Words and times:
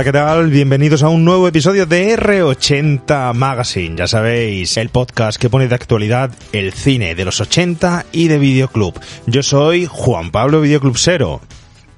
Hola, 0.00 0.04
¿qué 0.06 0.12
tal? 0.12 0.48
Bienvenidos 0.48 1.02
a 1.02 1.10
un 1.10 1.26
nuevo 1.26 1.46
episodio 1.46 1.84
de 1.84 2.18
R80 2.18 3.34
Magazine. 3.34 3.96
Ya 3.98 4.06
sabéis, 4.06 4.78
el 4.78 4.88
podcast 4.88 5.38
que 5.38 5.50
pone 5.50 5.68
de 5.68 5.74
actualidad 5.74 6.30
el 6.54 6.72
cine 6.72 7.14
de 7.14 7.26
los 7.26 7.38
80 7.38 8.06
y 8.10 8.28
de 8.28 8.38
Videoclub. 8.38 8.98
Yo 9.26 9.42
soy 9.42 9.84
Juan 9.84 10.30
Pablo 10.30 10.62
Videoclub 10.62 10.96
Cero. 10.96 11.42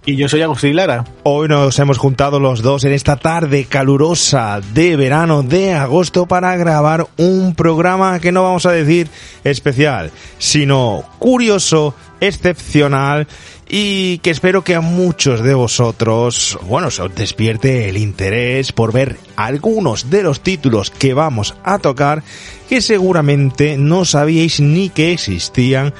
Y 0.04 0.16
yo 0.16 0.28
soy 0.28 0.42
Agustín 0.42 0.74
Lara. 0.74 1.04
Hoy 1.22 1.46
nos 1.46 1.78
hemos 1.78 1.96
juntado 1.96 2.40
los 2.40 2.60
dos 2.60 2.82
en 2.82 2.90
esta 2.90 3.14
tarde 3.18 3.66
calurosa 3.66 4.60
de 4.74 4.96
verano 4.96 5.44
de 5.44 5.74
agosto 5.74 6.26
para 6.26 6.56
grabar 6.56 7.06
un 7.18 7.54
programa 7.54 8.18
que 8.18 8.32
no 8.32 8.42
vamos 8.42 8.66
a 8.66 8.72
decir 8.72 9.06
especial, 9.44 10.10
sino 10.38 11.04
curioso, 11.20 11.94
excepcional 12.20 13.28
y 13.74 14.18
que 14.18 14.28
espero 14.28 14.62
que 14.62 14.74
a 14.74 14.82
muchos 14.82 15.42
de 15.42 15.54
vosotros, 15.54 16.58
bueno, 16.68 16.90
se 16.90 17.00
os 17.00 17.14
despierte 17.14 17.88
el 17.88 17.96
interés 17.96 18.70
por 18.70 18.92
ver 18.92 19.16
algunos 19.34 20.10
de 20.10 20.22
los 20.22 20.42
títulos 20.42 20.90
que 20.90 21.14
vamos 21.14 21.54
a 21.64 21.78
tocar 21.78 22.22
que 22.68 22.82
seguramente 22.82 23.78
no 23.78 24.04
sabíais 24.04 24.60
ni 24.60 24.90
que 24.90 25.12
existían 25.12 25.94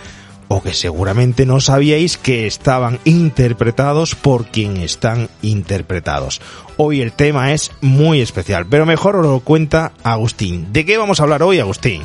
o 0.48 0.62
que 0.62 0.74
seguramente 0.74 1.46
no 1.46 1.62
sabíais 1.62 2.18
que 2.18 2.46
estaban 2.46 3.00
interpretados 3.06 4.16
por 4.16 4.45
quien 4.45 4.76
están 4.76 5.30
interpretados. 5.40 6.42
Hoy 6.76 7.01
el 7.01 7.12
tema 7.12 7.54
es 7.54 7.73
muy 7.80 8.20
especial, 8.20 8.66
pero 8.66 8.84
mejor 8.84 9.16
os 9.16 9.24
lo 9.24 9.40
cuenta 9.40 9.92
Agustín. 10.02 10.74
¿De 10.74 10.84
qué 10.84 10.98
vamos 10.98 11.20
a 11.20 11.23
hablar 11.23 11.42
hoy, 11.42 11.59
Agustín? 11.59 12.02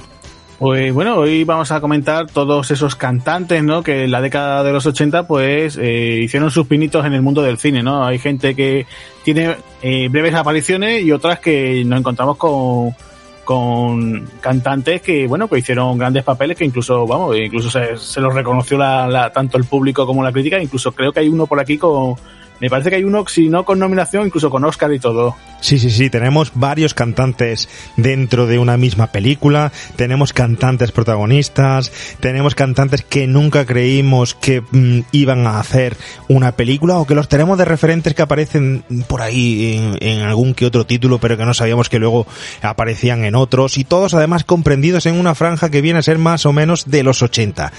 Pues 0.60 0.92
bueno, 0.92 1.18
hoy 1.18 1.44
vamos 1.44 1.72
a 1.72 1.80
comentar 1.80 2.26
todos 2.26 2.72
esos 2.72 2.96
cantantes, 2.96 3.64
¿no? 3.64 3.84
Que 3.84 4.06
en 4.06 4.12
la 4.12 4.22
década 4.22 4.64
de 4.64 4.72
los 4.72 4.88
80, 4.88 5.28
pues, 5.28 5.78
eh, 5.80 6.22
hicieron 6.24 6.50
sus 6.50 6.66
pinitos 6.66 7.06
en 7.06 7.14
el 7.14 7.22
mundo 7.22 7.44
del 7.44 7.60
cine, 7.60 7.84
¿no? 7.84 8.04
Hay 8.04 8.18
gente 8.18 8.56
que 8.56 8.88
tiene 9.24 9.56
eh, 9.84 10.08
breves 10.10 10.34
apariciones 10.34 11.04
y 11.04 11.12
otras 11.12 11.40
que 11.40 11.84
nos 11.86 12.00
encontramos 12.00 12.38
con, 12.38 12.96
con 13.44 14.28
cantantes 14.42 15.04
que, 15.04 15.28
bueno, 15.28 15.48
pues 15.48 15.62
hicieron 15.62 15.96
grandes 15.96 16.24
papeles 16.24 16.58
que 16.58 16.66
incluso, 16.66 17.06
vamos, 17.06 17.38
incluso 17.38 17.70
se, 17.70 17.96
se 17.96 18.20
los 18.20 18.34
reconoció 18.34 18.80
la, 18.80 19.08
la, 19.08 19.32
tanto 19.32 19.60
el 19.60 19.66
público 19.66 20.08
como 20.08 20.24
la 20.24 20.32
crítica. 20.32 20.60
Incluso 20.60 20.92
creo 20.92 21.12
que 21.14 21.20
hay 21.20 21.30
uno 21.30 21.46
por 21.46 21.60
aquí 21.60 21.78
con, 21.78 22.16
me 22.60 22.70
parece 22.70 22.90
que 22.90 22.98
hay 22.98 23.04
uno, 23.04 23.26
si 23.28 23.50
no 23.50 23.66
con 23.66 23.80
nominación, 23.80 24.26
incluso 24.26 24.50
con 24.50 24.66
Oscar 24.66 24.94
y 24.94 25.00
todo. 25.00 25.36
Sí, 25.60 25.80
sí, 25.80 25.90
sí, 25.90 26.10
tenemos 26.10 26.52
varios 26.54 26.94
cantantes 26.94 27.68
dentro 27.98 28.46
de 28.46 28.60
una 28.60 28.78
misma 28.78 29.08
película, 29.08 29.72
tenemos 29.96 30.32
cantantes 30.32 30.92
protagonistas, 30.92 31.92
tenemos 32.20 32.54
cantantes 32.54 33.02
que 33.02 33.26
nunca 33.26 33.66
creímos 33.66 34.36
que 34.36 34.62
mm, 34.62 35.00
iban 35.12 35.48
a 35.48 35.60
hacer 35.60 35.98
una 36.28 36.52
película 36.52 36.98
o 36.98 37.08
que 37.08 37.16
los 37.16 37.28
tenemos 37.28 37.58
de 37.58 37.66
referentes 37.66 38.14
que 38.14 38.22
aparecen 38.22 38.84
por 39.08 39.22
ahí 39.22 39.98
en, 40.00 40.22
algún 40.22 40.54
que 40.54 40.66
otro 40.66 40.86
título, 40.86 41.18
pero 41.18 41.38
que 41.38 41.46
no 41.46 41.54
sabíamos 41.54 41.90
que 41.90 42.00
luego 42.00 42.28
aparecían 42.62 43.26
en 43.26 43.36
otros 43.36 43.78
y 43.78 43.84
todos 43.84 44.14
además 44.14 44.44
comprendidos 44.44 45.06
en 45.06 45.16
una 45.16 45.36
franja 45.36 45.70
que 45.70 45.82
viene 45.82 46.00
a 46.00 46.04
ser 46.04 46.20
más 46.20 46.46
o 46.46 46.54
menos 46.54 46.90
de 46.90 47.04
los 47.04 47.22
80. 47.22 47.72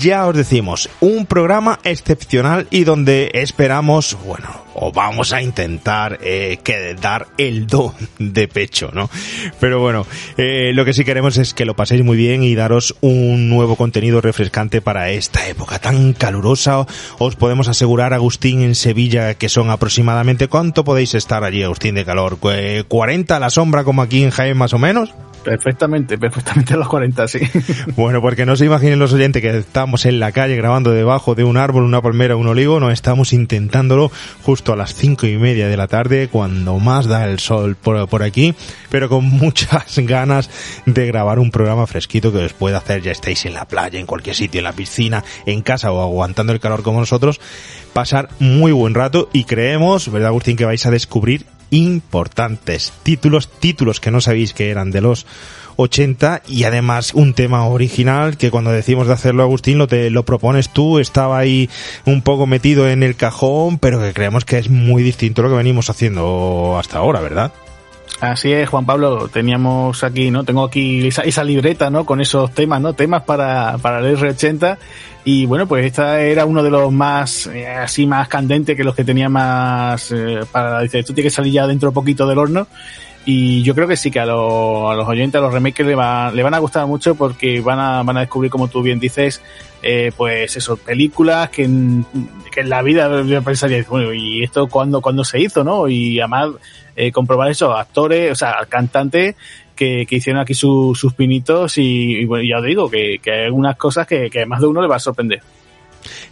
Ya 0.00 0.26
os 0.26 0.36
decimos, 0.36 0.90
un 1.00 1.26
programa 1.26 1.78
excepcional 1.84 2.66
y 2.70 2.84
donde 2.84 3.30
esperamos 3.34 4.11
bueno, 4.24 4.64
o 4.74 4.92
vamos 4.92 5.32
a 5.32 5.42
intentar 5.42 6.18
eh, 6.22 6.58
que 6.62 6.94
dar 6.94 7.28
el 7.38 7.66
don 7.66 7.92
de 8.18 8.48
pecho, 8.48 8.90
¿no? 8.92 9.10
Pero 9.60 9.80
bueno, 9.80 10.06
eh, 10.36 10.72
lo 10.74 10.84
que 10.84 10.92
sí 10.92 11.04
queremos 11.04 11.36
es 11.36 11.54
que 11.54 11.64
lo 11.64 11.74
paséis 11.74 12.04
muy 12.04 12.16
bien 12.16 12.42
y 12.42 12.54
daros 12.54 12.94
un 13.00 13.48
nuevo 13.48 13.76
contenido 13.76 14.20
refrescante 14.20 14.80
para 14.80 15.10
esta 15.10 15.46
época 15.48 15.78
tan 15.78 16.12
calurosa. 16.12 16.86
Os 17.18 17.36
podemos 17.36 17.68
asegurar, 17.68 18.14
Agustín, 18.14 18.62
en 18.62 18.74
Sevilla, 18.74 19.34
que 19.34 19.48
son 19.48 19.70
aproximadamente, 19.70 20.48
¿cuánto 20.48 20.84
podéis 20.84 21.14
estar 21.14 21.44
allí, 21.44 21.62
Agustín, 21.62 21.94
de 21.94 22.04
calor? 22.04 22.38
¿40 22.38 23.30
a 23.30 23.40
la 23.40 23.50
sombra 23.50 23.84
como 23.84 24.02
aquí 24.02 24.22
en 24.22 24.30
Jaén 24.30 24.56
más 24.56 24.72
o 24.72 24.78
menos? 24.78 25.12
Perfectamente, 25.42 26.18
perfectamente 26.18 26.74
a 26.74 26.76
los 26.76 26.88
40, 26.88 27.26
sí. 27.28 27.40
Bueno, 27.96 28.20
porque 28.20 28.46
no 28.46 28.56
se 28.56 28.64
imaginen 28.64 28.98
los 28.98 29.12
oyentes 29.12 29.42
que 29.42 29.58
estamos 29.58 30.06
en 30.06 30.20
la 30.20 30.32
calle 30.32 30.56
grabando 30.56 30.92
debajo 30.92 31.34
de 31.34 31.44
un 31.44 31.56
árbol, 31.56 31.82
una 31.82 32.00
palmera, 32.00 32.36
un 32.36 32.46
olivo, 32.46 32.78
no 32.78 32.90
estamos 32.90 33.32
intentándolo 33.32 34.12
justo 34.42 34.61
a 34.70 34.76
las 34.76 34.94
cinco 34.94 35.26
y 35.26 35.36
media 35.36 35.66
de 35.66 35.76
la 35.76 35.88
tarde, 35.88 36.28
cuando 36.28 36.78
más 36.78 37.06
da 37.06 37.28
el 37.28 37.40
sol 37.40 37.74
por, 37.74 38.08
por 38.08 38.22
aquí, 38.22 38.54
pero 38.90 39.08
con 39.08 39.24
muchas 39.28 39.98
ganas 39.98 40.48
de 40.86 41.06
grabar 41.06 41.40
un 41.40 41.50
programa 41.50 41.88
fresquito 41.88 42.32
que 42.32 42.38
os 42.38 42.52
pueda 42.52 42.78
hacer, 42.78 43.02
ya 43.02 43.10
estéis 43.10 43.44
en 43.46 43.54
la 43.54 43.66
playa, 43.66 43.98
en 43.98 44.06
cualquier 44.06 44.36
sitio, 44.36 44.58
en 44.58 44.64
la 44.64 44.72
piscina, 44.72 45.24
en 45.46 45.62
casa 45.62 45.90
o 45.90 46.00
aguantando 46.00 46.52
el 46.52 46.60
calor 46.60 46.84
como 46.84 47.00
nosotros, 47.00 47.40
pasar 47.92 48.28
muy 48.38 48.70
buen 48.70 48.94
rato 48.94 49.28
y 49.32 49.44
creemos, 49.44 50.10
¿verdad 50.12 50.28
Agustín, 50.28 50.56
que 50.56 50.64
vais 50.64 50.86
a 50.86 50.92
descubrir 50.92 51.44
importantes 51.70 52.92
títulos, 53.02 53.48
títulos 53.48 53.98
que 53.98 54.10
no 54.10 54.20
sabéis 54.20 54.52
que 54.52 54.70
eran 54.70 54.90
de 54.90 55.00
los 55.00 55.26
80 55.76 56.42
y 56.48 56.64
además 56.64 57.14
un 57.14 57.34
tema 57.34 57.66
original 57.66 58.36
que 58.36 58.50
cuando 58.50 58.70
decimos 58.70 59.06
de 59.06 59.14
hacerlo 59.14 59.42
Agustín 59.42 59.78
lo 59.78 59.86
te 59.86 60.10
lo 60.10 60.24
propones 60.24 60.68
tú, 60.68 60.98
estaba 60.98 61.38
ahí 61.38 61.68
un 62.04 62.22
poco 62.22 62.46
metido 62.46 62.88
en 62.88 63.02
el 63.02 63.16
cajón, 63.16 63.78
pero 63.78 64.00
que 64.00 64.12
creemos 64.12 64.44
que 64.44 64.58
es 64.58 64.70
muy 64.70 65.02
distinto 65.02 65.40
a 65.40 65.44
lo 65.44 65.50
que 65.50 65.56
venimos 65.56 65.90
haciendo 65.90 66.76
hasta 66.78 66.98
ahora, 66.98 67.20
¿verdad? 67.20 67.52
Así 68.20 68.52
es, 68.52 68.68
Juan 68.68 68.86
Pablo, 68.86 69.28
teníamos 69.28 70.04
aquí, 70.04 70.30
¿no? 70.30 70.44
Tengo 70.44 70.62
aquí 70.62 71.08
esa, 71.08 71.42
libreta, 71.42 71.90
¿no? 71.90 72.06
Con 72.06 72.20
esos 72.20 72.52
temas, 72.52 72.80
¿no? 72.80 72.92
Temas 72.92 73.22
para, 73.22 73.78
para 73.78 73.98
el 73.98 74.16
R80 74.16 74.78
y 75.24 75.46
bueno, 75.46 75.66
pues 75.66 75.86
esta 75.86 76.20
era 76.20 76.44
uno 76.44 76.62
de 76.62 76.70
los 76.70 76.92
más, 76.92 77.46
eh, 77.46 77.66
así 77.68 78.06
más 78.06 78.28
candentes 78.28 78.76
que 78.76 78.82
los 78.82 78.94
que 78.94 79.04
tenía 79.04 79.28
más, 79.28 80.10
eh, 80.10 80.40
para, 80.50 80.80
dice, 80.80 81.00
esto 81.00 81.14
tiene 81.14 81.28
que 81.28 81.34
salir 81.34 81.52
ya 81.52 81.66
dentro 81.66 81.90
un 81.90 81.94
poquito 81.94 82.26
del 82.26 82.38
horno. 82.38 82.66
Y 83.24 83.62
yo 83.62 83.74
creo 83.74 83.86
que 83.86 83.96
sí 83.96 84.10
que 84.10 84.18
a, 84.18 84.26
lo, 84.26 84.90
a 84.90 84.96
los 84.96 85.06
oyentes, 85.06 85.38
a 85.38 85.42
los 85.42 85.52
remakes 85.52 85.86
le, 85.86 85.94
va, 85.94 86.32
le 86.32 86.42
van 86.42 86.54
a 86.54 86.58
gustar 86.58 86.86
mucho 86.86 87.14
porque 87.14 87.60
van 87.60 87.78
a, 87.78 88.02
van 88.02 88.16
a 88.16 88.20
descubrir, 88.20 88.50
como 88.50 88.66
tú 88.66 88.82
bien 88.82 88.98
dices, 88.98 89.40
eh, 89.80 90.10
pues 90.16 90.56
eso, 90.56 90.76
películas 90.76 91.50
que 91.50 91.62
en, 91.64 92.04
que 92.50 92.60
en 92.60 92.68
la 92.68 92.82
vida 92.82 93.22
yo 93.22 93.42
pensaría, 93.42 93.84
bueno, 93.88 94.12
¿y 94.12 94.42
esto 94.42 94.66
cuándo, 94.66 95.00
cuándo 95.00 95.24
se 95.24 95.40
hizo, 95.40 95.62
no? 95.62 95.88
Y 95.88 96.18
además, 96.18 96.50
eh, 96.96 97.12
comprobar 97.12 97.48
eso, 97.48 97.72
actores, 97.76 98.32
o 98.32 98.34
sea, 98.34 98.66
cantantes 98.68 99.36
que, 99.76 100.04
que 100.04 100.16
hicieron 100.16 100.42
aquí 100.42 100.54
su, 100.54 100.92
sus 100.96 101.14
pinitos 101.14 101.78
y, 101.78 102.16
y, 102.16 102.24
bueno, 102.24 102.44
ya 102.44 102.58
os 102.58 102.64
digo 102.64 102.90
que, 102.90 103.20
que 103.22 103.30
hay 103.30 103.44
algunas 103.44 103.76
cosas 103.76 104.04
que, 104.06 104.30
que 104.30 104.46
más 104.46 104.60
de 104.60 104.66
uno 104.66 104.82
le 104.82 104.88
va 104.88 104.96
a 104.96 105.00
sorprender. 105.00 105.42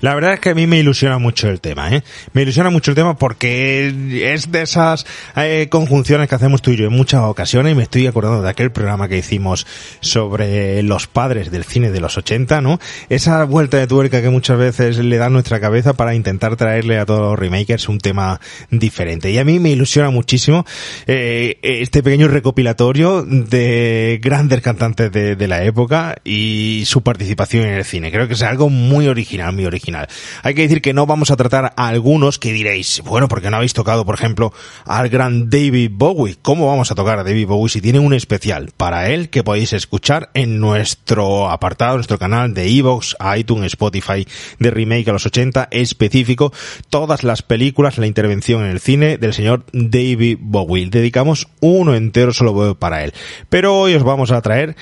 La 0.00 0.14
verdad 0.14 0.34
es 0.34 0.40
que 0.40 0.50
a 0.50 0.54
mí 0.54 0.66
me 0.66 0.78
ilusiona 0.78 1.18
mucho 1.18 1.48
el 1.48 1.60
tema, 1.60 1.94
¿eh? 1.94 2.02
Me 2.32 2.42
ilusiona 2.42 2.70
mucho 2.70 2.90
el 2.90 2.94
tema 2.94 3.16
porque 3.16 4.32
es 4.34 4.50
de 4.50 4.62
esas 4.62 5.06
eh, 5.36 5.68
conjunciones 5.70 6.28
que 6.28 6.34
hacemos 6.34 6.62
tú 6.62 6.70
y 6.70 6.76
yo 6.76 6.86
en 6.86 6.92
muchas 6.92 7.22
ocasiones 7.22 7.72
y 7.72 7.74
me 7.74 7.82
estoy 7.82 8.06
acordando 8.06 8.42
de 8.42 8.50
aquel 8.50 8.72
programa 8.72 9.08
que 9.08 9.18
hicimos 9.18 9.66
sobre 10.00 10.82
los 10.82 11.06
padres 11.06 11.50
del 11.50 11.64
cine 11.64 11.90
de 11.90 12.00
los 12.00 12.16
80, 12.16 12.60
¿no? 12.60 12.78
Esa 13.08 13.44
vuelta 13.44 13.76
de 13.78 13.86
tuerca 13.86 14.22
que 14.22 14.30
muchas 14.30 14.58
veces 14.58 14.98
le 14.98 15.16
da 15.16 15.28
nuestra 15.28 15.60
cabeza 15.60 15.94
para 15.94 16.14
intentar 16.14 16.56
traerle 16.56 16.98
a 16.98 17.06
todos 17.06 17.20
los 17.20 17.38
remakers 17.38 17.88
un 17.88 17.98
tema 17.98 18.40
diferente. 18.70 19.30
Y 19.30 19.38
a 19.38 19.44
mí 19.44 19.58
me 19.58 19.70
ilusiona 19.70 20.10
muchísimo 20.10 20.64
eh, 21.06 21.58
este 21.62 22.02
pequeño 22.02 22.28
recopilatorio 22.28 23.22
de 23.22 24.20
grandes 24.22 24.60
cantantes 24.60 25.12
de, 25.12 25.36
de 25.36 25.48
la 25.48 25.64
época 25.64 26.16
y 26.24 26.84
su 26.86 27.02
participación 27.02 27.66
en 27.66 27.74
el 27.74 27.84
cine. 27.84 28.10
Creo 28.10 28.28
que 28.28 28.34
es 28.34 28.42
algo 28.42 28.68
muy 28.68 29.06
original, 29.08 29.52
original. 29.66 30.08
Hay 30.42 30.54
que 30.54 30.62
decir 30.62 30.82
que 30.82 30.92
no 30.92 31.06
vamos 31.06 31.30
a 31.30 31.36
tratar 31.36 31.72
a 31.76 31.88
algunos 31.88 32.38
que 32.38 32.52
diréis, 32.52 33.02
bueno, 33.04 33.28
porque 33.28 33.50
no 33.50 33.56
habéis 33.56 33.74
tocado, 33.74 34.04
por 34.04 34.14
ejemplo, 34.14 34.52
al 34.84 35.08
gran 35.08 35.50
David 35.50 35.90
Bowie. 35.92 36.36
¿Cómo 36.42 36.66
vamos 36.66 36.90
a 36.90 36.94
tocar 36.94 37.18
a 37.18 37.24
David 37.24 37.46
Bowie 37.46 37.70
si 37.70 37.80
tiene 37.80 37.98
un 37.98 38.14
especial 38.14 38.72
para 38.76 39.10
él 39.10 39.30
que 39.30 39.44
podéis 39.44 39.72
escuchar 39.72 40.30
en 40.34 40.60
nuestro 40.60 41.50
apartado, 41.50 41.96
nuestro 41.96 42.18
canal 42.18 42.54
de 42.54 42.68
Evox, 42.68 43.16
iTunes, 43.36 43.72
Spotify 43.72 44.26
de 44.58 44.70
Remake 44.70 45.08
a 45.10 45.12
los 45.12 45.26
80 45.26 45.68
específico, 45.70 46.52
todas 46.88 47.24
las 47.24 47.42
películas, 47.42 47.98
la 47.98 48.06
intervención 48.06 48.64
en 48.64 48.70
el 48.70 48.80
cine 48.80 49.18
del 49.18 49.34
señor 49.34 49.64
David 49.72 50.38
Bowie. 50.40 50.88
Dedicamos 50.90 51.48
uno 51.60 51.94
entero 51.94 52.32
solo 52.32 52.74
para 52.78 53.04
él. 53.04 53.12
Pero 53.48 53.78
hoy 53.78 53.94
os 53.94 54.02
vamos 54.02 54.30
a 54.30 54.40
traer 54.40 54.76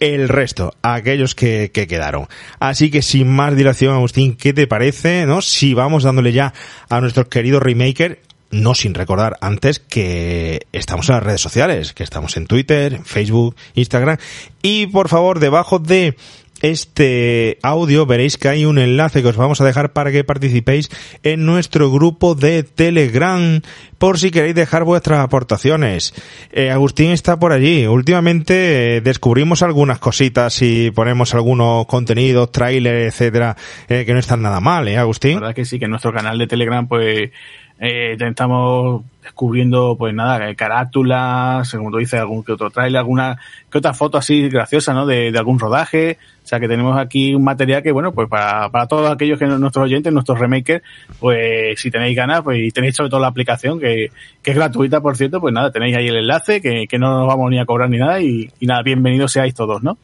el 0.00 0.28
resto, 0.28 0.74
aquellos 0.82 1.34
que, 1.34 1.70
que, 1.72 1.86
quedaron. 1.86 2.26
Así 2.58 2.90
que 2.90 3.02
sin 3.02 3.28
más 3.28 3.56
dilación, 3.56 3.94
Agustín, 3.94 4.36
¿qué 4.36 4.52
te 4.52 4.66
parece? 4.66 5.26
¿No? 5.26 5.40
Si 5.40 5.74
vamos 5.74 6.02
dándole 6.02 6.32
ya 6.32 6.52
a 6.88 7.00
nuestro 7.00 7.28
querido 7.28 7.60
remaker, 7.60 8.20
no 8.50 8.74
sin 8.74 8.94
recordar 8.94 9.36
antes 9.40 9.80
que 9.80 10.66
estamos 10.72 11.08
en 11.08 11.16
las 11.16 11.24
redes 11.24 11.40
sociales, 11.40 11.92
que 11.92 12.04
estamos 12.04 12.36
en 12.36 12.46
Twitter, 12.46 13.00
Facebook, 13.04 13.56
Instagram, 13.74 14.18
y 14.62 14.86
por 14.86 15.08
favor, 15.08 15.40
debajo 15.40 15.78
de 15.78 16.16
este 16.64 17.58
audio 17.62 18.06
veréis 18.06 18.38
que 18.38 18.48
hay 18.48 18.64
un 18.64 18.78
enlace 18.78 19.20
que 19.20 19.28
os 19.28 19.36
vamos 19.36 19.60
a 19.60 19.66
dejar 19.66 19.92
para 19.92 20.10
que 20.10 20.24
participéis 20.24 20.88
en 21.22 21.44
nuestro 21.44 21.90
grupo 21.90 22.34
de 22.34 22.62
Telegram 22.62 23.60
por 23.98 24.18
si 24.18 24.30
queréis 24.30 24.54
dejar 24.54 24.84
vuestras 24.84 25.20
aportaciones. 25.20 26.14
Eh, 26.52 26.70
Agustín 26.70 27.10
está 27.10 27.38
por 27.38 27.52
allí. 27.52 27.86
Últimamente 27.86 28.96
eh, 28.96 29.00
descubrimos 29.02 29.62
algunas 29.62 29.98
cositas 29.98 30.62
y 30.62 30.90
ponemos 30.90 31.34
algunos 31.34 31.84
contenidos, 31.84 32.50
trailers, 32.50 33.12
etcétera, 33.14 33.56
eh, 33.88 34.04
que 34.06 34.14
no 34.14 34.18
están 34.18 34.40
nada 34.40 34.60
mal, 34.60 34.88
¿eh, 34.88 34.96
Agustín? 34.96 35.34
La 35.34 35.40
verdad 35.40 35.54
que 35.54 35.66
sí, 35.66 35.78
que 35.78 35.84
en 35.84 35.90
nuestro 35.90 36.14
canal 36.14 36.38
de 36.38 36.46
Telegram 36.46 36.88
pues 36.88 37.30
Eh, 37.80 38.16
estamos 38.18 39.02
descubriendo, 39.22 39.96
pues 39.98 40.14
nada, 40.14 40.54
carátulas, 40.54 41.70
como 41.72 41.90
tú 41.90 41.96
dices, 41.96 42.20
algún 42.20 42.44
que 42.44 42.52
otro 42.52 42.70
trailer, 42.70 42.98
alguna 42.98 43.38
que 43.70 43.78
otra 43.78 43.94
foto 43.94 44.18
así 44.18 44.48
graciosa, 44.48 44.92
¿no? 44.94 45.06
De, 45.06 45.32
algún 45.36 45.58
rodaje. 45.58 46.18
O 46.44 46.46
sea, 46.46 46.60
que 46.60 46.68
tenemos 46.68 46.98
aquí 46.98 47.34
un 47.34 47.42
material 47.42 47.82
que, 47.82 47.90
bueno, 47.90 48.12
pues 48.12 48.28
para, 48.28 48.68
para 48.70 48.86
todos 48.86 49.10
aquellos 49.10 49.38
que 49.38 49.46
nuestros 49.46 49.84
oyentes, 49.86 50.12
nuestros 50.12 50.38
remakers, 50.38 50.84
pues 51.18 51.80
si 51.80 51.90
tenéis 51.90 52.14
ganas, 52.14 52.42
pues 52.42 52.60
y 52.60 52.70
tenéis 52.70 52.94
sobre 52.94 53.08
todo 53.08 53.20
la 53.20 53.28
aplicación, 53.28 53.80
que, 53.80 54.10
que 54.42 54.50
es 54.50 54.56
gratuita, 54.56 55.00
por 55.00 55.16
cierto, 55.16 55.40
pues 55.40 55.54
nada, 55.54 55.70
tenéis 55.72 55.96
ahí 55.96 56.06
el 56.06 56.16
enlace, 56.16 56.60
que, 56.60 56.86
que 56.86 56.98
no 56.98 57.18
nos 57.18 57.26
vamos 57.26 57.50
ni 57.50 57.58
a 57.58 57.64
cobrar 57.64 57.88
ni 57.88 57.96
nada, 57.96 58.20
y 58.20 58.50
nada, 58.60 58.82
bienvenidos 58.82 59.32
seáis 59.32 59.54
todos, 59.54 59.82
¿no? 59.82 59.96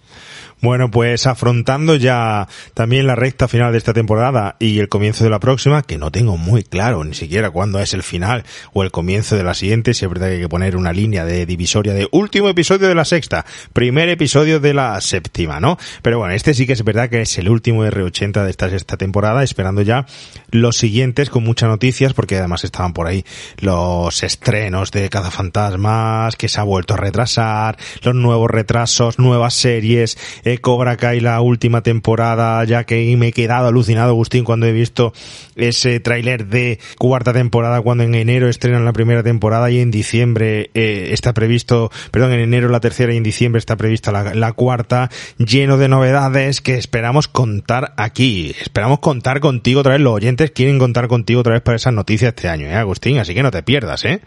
Bueno, 0.62 0.90
pues 0.90 1.26
afrontando 1.26 1.96
ya 1.96 2.46
también 2.74 3.06
la 3.06 3.14
recta 3.14 3.48
final 3.48 3.72
de 3.72 3.78
esta 3.78 3.94
temporada 3.94 4.56
y 4.58 4.78
el 4.78 4.90
comienzo 4.90 5.24
de 5.24 5.30
la 5.30 5.40
próxima, 5.40 5.82
que 5.82 5.96
no 5.96 6.10
tengo 6.10 6.36
muy 6.36 6.64
claro 6.64 7.02
ni 7.02 7.14
siquiera 7.14 7.50
cuándo 7.50 7.78
es 7.80 7.94
el 7.94 8.02
final 8.02 8.44
o 8.74 8.82
el 8.82 8.90
comienzo 8.90 9.36
de 9.36 9.44
la 9.44 9.54
siguiente, 9.54 9.94
si 9.94 10.04
es 10.04 10.10
verdad 10.10 10.26
que 10.28 10.34
hay 10.34 10.40
que 10.40 10.48
poner 10.50 10.76
una 10.76 10.92
línea 10.92 11.24
de 11.24 11.46
divisoria 11.46 11.94
de 11.94 12.08
último 12.12 12.50
episodio 12.50 12.88
de 12.88 12.94
la 12.94 13.06
sexta, 13.06 13.46
primer 13.72 14.10
episodio 14.10 14.60
de 14.60 14.74
la 14.74 15.00
séptima, 15.00 15.60
¿no? 15.60 15.78
Pero 16.02 16.18
bueno, 16.18 16.34
este 16.34 16.52
sí 16.52 16.66
que 16.66 16.74
es 16.74 16.84
verdad 16.84 17.08
que 17.08 17.22
es 17.22 17.38
el 17.38 17.48
último 17.48 17.82
R80 17.86 18.44
de 18.44 18.50
esta 18.50 18.68
sexta 18.68 18.98
temporada, 18.98 19.42
esperando 19.42 19.80
ya 19.80 20.04
los 20.50 20.76
siguientes 20.76 21.30
con 21.30 21.42
muchas 21.42 21.70
noticias, 21.70 22.12
porque 22.12 22.36
además 22.36 22.64
estaban 22.64 22.92
por 22.92 23.06
ahí 23.06 23.24
los 23.60 24.22
estrenos 24.22 24.90
de 24.90 25.08
Cazafantasmas, 25.08 26.36
que 26.36 26.48
se 26.48 26.60
ha 26.60 26.64
vuelto 26.64 26.92
a 26.92 26.98
retrasar, 26.98 27.78
los 28.02 28.14
nuevos 28.14 28.50
retrasos, 28.50 29.18
nuevas 29.18 29.54
series, 29.54 30.18
Cobra 30.58 30.96
Kai 30.96 31.20
la 31.20 31.40
última 31.40 31.82
temporada, 31.82 32.62
ya 32.64 32.84
que 32.84 33.16
me 33.16 33.28
he 33.28 33.32
quedado 33.32 33.68
alucinado, 33.68 34.10
Agustín, 34.10 34.44
cuando 34.44 34.66
he 34.66 34.72
visto 34.72 35.12
ese 35.56 36.00
tráiler 36.00 36.46
de 36.46 36.78
cuarta 36.98 37.32
temporada, 37.32 37.80
cuando 37.80 38.04
en 38.04 38.14
enero 38.14 38.48
estrenan 38.48 38.84
la 38.84 38.92
primera 38.92 39.22
temporada 39.22 39.70
y 39.70 39.80
en 39.80 39.90
diciembre 39.90 40.70
eh, 40.74 41.10
está 41.12 41.32
previsto, 41.32 41.90
perdón, 42.10 42.32
en 42.32 42.40
enero 42.40 42.68
la 42.68 42.80
tercera 42.80 43.12
y 43.14 43.16
en 43.16 43.22
diciembre 43.22 43.58
está 43.58 43.76
prevista 43.76 44.12
la, 44.12 44.34
la 44.34 44.52
cuarta, 44.52 45.10
lleno 45.38 45.76
de 45.76 45.88
novedades 45.88 46.60
que 46.60 46.74
esperamos 46.74 47.28
contar 47.28 47.94
aquí. 47.96 48.54
Esperamos 48.60 49.00
contar 49.00 49.40
contigo 49.40 49.80
otra 49.80 49.92
vez, 49.92 50.00
los 50.00 50.14
oyentes 50.14 50.50
quieren 50.50 50.78
contar 50.78 51.08
contigo 51.08 51.40
otra 51.40 51.54
vez 51.54 51.62
para 51.62 51.76
esas 51.76 51.92
noticias 51.92 52.30
este 52.30 52.48
año, 52.48 52.66
¿eh, 52.66 52.74
Agustín? 52.74 53.18
Así 53.18 53.34
que 53.34 53.42
no 53.42 53.50
te 53.50 53.62
pierdas, 53.62 54.04
¿eh? 54.04 54.20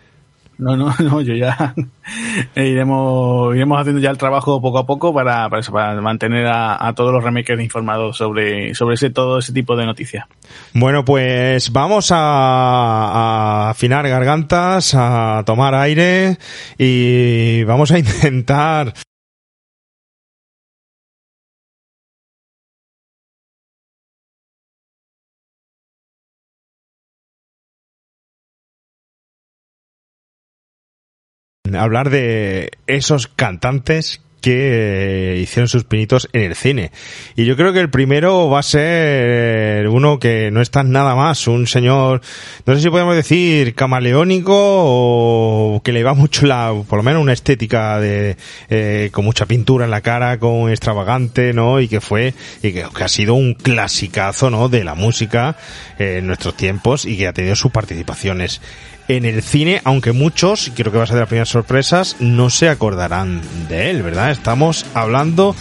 No, 0.57 0.77
no, 0.77 0.94
no, 1.00 1.21
yo 1.21 1.33
ya 1.33 1.73
iremos, 2.55 3.55
iremos 3.55 3.79
haciendo 3.79 4.01
ya 4.01 4.09
el 4.09 4.17
trabajo 4.17 4.61
poco 4.61 4.79
a 4.79 4.85
poco 4.85 5.13
para, 5.13 5.50
para, 5.50 6.01
mantener 6.01 6.47
a, 6.47 6.88
a, 6.88 6.94
todos 6.94 7.13
los 7.13 7.23
remakers 7.23 7.61
informados 7.61 8.17
sobre, 8.17 8.75
sobre 8.75 8.95
ese, 8.95 9.09
todo 9.09 9.39
ese 9.39 9.53
tipo 9.53 9.75
de 9.75 9.85
noticias. 9.85 10.25
Bueno, 10.73 11.03
pues 11.03 11.71
vamos 11.71 12.11
a, 12.11 12.17
a 12.17 13.69
afinar 13.71 14.07
gargantas, 14.07 14.94
a 14.95 15.44
tomar 15.45 15.75
aire 15.75 16.38
y 16.77 17.63
vamos 17.63 17.91
a 17.91 18.00
intentar 18.00 18.94
hablar 31.75 32.09
de 32.09 32.71
esos 32.87 33.27
cantantes 33.27 34.21
que 34.43 35.39
hicieron 35.41 35.69
sus 35.69 35.85
pinitos 35.85 36.27
en 36.33 36.41
el 36.41 36.55
cine. 36.55 36.91
Y 37.37 37.45
yo 37.45 37.55
creo 37.55 37.71
que 37.71 37.79
el 37.79 37.89
primero 37.89 38.49
va 38.49 38.59
a 38.59 38.63
ser 38.63 39.87
uno 39.87 40.19
que 40.19 40.51
no 40.51 40.59
está 40.59 40.83
nada 40.83 41.15
más, 41.15 41.47
un 41.47 41.65
señor, 41.65 42.19
no 42.65 42.75
sé 42.75 42.81
si 42.81 42.89
podemos 42.89 43.15
decir 43.15 43.73
camaleónico 43.73 44.53
o 44.53 45.81
que 45.81 45.93
le 45.93 46.03
va 46.03 46.13
mucho 46.13 46.45
la, 46.45 46.73
por 46.89 46.97
lo 46.97 47.03
menos 47.03 47.21
una 47.21 47.31
estética 47.31 48.01
de, 48.01 48.35
eh, 48.69 49.09
con 49.13 49.23
mucha 49.23 49.45
pintura 49.45 49.85
en 49.85 49.91
la 49.91 50.01
cara, 50.01 50.37
con 50.39 50.69
extravagante, 50.69 51.53
¿no? 51.53 51.79
Y 51.79 51.87
que 51.87 52.01
fue, 52.01 52.33
y 52.61 52.73
que, 52.73 52.83
ha 52.83 53.07
sido 53.07 53.35
un 53.35 53.53
clasicazo, 53.53 54.49
¿no? 54.49 54.67
De 54.67 54.83
la 54.83 54.93
música 54.93 55.55
en 55.97 56.27
nuestros 56.27 56.57
tiempos 56.57 57.05
y 57.05 57.15
que 57.15 57.27
ha 57.27 57.33
tenido 57.33 57.55
sus 57.55 57.71
participaciones 57.71 58.59
en 59.07 59.25
el 59.25 59.41
cine, 59.41 59.81
aunque 59.83 60.11
muchos, 60.11 60.67
y 60.67 60.71
creo 60.71 60.91
que 60.91 60.97
va 60.97 61.03
a 61.03 61.07
ser 61.07 61.15
de 61.15 61.21
las 61.21 61.29
primeras 61.29 61.50
sorpresas, 61.50 62.15
no 62.19 62.50
se 62.50 62.69
acordarán 62.69 63.41
de 63.67 63.89
él, 63.89 64.03
¿verdad? 64.03 64.31
Estamos 64.31 64.85
hablando 64.94 65.55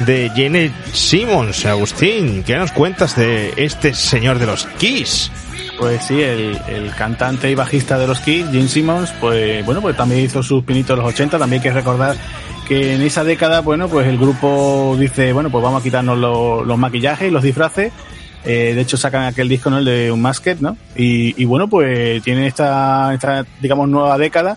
de 0.00 0.30
Jenny 0.34 0.70
Simmons, 0.92 1.66
Agustín. 1.66 2.42
¿Qué 2.44 2.56
nos 2.56 2.72
cuentas 2.72 3.16
de 3.16 3.52
este 3.56 3.94
señor 3.94 4.38
de 4.38 4.46
los 4.46 4.66
Kiss? 4.78 5.30
Pues 5.78 6.04
sí, 6.04 6.20
el, 6.22 6.58
cantante 6.96 7.50
y 7.50 7.54
bajista 7.54 7.98
de 7.98 8.06
los 8.06 8.20
Kiss, 8.20 8.46
Gene 8.50 8.68
Simmons, 8.68 9.12
pues 9.20 9.64
bueno, 9.64 9.82
pues 9.82 9.96
también 9.96 10.22
hizo 10.22 10.42
sus 10.42 10.64
pinitos 10.64 10.96
en 10.96 11.04
los 11.04 11.12
80, 11.12 11.38
también 11.38 11.60
hay 11.60 11.68
que 11.68 11.74
recordar 11.74 12.16
que 12.66 12.94
en 12.94 13.02
esa 13.02 13.24
década, 13.24 13.60
bueno, 13.60 13.88
pues 13.88 14.08
el 14.08 14.18
grupo 14.18 14.96
dice, 14.98 15.32
bueno, 15.32 15.50
pues 15.50 15.62
vamos 15.62 15.80
a 15.80 15.84
quitarnos 15.84 16.18
lo, 16.18 16.64
los 16.64 16.78
maquillajes 16.78 17.28
y 17.28 17.30
los 17.30 17.42
disfraces 17.42 17.92
eh, 18.46 18.74
de 18.74 18.80
hecho, 18.80 18.96
sacan 18.96 19.24
aquel 19.24 19.48
disco, 19.48 19.68
¿no? 19.68 19.78
El 19.78 19.84
de 19.84 20.12
un 20.12 20.22
Masked, 20.22 20.60
¿no? 20.60 20.76
Y, 20.94 21.40
y 21.40 21.44
bueno, 21.44 21.68
pues 21.68 22.22
tiene 22.22 22.46
esta, 22.46 23.12
esta, 23.12 23.44
digamos, 23.60 23.88
nueva 23.88 24.16
década. 24.16 24.56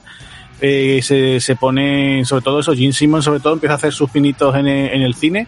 Eh, 0.61 0.99
se, 1.01 1.39
se 1.39 1.55
pone, 1.55 2.23
sobre 2.25 2.43
todo 2.43 2.59
eso, 2.59 2.73
Gene 2.73 2.93
Simmons, 2.93 3.25
sobre 3.25 3.39
todo, 3.39 3.53
empieza 3.53 3.73
a 3.73 3.77
hacer 3.77 3.93
sus 3.93 4.09
pinitos 4.09 4.55
en 4.55 4.67
el, 4.67 4.93
en 4.93 5.01
el 5.01 5.15
cine. 5.15 5.47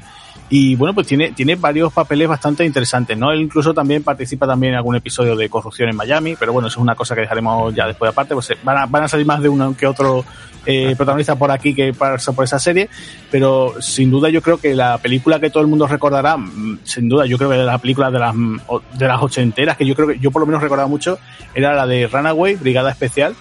Y 0.54 0.76
bueno, 0.76 0.94
pues 0.94 1.08
tiene, 1.08 1.32
tiene 1.32 1.56
varios 1.56 1.94
papeles 1.94 2.28
bastante 2.28 2.66
interesantes, 2.66 3.18
¿no? 3.18 3.32
Él 3.32 3.40
incluso 3.40 3.74
también 3.74 4.04
participa 4.04 4.46
también 4.46 4.74
en 4.74 4.78
algún 4.80 4.98
episodio 4.98 5.34
de 5.34 5.48
Corrupción 5.48 5.88
en 5.88 5.96
Miami, 5.96 6.36
pero 6.38 6.52
bueno, 6.52 6.68
eso 6.68 6.78
es 6.78 6.84
una 6.84 6.94
cosa 6.94 7.16
que 7.16 7.22
dejaremos 7.22 7.74
ya 7.74 7.88
después 7.88 8.12
aparte, 8.12 8.34
pues 8.34 8.52
van 8.62 8.78
a, 8.78 8.86
van 8.86 9.04
a 9.04 9.08
salir 9.08 9.26
más 9.26 9.42
de 9.42 9.48
uno 9.48 9.74
que 9.78 9.88
otro 9.88 10.26
eh, 10.66 10.94
protagonista 10.98 11.38
por 11.38 11.52
aquí 11.52 11.74
que 11.74 11.94
pasa 11.94 12.34
por 12.34 12.44
esa 12.44 12.60
serie, 12.60 12.90
pero 13.32 13.82
sin 13.82 14.12
duda 14.12 14.28
yo 14.28 14.42
creo 14.42 14.58
que 14.58 14.76
la 14.76 14.98
película 14.98 15.40
que 15.40 15.50
todo 15.50 15.64
el 15.64 15.70
mundo 15.70 15.88
recordará, 15.88 16.36
sin 16.84 17.08
duda 17.08 17.26
yo 17.26 17.38
creo 17.38 17.50
que 17.50 17.56
de 17.56 17.64
la 17.64 17.78
película 17.78 18.12
de 18.12 18.20
las, 18.20 18.36
de 18.36 19.08
las 19.08 19.22
ochenteras, 19.22 19.78
que 19.78 19.86
yo 19.86 19.96
creo 19.96 20.10
que 20.10 20.20
yo 20.20 20.32
por 20.32 20.42
lo 20.42 20.48
menos 20.48 20.62
recordaba 20.62 20.90
mucho, 20.90 21.18
era 21.56 21.74
la 21.76 21.88
de 21.88 22.08
Runaway, 22.08 22.56
Brigada 22.56 22.92
Especial, 22.92 23.36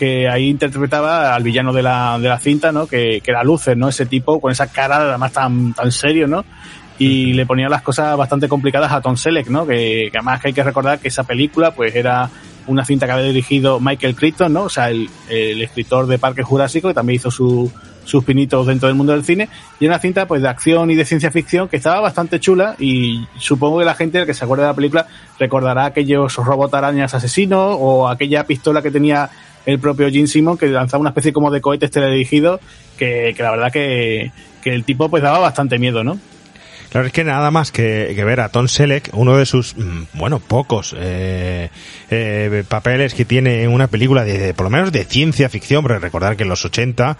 que 0.00 0.26
ahí 0.30 0.48
interpretaba 0.48 1.34
al 1.34 1.42
villano 1.42 1.74
de 1.74 1.82
la, 1.82 2.18
de 2.18 2.26
la 2.26 2.38
cinta, 2.38 2.72
¿no? 2.72 2.86
Que, 2.86 3.20
que 3.22 3.30
era 3.30 3.44
Lucer, 3.44 3.76
¿no? 3.76 3.90
Ese 3.90 4.06
tipo 4.06 4.40
con 4.40 4.50
esa 4.50 4.66
cara 4.68 4.96
además 4.96 5.30
tan, 5.30 5.74
tan 5.74 5.92
serio, 5.92 6.26
¿no? 6.26 6.42
Y 6.98 7.34
le 7.34 7.44
ponía 7.44 7.68
las 7.68 7.82
cosas 7.82 8.16
bastante 8.16 8.48
complicadas 8.48 8.90
a 8.92 9.02
Tom 9.02 9.18
Selleck, 9.18 9.48
¿no? 9.48 9.66
Que, 9.66 10.08
que 10.10 10.16
además 10.16 10.40
que 10.40 10.48
hay 10.48 10.54
que 10.54 10.62
recordar 10.62 11.00
que 11.00 11.08
esa 11.08 11.24
película 11.24 11.72
pues 11.72 11.94
era 11.94 12.30
una 12.66 12.82
cinta 12.82 13.04
que 13.04 13.12
había 13.12 13.26
dirigido 13.26 13.78
Michael 13.78 14.16
Crichton, 14.16 14.54
¿no? 14.54 14.62
O 14.62 14.68
sea, 14.70 14.88
el, 14.88 15.10
el 15.28 15.60
escritor 15.60 16.06
de 16.06 16.18
Parque 16.18 16.42
Jurásico, 16.42 16.88
que 16.88 16.94
también 16.94 17.16
hizo 17.16 17.30
su, 17.30 17.70
sus 18.04 18.24
pinitos 18.24 18.66
dentro 18.66 18.88
del 18.88 18.96
mundo 18.96 19.12
del 19.12 19.22
cine, 19.24 19.50
y 19.78 19.86
una 19.86 19.98
cinta 19.98 20.26
pues 20.26 20.40
de 20.40 20.48
acción 20.48 20.90
y 20.90 20.94
de 20.94 21.04
ciencia 21.04 21.30
ficción 21.30 21.68
que 21.68 21.76
estaba 21.76 22.00
bastante 22.00 22.40
chula 22.40 22.74
y 22.78 23.26
supongo 23.38 23.80
que 23.80 23.84
la 23.84 23.94
gente 23.94 24.24
que 24.24 24.32
se 24.32 24.44
acuerde 24.44 24.62
de 24.62 24.70
la 24.70 24.74
película 24.74 25.06
recordará 25.38 25.84
aquellos 25.84 26.36
robot 26.36 26.72
arañas 26.72 27.12
asesinos 27.12 27.76
o 27.78 28.08
aquella 28.08 28.44
pistola 28.44 28.80
que 28.80 28.90
tenía 28.90 29.30
el 29.66 29.78
propio 29.78 30.10
Gene 30.10 30.26
Simon 30.26 30.58
que 30.58 30.66
lanzaba 30.66 31.00
una 31.00 31.10
especie 31.10 31.32
como 31.32 31.50
de 31.50 31.60
cohetes 31.60 31.90
teledirigidos 31.90 32.60
que, 32.98 33.34
que 33.36 33.42
la 33.42 33.50
verdad 33.50 33.72
que, 33.72 34.32
que 34.62 34.74
el 34.74 34.84
tipo 34.84 35.08
pues 35.08 35.22
daba 35.22 35.38
bastante 35.38 35.78
miedo, 35.78 36.04
¿no? 36.04 36.18
Claro, 36.90 37.06
es 37.06 37.12
que 37.12 37.22
nada 37.22 37.52
más 37.52 37.70
que, 37.70 38.12
que, 38.16 38.24
ver 38.24 38.40
a 38.40 38.48
Tom 38.48 38.66
Selleck, 38.66 39.10
uno 39.12 39.36
de 39.36 39.46
sus, 39.46 39.76
bueno, 40.12 40.40
pocos 40.40 40.92
eh, 40.98 41.70
eh, 42.10 42.64
papeles 42.68 43.14
que 43.14 43.24
tiene 43.24 43.62
en 43.62 43.72
una 43.72 43.86
película 43.86 44.24
de, 44.24 44.54
por 44.54 44.64
lo 44.64 44.70
menos 44.70 44.90
de 44.90 45.04
ciencia 45.04 45.48
ficción, 45.48 45.84
pero 45.84 46.00
recordar 46.00 46.36
que 46.36 46.42
en 46.42 46.48
los 46.48 46.64
80 46.64 47.16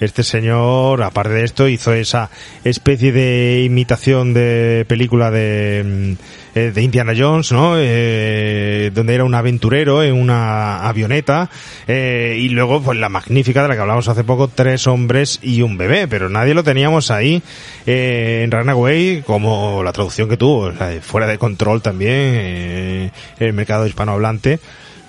este 0.00 0.22
señor, 0.24 1.02
aparte 1.02 1.32
de 1.32 1.44
esto, 1.44 1.68
hizo 1.68 1.94
esa 1.94 2.28
especie 2.64 3.12
de 3.12 3.62
imitación 3.64 4.34
de 4.34 4.84
película 4.86 5.30
de, 5.30 6.16
de 6.54 6.82
Indiana 6.82 7.12
Jones, 7.16 7.52
¿no? 7.52 7.74
Eh, 7.76 8.90
donde 8.94 9.14
era 9.14 9.24
un 9.24 9.34
aventurero 9.34 10.02
en 10.02 10.14
una 10.14 10.86
avioneta 10.86 11.50
eh, 11.86 12.36
y 12.38 12.48
luego 12.48 12.80
pues 12.82 12.98
la 12.98 13.08
magnífica 13.08 13.62
de 13.62 13.68
la 13.68 13.74
que 13.74 13.80
hablamos 13.80 14.08
hace 14.08 14.24
poco, 14.24 14.48
tres 14.48 14.86
hombres 14.86 15.40
y 15.42 15.62
un 15.62 15.76
bebé, 15.76 16.06
pero 16.06 16.28
nadie 16.28 16.54
lo 16.54 16.62
teníamos 16.62 17.10
ahí 17.10 17.42
eh, 17.86 18.42
en 18.44 18.50
Runaway 18.50 19.22
como 19.26 19.82
la 19.82 19.92
traducción 19.92 20.28
que 20.28 20.36
tuvo, 20.36 20.70
de 20.70 21.00
fuera 21.00 21.26
de 21.26 21.38
control 21.38 21.82
también, 21.82 22.12
eh, 22.14 23.10
el 23.40 23.52
mercado 23.52 23.86
hispanohablante, 23.86 24.60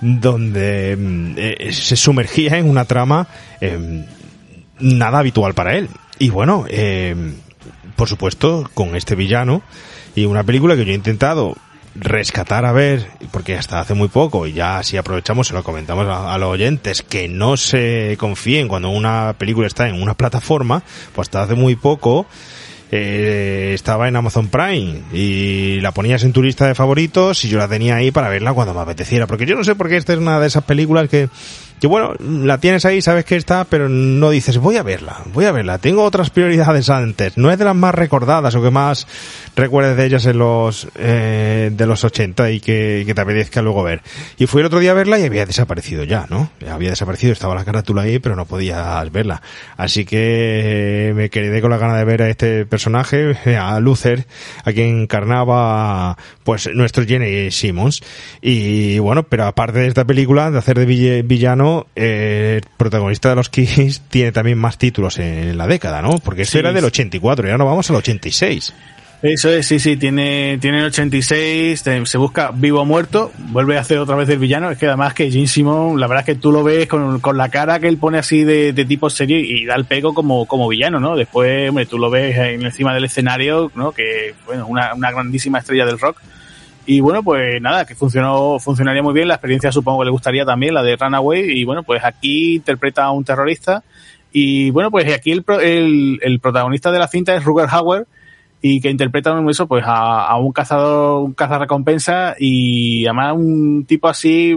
donde 0.02 0.98
eh, 1.38 1.72
se 1.72 1.96
sumergía 1.96 2.58
en 2.58 2.70
una 2.70 2.86
trama 2.86 3.28
eh, 3.62 4.06
nada 4.80 5.20
habitual 5.20 5.54
para 5.54 5.76
él. 5.76 5.90
Y 6.20 6.30
bueno, 6.30 6.66
eh, 6.70 7.16
por 7.96 8.08
supuesto, 8.08 8.70
con 8.74 8.96
este 8.96 9.16
villano 9.16 9.62
y 10.16 10.26
una 10.26 10.44
película 10.44 10.76
que 10.76 10.86
yo 10.86 10.92
he 10.92 10.96
intentado 10.96 11.56
rescatar 11.96 12.66
a 12.66 12.72
ver, 12.72 13.08
porque 13.32 13.56
hasta 13.56 13.80
hace 13.80 13.94
muy 13.94 14.10
poco, 14.10 14.48
y 14.48 14.54
ya 14.54 14.84
si 14.84 14.98
aprovechamos, 14.98 15.48
se 15.48 15.54
lo 15.54 15.64
comentamos 15.64 16.06
a, 16.08 16.38
los 16.38 16.50
oyentes, 16.50 17.02
que 17.02 17.28
no 17.28 17.58
se 17.58 18.16
confíen 18.20 18.68
cuando 18.68 18.90
una 18.90 19.36
película 19.38 19.68
está 19.68 19.88
en 19.88 20.02
una 20.02 20.14
plataforma, 20.14 20.84
pues 21.14 21.28
hasta 21.28 21.44
hace 21.44 21.56
muy 21.56 21.76
poco 21.76 22.26
eh, 22.92 23.72
estaba 23.74 24.08
en 24.08 24.16
Amazon 24.16 24.48
Prime 24.48 25.02
y 25.12 25.80
la 25.82 25.92
ponías 25.92 26.24
en 26.24 26.34
tu 26.34 26.44
lista 26.44 26.68
de 26.68 26.76
favoritos 26.76 27.44
y 27.44 27.50
yo 27.50 27.58
la 27.58 27.68
tenía 27.68 27.96
ahí 27.96 28.12
para 28.12 28.30
verla 28.30 28.54
cuando 28.54 28.74
me 28.74 28.82
apeteciera. 28.82 29.26
Porque 29.26 29.46
yo 29.46 29.56
no 29.56 29.64
sé 29.64 29.76
por 29.76 29.90
qué 29.90 29.98
esta 29.98 30.14
es 30.14 30.20
una 30.20 30.40
de 30.40 30.48
esas 30.48 30.64
películas 30.64 31.10
que 31.10 31.30
que 31.80 31.88
bueno, 31.88 32.14
la 32.20 32.60
tienes 32.60 32.86
ahí, 32.86 33.02
sabes 33.02 33.26
que 33.26 33.36
está, 33.36 33.66
pero 33.66 33.90
no 33.90 34.30
dices, 34.30 34.58
voy 34.58 34.78
a 34.78 34.84
verla, 34.84 35.22
voy 35.34 35.46
a 35.46 35.52
verla, 35.52 35.78
tengo 35.78 36.04
otras 36.04 36.30
prioridades 36.30 36.90
antes, 36.90 37.38
no 37.38 37.52
es 37.52 37.60
de 37.60 37.66
las 37.66 37.76
más 37.76 37.94
recordadas 37.94 38.56
o 38.56 38.62
que 38.62 38.72
más 38.72 39.08
recuerdes 39.56 39.98
de 39.98 40.06
ellas 40.06 40.26
en 40.26 40.38
los, 40.38 40.88
eh, 40.96 41.72
de 41.74 41.86
los 41.86 42.04
80 42.04 42.52
y 42.52 42.60
que, 42.60 43.04
que, 43.06 43.14
te 43.14 43.22
apetezca 43.22 43.62
luego 43.62 43.84
ver. 43.84 44.02
Y 44.38 44.48
fui 44.48 44.62
el 44.62 44.68
otro 44.68 44.80
día 44.80 44.92
a 44.92 44.94
verla 44.94 45.20
y 45.20 45.24
había 45.24 45.46
desaparecido 45.46 46.04
ya, 46.04 46.28
¿no? 46.30 46.50
Había 46.70 46.90
desaparecido, 46.90 47.34
estaba 47.34 47.56
la 47.56 47.66
carátula 47.66 48.04
ahí, 48.04 48.20
pero 48.20 48.36
no 48.36 48.46
podías 48.46 49.12
verla. 49.12 49.42
Así 49.78 50.06
que 50.06 51.14
me 51.16 51.30
quedé 51.30 51.62
con 51.62 51.72
la 51.72 51.78
gana 51.78 51.98
de 51.98 52.06
ver 52.06 52.22
a 52.22 52.30
este 52.30 52.66
personaje, 52.66 53.36
a 53.58 53.80
Luther, 53.80 54.26
a 54.64 54.72
quien 54.72 55.02
encarnaba, 55.02 56.18
pues, 56.44 56.70
nuestro 56.74 57.06
Jenny 57.06 57.52
Simmons. 57.52 58.02
Y 58.42 59.00
bueno, 59.00 59.24
pero 59.24 59.46
aparte 59.46 59.80
de 59.80 59.88
esta 59.88 60.06
película, 60.06 60.52
de 60.52 60.58
hacer 60.58 60.80
de 60.80 61.22
villano, 61.24 61.65
eh, 61.96 62.62
el 62.62 62.70
protagonista 62.78 63.30
de 63.30 63.36
los 63.36 63.50
Kiss 63.50 64.02
tiene 64.10 64.32
también 64.32 64.58
más 64.58 64.78
títulos 64.78 65.20
en 65.20 65.58
la 65.58 65.68
década, 65.68 66.02
¿no? 66.02 66.20
Porque 66.20 66.44
esto 66.44 66.60
era 66.60 66.74
del 66.74 66.86
84 66.86 67.48
y 67.48 67.52
ahora 67.52 67.64
vamos 67.64 67.90
al 67.90 67.98
86. 67.98 68.74
Eso 69.22 69.50
es, 69.50 69.66
sí, 69.66 69.80
sí, 69.80 69.98
tiene, 69.98 70.60
tiene 70.60 70.80
el 70.80 70.86
86, 70.86 71.82
se 72.04 72.18
busca 72.18 72.52
vivo 72.54 72.82
o 72.82 72.86
muerto, 72.86 73.32
vuelve 73.38 73.78
a 73.78 73.82
hacer 73.82 73.98
otra 73.98 74.16
vez 74.16 74.30
el 74.30 74.38
villano, 74.38 74.70
es 74.70 74.78
que 74.78 74.86
además 74.86 75.16
que 75.16 75.32
Jim 75.32 75.48
Simon, 75.48 76.00
la 76.00 76.06
verdad 76.06 76.28
es 76.28 76.36
que 76.36 76.40
tú 76.40 76.52
lo 76.52 76.64
ves 76.64 76.88
con, 76.88 77.20
con 77.22 77.36
la 77.36 77.50
cara 77.50 77.80
que 77.80 77.88
él 77.88 77.98
pone 77.98 78.20
así 78.20 78.44
de, 78.44 78.72
de 78.72 78.86
tipo 78.86 79.10
serio 79.10 79.40
y 79.40 79.66
da 79.66 79.76
el 79.76 79.86
pego 79.86 80.14
como, 80.14 80.46
como 80.46 80.68
villano, 80.68 81.00
¿no? 81.00 81.16
Después, 81.16 81.70
hombre, 81.70 81.88
tú 81.88 81.98
lo 81.98 82.12
ves 82.12 82.38
en 82.38 82.64
encima 82.66 82.94
del 82.94 83.06
escenario, 83.06 83.72
¿no? 83.74 83.94
Que, 83.94 84.36
bueno, 84.46 84.68
una, 84.68 84.94
una 84.94 85.12
grandísima 85.12 85.58
estrella 85.58 85.86
del 85.86 86.00
rock, 86.00 86.22
y 86.86 87.00
bueno, 87.00 87.24
pues 87.24 87.62
nada, 87.62 87.86
que 87.86 87.96
funcionó, 87.96 88.60
funcionaría 88.60 89.04
muy 89.04 89.14
bien. 89.14 89.28
La 89.28 89.36
experiencia 89.36 89.72
supongo 89.72 90.00
que 90.00 90.06
le 90.06 90.12
gustaría 90.12 90.46
también, 90.46 90.74
la 90.74 90.84
de 90.84 90.96
Runaway. 90.96 91.60
Y 91.60 91.64
bueno, 91.66 91.84
pues 91.84 92.04
aquí 92.04 92.56
interpreta 92.56 93.06
a 93.06 93.12
un 93.12 93.24
terrorista. 93.24 93.84
Y 94.32 94.70
bueno, 94.72 94.92
pues 94.92 95.12
aquí 95.14 95.32
el, 95.32 95.44
el, 95.62 96.20
el 96.22 96.40
protagonista 96.40 96.92
de 96.92 97.00
la 97.00 97.08
cinta 97.08 97.36
es 97.36 97.44
Ruger 97.44 97.68
Hauer 97.70 98.06
y 98.68 98.82
que 98.82 98.90
interpreta 98.90 99.40
eso 99.48 99.68
pues 99.68 99.84
a, 99.86 100.36
un 100.38 100.52
cazador, 100.52 101.24
un 101.24 101.34
cazarrecompensa 101.34 102.36
y 102.40 103.06
además 103.06 103.34
un 103.38 103.86
tipo 103.86 104.08
así 104.08 104.56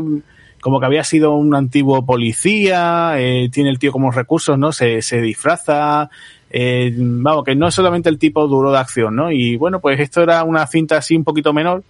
como 0.62 0.80
que 0.80 0.86
había 0.86 1.04
sido 1.04 1.34
un 1.34 1.54
antiguo 1.54 2.06
policía, 2.06 3.12
eh, 3.18 3.50
tiene 3.52 3.68
el 3.68 3.78
tío 3.78 3.92
como 3.92 4.10
recursos, 4.10 4.58
¿no? 4.58 4.72
Se, 4.72 5.02
se 5.02 5.20
disfraza, 5.20 6.08
eh, 6.50 6.90
vamos, 6.96 7.44
que 7.44 7.54
no 7.54 7.68
es 7.68 7.74
solamente 7.74 8.08
el 8.08 8.18
tipo 8.18 8.48
duro 8.48 8.72
de 8.72 8.78
acción, 8.78 9.14
¿no? 9.14 9.30
Y 9.30 9.56
bueno, 9.56 9.78
pues 9.78 10.00
esto 10.00 10.22
era 10.22 10.42
una 10.42 10.66
cinta 10.66 10.96
así 10.96 11.14
un 11.14 11.24
poquito 11.24 11.52
menor, 11.52 11.84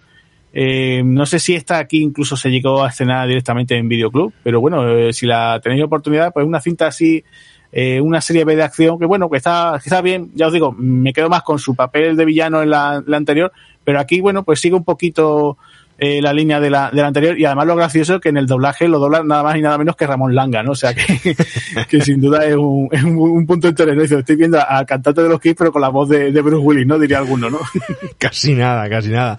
eh, 0.53 1.03
no 1.05 1.27
sé 1.27 1.39
si 1.39 1.55
esta 1.55 1.79
aquí 1.79 2.03
incluso 2.03 2.37
se 2.37 2.51
llegó 2.51 2.85
a 2.85 2.89
estrenar 2.89 3.29
directamente 3.29 3.77
en 3.77 3.89
Videoclub, 3.89 4.33
pero 4.43 4.61
bueno, 4.61 4.89
eh, 4.89 5.13
si 5.13 5.27
la 5.27 5.61
tenéis 5.63 5.85
oportunidad, 5.85 6.33
pues 6.33 6.47
una 6.47 6.61
cinta 6.61 6.87
así, 6.87 7.23
eh, 7.71 8.01
una 8.01 8.21
serie 8.21 8.45
B 8.45 8.57
de 8.57 8.63
acción, 8.63 8.99
que 8.99 9.07
bueno, 9.07 9.29
que 9.29 9.37
está, 9.37 9.77
está 9.77 10.01
bien, 10.01 10.31
ya 10.35 10.47
os 10.47 10.53
digo, 10.53 10.73
me 10.73 11.13
quedo 11.13 11.29
más 11.29 11.43
con 11.43 11.59
su 11.59 11.75
papel 11.75 12.17
de 12.17 12.25
villano 12.25 12.63
en 12.63 12.71
la 12.71 13.03
anterior, 13.13 13.53
pero 13.85 14.01
aquí, 14.01 14.21
bueno, 14.21 14.43
pues 14.43 14.61
sigue 14.61 14.75
un 14.75 14.85
poquito 14.85 15.59
eh, 15.99 16.23
la 16.23 16.33
línea 16.33 16.61
de 16.61 16.71
la, 16.71 16.91
de 16.91 17.03
la 17.03 17.09
anterior 17.09 17.37
y 17.39 17.45
además 17.45 17.67
lo 17.67 17.75
gracioso 17.77 18.15
es 18.15 18.21
que 18.21 18.29
en 18.29 18.37
el 18.37 18.47
doblaje 18.47 18.87
lo 18.87 19.01
dobla 19.01 19.25
nada 19.25 19.43
más 19.43 19.57
y 19.57 19.63
nada 19.63 19.77
menos 19.79 19.97
que 19.97 20.07
Ramón 20.07 20.33
Langa, 20.33 20.63
¿no? 20.63 20.73
O 20.73 20.77
sea 20.77 20.95
que, 20.95 21.37
que 21.89 22.01
sin 22.01 22.21
duda 22.21 22.45
es 22.47 22.55
un, 22.55 22.89
es 22.93 23.03
un, 23.03 23.45
punto 23.47 23.69
interés, 23.69 24.13
Estoy 24.13 24.37
viendo 24.37 24.59
al 24.67 24.87
cantante 24.87 25.23
de 25.23 25.29
los 25.29 25.41
Kids 25.41 25.57
pero 25.59 25.73
con 25.73 25.83
la 25.83 25.89
voz 25.89 26.09
de, 26.09 26.31
de 26.31 26.41
Bruce 26.41 26.65
Willis, 26.65 26.87
¿no? 26.87 26.99
Diría 26.99 27.19
alguno, 27.19 27.51
¿no? 27.51 27.59
casi 28.19 28.55
nada, 28.55 28.89
casi 28.89 29.09
nada. 29.09 29.37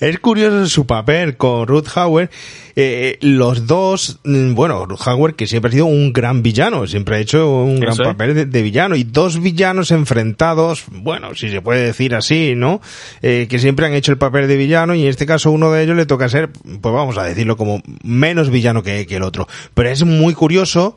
Es 0.00 0.18
curioso 0.18 0.66
su 0.66 0.86
papel 0.86 1.36
con 1.36 1.66
Ruth 1.66 1.86
Hauer 1.94 2.28
eh, 2.76 3.18
los 3.20 3.66
dos, 3.66 4.20
mm, 4.24 4.54
bueno, 4.54 4.86
Howard 5.04 5.34
que 5.34 5.46
siempre 5.46 5.70
ha 5.70 5.72
sido 5.72 5.86
un 5.86 6.12
gran 6.12 6.42
villano, 6.42 6.86
siempre 6.86 7.16
ha 7.16 7.18
hecho 7.18 7.62
un 7.62 7.80
gran 7.80 7.96
papel 7.96 8.50
de, 8.50 8.62
villano 8.62 8.96
y 8.96 9.04
dos 9.04 9.40
villanos 9.40 9.90
enfrentados, 9.90 10.84
bueno, 10.90 11.34
si 11.34 11.50
se 11.50 11.62
puede 11.62 11.84
decir 11.84 12.14
así, 12.14 12.54
¿no? 12.56 12.80
Eh, 13.22 13.46
que 13.48 13.58
siempre 13.58 13.86
han 13.86 13.94
hecho 13.94 14.12
el 14.12 14.18
papel 14.18 14.48
de 14.48 14.56
villano 14.56 14.94
y 14.94 15.02
en 15.02 15.08
este 15.08 15.26
caso 15.26 15.50
uno 15.50 15.70
de 15.72 15.82
ellos 15.82 15.96
le 15.96 16.06
toca 16.06 16.28
ser, 16.28 16.50
pues 16.50 16.94
vamos 16.94 17.18
a 17.18 17.24
decirlo 17.24 17.56
como 17.56 17.82
menos 18.02 18.50
villano 18.50 18.82
que, 18.82 19.06
que 19.06 19.16
el 19.16 19.22
otro. 19.22 19.48
Pero 19.74 19.88
es 19.88 20.04
muy 20.04 20.34
curioso 20.34 20.96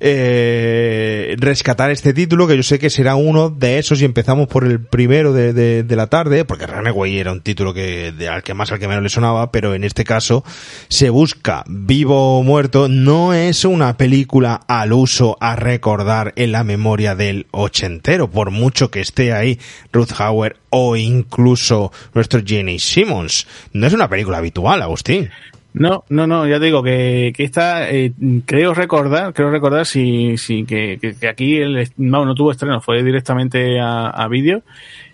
eh, 0.00 1.36
rescatar 1.38 1.90
este 1.90 2.14
título, 2.14 2.46
que 2.46 2.56
yo 2.56 2.62
sé 2.62 2.78
que 2.78 2.88
será 2.88 3.16
uno 3.16 3.50
de 3.50 3.78
esos 3.78 4.00
y 4.00 4.06
empezamos 4.06 4.48
por 4.48 4.64
el 4.64 4.80
primero 4.80 5.34
de, 5.34 5.52
de, 5.52 5.96
la 5.96 6.06
tarde, 6.06 6.46
porque 6.46 6.66
Runaway 6.66 7.18
era 7.18 7.32
un 7.32 7.42
título 7.42 7.74
que 7.74 8.10
de, 8.12 8.28
al 8.28 8.42
que 8.42 8.54
más 8.54 8.72
al 8.72 8.78
que 8.78 8.88
menos 8.88 9.02
le 9.02 9.10
sonaba, 9.10 9.52
pero 9.52 9.74
en 9.74 9.84
este 9.84 10.04
caso 10.04 10.42
se 10.88 11.10
busca 11.10 11.64
vivo 11.68 12.38
o 12.38 12.42
muerto, 12.42 12.88
no 12.88 13.34
es 13.34 13.66
una 13.66 13.98
película 13.98 14.62
al 14.66 14.94
uso 14.94 15.36
a 15.40 15.54
recordar 15.54 16.32
en 16.36 16.52
la 16.52 16.64
memoria 16.64 17.14
del 17.14 17.46
ochentero, 17.50 18.30
por 18.30 18.50
mucho 18.50 18.90
que 18.90 19.00
esté 19.00 19.34
ahí 19.34 19.58
Ruth 19.92 20.12
Hauer 20.18 20.56
o 20.70 20.96
incluso 20.96 21.92
nuestro 22.14 22.40
Jenny 22.44 22.78
Simmons. 22.78 23.46
No 23.72 23.86
es 23.86 23.92
una 23.92 24.08
película 24.08 24.38
habitual, 24.38 24.80
Agustín. 24.80 25.30
No, 25.72 26.04
no, 26.08 26.26
no, 26.26 26.48
ya 26.48 26.58
te 26.58 26.64
digo 26.64 26.82
que, 26.82 27.32
que 27.36 27.44
esta, 27.44 27.88
eh, 27.90 28.12
creo 28.44 28.74
recordar, 28.74 29.32
creo 29.32 29.50
recordar 29.50 29.86
si, 29.86 30.36
si 30.36 30.64
que, 30.64 30.98
que, 30.98 31.28
aquí 31.28 31.58
el, 31.58 31.88
no, 31.96 32.24
no 32.24 32.34
tuvo 32.34 32.50
estreno, 32.50 32.80
fue 32.80 33.02
directamente 33.04 33.78
a, 33.78 34.08
a 34.08 34.26
vídeo. 34.26 34.62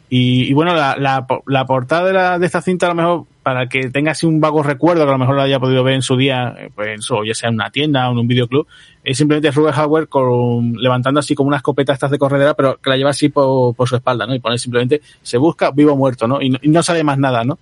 Y, 0.09 0.45
y, 0.45 0.53
bueno, 0.55 0.75
la, 0.75 0.97
la, 0.97 1.27
la 1.47 1.67
portada 1.67 2.07
de, 2.07 2.13
la, 2.13 2.39
de 2.39 2.47
esta 2.47 2.63
cinta 2.63 2.87
a 2.87 2.91
lo 2.91 2.95
mejor, 2.95 3.25
para 3.43 3.69
que 3.69 3.91
tenga 3.91 4.13
así 4.13 4.25
un 4.25 4.41
vago 4.41 4.63
recuerdo, 4.63 5.03
que 5.03 5.09
a 5.09 5.13
lo 5.13 5.19
mejor 5.19 5.35
lo 5.35 5.43
haya 5.43 5.59
podido 5.59 5.83
ver 5.83 5.95
en 5.95 6.03
su 6.03 6.17
día, 6.17 6.55
eh, 6.57 6.71
pues 6.75 7.11
o 7.11 7.25
ya 7.25 7.35
sea 7.35 7.49
en 7.49 7.57
una 7.57 7.71
tienda 7.71 8.09
o 8.09 8.13
en 8.13 8.19
un 8.19 8.29
videoclub, 8.29 8.69
es 9.03 9.19
simplemente 9.19 9.51
Ruben 9.51 9.75
Howard 9.75 10.09
con, 10.09 10.75
levantando 10.75 11.19
así 11.21 11.35
como 11.35 11.49
una 11.49 11.57
escopeta 11.57 11.93
estas 11.93 12.13
de 12.13 12.19
corredera, 12.19 12.55
pero 12.55 12.77
que 12.77 12.89
la 12.89 12.97
lleva 12.97 13.11
así 13.11 13.29
por, 13.29 13.75
por 13.75 13.89
su 13.89 13.97
espalda, 13.97 14.27
¿no? 14.27 14.35
Y 14.35 14.39
pone 14.39 14.59
simplemente, 14.59 15.03
se 15.23 15.39
busca 15.39 15.73
vivo 15.73 15.93
o 15.93 15.97
muerto, 15.97 16.29
¿no? 16.29 16.41
Y, 16.41 16.51
no, 16.51 16.59
y 16.63 16.69
no 16.69 16.83
sabe 16.85 17.03
más 17.03 17.19
nada, 17.19 17.43
¿no? 17.43 17.59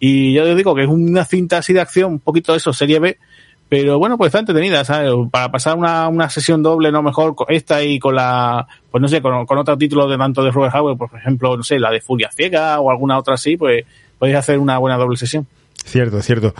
Y 0.00 0.32
yo 0.32 0.54
digo 0.54 0.74
que 0.74 0.82
es 0.82 0.88
una 0.88 1.24
cinta 1.24 1.58
así 1.58 1.72
de 1.72 1.80
acción, 1.80 2.12
un 2.12 2.18
poquito 2.20 2.52
de 2.52 2.58
eso, 2.58 2.72
serie 2.72 2.98
B, 2.98 3.18
pero 3.68 3.98
bueno, 3.98 4.16
pues 4.16 4.28
está 4.28 4.38
entretenida, 4.38 4.84
¿sabes? 4.84 5.12
Para 5.30 5.50
pasar 5.50 5.76
una, 5.76 6.08
una 6.08 6.30
sesión 6.30 6.62
doble, 6.62 6.90
no 6.90 7.02
mejor 7.02 7.34
esta 7.48 7.82
y 7.82 7.98
con 7.98 8.14
la, 8.14 8.66
pues 8.90 9.02
no 9.02 9.08
sé, 9.08 9.20
con, 9.20 9.44
con 9.44 9.58
otro 9.58 9.76
título 9.76 10.08
de 10.08 10.16
tanto 10.16 10.42
de 10.42 10.50
Robert 10.50 10.74
Howard, 10.74 10.96
por 10.96 11.10
ejemplo, 11.14 11.56
no 11.56 11.62
sé, 11.62 11.78
la 11.78 11.90
de 11.90 12.00
Furia 12.00 12.30
Ciega 12.30 12.80
o 12.80 12.90
alguna 12.90 13.18
otra 13.18 13.34
así, 13.34 13.56
pues 13.56 13.84
podéis 14.18 14.38
hacer 14.38 14.58
una 14.58 14.78
buena 14.78 14.96
doble 14.96 15.16
sesión. 15.16 15.46
Cierto, 15.84 16.20
cierto. 16.22 16.54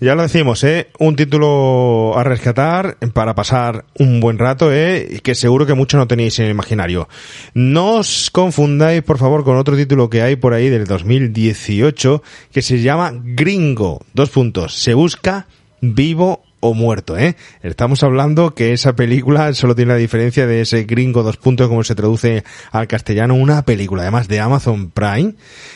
Ya 0.00 0.14
lo 0.16 0.22
decimos, 0.22 0.64
¿eh? 0.64 0.88
Un 0.98 1.14
título 1.14 2.18
a 2.18 2.24
rescatar 2.24 2.98
para 3.12 3.34
pasar 3.34 3.84
un 3.96 4.20
buen 4.20 4.38
rato, 4.38 4.72
¿eh? 4.72 5.20
Que 5.22 5.36
seguro 5.36 5.66
que 5.66 5.74
mucho 5.74 5.96
no 5.96 6.08
tenéis 6.08 6.38
en 6.38 6.46
el 6.46 6.50
imaginario. 6.50 7.08
No 7.54 7.94
os 7.94 8.30
confundáis, 8.30 9.02
por 9.02 9.18
favor, 9.18 9.44
con 9.44 9.56
otro 9.56 9.76
título 9.76 10.10
que 10.10 10.22
hay 10.22 10.34
por 10.36 10.52
ahí 10.52 10.68
del 10.68 10.84
2018 10.84 12.22
que 12.52 12.62
se 12.62 12.80
llama 12.82 13.12
Gringo. 13.14 14.04
Dos 14.12 14.30
puntos. 14.30 14.74
Se 14.74 14.94
busca 14.94 15.46
vivo 15.80 16.42
o 16.64 16.72
muerto, 16.72 17.18
¿eh? 17.18 17.36
Estamos 17.62 18.02
hablando 18.02 18.54
que 18.54 18.72
esa 18.72 18.96
película 18.96 19.52
solo 19.52 19.74
tiene 19.74 19.92
la 19.92 19.98
diferencia 19.98 20.46
de 20.46 20.62
ese 20.62 20.84
gringo 20.84 21.22
dos 21.22 21.36
puntos 21.36 21.68
como 21.68 21.84
se 21.84 21.94
traduce 21.94 22.42
al 22.72 22.86
castellano, 22.86 23.34
una 23.34 23.66
película 23.66 24.00
además 24.00 24.28
de 24.28 24.40
Amazon 24.40 24.90
Prime, 24.90 25.34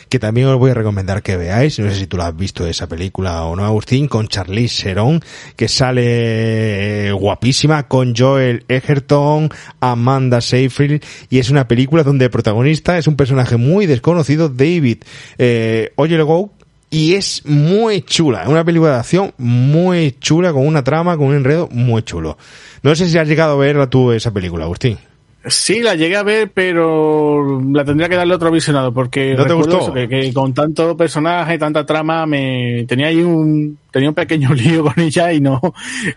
que 0.09 0.17
también 0.17 0.47
os 0.47 0.57
voy 0.57 0.71
a 0.71 0.73
recomendar 0.73 1.21
que 1.21 1.37
veáis, 1.37 1.77
no 1.77 1.91
sé 1.91 1.95
si 1.95 2.07
tú 2.07 2.17
la 2.17 2.25
has 2.25 2.35
visto 2.35 2.65
esa 2.65 2.87
película 2.87 3.43
o 3.43 3.55
no, 3.55 3.65
Agustín, 3.65 4.07
con 4.07 4.29
Charlize 4.29 4.81
Theron, 4.81 5.21
que 5.55 5.67
sale 5.67 7.09
eh, 7.09 7.11
guapísima, 7.11 7.87
con 7.87 8.15
Joel 8.15 8.65
Egerton, 8.67 9.51
Amanda 9.81 10.41
Seyfried, 10.41 11.03
y 11.29 11.37
es 11.37 11.51
una 11.51 11.67
película 11.67 12.01
donde 12.01 12.25
el 12.25 12.31
protagonista 12.31 12.97
es 12.97 13.05
un 13.05 13.15
personaje 13.15 13.57
muy 13.57 13.85
desconocido, 13.85 14.49
David 14.49 15.03
eh, 15.37 15.91
Oyelowo, 15.97 16.55
y 16.89 17.13
es 17.13 17.45
muy 17.45 18.01
chula, 18.01 18.43
es 18.43 18.49
una 18.49 18.63
película 18.63 18.93
de 18.93 18.97
acción 18.99 19.33
muy 19.37 20.15
chula, 20.19 20.51
con 20.53 20.65
una 20.65 20.83
trama, 20.83 21.17
con 21.17 21.27
un 21.27 21.35
enredo 21.35 21.67
muy 21.71 22.01
chulo. 22.03 22.37
No 22.81 22.95
sé 22.95 23.07
si 23.09 23.17
has 23.17 23.27
llegado 23.27 23.53
a 23.53 23.57
ver 23.57 23.87
tú 23.87 24.11
esa 24.11 24.31
película, 24.31 24.65
Agustín. 24.65 24.97
Sí, 25.45 25.81
la 25.81 25.95
llegué 25.95 26.17
a 26.17 26.23
ver, 26.23 26.51
pero 26.53 27.61
la 27.71 27.85
tendría 27.85 28.09
que 28.09 28.17
darle 28.17 28.33
otro 28.33 28.51
visionado, 28.51 28.93
porque 28.93 29.35
¿No 29.35 29.45
te 29.45 29.53
gustó? 29.53 29.93
que, 29.93 30.33
con 30.33 30.53
tanto 30.53 30.97
personaje, 30.97 31.57
tanta 31.57 31.85
trama, 31.85 32.25
me 32.25 32.83
tenía 32.87 33.07
ahí 33.07 33.21
un 33.21 33.77
tenía 33.89 34.09
un 34.09 34.15
pequeño 34.15 34.53
lío 34.53 34.83
con 34.83 34.99
ella 34.99 35.31
y 35.31 35.39
no, 35.39 35.61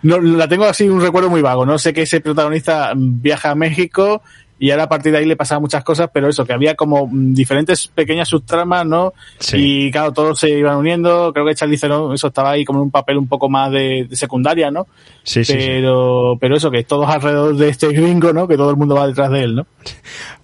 no 0.03 0.21
la 0.21 0.49
tengo 0.49 0.65
así 0.65 0.89
un 0.89 1.01
recuerdo 1.01 1.31
muy 1.31 1.41
vago. 1.41 1.65
No 1.65 1.79
sé 1.79 1.93
que 1.93 2.03
ese 2.03 2.21
protagonista 2.21 2.93
viaja 2.97 3.53
a 3.53 3.55
México 3.55 4.23
y 4.59 4.71
ahora 4.71 4.85
a 4.85 4.89
partir 4.89 5.11
de 5.13 5.19
ahí 5.19 5.27
le 5.27 5.37
pasaba 5.37 5.61
muchas 5.61 5.83
cosas, 5.83 6.09
pero 6.13 6.29
eso, 6.29 6.45
que 6.45 6.53
había 6.53 6.75
como 6.75 7.07
mm, 7.07 7.35
diferentes 7.35 7.89
pequeñas 7.89 8.29
subtramas, 8.29 8.87
¿no? 8.87 9.13
Y 9.53 9.91
claro, 9.91 10.13
todos 10.13 10.39
se 10.39 10.51
iban 10.51 10.77
uniendo, 10.77 11.33
creo 11.33 11.45
que 11.45 11.55
Charlize 11.55 11.89
¿no? 11.89 12.15
eso 12.15 12.29
estaba 12.29 12.53
ahí 12.53 12.65
como 12.65 12.79
en 12.79 12.85
un 12.85 12.91
papel 12.91 13.19
un 13.19 13.27
poco 13.27 13.49
más 13.49 13.73
de, 13.73 14.09
secundaria, 14.13 14.71
¿no? 14.71 14.87
Sí, 15.25 15.45
sí. 15.45 15.55
Pero, 15.57 16.37
pero 16.41 16.57
eso, 16.57 16.71
que 16.71 16.85
todos 16.85 17.09
alrededor 17.09 17.57
de 17.57 17.69
este 17.69 17.89
gringo, 17.89 18.33
¿no? 18.33 18.47
Que 18.47 18.57
todo 18.57 18.71
el 18.71 18.77
mundo 18.77 18.95
va 18.95 19.07
detrás 19.07 19.31
de 19.31 19.43
él, 19.43 19.57
¿no? 19.57 19.67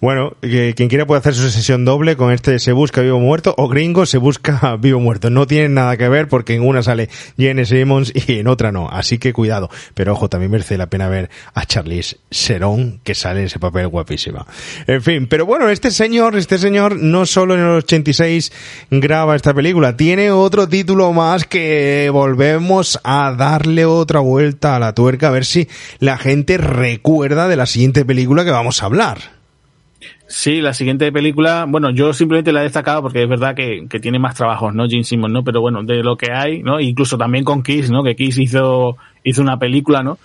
Bueno, 0.01 0.31
que 0.41 0.73
quien 0.75 0.87
quiera 0.87 1.05
puede 1.05 1.19
hacer 1.19 1.33
su 1.33 1.49
sesión 1.49 1.83
doble 1.83 2.15
con 2.15 2.31
este 2.31 2.57
se 2.59 2.71
busca 2.71 3.01
vivo 3.01 3.19
muerto 3.19 3.53
o 3.57 3.67
gringo 3.67 4.05
se 4.05 4.17
busca 4.17 4.77
vivo 4.79 4.99
muerto. 4.99 5.29
No 5.29 5.45
tienen 5.45 5.73
nada 5.73 5.97
que 5.97 6.07
ver 6.07 6.29
porque 6.29 6.55
en 6.55 6.65
una 6.65 6.83
sale 6.83 7.09
Jenny 7.37 7.65
Simmons 7.65 8.13
y 8.15 8.39
en 8.39 8.47
otra 8.47 8.71
no. 8.71 8.89
Así 8.89 9.17
que 9.17 9.33
cuidado. 9.33 9.69
Pero 9.93 10.13
ojo, 10.13 10.29
también 10.29 10.51
merece 10.51 10.77
la 10.77 10.87
pena 10.87 11.09
ver 11.09 11.29
a 11.53 11.65
Charlize 11.65 12.17
Serón 12.31 13.01
que 13.03 13.13
sale 13.13 13.41
en 13.41 13.45
ese 13.47 13.59
papel 13.59 13.87
en 14.87 15.01
fin, 15.01 15.27
pero 15.27 15.45
bueno, 15.45 15.69
este 15.69 15.91
señor, 15.91 16.35
este 16.35 16.57
señor 16.57 16.97
no 16.97 17.25
solo 17.25 17.53
en 17.55 17.61
el 17.61 17.69
86 17.77 18.51
graba 18.91 19.35
esta 19.35 19.53
película, 19.53 19.97
tiene 19.97 20.31
otro 20.31 20.67
título 20.67 21.13
más 21.13 21.45
que 21.45 22.09
volvemos 22.11 22.99
a 23.03 23.33
darle 23.33 23.85
otra 23.85 24.19
vuelta 24.19 24.75
a 24.75 24.79
la 24.79 24.93
tuerca 24.93 25.27
a 25.27 25.31
ver 25.31 25.45
si 25.45 25.67
la 25.99 26.17
gente 26.17 26.57
recuerda 26.57 27.47
de 27.47 27.55
la 27.55 27.65
siguiente 27.65 28.05
película 28.05 28.45
que 28.45 28.51
vamos 28.51 28.81
a 28.81 28.85
hablar. 28.85 29.39
Sí, 30.27 30.61
la 30.61 30.75
siguiente 30.75 31.11
película, 31.11 31.65
bueno, 31.67 31.89
yo 31.89 32.13
simplemente 32.13 32.51
la 32.51 32.59
he 32.59 32.63
destacado 32.63 33.01
porque 33.01 33.23
es 33.23 33.27
verdad 33.27 33.55
que, 33.55 33.87
tiene 33.99 34.19
más 34.19 34.35
trabajos, 34.35 34.75
¿no? 34.75 34.87
Gene 34.87 35.03
Simmons, 35.03 35.33
¿no? 35.33 35.43
Pero 35.43 35.59
bueno, 35.59 35.81
de 35.81 36.03
lo 36.03 36.17
que 36.17 36.31
hay, 36.31 36.61
¿no? 36.61 36.79
Incluso 36.79 37.17
también 37.17 37.43
con 37.43 37.63
Kiss, 37.63 37.89
¿no? 37.89 38.03
Que 38.03 38.15
Kiss 38.15 38.37
hizo, 38.37 38.95
hizo 39.23 39.41
una 39.41 39.57
película, 39.57 40.03
¿no? 40.03 40.19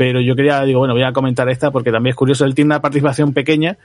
Pero 0.00 0.22
yo 0.22 0.34
quería, 0.34 0.62
digo, 0.62 0.78
bueno, 0.78 0.94
voy 0.94 1.02
a 1.02 1.12
comentar 1.12 1.46
esta 1.50 1.70
porque 1.70 1.92
también 1.92 2.12
es 2.12 2.16
curioso, 2.16 2.46
él 2.46 2.54
tiene 2.54 2.68
una 2.68 2.80
participación 2.80 3.34
pequeña, 3.34 3.76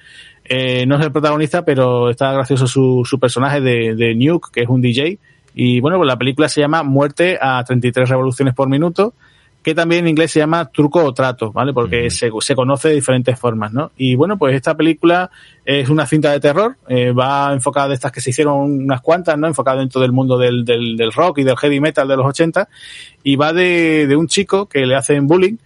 eh, 0.45 0.85
no 0.85 0.95
es 0.95 1.03
el 1.03 1.11
protagonista, 1.11 1.65
pero 1.65 2.09
está 2.09 2.31
gracioso 2.31 2.67
su, 2.67 3.01
su 3.03 3.19
personaje 3.19 3.59
de, 3.59 3.95
de 3.95 4.15
Nuke, 4.15 4.49
que 4.49 4.61
es 4.61 4.69
un 4.69 4.79
DJ, 4.79 5.19
y 5.55 5.81
bueno, 5.81 5.97
pues 5.97 6.07
la 6.07 6.17
película 6.17 6.47
se 6.47 6.61
llama 6.61 6.83
Muerte 6.83 7.37
a 7.41 7.61
33 7.65 8.07
revoluciones 8.07 8.53
por 8.53 8.69
minuto, 8.69 9.13
que 9.61 9.75
también 9.75 10.05
en 10.05 10.11
inglés 10.11 10.31
se 10.31 10.39
llama 10.39 10.71
truco 10.71 11.03
o 11.03 11.13
trato, 11.13 11.51
¿vale? 11.51 11.73
Porque 11.73 12.09
se, 12.09 12.31
se, 12.39 12.55
conoce 12.55 12.87
de 12.87 12.95
diferentes 12.95 13.37
formas, 13.37 13.73
¿no? 13.73 13.91
Y 13.97 14.15
bueno, 14.15 14.37
pues 14.37 14.55
esta 14.55 14.77
película 14.77 15.29
es 15.65 15.89
una 15.89 16.05
cinta 16.05 16.31
de 16.31 16.39
terror, 16.39 16.77
eh, 16.87 17.11
va 17.11 17.51
enfocada 17.51 17.89
de 17.89 17.95
estas 17.95 18.13
que 18.13 18.21
se 18.21 18.29
hicieron 18.29 18.55
unas 18.55 19.01
cuantas, 19.01 19.37
¿no? 19.37 19.47
Enfocada 19.47 19.79
dentro 19.79 19.99
del 19.99 20.13
mundo 20.13 20.37
del, 20.37 20.63
del, 20.63 20.95
del, 20.95 21.11
rock 21.11 21.39
y 21.39 21.43
del 21.43 21.57
heavy 21.57 21.81
metal 21.81 22.07
de 22.07 22.15
los 22.15 22.25
80, 22.25 22.69
y 23.21 23.35
va 23.35 23.51
de, 23.51 24.07
de 24.07 24.15
un 24.15 24.27
chico 24.27 24.67
que 24.67 24.85
le 24.85 24.95
hacen 24.95 25.27
bullying, 25.27 25.57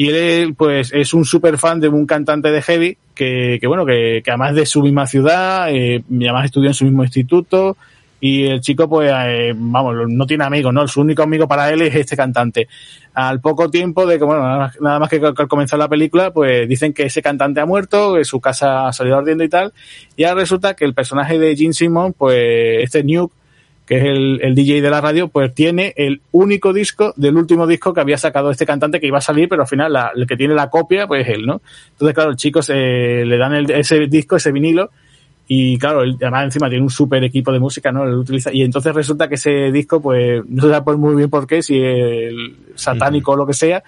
y 0.00 0.08
él, 0.08 0.54
pues, 0.54 0.94
es 0.94 1.12
un 1.12 1.26
super 1.26 1.58
fan 1.58 1.78
de 1.78 1.90
un 1.90 2.06
cantante 2.06 2.50
de 2.50 2.62
heavy 2.62 2.96
que, 3.14 3.58
que 3.60 3.66
bueno, 3.66 3.84
que, 3.84 4.22
que 4.24 4.30
además 4.30 4.54
de 4.54 4.64
su 4.64 4.80
misma 4.80 5.06
ciudad, 5.06 5.70
eh, 5.70 6.02
además 6.10 6.46
estudió 6.46 6.70
en 6.70 6.74
su 6.74 6.86
mismo 6.86 7.04
instituto, 7.04 7.76
y 8.18 8.44
el 8.46 8.62
chico, 8.62 8.88
pues, 8.88 9.12
eh, 9.14 9.52
vamos, 9.54 9.94
no 10.08 10.24
tiene 10.24 10.44
amigos, 10.44 10.72
¿no? 10.72 10.88
Su 10.88 11.02
único 11.02 11.22
amigo 11.22 11.46
para 11.46 11.70
él 11.70 11.82
es 11.82 11.94
este 11.94 12.16
cantante. 12.16 12.66
Al 13.12 13.42
poco 13.42 13.68
tiempo 13.68 14.06
de 14.06 14.18
que, 14.18 14.24
bueno, 14.24 14.40
nada 14.80 14.98
más, 14.98 15.10
que 15.10 15.16
al 15.16 15.48
comenzar 15.48 15.78
la 15.78 15.88
película, 15.88 16.30
pues 16.30 16.66
dicen 16.66 16.94
que 16.94 17.02
ese 17.02 17.20
cantante 17.20 17.60
ha 17.60 17.66
muerto, 17.66 18.14
que 18.14 18.24
su 18.24 18.40
casa 18.40 18.88
ha 18.88 18.94
salido 18.94 19.18
ardiendo 19.18 19.44
y 19.44 19.50
tal, 19.50 19.74
y 20.16 20.24
ahora 20.24 20.40
resulta 20.40 20.72
que 20.72 20.86
el 20.86 20.94
personaje 20.94 21.38
de 21.38 21.54
Gene 21.54 21.74
Simmons, 21.74 22.14
pues, 22.16 22.84
este 22.84 23.04
Nuke, 23.04 23.34
que 23.90 23.96
es 23.96 24.04
el, 24.04 24.54
DJ 24.54 24.82
de 24.82 24.88
la 24.88 25.00
radio, 25.00 25.26
pues 25.26 25.52
tiene 25.52 25.92
el 25.96 26.20
único 26.30 26.72
disco 26.72 27.12
del 27.16 27.36
último 27.36 27.66
disco 27.66 27.92
que 27.92 28.00
había 28.00 28.18
sacado 28.18 28.52
este 28.52 28.64
cantante 28.64 29.00
que 29.00 29.08
iba 29.08 29.18
a 29.18 29.20
salir, 29.20 29.48
pero 29.48 29.62
al 29.62 29.68
final 29.68 30.12
el 30.14 30.28
que 30.28 30.36
tiene 30.36 30.54
la 30.54 30.70
copia, 30.70 31.08
pues 31.08 31.26
es 31.26 31.34
él, 31.34 31.44
¿no? 31.44 31.60
Entonces, 31.90 32.14
claro, 32.14 32.30
el 32.30 32.36
chico 32.36 32.62
se, 32.62 33.24
le 33.24 33.36
dan 33.36 33.68
ese 33.68 34.06
disco, 34.06 34.36
ese 34.36 34.52
vinilo, 34.52 34.90
y 35.48 35.76
claro, 35.76 36.02
además 36.02 36.44
encima 36.44 36.68
tiene 36.68 36.84
un 36.84 36.90
super 36.90 37.24
equipo 37.24 37.50
de 37.50 37.58
música, 37.58 37.90
¿no? 37.90 38.04
Lo 38.06 38.20
utiliza, 38.20 38.54
y 38.54 38.62
entonces 38.62 38.94
resulta 38.94 39.28
que 39.28 39.34
ese 39.34 39.72
disco, 39.72 40.00
pues, 40.00 40.40
no 40.48 40.62
se 40.62 40.70
sabe 40.70 40.96
muy 40.96 41.16
bien 41.16 41.28
por 41.28 41.48
qué, 41.48 41.60
si 41.60 41.76
el 41.76 42.58
satánico 42.76 43.32
o 43.32 43.36
lo 43.36 43.44
que 43.44 43.54
sea, 43.54 43.82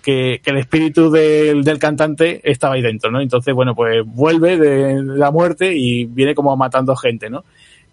que, 0.00 0.40
que, 0.42 0.50
el 0.50 0.56
espíritu 0.56 1.10
del, 1.10 1.62
del, 1.62 1.78
cantante 1.78 2.40
estaba 2.42 2.76
ahí 2.76 2.80
dentro, 2.80 3.10
¿no? 3.10 3.20
Entonces, 3.20 3.52
bueno, 3.52 3.74
pues 3.74 4.02
vuelve 4.06 4.56
de 4.56 5.02
la 5.02 5.30
muerte 5.30 5.76
y 5.76 6.06
viene 6.06 6.34
como 6.34 6.56
matando 6.56 6.96
gente, 6.96 7.28
¿no? 7.28 7.44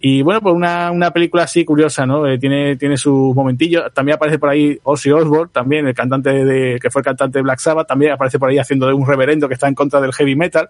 Y 0.01 0.21
bueno, 0.21 0.39
pues 0.41 0.55
una, 0.55 0.91
una 0.91 1.11
película 1.11 1.43
así 1.43 1.65
curiosa, 1.65 2.05
¿no? 2.05 2.25
Eh, 2.25 2.37
tiene, 2.37 2.77
tiene 2.77 2.95
sus 2.95 3.35
momentillos. 3.35 3.93
También 3.93 4.15
aparece 4.15 4.39
por 4.39 4.49
ahí 4.49 4.79
Ozzy 4.83 5.11
Osbourne, 5.11 5.51
también 5.53 5.87
el 5.87 5.93
cantante 5.93 6.29
de, 6.45 6.79
que 6.79 6.89
fue 6.89 7.01
el 7.01 7.05
cantante 7.05 7.39
de 7.39 7.43
Black 7.43 7.59
Sabbath, 7.59 7.87
también 7.87 8.13
aparece 8.13 8.39
por 8.39 8.49
ahí 8.49 8.57
haciendo 8.57 8.87
de 8.87 8.93
un 8.93 9.05
reverendo 9.05 9.47
que 9.49 9.55
está 9.55 9.67
en 9.67 9.75
contra 9.75 9.99
del 9.99 10.13
heavy 10.13 10.35
metal. 10.35 10.69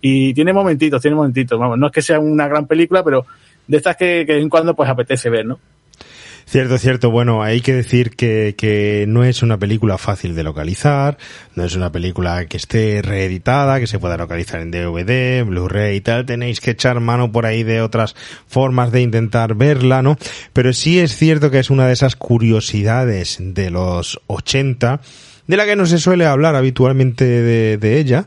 Y 0.00 0.32
tiene 0.34 0.52
momentitos, 0.52 1.02
tiene 1.02 1.16
momentitos. 1.16 1.58
Vamos, 1.58 1.78
no 1.78 1.86
es 1.86 1.92
que 1.92 2.00
sea 2.00 2.20
una 2.20 2.46
gran 2.46 2.66
película, 2.66 3.02
pero 3.02 3.26
de 3.66 3.76
estas 3.76 3.96
que, 3.96 4.24
que 4.24 4.32
de 4.32 4.34
vez 4.34 4.42
en 4.42 4.48
cuando 4.48 4.74
pues 4.74 4.88
apetece 4.88 5.30
ver, 5.30 5.46
¿no? 5.46 5.58
Cierto, 6.50 6.78
cierto. 6.78 7.12
Bueno, 7.12 7.44
hay 7.44 7.60
que 7.60 7.72
decir 7.72 8.10
que, 8.10 8.56
que 8.58 9.04
no 9.06 9.22
es 9.22 9.44
una 9.44 9.56
película 9.56 9.98
fácil 9.98 10.34
de 10.34 10.42
localizar, 10.42 11.16
no 11.54 11.62
es 11.62 11.76
una 11.76 11.92
película 11.92 12.44
que 12.46 12.56
esté 12.56 13.02
reeditada, 13.02 13.78
que 13.78 13.86
se 13.86 14.00
pueda 14.00 14.16
localizar 14.16 14.60
en 14.60 14.72
DVD, 14.72 15.44
Blu-ray 15.44 15.98
y 15.98 16.00
tal. 16.00 16.26
Tenéis 16.26 16.58
que 16.58 16.72
echar 16.72 16.98
mano 16.98 17.30
por 17.30 17.46
ahí 17.46 17.62
de 17.62 17.82
otras 17.82 18.16
formas 18.48 18.90
de 18.90 19.00
intentar 19.00 19.54
verla, 19.54 20.02
¿no? 20.02 20.18
Pero 20.52 20.72
sí 20.72 20.98
es 20.98 21.16
cierto 21.16 21.52
que 21.52 21.60
es 21.60 21.70
una 21.70 21.86
de 21.86 21.92
esas 21.92 22.16
curiosidades 22.16 23.36
de 23.38 23.70
los 23.70 24.20
80 24.26 25.00
de 25.46 25.56
la 25.56 25.66
que 25.66 25.76
no 25.76 25.86
se 25.86 25.98
suele 25.98 26.26
hablar 26.26 26.56
habitualmente 26.56 27.26
de, 27.26 27.76
de 27.76 28.00
ella. 28.00 28.26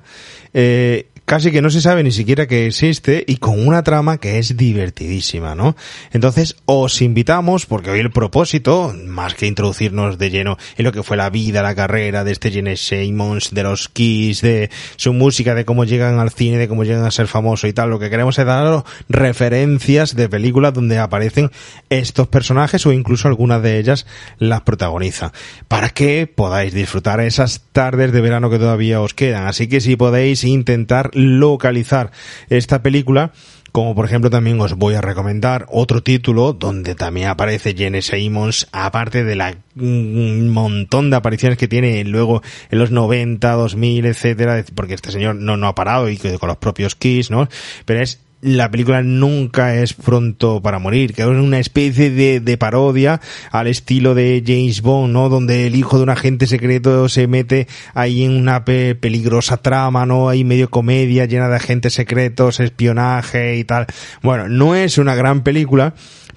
Eh, 0.54 1.08
casi 1.26 1.52
que 1.52 1.62
no 1.62 1.70
se 1.70 1.82
sabe 1.82 2.04
ni 2.04 2.12
siquiera 2.12 2.48
que 2.48 2.68
existe 2.68 3.24
y 3.28 3.38
con 3.38 3.66
una 3.66 3.84
trama 3.84 4.18
que 4.18 4.40
es 4.40 4.58
divertidísima, 4.58 5.56
¿no? 5.56 5.76
Entonces 6.12 6.56
os 6.66 7.02
invitamos, 7.02 7.66
porque 7.66 7.92
hoy 7.92 8.00
el 8.00 8.12
propósito, 8.12 8.94
más 9.06 9.34
que 9.36 9.48
introducirnos 9.48 10.18
de 10.18 10.30
lleno 10.30 10.58
en 10.78 10.86
lo 10.86 10.92
que 10.92 11.04
fue 11.04 11.18
la 11.18 11.30
vida, 11.30 11.62
la 11.62 11.76
carrera 11.76 12.24
de 12.24 12.32
este 12.32 12.52
Gene 12.52 12.76
Simmons, 12.78 13.52
de 13.52 13.64
los 13.64 13.90
Kiss, 13.90 14.42
de 14.42 14.70
su 14.96 15.14
música, 15.14 15.56
de 15.56 15.66
cómo 15.66 15.86
llegan 15.86 16.20
al 16.20 16.32
cine, 16.32 16.58
de 16.58 16.68
cómo 16.68 16.84
llegan 16.84 17.06
a 17.06 17.12
ser 17.12 17.28
famosos 17.28 17.70
y 17.70 17.74
tal, 17.74 17.90
lo 17.90 18.00
que 18.00 18.10
queremos 18.10 18.38
es 18.38 18.46
dar 18.46 18.84
referencias 19.10 20.16
de 20.16 20.30
películas 20.30 20.74
donde 20.74 20.98
aparecen 20.98 21.52
estos 21.90 22.28
personajes 22.28 22.86
o 22.86 22.92
incluso 22.92 23.28
algunas 23.28 23.62
de 23.62 23.80
ellas 23.80 24.06
las 24.38 24.62
protagoniza, 24.62 25.32
para 25.68 25.90
que 25.90 26.28
podáis 26.28 26.74
disfrutar 26.74 27.20
esas 27.22 27.62
tardes 27.72 28.12
de 28.12 28.22
verano 28.22 28.50
que 28.50 28.60
todavía 28.60 29.02
os 29.02 29.14
quedan. 29.14 29.48
Así 29.48 29.68
que 29.68 29.82
si 29.82 29.96
podéis 29.96 30.44
intentar 30.44 31.12
localizar 31.14 32.12
esta 32.50 32.82
película, 32.84 33.32
como 33.72 33.96
por 33.96 34.06
ejemplo 34.06 34.30
también 34.30 34.62
os 34.62 34.76
voy 34.76 34.94
a 34.94 35.02
recomendar 35.02 35.66
otro 35.70 36.04
título 36.04 36.54
donde 36.54 36.94
también 36.94 37.28
aparece 37.28 37.74
Jenny 37.76 38.02
Simmons, 38.02 38.68
aparte 38.72 39.24
de 39.24 39.36
la 39.36 39.56
un 39.76 40.50
montón 40.50 41.10
de 41.10 41.16
apariciones 41.16 41.58
que 41.58 41.68
tiene 41.68 42.04
luego 42.04 42.44
en 42.70 42.80
los 42.80 42.92
90, 42.92 43.52
2000, 43.52 44.06
etcétera, 44.06 44.64
porque 44.76 44.94
este 44.94 45.12
señor 45.12 45.36
no, 45.36 45.58
no 45.58 45.68
ha 45.68 45.76
parado 45.76 46.10
y 46.10 46.18
con 46.18 46.48
los 46.48 46.58
propios 46.58 46.96
Kiss, 46.96 47.32
¿no? 47.32 47.50
Pero 47.86 48.02
es 48.02 48.20
la 48.44 48.70
película 48.70 49.02
nunca 49.02 49.76
es 49.76 49.94
pronto 49.94 50.62
para 50.62 50.78
morir, 50.78 51.14
que 51.14 51.22
es 51.22 51.28
una 51.28 51.60
especie 51.60 52.10
de, 52.10 52.42
de, 52.42 52.58
parodia 52.58 53.22
al 53.52 53.68
estilo 53.68 54.14
de 54.16 54.44
James 54.46 54.82
Bond, 54.82 55.14
¿no? 55.14 55.30
Donde 55.30 55.68
el 55.68 55.76
hijo 55.76 55.98
de 55.98 56.04
un 56.04 56.10
agente 56.10 56.46
secreto 56.46 57.08
se 57.08 57.28
mete 57.28 57.68
ahí 57.94 58.24
en 58.24 58.32
una 58.32 58.66
peligrosa 58.66 59.58
trama, 59.58 60.06
¿no? 60.06 60.28
Hay 60.28 60.44
medio 60.44 60.70
comedia 60.70 61.26
llena 61.26 61.48
de 61.48 61.56
agentes 61.56 61.94
secretos, 61.94 62.60
espionaje 62.60 63.56
y 63.56 63.64
tal. 63.64 63.88
Bueno, 64.22 64.50
no 64.50 64.76
es 64.76 64.98
una 64.98 65.16
gran 65.16 65.42
película, 65.44 65.94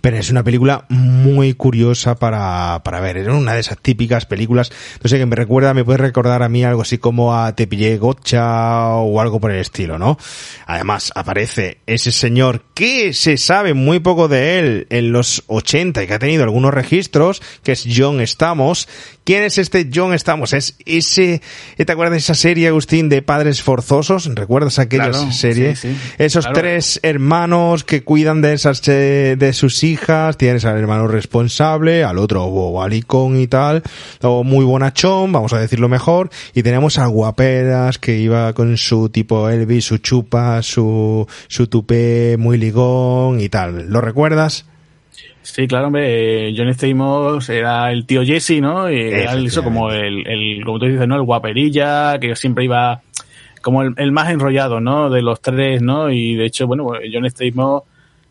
pero 0.07 0.19
es 0.19 0.31
una 0.31 0.45
película 0.45 0.85
muy 0.88 1.55
curiosa 1.55 2.14
para, 2.14 2.81
para 2.85 3.01
ver. 3.01 3.16
Es 3.16 3.27
una 3.27 3.55
de 3.55 3.59
esas 3.59 3.77
típicas 3.79 4.25
películas, 4.25 4.71
no 5.03 5.11
sé, 5.11 5.19
que 5.19 5.27
me 5.27 5.35
recuerda, 5.35 5.75
me 5.75 5.83
puede 5.83 5.99
recordar 5.99 6.45
a 6.45 6.49
mí 6.49 6.62
algo 6.62 6.83
así 6.83 6.99
como 6.99 7.37
a 7.37 7.57
Te 7.57 7.66
pillé 7.66 7.99
Gotcha 7.99 8.90
o 8.99 9.21
algo 9.21 9.40
por 9.40 9.51
el 9.51 9.59
estilo, 9.59 9.99
¿no? 9.99 10.16
Además, 10.66 11.11
aparece 11.16 11.79
ese 11.87 12.12
señor 12.12 12.62
que 12.73 13.14
se 13.14 13.37
sabe 13.37 13.75
muy 13.75 13.99
poco 13.99 14.29
de 14.29 14.61
él 14.61 14.87
en 14.90 15.11
los 15.11 15.42
80 15.49 16.05
y 16.05 16.07
que 16.07 16.14
ha 16.14 16.21
tenido 16.21 16.45
algunos 16.45 16.73
registros, 16.73 17.42
que 17.64 17.73
es 17.73 17.85
John 17.92 18.21
Stamos. 18.21 18.88
¿Quién 19.25 19.42
es 19.42 19.59
este 19.59 19.90
John 19.92 20.16
Stamos? 20.16 20.53
Es 20.53 20.77
ese, 20.87 21.42
¿te 21.77 21.90
acuerdas 21.90 22.12
de 22.12 22.19
esa 22.19 22.37
serie, 22.37 22.69
Agustín, 22.69 23.09
de 23.09 23.23
Padres 23.23 23.61
Forzosos? 23.61 24.33
¿Recuerdas 24.33 24.79
aquella 24.79 25.12
serie? 25.33 25.75
Esos 26.19 26.47
tres 26.53 27.01
hermanos 27.03 27.83
que 27.83 28.05
cuidan 28.05 28.40
de 28.40 28.53
esas, 28.53 28.87
eh, 28.87 29.35
de 29.37 29.53
sus 29.53 29.83
hijos 29.83 29.96
tienes 30.37 30.65
al 30.65 30.79
hermano 30.79 31.09
responsable, 31.09 32.05
al 32.05 32.19
otro 32.19 32.47
bobalicón 32.49 33.39
y 33.39 33.47
tal, 33.47 33.83
o 34.23 34.45
muy 34.45 34.65
bonachón, 34.65 35.33
vamos 35.33 35.53
a 35.53 35.61
decirlo 35.61 35.89
mejor, 35.89 36.31
y 36.55 36.63
tenemos 36.63 36.99
a 36.99 37.07
guaperas 37.07 37.99
que 37.99 38.19
iba 38.19 38.53
con 38.53 38.77
su 38.77 39.09
tipo 39.09 39.49
Elvis, 39.49 39.85
su 39.85 39.99
chupa, 39.99 40.63
su, 40.63 41.27
su 41.49 41.67
tupé 41.67 42.37
muy 42.39 42.59
ligón 42.59 43.41
y 43.41 43.49
tal. 43.49 43.89
¿Lo 43.89 44.01
recuerdas? 44.01 44.67
Sí, 45.43 45.69
claro, 45.69 45.87
hombre, 45.87 46.53
John 46.57 46.75
Stamos 46.75 47.49
era 47.49 47.93
el 47.93 48.05
tío 48.05 48.25
Jesse, 48.25 48.61
¿no? 48.61 48.91
Y 48.91 49.01
era 49.01 49.35
eso 49.35 49.63
como 49.63 49.93
el, 49.93 50.27
el, 50.27 50.65
como 50.65 50.81
tú 50.81 50.87
dices, 50.87 51.07
¿no? 51.07 51.15
El 51.15 51.23
guaperilla, 51.23 52.19
que 52.19 52.35
siempre 52.35 52.65
iba 52.65 53.01
como 53.63 53.83
el, 53.83 54.13
más 54.13 54.31
enrollado, 54.31 54.81
¿no? 54.81 55.09
De 55.09 55.23
los 55.23 55.41
tres, 55.41 55.83
¿no? 55.83 56.11
Y 56.11 56.35
de 56.35 56.47
hecho, 56.47 56.67
bueno, 56.67 56.85
pues, 56.85 57.03
John 57.13 57.31
Stamos 57.31 57.85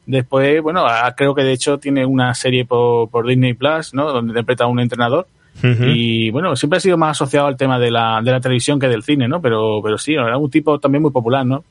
después, 0.06 0.62
bueno, 0.62 0.86
creo 1.16 1.34
que 1.36 1.44
de 1.44 1.54
hecho 1.54 1.78
tiene 1.78 2.06
una 2.06 2.34
serie 2.34 2.66
por, 2.66 3.10
por 3.10 3.28
Disney 3.28 3.54
Plus, 3.54 3.94
¿no? 3.94 4.12
Donde 4.12 4.32
interpreta 4.32 4.66
a 4.66 4.68
un 4.68 4.80
entrenador. 4.80 5.28
Y 5.64 6.30
bueno, 6.32 6.56
siempre 6.56 6.78
ha 6.78 6.80
sido 6.82 6.98
más 6.98 7.12
asociado 7.12 7.48
al 7.48 7.58
tema 7.58 7.80
de 7.80 7.90
la, 7.90 8.22
de 8.22 8.32
la 8.32 8.42
televisión 8.42 8.80
que 8.80 8.88
del 8.88 9.04
cine, 9.04 9.28
¿no? 9.28 9.42
Pero, 9.42 9.80
pero 9.82 9.98
sí, 9.98 10.14
era 10.14 10.38
un 10.38 10.50
tipo 10.50 10.80
también 10.80 11.02
muy 11.02 11.12
popular, 11.12 11.46
¿no? 11.46 11.64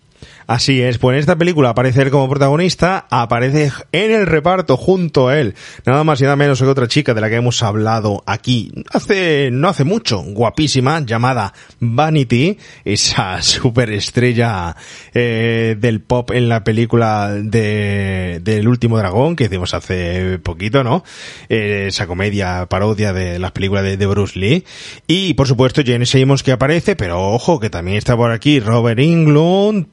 Así 0.46 0.82
es, 0.82 0.98
pues 0.98 1.14
en 1.14 1.20
esta 1.20 1.36
película 1.36 1.70
aparece 1.70 2.02
él 2.02 2.10
como 2.10 2.28
protagonista, 2.28 3.06
aparece 3.10 3.72
en 3.92 4.12
el 4.12 4.26
reparto 4.26 4.76
junto 4.76 5.28
a 5.28 5.38
él, 5.38 5.54
nada 5.86 6.04
más 6.04 6.20
y 6.20 6.24
nada 6.24 6.36
menos 6.36 6.60
que 6.60 6.66
otra 6.66 6.88
chica 6.88 7.14
de 7.14 7.20
la 7.20 7.28
que 7.28 7.36
hemos 7.36 7.62
hablado 7.62 8.22
aquí 8.26 8.72
hace, 8.92 9.50
no 9.52 9.68
hace 9.68 9.84
mucho, 9.84 10.22
guapísima, 10.22 11.00
llamada 11.00 11.52
Vanity, 11.80 12.58
esa 12.84 13.40
superestrella 13.42 14.76
eh, 15.12 15.76
del 15.78 16.00
pop 16.00 16.30
en 16.32 16.48
la 16.48 16.64
película 16.64 17.32
de, 17.32 18.40
del 18.42 18.68
último 18.68 18.98
dragón 18.98 19.36
que 19.36 19.44
hicimos 19.44 19.74
hace 19.74 20.38
poquito, 20.38 20.84
¿no? 20.84 21.04
Eh, 21.48 21.86
esa 21.88 22.06
comedia 22.06 22.66
parodia 22.66 23.12
de 23.12 23.38
las 23.38 23.52
películas 23.52 23.84
de, 23.84 24.04
Bruce 24.06 24.38
Lee. 24.38 24.64
Y 25.06 25.34
por 25.34 25.48
supuesto 25.48 25.82
Jane 25.84 26.06
Simmons 26.06 26.42
que 26.42 26.52
aparece, 26.52 26.96
pero 26.96 27.32
ojo 27.32 27.58
que 27.58 27.70
también 27.70 27.96
está 27.96 28.16
por 28.16 28.30
aquí 28.30 28.60
Robert 28.60 29.00
Englund, 29.00 29.86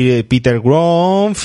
Peter, 0.00 0.24
Peter 0.26 0.62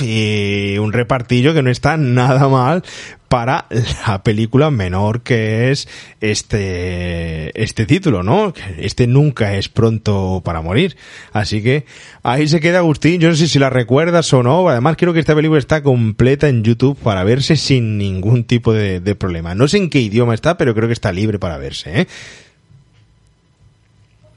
y 0.01 0.77
un 0.77 0.93
repartillo 0.93 1.53
que 1.53 1.61
no 1.61 1.69
está 1.69 1.97
nada 1.97 2.47
mal 2.47 2.83
para 3.27 3.65
la 4.07 4.23
película 4.23 4.71
menor 4.71 5.21
que 5.21 5.71
es 5.71 5.87
este, 6.21 7.61
este 7.61 7.85
título, 7.85 8.23
¿no? 8.23 8.53
Este 8.77 9.07
nunca 9.07 9.55
es 9.55 9.67
pronto 9.69 10.41
para 10.45 10.61
morir. 10.61 10.95
Así 11.33 11.61
que 11.61 11.85
ahí 12.23 12.47
se 12.47 12.59
queda 12.59 12.79
Agustín. 12.79 13.19
Yo 13.19 13.29
no 13.29 13.35
sé 13.35 13.47
si 13.47 13.59
la 13.59 13.69
recuerdas 13.69 14.31
o 14.33 14.43
no. 14.43 14.69
Además 14.69 14.95
creo 14.97 15.13
que 15.13 15.19
esta 15.19 15.35
película 15.35 15.59
está 15.59 15.83
completa 15.83 16.47
en 16.47 16.63
YouTube 16.63 16.97
para 16.97 17.23
verse 17.23 17.57
sin 17.57 17.97
ningún 17.97 18.45
tipo 18.45 18.73
de, 18.73 18.99
de 18.99 19.15
problema. 19.15 19.55
No 19.55 19.67
sé 19.67 19.77
en 19.77 19.89
qué 19.89 19.99
idioma 19.99 20.33
está, 20.33 20.57
pero 20.57 20.73
creo 20.73 20.87
que 20.87 20.93
está 20.93 21.11
libre 21.11 21.39
para 21.39 21.57
verse, 21.57 22.01
¿eh? 22.01 22.07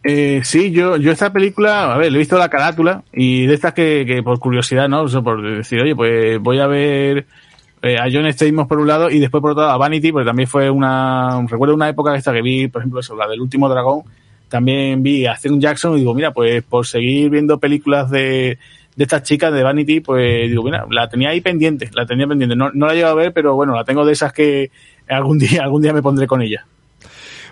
Eh, 0.03 0.41
sí, 0.45 0.71
yo, 0.71 0.97
yo 0.97 1.13
esta 1.13 1.33
película, 1.33 1.93
a 1.93 1.99
ver, 1.99 2.11
le 2.11 2.17
he 2.17 2.21
visto 2.21 2.39
la 2.39 2.49
carátula 2.49 3.03
y 3.13 3.47
de 3.47 3.55
estas 3.55 3.75
que, 3.75 4.05
que 4.07 4.23
por 4.23 4.39
curiosidad, 4.39 4.89
¿no? 4.89 5.07
Por 5.23 5.43
decir, 5.59 5.81
oye, 5.81 5.95
pues 5.95 6.41
voy 6.41 6.59
a 6.59 6.67
ver 6.67 7.27
eh, 7.83 7.99
a 7.99 8.05
John 8.11 8.31
Stamos 8.33 8.67
por 8.67 8.79
un 8.79 8.87
lado 8.87 9.11
y 9.11 9.19
después 9.19 9.41
por 9.41 9.53
otro 9.53 9.63
lado 9.63 9.75
a 9.75 9.79
Vanity, 9.79 10.13
porque 10.13 10.27
también 10.27 10.49
fue 10.49 10.71
una, 10.71 11.45
recuerdo 11.49 11.75
una 11.75 11.89
época 11.89 12.15
esta 12.15 12.33
que 12.33 12.43
vi, 12.43 12.69
por 12.69 12.81
ejemplo, 12.81 13.01
eso, 13.01 13.15
la 13.15 13.29
del 13.29 13.41
último 13.41 13.69
dragón, 13.69 14.05
también 14.49 15.03
vi 15.03 15.27
a 15.27 15.35
Theon 15.37 15.61
Jackson 15.61 15.95
y 15.95 16.01
digo, 16.01 16.15
mira, 16.15 16.33
pues 16.33 16.63
por 16.63 16.87
seguir 16.87 17.31
viendo 17.31 17.59
películas 17.59 18.11
de, 18.11 18.59
de 18.97 19.05
estas 19.05 19.23
chicas 19.23 19.53
de 19.53 19.63
Vanity, 19.63 20.01
pues 20.01 20.49
digo, 20.49 20.63
mira, 20.63 20.87
la 20.91 21.09
tenía 21.09 21.31
ahí 21.31 21.41
pendiente, 21.41 21.91
la 21.95 22.07
tenía 22.07 22.27
pendiente. 22.27 22.57
No, 22.57 22.71
no 22.73 22.87
la 22.87 22.95
llevo 22.95 23.09
a 23.09 23.15
ver, 23.15 23.33
pero 23.33 23.55
bueno, 23.55 23.75
la 23.75 23.85
tengo 23.85 24.05
de 24.05 24.13
esas 24.13 24.33
que 24.33 24.71
algún 25.09 25.39
día, 25.39 25.63
algún 25.63 25.83
día 25.83 25.93
me 25.93 26.03
pondré 26.03 26.27
con 26.27 26.43
ella. 26.43 26.67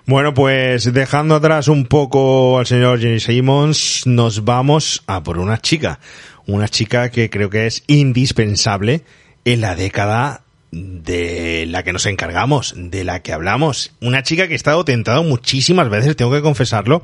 Bueno, 0.08 0.32
pues 0.32 0.90
dejando 0.94 1.34
atrás 1.34 1.68
un 1.68 1.84
poco 1.84 2.58
al 2.58 2.64
señor 2.64 2.98
Jenny 2.98 3.20
Simmons, 3.20 4.06
nos 4.06 4.46
vamos 4.46 5.02
a 5.06 5.22
por 5.22 5.36
una 5.36 5.60
chica. 5.60 6.00
Una 6.46 6.66
chica 6.66 7.10
que 7.10 7.28
creo 7.28 7.50
que 7.50 7.66
es 7.66 7.84
indispensable 7.88 9.02
en 9.44 9.60
la 9.60 9.74
década 9.74 10.44
de 10.72 11.66
la 11.68 11.82
que 11.82 11.92
nos 11.92 12.06
encargamos, 12.06 12.72
de 12.74 13.04
la 13.04 13.20
que 13.20 13.34
hablamos. 13.34 13.92
Una 14.00 14.22
chica 14.22 14.48
que 14.48 14.54
he 14.54 14.56
estado 14.56 14.82
tentado 14.82 15.24
muchísimas 15.24 15.90
veces, 15.90 16.16
tengo 16.16 16.32
que 16.32 16.40
confesarlo, 16.40 17.02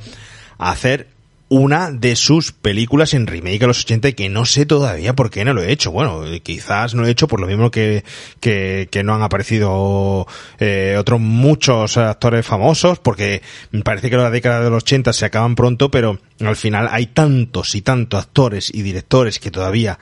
a 0.57 0.71
hacer 0.71 1.09
una 1.49 1.91
de 1.91 2.17
sus 2.17 2.53
películas 2.53 3.15
en 3.15 3.27
remake 3.27 3.63
a 3.63 3.67
los 3.67 3.85
80 3.85 4.09
y 4.09 4.13
que 4.15 4.29
no 4.29 4.45
sé 4.45 4.67
todavía 4.67 5.15
por 5.15 5.31
qué 5.31 5.45
no 5.45 5.53
lo 5.53 5.63
he 5.63 5.71
hecho. 5.71 5.93
Bueno, 5.93 6.23
quizás 6.43 6.95
no 6.95 7.03
lo 7.03 7.09
he 7.09 7.11
hecho 7.11 7.29
por 7.29 7.41
lo 7.41 7.47
mismo 7.47 7.71
que, 7.71 8.05
que, 8.41 8.89
que 8.91 9.05
no 9.05 9.15
han 9.15 9.23
aparecido 9.23 10.27
eh, 10.59 10.97
otros 10.99 11.21
muchos 11.21 11.97
actores 11.97 12.47
famosos, 12.47 12.99
porque 12.99 13.43
me 13.71 13.83
parece 13.83 14.11
que 14.11 14.17
la 14.17 14.31
década 14.31 14.63
de 14.63 14.71
los 14.71 14.83
80 14.85 15.13
se 15.13 15.27
acaban 15.27 15.55
pronto, 15.55 15.91
pero 15.91 16.19
al 16.41 16.57
final 16.57 16.89
hay 16.91 17.07
tantos 17.07 17.75
y 17.75 17.83
tantos 17.83 18.23
actores 18.23 18.71
y 18.73 18.83
directores 18.83 19.39
que 19.39 19.51
todavía 19.51 19.99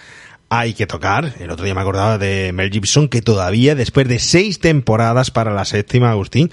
hay 0.55 0.75
que 0.75 0.87
tocar. 0.87 1.33
El 1.41 1.51
otro 1.51 1.65
día 1.65 1.75
me 1.75 1.81
acordaba 1.81 2.19
de 2.19 2.53
Mel 2.53 2.71
Gibson 2.71 3.09
que 3.09 3.23
todavía, 3.23 3.75
después 3.75 4.07
de 4.07 4.19
seis 4.19 4.61
temporadas 4.61 5.31
para 5.31 5.55
la 5.55 5.65
séptima, 5.65 6.11
Agustín, 6.11 6.51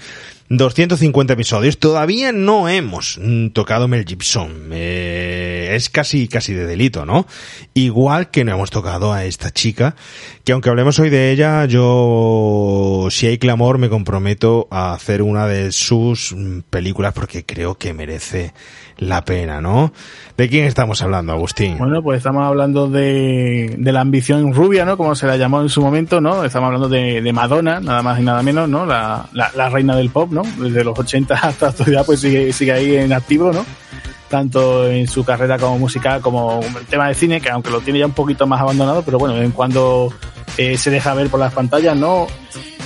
250 0.48 1.34
episodios, 1.34 1.78
todavía 1.78 2.32
no 2.32 2.70
hemos 2.70 3.18
mm, 3.22 3.48
tocado 3.48 3.88
Mel 3.88 4.06
Gibson. 4.06 4.70
Eh, 4.72 5.72
es 5.74 5.90
casi, 5.90 6.28
casi 6.28 6.54
de 6.54 6.64
delito, 6.64 7.04
¿no? 7.04 7.26
Igual 7.74 8.30
que 8.30 8.42
no 8.42 8.52
hemos 8.52 8.70
tocado 8.70 9.12
a 9.12 9.26
esta 9.26 9.50
chica, 9.50 9.94
que 10.44 10.52
aunque 10.52 10.70
hablemos 10.70 10.98
hoy 10.98 11.10
de 11.10 11.30
ella, 11.30 11.66
yo, 11.66 13.08
si 13.10 13.26
hay 13.26 13.36
clamor, 13.36 13.76
me 13.76 13.90
comprometo 13.90 14.66
a 14.70 14.94
hacer 14.94 15.20
una 15.20 15.46
de 15.46 15.72
sus 15.72 16.32
mm, 16.32 16.60
películas 16.70 17.12
porque 17.12 17.44
creo 17.44 17.76
que 17.76 17.92
merece 17.92 18.54
la 19.00 19.24
pena, 19.24 19.60
¿no? 19.60 19.92
¿De 20.36 20.48
quién 20.48 20.66
estamos 20.66 21.02
hablando, 21.02 21.32
Agustín? 21.32 21.78
Bueno, 21.78 22.02
pues 22.02 22.18
estamos 22.18 22.44
hablando 22.46 22.88
de, 22.88 23.74
de 23.76 23.92
la 23.92 24.02
ambición 24.02 24.52
rubia, 24.52 24.84
¿no? 24.84 24.96
Como 24.96 25.14
se 25.14 25.26
la 25.26 25.36
llamó 25.36 25.60
en 25.62 25.68
su 25.68 25.80
momento, 25.80 26.20
¿no? 26.20 26.44
Estamos 26.44 26.66
hablando 26.68 26.88
de, 26.88 27.20
de 27.20 27.32
Madonna, 27.32 27.80
nada 27.80 28.02
más 28.02 28.20
y 28.20 28.22
nada 28.22 28.42
menos, 28.42 28.68
¿no? 28.68 28.86
La, 28.86 29.28
la, 29.32 29.68
reina 29.70 29.96
del 29.96 30.10
pop, 30.10 30.30
¿no? 30.30 30.42
Desde 30.58 30.84
los 30.84 30.98
80 30.98 31.34
hasta 31.34 31.66
la 31.66 31.70
actualidad, 31.70 32.06
pues 32.06 32.20
sigue, 32.20 32.52
sigue 32.52 32.72
ahí 32.72 32.96
en 32.96 33.12
activo, 33.12 33.52
¿no? 33.52 33.64
Tanto 34.28 34.86
en 34.88 35.08
su 35.08 35.24
carrera 35.24 35.58
como 35.58 35.78
musical, 35.78 36.20
como 36.20 36.60
el 36.60 36.86
tema 36.86 37.08
de 37.08 37.14
cine, 37.14 37.40
que 37.40 37.50
aunque 37.50 37.70
lo 37.70 37.80
tiene 37.80 37.98
ya 37.98 38.06
un 38.06 38.12
poquito 38.12 38.46
más 38.46 38.60
abandonado, 38.60 39.02
pero 39.02 39.18
bueno, 39.18 39.36
en 39.36 39.50
cuando 39.50 40.12
eh, 40.56 40.76
se 40.76 40.90
deja 40.90 41.14
ver 41.14 41.30
por 41.30 41.40
las 41.40 41.52
pantallas, 41.52 41.96
¿no? 41.96 42.26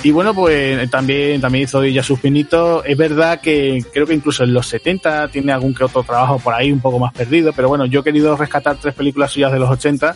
Y 0.05 0.11
bueno, 0.11 0.35
pues 0.35 0.87
también, 0.91 1.41
también 1.41 1.63
hizo 1.63 1.83
ya 1.83 2.03
sus 2.03 2.19
pinitos. 2.19 2.83
Es 2.85 2.95
verdad 2.95 3.41
que 3.41 3.83
creo 3.91 4.05
que 4.05 4.13
incluso 4.13 4.43
en 4.43 4.53
los 4.53 4.67
70 4.67 5.29
tiene 5.29 5.51
algún 5.51 5.73
que 5.73 5.83
otro 5.83 6.03
trabajo 6.03 6.37
por 6.37 6.53
ahí 6.53 6.71
un 6.71 6.79
poco 6.79 6.99
más 6.99 7.11
perdido, 7.11 7.53
pero 7.53 7.69
bueno, 7.69 7.87
yo 7.87 8.01
he 8.01 8.03
querido 8.03 8.37
rescatar 8.37 8.77
tres 8.79 8.93
películas 8.93 9.31
suyas 9.31 9.51
de 9.51 9.57
los 9.57 9.67
80 9.67 10.15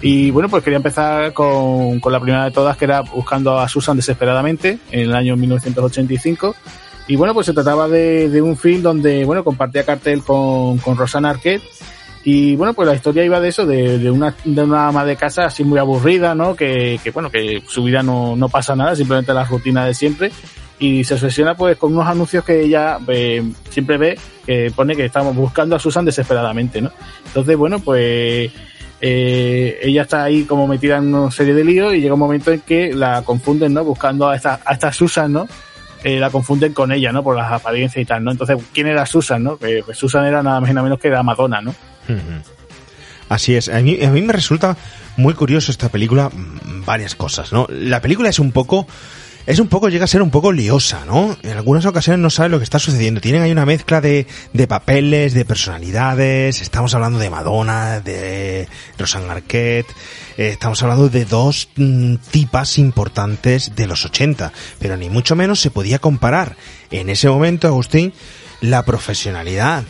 y 0.00 0.30
bueno, 0.30 0.48
pues 0.48 0.62
quería 0.62 0.76
empezar 0.76 1.32
con, 1.32 1.98
con 1.98 2.12
la 2.12 2.20
primera 2.20 2.44
de 2.44 2.52
todas, 2.52 2.76
que 2.76 2.84
era 2.84 3.00
Buscando 3.00 3.58
a 3.58 3.68
Susan 3.68 3.96
desesperadamente, 3.96 4.78
en 4.92 5.00
el 5.00 5.12
año 5.12 5.36
1985. 5.36 6.54
Y 7.08 7.16
bueno, 7.16 7.34
pues 7.34 7.46
se 7.46 7.52
trataba 7.52 7.88
de, 7.88 8.28
de 8.28 8.40
un 8.40 8.56
film 8.56 8.80
donde, 8.80 9.24
bueno, 9.24 9.42
compartía 9.42 9.84
cartel 9.84 10.22
con, 10.22 10.78
con 10.78 10.96
Rosanna 10.96 11.30
Arquette 11.30 11.64
y 12.28 12.56
bueno, 12.56 12.74
pues 12.74 12.88
la 12.88 12.96
historia 12.96 13.24
iba 13.24 13.38
de 13.38 13.50
eso, 13.50 13.64
de, 13.64 14.00
de, 14.00 14.10
una, 14.10 14.34
de 14.44 14.60
una 14.64 14.88
ama 14.88 15.04
de 15.04 15.14
casa 15.14 15.44
así 15.44 15.62
muy 15.62 15.78
aburrida, 15.78 16.34
¿no? 16.34 16.56
Que, 16.56 16.98
que 17.04 17.12
bueno, 17.12 17.30
que 17.30 17.62
su 17.68 17.84
vida 17.84 18.02
no, 18.02 18.34
no 18.34 18.48
pasa 18.48 18.74
nada, 18.74 18.96
simplemente 18.96 19.32
la 19.32 19.44
rutina 19.44 19.86
de 19.86 19.94
siempre. 19.94 20.32
Y 20.80 21.04
se 21.04 21.14
obsesiona 21.14 21.54
pues 21.54 21.76
con 21.76 21.92
unos 21.92 22.08
anuncios 22.08 22.42
que 22.42 22.62
ella 22.62 22.98
eh, 23.06 23.44
siempre 23.70 23.96
ve, 23.96 24.18
que 24.44 24.72
pone 24.74 24.96
que 24.96 25.04
estamos 25.04 25.36
buscando 25.36 25.76
a 25.76 25.78
Susan 25.78 26.04
desesperadamente, 26.04 26.82
¿no? 26.82 26.90
Entonces, 27.26 27.56
bueno, 27.56 27.78
pues 27.78 28.50
eh, 29.00 29.78
ella 29.80 30.02
está 30.02 30.24
ahí 30.24 30.42
como 30.42 30.66
metida 30.66 30.96
en 30.96 31.14
una 31.14 31.30
serie 31.30 31.54
de 31.54 31.62
líos 31.62 31.94
y 31.94 32.00
llega 32.00 32.14
un 32.14 32.18
momento 32.18 32.50
en 32.50 32.58
que 32.58 32.92
la 32.92 33.22
confunden, 33.22 33.72
¿no? 33.72 33.84
Buscando 33.84 34.28
a 34.28 34.34
esta, 34.34 34.58
a 34.64 34.72
esta 34.72 34.92
Susan, 34.92 35.32
¿no? 35.32 35.46
Eh, 36.02 36.18
la 36.18 36.30
confunden 36.30 36.72
con 36.72 36.90
ella, 36.90 37.12
¿no? 37.12 37.22
Por 37.22 37.36
las 37.36 37.52
apariencias 37.52 38.02
y 38.02 38.04
tal, 38.04 38.24
¿no? 38.24 38.32
Entonces, 38.32 38.56
¿quién 38.74 38.88
era 38.88 39.06
Susan, 39.06 39.44
no? 39.44 39.56
Que 39.56 39.84
Susan 39.92 40.26
era 40.26 40.42
nada 40.42 40.58
más 40.60 40.68
y 40.68 40.74
nada 40.74 40.82
menos 40.82 40.98
que 40.98 41.08
la 41.08 41.22
Madonna, 41.22 41.60
¿no? 41.60 41.72
Así 43.28 43.54
es. 43.54 43.68
A 43.68 43.80
mí, 43.80 44.02
a 44.02 44.10
me 44.10 44.32
resulta 44.32 44.76
muy 45.16 45.34
curioso 45.34 45.72
esta 45.72 45.88
película 45.88 46.30
mm, 46.30 46.84
varias 46.84 47.14
cosas, 47.14 47.52
¿no? 47.52 47.66
La 47.70 48.00
película 48.00 48.28
es 48.28 48.38
un 48.38 48.52
poco 48.52 48.86
es 49.46 49.60
un 49.60 49.68
poco, 49.68 49.88
llega 49.88 50.06
a 50.06 50.08
ser 50.08 50.22
un 50.22 50.30
poco 50.30 50.50
liosa, 50.50 51.04
¿no? 51.06 51.36
En 51.44 51.56
algunas 51.56 51.86
ocasiones 51.86 52.18
no 52.18 52.30
sabe 52.30 52.48
lo 52.48 52.58
que 52.58 52.64
está 52.64 52.80
sucediendo. 52.80 53.20
Tienen 53.20 53.42
ahí 53.42 53.52
una 53.52 53.64
mezcla 53.64 54.00
de, 54.00 54.26
de 54.52 54.66
papeles, 54.66 55.34
de 55.34 55.44
personalidades. 55.44 56.60
Estamos 56.60 56.92
hablando 56.96 57.20
de 57.20 57.30
Madonna, 57.30 58.00
de 58.00 58.66
Rosanne 58.98 59.30
Arquette. 59.30 59.86
Eh, 60.36 60.48
estamos 60.48 60.82
hablando 60.82 61.08
de 61.08 61.24
dos 61.26 61.68
mm, 61.76 62.16
tipas 62.32 62.76
importantes 62.78 63.76
de 63.76 63.86
los 63.86 64.04
80. 64.04 64.52
Pero 64.80 64.96
ni 64.96 65.10
mucho 65.10 65.36
menos 65.36 65.60
se 65.60 65.70
podía 65.70 66.00
comparar 66.00 66.56
en 66.90 67.08
ese 67.08 67.28
momento, 67.28 67.68
Agustín, 67.68 68.12
la 68.60 68.84
profesionalidad 68.84 69.84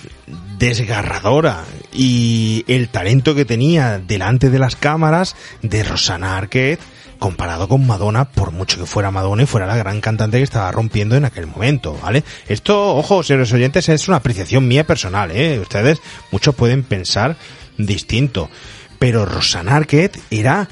desgarradora 0.58 1.64
y 1.92 2.64
el 2.68 2.88
talento 2.88 3.34
que 3.34 3.44
tenía 3.44 3.98
delante 3.98 4.50
de 4.50 4.58
las 4.58 4.76
cámaras 4.76 5.36
de 5.62 5.82
Rosana 5.82 6.36
Arquette 6.36 6.80
comparado 7.18 7.68
con 7.68 7.86
Madonna, 7.86 8.26
por 8.26 8.52
mucho 8.52 8.78
que 8.78 8.86
fuera 8.86 9.10
Madonna 9.10 9.44
y 9.44 9.46
fuera 9.46 9.66
la 9.66 9.76
gran 9.76 10.00
cantante 10.00 10.38
que 10.38 10.44
estaba 10.44 10.70
rompiendo 10.70 11.16
en 11.16 11.24
aquel 11.24 11.46
momento, 11.46 11.98
¿vale? 12.02 12.24
Esto, 12.46 12.96
ojo, 12.96 13.22
señores 13.22 13.52
oyentes, 13.52 13.88
es 13.88 14.08
una 14.08 14.18
apreciación 14.18 14.68
mía 14.68 14.84
personal, 14.84 15.30
¿eh? 15.30 15.58
Ustedes, 15.58 16.00
muchos 16.30 16.54
pueden 16.54 16.82
pensar 16.82 17.36
distinto. 17.78 18.50
Pero 18.98 19.26
Rosana 19.26 19.76
Arquette 19.76 20.20
era 20.30 20.68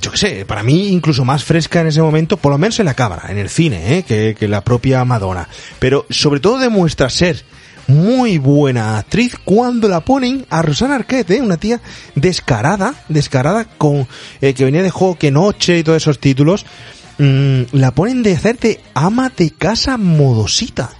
yo 0.00 0.10
qué 0.10 0.16
sé, 0.16 0.44
para 0.44 0.62
mí 0.62 0.88
incluso 0.88 1.24
más 1.24 1.44
fresca 1.44 1.80
en 1.80 1.88
ese 1.88 2.02
momento, 2.02 2.36
por 2.36 2.52
lo 2.52 2.58
menos 2.58 2.78
en 2.80 2.86
la 2.86 2.94
cámara, 2.94 3.30
en 3.30 3.38
el 3.38 3.48
cine, 3.48 3.98
¿eh? 3.98 4.02
que, 4.02 4.36
que 4.38 4.48
la 4.48 4.62
propia 4.62 5.04
Madonna. 5.04 5.48
Pero 5.78 6.06
sobre 6.10 6.40
todo 6.40 6.58
demuestra 6.58 7.10
ser 7.10 7.44
muy 7.88 8.36
buena 8.36 8.98
actriz 8.98 9.36
cuando 9.44 9.88
la 9.88 10.00
ponen 10.00 10.46
a 10.50 10.62
Rosana 10.62 10.96
Arquette, 10.96 11.32
¿eh? 11.32 11.40
una 11.40 11.56
tía 11.56 11.80
descarada, 12.14 12.94
descarada 13.08 13.64
con 13.64 14.06
eh, 14.40 14.52
que 14.54 14.64
venía 14.64 14.82
de 14.82 14.90
Juego 14.90 15.18
que 15.18 15.30
Noche 15.30 15.78
y 15.78 15.82
todos 15.82 16.02
esos 16.02 16.20
títulos. 16.20 16.66
Mm, 17.16 17.62
la 17.72 17.90
ponen 17.92 18.22
de 18.22 18.34
hacerte 18.34 18.80
ama 18.94 19.32
de 19.34 19.50
casa 19.50 19.96
modosita. 19.96 20.90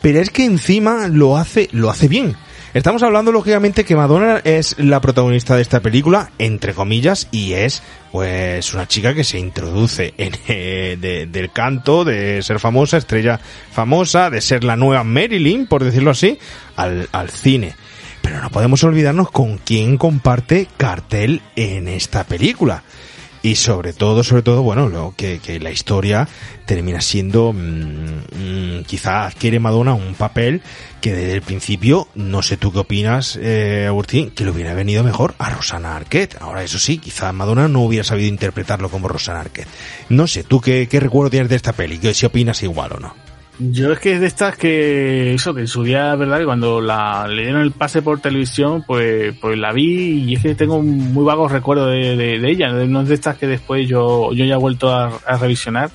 Pero 0.00 0.20
es 0.20 0.30
que 0.30 0.44
encima 0.44 1.08
lo 1.08 1.36
hace, 1.36 1.68
lo 1.72 1.90
hace 1.90 2.08
bien. 2.08 2.36
Estamos 2.74 3.02
hablando 3.02 3.32
lógicamente 3.32 3.84
que 3.84 3.94
Madonna 3.94 4.40
es 4.44 4.78
la 4.78 5.02
protagonista 5.02 5.56
de 5.56 5.60
esta 5.60 5.80
película, 5.80 6.30
entre 6.38 6.72
comillas, 6.72 7.28
y 7.30 7.52
es 7.52 7.82
pues 8.10 8.72
una 8.72 8.88
chica 8.88 9.12
que 9.12 9.24
se 9.24 9.38
introduce 9.38 10.14
en 10.16 10.32
eh, 10.48 11.26
del 11.30 11.52
canto, 11.52 12.02
de 12.02 12.42
ser 12.42 12.60
famosa, 12.60 12.96
estrella 12.96 13.38
famosa, 13.72 14.30
de 14.30 14.40
ser 14.40 14.64
la 14.64 14.76
nueva 14.76 15.04
Marilyn, 15.04 15.66
por 15.66 15.84
decirlo 15.84 16.12
así, 16.12 16.38
al, 16.76 17.10
al 17.12 17.28
cine. 17.28 17.76
Pero 18.22 18.40
no 18.40 18.48
podemos 18.48 18.82
olvidarnos 18.84 19.30
con 19.30 19.58
quién 19.58 19.98
comparte 19.98 20.66
cartel 20.78 21.42
en 21.56 21.88
esta 21.88 22.24
película 22.24 22.84
y 23.42 23.56
sobre 23.56 23.92
todo, 23.92 24.22
sobre 24.22 24.42
todo, 24.42 24.62
bueno, 24.62 24.88
lo 24.88 25.14
que, 25.16 25.40
que 25.40 25.58
la 25.58 25.70
historia 25.70 26.28
termina 26.64 27.00
siendo, 27.00 27.52
mmm, 27.52 28.78
mmm, 28.78 28.82
quizá 28.84 29.26
adquiere 29.26 29.58
Madonna 29.58 29.94
un 29.94 30.14
papel 30.14 30.62
que 31.00 31.12
desde 31.12 31.34
el 31.34 31.42
principio, 31.42 32.06
no 32.14 32.42
sé 32.42 32.56
tú 32.56 32.72
qué 32.72 32.78
opinas, 32.78 33.36
eh, 33.42 33.86
Agustín, 33.88 34.30
que 34.30 34.44
le 34.44 34.52
hubiera 34.52 34.74
venido 34.74 35.02
mejor 35.02 35.34
a 35.38 35.50
Rosana 35.50 35.96
Arquette. 35.96 36.36
Ahora, 36.40 36.62
eso 36.62 36.78
sí, 36.78 36.98
quizá 36.98 37.32
Madonna 37.32 37.66
no 37.66 37.80
hubiera 37.80 38.04
sabido 38.04 38.28
interpretarlo 38.28 38.88
como 38.88 39.08
Rosana 39.08 39.40
Arquette. 39.40 39.68
No 40.08 40.28
sé, 40.28 40.44
tú 40.44 40.60
qué, 40.60 40.86
qué 40.88 41.00
recuerdo 41.00 41.30
tienes 41.30 41.48
de 41.48 41.56
esta 41.56 41.72
peli, 41.72 42.00
si 42.14 42.26
opinas 42.26 42.62
igual 42.62 42.92
o 42.92 43.00
no. 43.00 43.31
Yo 43.70 43.92
es 43.92 43.98
que 44.00 44.14
es 44.14 44.20
de 44.20 44.26
estas 44.26 44.56
que, 44.56 45.34
eso, 45.34 45.54
que 45.54 45.60
en 45.60 45.68
su 45.68 45.84
día, 45.84 46.14
¿verdad? 46.16 46.38
Que 46.38 46.44
cuando 46.44 46.80
la, 46.80 47.28
le 47.28 47.42
dieron 47.42 47.62
el 47.62 47.70
pase 47.70 48.02
por 48.02 48.20
televisión, 48.20 48.82
pues, 48.86 49.34
pues 49.40 49.58
la 49.58 49.72
vi 49.72 50.24
y 50.24 50.34
es 50.34 50.42
que 50.42 50.54
tengo 50.54 50.76
un 50.76 51.12
muy 51.12 51.24
vagos 51.24 51.52
recuerdos 51.52 51.90
de, 51.90 52.16
de, 52.16 52.38
de, 52.38 52.50
ella. 52.50 52.72
No 52.72 53.02
es 53.02 53.08
de 53.08 53.14
estas 53.14 53.36
que 53.36 53.46
después 53.46 53.88
yo, 53.88 54.32
yo 54.32 54.44
ya 54.44 54.54
he 54.54 54.58
vuelto 54.58 54.90
a, 54.90 55.18
a, 55.26 55.36
revisionar. 55.36 55.90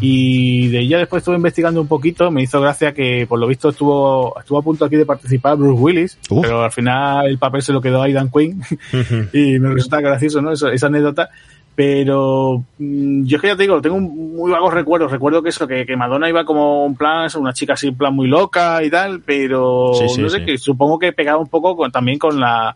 Y 0.00 0.68
de 0.68 0.80
ella 0.80 0.98
después 0.98 1.20
estuve 1.20 1.36
investigando 1.36 1.80
un 1.80 1.86
poquito. 1.86 2.30
Me 2.30 2.42
hizo 2.42 2.60
gracia 2.60 2.92
que, 2.92 3.26
por 3.28 3.38
lo 3.38 3.46
visto, 3.46 3.68
estuvo, 3.68 4.38
estuvo 4.38 4.58
a 4.58 4.62
punto 4.62 4.84
aquí 4.84 4.96
de 4.96 5.06
participar 5.06 5.56
Bruce 5.56 5.80
Willis, 5.80 6.18
Uf. 6.28 6.42
pero 6.42 6.64
al 6.64 6.72
final 6.72 7.26
el 7.28 7.38
papel 7.38 7.62
se 7.62 7.72
lo 7.72 7.80
quedó 7.80 8.02
a 8.02 8.06
Aidan 8.06 8.30
Quinn. 8.30 8.62
y 9.32 9.58
me 9.58 9.74
resulta 9.74 10.00
gracioso, 10.00 10.42
¿no? 10.42 10.52
Eso, 10.52 10.68
esa 10.68 10.88
anécdota 10.88 11.30
pero 11.76 12.64
mmm, 12.78 13.24
yo 13.26 13.36
es 13.36 13.42
que 13.42 13.48
ya 13.48 13.56
te 13.56 13.62
digo, 13.64 13.80
tengo 13.82 14.00
muy 14.00 14.50
vagos 14.50 14.72
recuerdos. 14.72 15.12
Recuerdo 15.12 15.42
que 15.42 15.50
eso, 15.50 15.68
que, 15.68 15.84
que 15.84 15.96
Madonna 15.96 16.28
iba 16.28 16.44
como 16.46 16.86
un 16.86 16.96
plan, 16.96 17.28
una 17.36 17.52
chica 17.52 17.74
así, 17.74 17.88
en 17.88 17.96
plan 17.96 18.14
muy 18.14 18.28
loca 18.28 18.82
y 18.82 18.90
tal, 18.90 19.20
pero 19.20 19.92
sí, 19.94 20.08
sí, 20.08 20.22
no 20.22 20.30
sé, 20.30 20.38
sí. 20.38 20.44
que 20.46 20.58
supongo 20.58 20.98
que 20.98 21.12
pegaba 21.12 21.38
un 21.38 21.48
poco 21.48 21.76
con, 21.76 21.92
también 21.92 22.18
con 22.18 22.40
la 22.40 22.74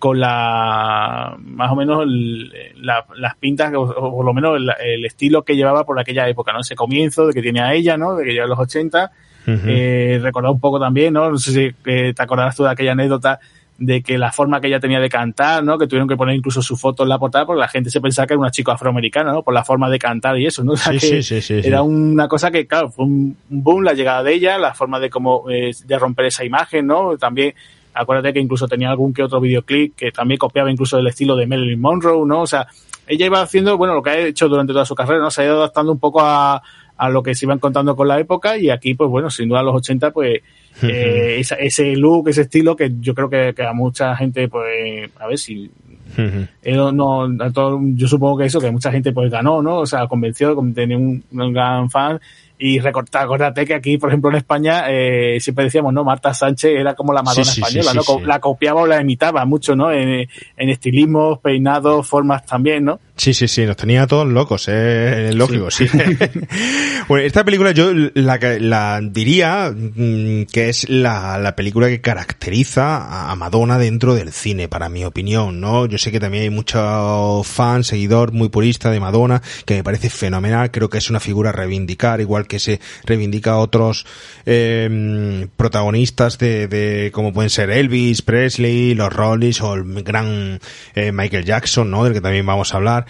con 0.00 0.18
la 0.18 1.36
más 1.38 1.70
o 1.70 1.76
menos 1.76 2.02
el, 2.02 2.50
la, 2.82 3.04
las 3.16 3.36
pintas 3.36 3.72
o, 3.74 3.82
o, 3.82 4.16
por 4.16 4.24
lo 4.24 4.34
menos 4.34 4.56
el, 4.56 4.70
el, 4.82 5.04
estilo 5.04 5.42
que 5.42 5.54
llevaba 5.54 5.84
por 5.84 6.00
aquella 6.00 6.26
época, 6.28 6.52
¿no? 6.52 6.60
Ese 6.60 6.74
comienzo 6.74 7.26
de 7.28 7.34
que 7.34 7.42
tenía 7.42 7.72
ella, 7.72 7.96
¿no? 7.96 8.16
De 8.16 8.24
que 8.24 8.32
lleva 8.32 8.46
los 8.46 8.58
80. 8.58 9.12
Uh 9.46 9.50
-huh. 9.50 9.60
eh, 9.66 10.20
recordar 10.22 10.50
un 10.50 10.60
poco 10.60 10.78
también, 10.78 11.14
¿no? 11.14 11.30
No 11.30 11.38
sé 11.38 11.52
si 11.52 11.74
eh, 11.86 12.12
te 12.14 12.22
acordarás 12.22 12.56
tú 12.56 12.64
de 12.64 12.70
aquella 12.70 12.92
anécdota 12.92 13.40
de 13.80 14.02
que 14.02 14.18
la 14.18 14.30
forma 14.30 14.60
que 14.60 14.66
ella 14.66 14.78
tenía 14.78 15.00
de 15.00 15.08
cantar, 15.08 15.64
¿no? 15.64 15.78
Que 15.78 15.86
tuvieron 15.86 16.06
que 16.06 16.14
poner 16.14 16.36
incluso 16.36 16.60
su 16.60 16.76
foto 16.76 17.02
en 17.02 17.08
la 17.08 17.18
portada 17.18 17.46
porque 17.46 17.60
la 17.60 17.66
gente 17.66 17.88
se 17.88 17.98
pensaba 17.98 18.26
que 18.26 18.34
era 18.34 18.40
una 18.40 18.50
chica 18.50 18.72
afroamericana, 18.72 19.32
¿no? 19.32 19.42
Por 19.42 19.54
la 19.54 19.64
forma 19.64 19.88
de 19.88 19.98
cantar 19.98 20.38
y 20.38 20.46
eso, 20.46 20.62
¿no? 20.62 20.72
O 20.74 20.76
sea, 20.76 20.92
sí, 21.00 21.10
que 21.10 21.22
sí, 21.22 21.40
sí, 21.40 21.60
era 21.64 21.82
una 21.82 22.28
cosa 22.28 22.50
que, 22.50 22.66
claro, 22.66 22.90
fue 22.90 23.06
un 23.06 23.34
boom 23.48 23.82
la 23.82 23.94
llegada 23.94 24.22
de 24.22 24.34
ella, 24.34 24.58
la 24.58 24.74
forma 24.74 25.00
de 25.00 25.08
cómo, 25.08 25.48
eh, 25.50 25.72
de 25.82 25.98
romper 25.98 26.26
esa 26.26 26.44
imagen, 26.44 26.86
¿no? 26.86 27.16
También, 27.16 27.54
acuérdate 27.94 28.34
que 28.34 28.40
incluso 28.40 28.68
tenía 28.68 28.90
algún 28.90 29.14
que 29.14 29.22
otro 29.22 29.40
videoclip 29.40 29.96
que 29.96 30.12
también 30.12 30.36
copiaba 30.36 30.70
incluso 30.70 30.98
el 30.98 31.06
estilo 31.06 31.34
de 31.34 31.46
Marilyn 31.46 31.80
Monroe, 31.80 32.26
¿no? 32.26 32.42
O 32.42 32.46
sea, 32.46 32.66
ella 33.06 33.26
iba 33.26 33.40
haciendo, 33.40 33.78
bueno, 33.78 33.94
lo 33.94 34.02
que 34.02 34.10
ha 34.10 34.18
hecho 34.18 34.46
durante 34.46 34.74
toda 34.74 34.84
su 34.84 34.94
carrera, 34.94 35.20
¿no? 35.20 35.30
Se 35.30 35.40
ha 35.40 35.46
ido 35.46 35.56
adaptando 35.56 35.90
un 35.90 35.98
poco 35.98 36.20
a, 36.20 36.62
a 37.00 37.08
lo 37.08 37.22
que 37.22 37.34
se 37.34 37.46
iban 37.46 37.58
contando 37.58 37.96
con 37.96 38.08
la 38.08 38.20
época 38.20 38.58
y 38.58 38.68
aquí, 38.68 38.92
pues 38.94 39.08
bueno, 39.08 39.30
sin 39.30 39.48
duda 39.48 39.62
los 39.62 39.74
80, 39.76 40.10
pues 40.10 40.42
eh, 40.82 41.36
esa, 41.38 41.54
ese 41.54 41.96
look, 41.96 42.28
ese 42.28 42.42
estilo 42.42 42.76
que 42.76 42.92
yo 43.00 43.14
creo 43.14 43.30
que, 43.30 43.54
que 43.56 43.62
a 43.64 43.72
mucha 43.72 44.14
gente, 44.16 44.48
pues, 44.48 45.10
a 45.18 45.26
ver 45.26 45.38
si 45.38 45.70
Uh 46.18 46.22
-huh. 46.62 46.92
no, 46.92 47.52
todo, 47.52 47.78
yo 47.94 48.08
supongo 48.08 48.38
que 48.38 48.46
eso, 48.46 48.60
que 48.60 48.70
mucha 48.70 48.90
gente 48.90 49.12
pues 49.12 49.30
ganó, 49.30 49.62
¿no? 49.62 49.78
O 49.78 49.86
sea, 49.86 50.08
convenció, 50.08 50.56
tenía 50.74 50.96
un, 50.98 51.22
un 51.30 51.52
gran 51.52 51.88
fan. 51.88 52.20
Y 52.62 52.78
recortar, 52.78 53.24
acuérdate 53.24 53.64
que 53.64 53.72
aquí, 53.74 53.96
por 53.96 54.10
ejemplo, 54.10 54.28
en 54.28 54.36
España, 54.36 54.84
eh, 54.88 55.38
siempre 55.40 55.64
decíamos, 55.64 55.94
¿no? 55.94 56.04
Marta 56.04 56.34
Sánchez 56.34 56.72
era 56.78 56.94
como 56.94 57.14
la 57.14 57.22
Madonna 57.22 57.44
sí, 57.44 57.60
española, 57.60 57.92
sí, 57.92 57.98
sí, 58.04 58.12
¿no? 58.20 58.26
La 58.26 58.38
copiaba 58.38 58.82
o 58.82 58.86
la 58.86 59.00
imitaba 59.00 59.46
mucho, 59.46 59.74
¿no? 59.74 59.90
En, 59.90 60.28
en 60.56 60.68
estilismos, 60.68 61.38
peinados, 61.38 62.06
formas 62.06 62.44
también, 62.44 62.84
¿no? 62.84 63.00
Sí, 63.20 63.34
sí, 63.34 63.48
sí, 63.48 63.66
nos 63.66 63.76
tenía 63.76 64.06
todos 64.06 64.26
locos, 64.26 64.64
eh, 64.68 65.30
lógico, 65.34 65.70
sí. 65.70 65.86
sí. 65.86 65.98
bueno, 67.08 67.26
esta 67.26 67.44
película 67.44 67.72
yo 67.72 67.92
la, 67.92 68.38
la 68.58 68.98
diría 69.02 69.70
mm, 69.70 70.44
que 70.44 70.70
es 70.70 70.88
la, 70.88 71.36
la, 71.36 71.54
película 71.54 71.88
que 71.88 72.00
caracteriza 72.00 73.30
a 73.30 73.36
Madonna 73.36 73.76
dentro 73.76 74.14
del 74.14 74.32
cine, 74.32 74.68
para 74.68 74.88
mi 74.88 75.04
opinión, 75.04 75.60
¿no? 75.60 75.84
Yo 75.84 75.98
sé 75.98 76.10
que 76.10 76.18
también 76.18 76.44
hay 76.44 76.50
mucho 76.50 77.42
fan, 77.44 77.84
seguidor 77.84 78.32
muy 78.32 78.48
purista 78.48 78.90
de 78.90 79.00
Madonna, 79.00 79.42
que 79.66 79.74
me 79.74 79.84
parece 79.84 80.08
fenomenal, 80.08 80.70
creo 80.70 80.88
que 80.88 80.96
es 80.96 81.10
una 81.10 81.20
figura 81.20 81.50
a 81.50 81.52
reivindicar, 81.52 82.22
igual 82.22 82.46
que 82.46 82.58
se 82.58 82.80
reivindica 83.04 83.50
a 83.50 83.58
otros 83.58 84.06
eh, 84.46 85.46
protagonistas 85.58 86.38
de, 86.38 86.68
de, 86.68 87.10
como 87.12 87.34
pueden 87.34 87.50
ser 87.50 87.68
Elvis, 87.68 88.22
Presley, 88.22 88.94
los 88.94 89.12
Rollins 89.12 89.60
o 89.60 89.74
el 89.74 90.02
gran 90.04 90.58
eh, 90.94 91.12
Michael 91.12 91.44
Jackson, 91.44 91.90
¿no? 91.90 92.04
Del 92.04 92.14
que 92.14 92.22
también 92.22 92.46
vamos 92.46 92.72
a 92.72 92.78
hablar 92.78 93.09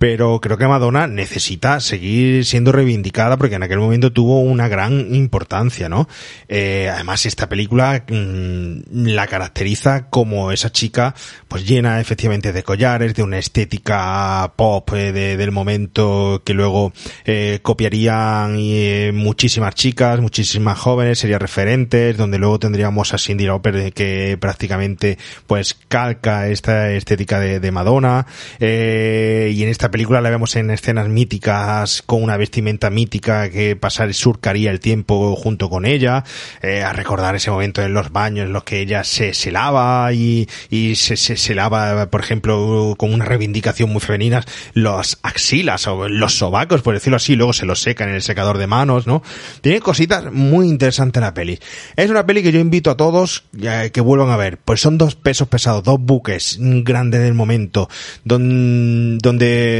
pero 0.00 0.40
creo 0.40 0.56
que 0.56 0.66
Madonna 0.66 1.06
necesita 1.06 1.78
seguir 1.78 2.46
siendo 2.46 2.72
reivindicada 2.72 3.36
porque 3.36 3.56
en 3.56 3.62
aquel 3.62 3.80
momento 3.80 4.14
tuvo 4.14 4.40
una 4.40 4.66
gran 4.66 5.14
importancia, 5.14 5.90
¿no? 5.90 6.08
Eh, 6.48 6.88
además, 6.90 7.26
esta 7.26 7.50
película 7.50 8.02
mmm, 8.08 8.78
la 8.90 9.26
caracteriza 9.26 10.08
como 10.08 10.52
esa 10.52 10.72
chica, 10.72 11.14
pues 11.48 11.68
llena 11.68 12.00
efectivamente 12.00 12.54
de 12.54 12.62
collares, 12.62 13.14
de 13.14 13.22
una 13.22 13.36
estética 13.36 14.54
pop 14.56 14.90
eh, 14.94 15.12
de, 15.12 15.36
del 15.36 15.52
momento 15.52 16.40
que 16.46 16.54
luego 16.54 16.94
eh, 17.26 17.58
copiarían 17.60 18.56
eh, 18.58 19.12
muchísimas 19.12 19.74
chicas, 19.74 20.18
muchísimas 20.18 20.78
jóvenes, 20.78 21.18
serían 21.18 21.40
referentes, 21.40 22.16
donde 22.16 22.38
luego 22.38 22.58
tendríamos 22.58 23.12
a 23.12 23.18
Cindy 23.18 23.44
Lauper 23.44 23.92
que 23.92 24.38
prácticamente 24.40 25.18
pues 25.46 25.74
calca 25.88 26.48
esta 26.48 26.90
estética 26.90 27.38
de, 27.38 27.60
de 27.60 27.70
Madonna, 27.70 28.26
eh, 28.60 29.52
y 29.54 29.62
en 29.62 29.68
esta 29.68 29.89
película 29.90 30.20
la 30.20 30.30
vemos 30.30 30.56
en 30.56 30.70
escenas 30.70 31.08
míticas 31.08 32.02
con 32.02 32.22
una 32.22 32.36
vestimenta 32.36 32.90
mítica 32.90 33.50
que 33.50 33.76
pasar 33.76 34.12
surcaría 34.14 34.70
el 34.70 34.80
tiempo 34.80 35.36
junto 35.36 35.68
con 35.68 35.86
ella, 35.86 36.24
eh, 36.62 36.82
a 36.82 36.92
recordar 36.92 37.34
ese 37.36 37.50
momento 37.50 37.82
en 37.82 37.94
los 37.94 38.12
baños 38.12 38.46
en 38.46 38.52
los 38.52 38.64
que 38.64 38.80
ella 38.80 39.04
se, 39.04 39.34
se 39.34 39.50
lava 39.50 40.12
y, 40.12 40.48
y 40.70 40.96
se, 40.96 41.16
se, 41.16 41.54
lava, 41.54 42.10
por 42.10 42.20
ejemplo, 42.20 42.94
con 42.96 43.12
una 43.12 43.24
reivindicación 43.24 43.90
muy 43.90 44.00
femenina, 44.00 44.44
los 44.74 45.18
axilas 45.22 45.86
o 45.86 46.08
los 46.08 46.36
sobacos, 46.36 46.82
por 46.82 46.94
decirlo 46.94 47.16
así, 47.16 47.36
luego 47.36 47.52
se 47.52 47.66
los 47.66 47.80
seca 47.80 48.04
en 48.04 48.10
el 48.10 48.22
secador 48.22 48.58
de 48.58 48.66
manos, 48.66 49.06
¿no? 49.06 49.22
Tiene 49.60 49.80
cositas 49.80 50.32
muy 50.32 50.68
interesantes 50.68 51.20
la 51.20 51.34
peli. 51.34 51.58
Es 51.96 52.10
una 52.10 52.26
peli 52.26 52.42
que 52.42 52.52
yo 52.52 52.60
invito 52.60 52.90
a 52.90 52.96
todos 52.96 53.44
eh, 53.60 53.90
que 53.92 54.00
vuelvan 54.00 54.30
a 54.30 54.36
ver, 54.36 54.58
pues 54.58 54.80
son 54.80 54.98
dos 54.98 55.14
pesos 55.14 55.48
pesados, 55.48 55.82
dos 55.82 56.00
buques 56.00 56.58
grandes 56.60 57.20
del 57.20 57.34
momento, 57.34 57.88
don, 58.24 59.18
donde 59.18 59.79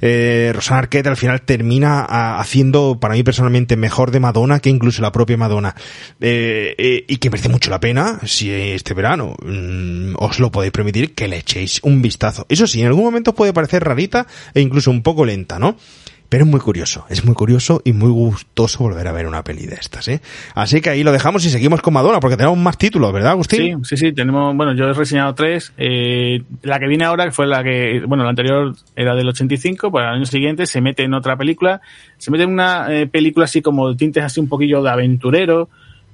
eh, 0.00 0.52
Rosana 0.54 0.80
Arquette 0.80 1.08
al 1.08 1.16
final 1.16 1.42
termina 1.42 2.04
a, 2.08 2.40
haciendo, 2.40 2.98
para 3.00 3.14
mí 3.14 3.22
personalmente, 3.22 3.76
mejor 3.76 4.10
de 4.10 4.20
Madonna 4.20 4.60
que 4.60 4.70
incluso 4.70 5.02
la 5.02 5.12
propia 5.12 5.36
Madonna. 5.36 5.74
Eh, 6.20 6.74
eh, 6.78 7.04
y 7.08 7.16
que 7.16 7.30
merece 7.30 7.48
mucho 7.48 7.70
la 7.70 7.80
pena, 7.80 8.20
si 8.24 8.50
este 8.50 8.94
verano 8.94 9.34
mm, 9.42 10.14
os 10.16 10.38
lo 10.38 10.50
podéis 10.50 10.72
permitir, 10.72 11.14
que 11.14 11.28
le 11.28 11.38
echéis 11.38 11.80
un 11.82 12.02
vistazo. 12.02 12.46
Eso 12.48 12.66
sí, 12.66 12.80
en 12.80 12.88
algún 12.88 13.04
momento 13.04 13.34
puede 13.34 13.52
parecer 13.52 13.84
rarita 13.84 14.26
e 14.54 14.60
incluso 14.60 14.90
un 14.90 15.02
poco 15.02 15.24
lenta, 15.24 15.58
¿no? 15.58 15.76
Pero 16.30 16.44
es 16.44 16.50
muy 16.50 16.60
curioso, 16.60 17.04
es 17.08 17.24
muy 17.24 17.34
curioso 17.34 17.82
y 17.84 17.92
muy 17.92 18.08
gustoso 18.08 18.84
volver 18.84 19.08
a 19.08 19.12
ver 19.12 19.26
una 19.26 19.42
peli 19.42 19.66
de 19.66 19.74
estas, 19.74 20.06
¿eh? 20.06 20.20
Así 20.54 20.80
que 20.80 20.88
ahí 20.90 21.02
lo 21.02 21.10
dejamos 21.10 21.44
y 21.44 21.50
seguimos 21.50 21.82
con 21.82 21.92
Madonna, 21.92 22.20
porque 22.20 22.36
tenemos 22.36 22.56
más 22.56 22.78
títulos, 22.78 23.12
¿verdad, 23.12 23.32
Agustín? 23.32 23.84
Sí, 23.84 23.96
sí, 23.96 24.06
sí, 24.06 24.12
tenemos, 24.12 24.56
bueno, 24.56 24.72
yo 24.74 24.84
he 24.84 24.92
reseñado 24.92 25.34
tres. 25.34 25.72
Eh, 25.76 26.44
la 26.62 26.78
que 26.78 26.86
viene 26.86 27.04
ahora, 27.04 27.24
que 27.24 27.32
fue 27.32 27.48
la 27.48 27.64
que, 27.64 28.04
bueno, 28.06 28.22
la 28.22 28.30
anterior 28.30 28.76
era 28.94 29.16
del 29.16 29.28
85, 29.28 29.90
pues 29.90 30.04
al 30.06 30.14
año 30.14 30.24
siguiente 30.24 30.66
se 30.66 30.80
mete 30.80 31.02
en 31.02 31.14
otra 31.14 31.36
película, 31.36 31.80
se 32.16 32.30
mete 32.30 32.44
en 32.44 32.50
una 32.50 32.86
eh, 32.94 33.08
película 33.08 33.46
así 33.46 33.60
como 33.60 33.96
tintes 33.96 34.22
así 34.22 34.38
un 34.38 34.48
poquillo 34.48 34.84
de 34.84 34.90
aventurero, 34.90 35.68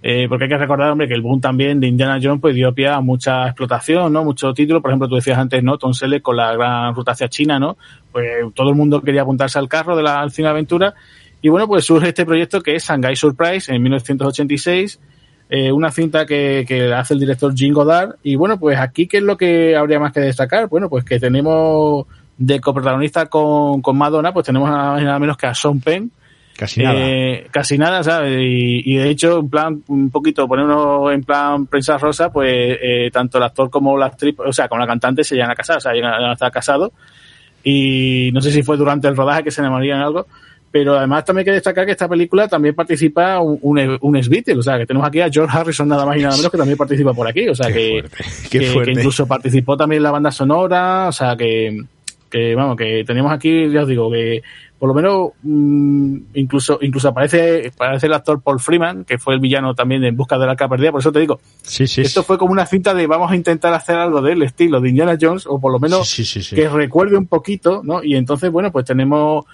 eh, 0.09 0.29
porque 0.29 0.45
hay 0.45 0.51
que 0.51 0.57
recordar, 0.57 0.93
hombre, 0.93 1.09
que 1.09 1.15
el 1.15 1.21
boom 1.21 1.41
también 1.41 1.81
de 1.81 1.89
Indiana 1.89 2.21
Jones 2.23 2.41
pues 2.41 2.55
dio 2.55 2.73
pie 2.73 2.87
a 2.87 3.01
mucha 3.01 3.47
explotación, 3.47 4.13
¿no? 4.13 4.23
Mucho 4.23 4.55
título, 4.55 4.81
por 4.81 4.93
ejemplo, 4.93 5.09
tú 5.09 5.17
decías 5.17 5.37
antes, 5.37 5.65
¿no? 5.65 5.79
Tom 5.79 5.93
Selleck 5.95 6.23
con 6.23 6.37
la 6.37 6.53
gran 6.53 6.95
ruta 6.95 7.11
hacia 7.11 7.29
China, 7.29 7.59
¿no? 7.59 7.77
Pues 8.13 8.29
todo 8.55 8.71
el 8.71 8.77
mundo 8.77 9.03
quería 9.03 9.23
apuntarse 9.23 9.59
al 9.59 9.69
carro 9.69 9.97
de 9.97 10.05
la 10.05 10.29
cine 10.31 10.47
aventura 10.47 10.95
y 11.43 11.49
bueno, 11.49 11.67
pues 11.67 11.85
surge 11.85 12.11
este 12.11 12.25
proyecto 12.25 12.61
que 12.61 12.77
es 12.77 12.85
Shanghai 12.85 13.17
Surprise 13.17 13.75
en 13.75 13.83
1986 13.83 15.01
eh, 15.49 15.73
una 15.73 15.91
cinta 15.91 16.25
que, 16.25 16.65
que 16.69 16.93
hace 16.95 17.15
el 17.15 17.21
director 17.21 17.53
Jim 17.53 17.75
Goddard. 17.75 18.15
Y 18.23 18.37
bueno, 18.37 18.61
pues 18.61 18.79
aquí, 18.79 19.09
¿qué 19.09 19.17
es 19.17 19.23
lo 19.25 19.37
que 19.37 19.75
habría 19.75 19.99
más 19.99 20.13
que 20.13 20.21
destacar? 20.21 20.69
Bueno, 20.69 20.89
pues 20.89 21.05
que 21.05 21.19
tenemos 21.19 22.07
de 22.39 22.61
coprotagonista 22.61 23.27
con, 23.27 23.83
con 23.83 23.99
Madonna, 23.99 24.33
pues 24.33 24.47
tenemos 24.47 24.71
nada 24.71 25.19
menos 25.19 25.37
que 25.37 25.47
a 25.47 25.55
Sean 25.55 25.81
Penn. 25.81 26.13
Casi 26.57 26.83
nada. 26.83 26.99
Eh, 26.99 27.47
casi 27.51 27.77
nada, 27.77 28.03
¿sabes? 28.03 28.39
Y, 28.41 28.83
y, 28.85 28.97
de 28.97 29.11
hecho, 29.11 29.41
en 29.41 29.51
plan, 29.51 29.83
un 29.89 30.11
poquito, 30.11 30.49
ponernos 30.49 31.13
en 31.13 31.23
plan 31.23 31.67
prensa 31.67 31.99
rosa, 31.99 32.33
pues 32.33 32.79
eh, 32.81 33.11
tanto 33.13 33.39
el 33.39 33.45
actor 33.45 33.69
como 33.69 33.97
la 33.99 34.07
actriz, 34.07 34.35
o 34.39 34.53
sea, 34.53 34.69
como 34.69 34.81
la 34.81 34.87
cantante 34.87 35.23
se 35.23 35.35
llegan 35.35 35.51
a 35.51 35.55
casar, 35.55 35.77
o 35.77 35.81
sea, 35.81 35.93
llegan 35.93 36.15
a 36.15 36.33
estar 36.33 36.51
casados. 36.51 36.93
Y 37.63 38.31
no 38.33 38.41
sé 38.41 38.53
si 38.53 38.63
fue 38.63 38.77
durante 38.77 39.09
el 39.09 39.17
rodaje 39.17 39.45
que 39.45 39.51
se 39.51 39.61
enamorarían 39.61 40.01
algo, 40.01 40.27
pero 40.71 40.97
además 40.97 41.25
también 41.25 41.41
hay 41.41 41.45
que 41.47 41.53
destacar 41.53 41.85
que 41.85 41.93
esta 41.93 42.09
película 42.09 42.49
también 42.49 42.75
participa 42.75 43.41
un, 43.41 43.59
un, 43.63 43.99
un 44.01 44.17
o 44.17 44.63
sea, 44.63 44.79
que 44.79 44.87
tenemos 44.87 45.09
aquí 45.09 45.21
a 45.21 45.31
George 45.31 45.57
Harrison 45.57 45.89
nada 45.89 46.07
más 46.07 46.17
y 46.17 46.23
nada 46.23 46.37
menos 46.37 46.51
que 46.51 46.59
también 46.59 46.79
participa 46.79 47.13
por 47.13 47.27
aquí, 47.27 47.49
o 47.49 47.55
sea, 47.55 47.73
que, 47.73 48.03
fuerte, 48.03 48.25
qué 48.51 48.59
que, 48.61 48.83
que 48.85 48.93
incluso 48.93 49.27
participó 49.27 49.77
también 49.77 49.99
en 49.99 50.05
la 50.05 50.11
banda 50.11 50.31
sonora, 50.31 51.09
o 51.09 51.13
sea, 51.13 51.37
que, 51.37 51.83
que 52.31 52.55
vamos, 52.55 52.77
que 52.77 53.05
tenemos 53.05 53.33
aquí, 53.33 53.71
ya 53.71 53.83
os 53.83 53.89
digo, 53.89 54.11
que 54.11 54.43
por 54.79 54.89
lo 54.89 54.95
menos 54.95 55.31
mmm, 55.43 56.17
incluso 56.35 56.79
incluso 56.83 57.09
aparece 57.09 57.73
aparece 57.75 58.07
el 58.07 58.13
actor 58.15 58.43
Paul 58.43 58.61
Freeman, 58.61 59.05
que 59.05 59.19
fue 59.19 59.35
el 59.35 59.41
villano 59.41 59.75
también 59.75 60.03
de 60.03 60.09
En 60.09 60.17
busca 60.17 60.39
de 60.39 60.45
la 60.47 60.53
arca 60.53 60.69
perdida, 60.69 60.91
por 60.93 61.01
eso 61.01 61.13
te 61.13 61.21
digo, 61.21 61.41
Sí, 61.63 61.87
sí. 61.87 62.03
esto 62.03 62.21
sí. 62.21 62.27
fue 62.27 62.39
como 62.39 62.53
una 62.53 62.67
cinta 62.67 62.93
de 62.95 63.07
vamos 63.07 63.31
a 63.31 63.37
intentar 63.37 63.73
hacer 63.73 63.97
algo 63.97 64.21
del 64.21 64.43
estilo 64.43 64.81
de 64.81 64.89
Indiana 64.91 65.17
Jones, 65.21 65.47
o 65.47 65.59
por 65.59 65.73
lo 65.73 65.79
menos 65.79 66.09
Sí, 66.09 66.25
sí, 66.25 66.41
sí, 66.43 66.51
sí. 66.51 66.57
que 66.57 66.69
recuerde 66.69 67.17
un 67.17 67.27
poquito, 67.27 67.81
¿no? 67.85 68.03
Y 68.05 68.17
entonces, 68.17 68.51
bueno, 68.51 68.71
pues 68.71 68.85
tenemos 68.85 69.45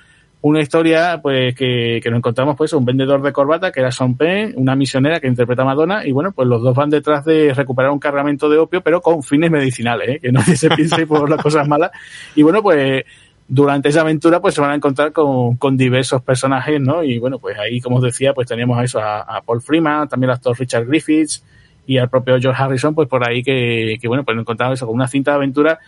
una 0.44 0.60
historia 0.60 1.20
pues 1.22 1.54
que, 1.54 2.00
que 2.02 2.10
nos 2.10 2.18
encontramos 2.18 2.56
pues 2.56 2.72
un 2.72 2.84
vendedor 2.84 3.22
de 3.22 3.32
corbata 3.32 3.70
que 3.70 3.78
era 3.78 3.92
Sean 3.92 4.16
Penn, 4.16 4.54
una 4.56 4.74
misionera 4.74 5.20
que 5.20 5.28
interpreta 5.28 5.62
a 5.62 5.66
Madonna 5.66 6.04
y 6.04 6.10
bueno, 6.10 6.32
pues 6.32 6.48
los 6.48 6.60
dos 6.60 6.74
van 6.74 6.90
detrás 6.90 7.24
de 7.24 7.54
recuperar 7.54 7.92
un 7.92 8.00
cargamento 8.00 8.50
de 8.50 8.58
opio 8.58 8.80
pero 8.80 9.00
con 9.00 9.22
fines 9.22 9.52
medicinales, 9.52 10.08
¿eh? 10.08 10.18
que 10.20 10.32
nadie 10.32 10.56
se 10.56 10.68
piense 10.70 11.06
por 11.06 11.30
las 11.30 11.40
cosas 11.40 11.68
malas 11.68 11.92
y 12.34 12.42
bueno, 12.42 12.60
pues 12.60 13.04
durante 13.54 13.90
esa 13.90 14.00
aventura 14.00 14.40
pues 14.40 14.54
se 14.54 14.62
van 14.62 14.70
a 14.70 14.74
encontrar 14.74 15.12
con, 15.12 15.58
con 15.58 15.76
diversos 15.76 16.22
personajes, 16.22 16.80
¿no? 16.80 17.04
Y 17.04 17.18
bueno, 17.18 17.38
pues 17.38 17.58
ahí 17.58 17.82
como 17.82 17.96
os 17.96 18.02
decía, 18.02 18.32
pues 18.32 18.48
teníamos 18.48 18.78
a 18.78 18.84
eso 18.84 18.98
a, 18.98 19.42
Paul 19.44 19.60
Freeman, 19.60 20.08
también 20.08 20.30
al 20.30 20.36
actor 20.36 20.58
Richard 20.58 20.86
Griffiths 20.86 21.44
y 21.86 21.98
al 21.98 22.08
propio 22.08 22.40
George 22.40 22.62
Harrison, 22.62 22.94
pues 22.94 23.08
por 23.08 23.28
ahí 23.28 23.42
que, 23.42 23.98
que 24.00 24.08
bueno, 24.08 24.24
pues 24.24 24.38
encontramos 24.38 24.78
eso 24.78 24.86
con 24.86 24.94
una 24.94 25.06
cinta 25.06 25.32
de 25.32 25.36
aventura 25.36 25.80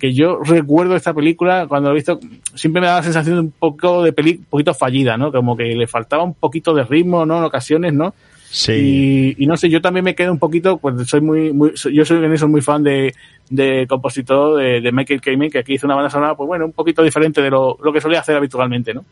que 0.00 0.12
yo 0.12 0.40
recuerdo 0.42 0.96
esta 0.96 1.14
película 1.14 1.68
cuando 1.68 1.90
lo 1.90 1.94
he 1.94 1.98
visto 1.98 2.18
siempre 2.56 2.80
me 2.80 2.88
daba 2.88 2.98
la 2.98 3.04
sensación 3.04 3.36
de 3.36 3.40
un 3.42 3.52
poco 3.52 4.02
de 4.02 4.12
peli 4.12 4.38
un 4.38 4.44
poquito 4.46 4.74
fallida 4.74 5.16
no 5.16 5.30
como 5.30 5.56
que 5.56 5.76
le 5.76 5.86
faltaba 5.86 6.24
un 6.24 6.34
poquito 6.34 6.74
de 6.74 6.82
ritmo 6.82 7.24
no 7.24 7.38
en 7.38 7.44
ocasiones 7.44 7.92
no 7.92 8.12
Sí. 8.54 9.34
y, 9.38 9.44
y 9.44 9.46
no 9.46 9.56
sé 9.56 9.70
yo 9.70 9.80
también 9.80 10.04
me 10.04 10.14
quedo 10.14 10.30
un 10.30 10.38
poquito 10.38 10.76
pues 10.76 11.08
soy 11.08 11.22
muy, 11.22 11.54
muy 11.54 11.72
yo 11.90 12.04
soy 12.04 12.22
en 12.22 12.32
eso 12.34 12.46
muy 12.48 12.60
fan 12.60 12.82
de, 12.82 13.14
de 13.48 13.86
compositor 13.88 14.60
de, 14.60 14.82
de 14.82 14.92
Michael 14.92 15.22
Kamen 15.22 15.50
que 15.50 15.60
aquí 15.60 15.72
hizo 15.72 15.86
una 15.86 15.94
banda 15.94 16.10
sonora 16.10 16.36
pues 16.36 16.46
bueno 16.46 16.66
un 16.66 16.72
poquito 16.72 17.02
diferente 17.02 17.40
de 17.40 17.48
lo, 17.48 17.78
lo 17.82 17.92
que 17.94 18.02
solía 18.02 18.20
hacer 18.20 18.36
habitualmente 18.36 18.92
no. 18.92 19.06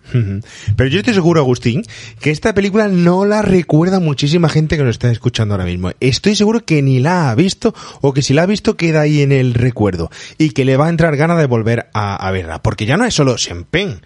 Pero 0.76 0.90
yo 0.90 0.98
estoy 0.98 1.14
seguro, 1.14 1.40
Agustín, 1.40 1.82
que 2.20 2.30
esta 2.30 2.52
película 2.52 2.88
no 2.88 3.24
la 3.24 3.40
recuerda 3.40 3.98
muchísima 3.98 4.50
gente 4.50 4.76
que 4.76 4.82
nos 4.82 4.90
está 4.96 5.10
escuchando 5.10 5.54
ahora 5.54 5.64
mismo. 5.64 5.90
Estoy 6.00 6.34
seguro 6.34 6.60
que 6.66 6.82
ni 6.82 7.00
la 7.00 7.30
ha 7.30 7.34
visto 7.34 7.74
o 8.02 8.12
que 8.12 8.20
si 8.20 8.34
la 8.34 8.42
ha 8.42 8.46
visto 8.46 8.76
queda 8.76 9.00
ahí 9.00 9.22
en 9.22 9.32
el 9.32 9.54
recuerdo 9.54 10.10
y 10.36 10.50
que 10.50 10.66
le 10.66 10.76
va 10.76 10.86
a 10.86 10.90
entrar 10.90 11.16
ganas 11.16 11.38
de 11.38 11.46
volver 11.46 11.86
a, 11.94 12.14
a 12.16 12.30
verla. 12.30 12.62
Porque 12.62 12.84
ya 12.84 12.98
no 12.98 13.06
es 13.06 13.14
solo 13.14 13.38
Sean 13.38 13.64
Penn 13.64 14.02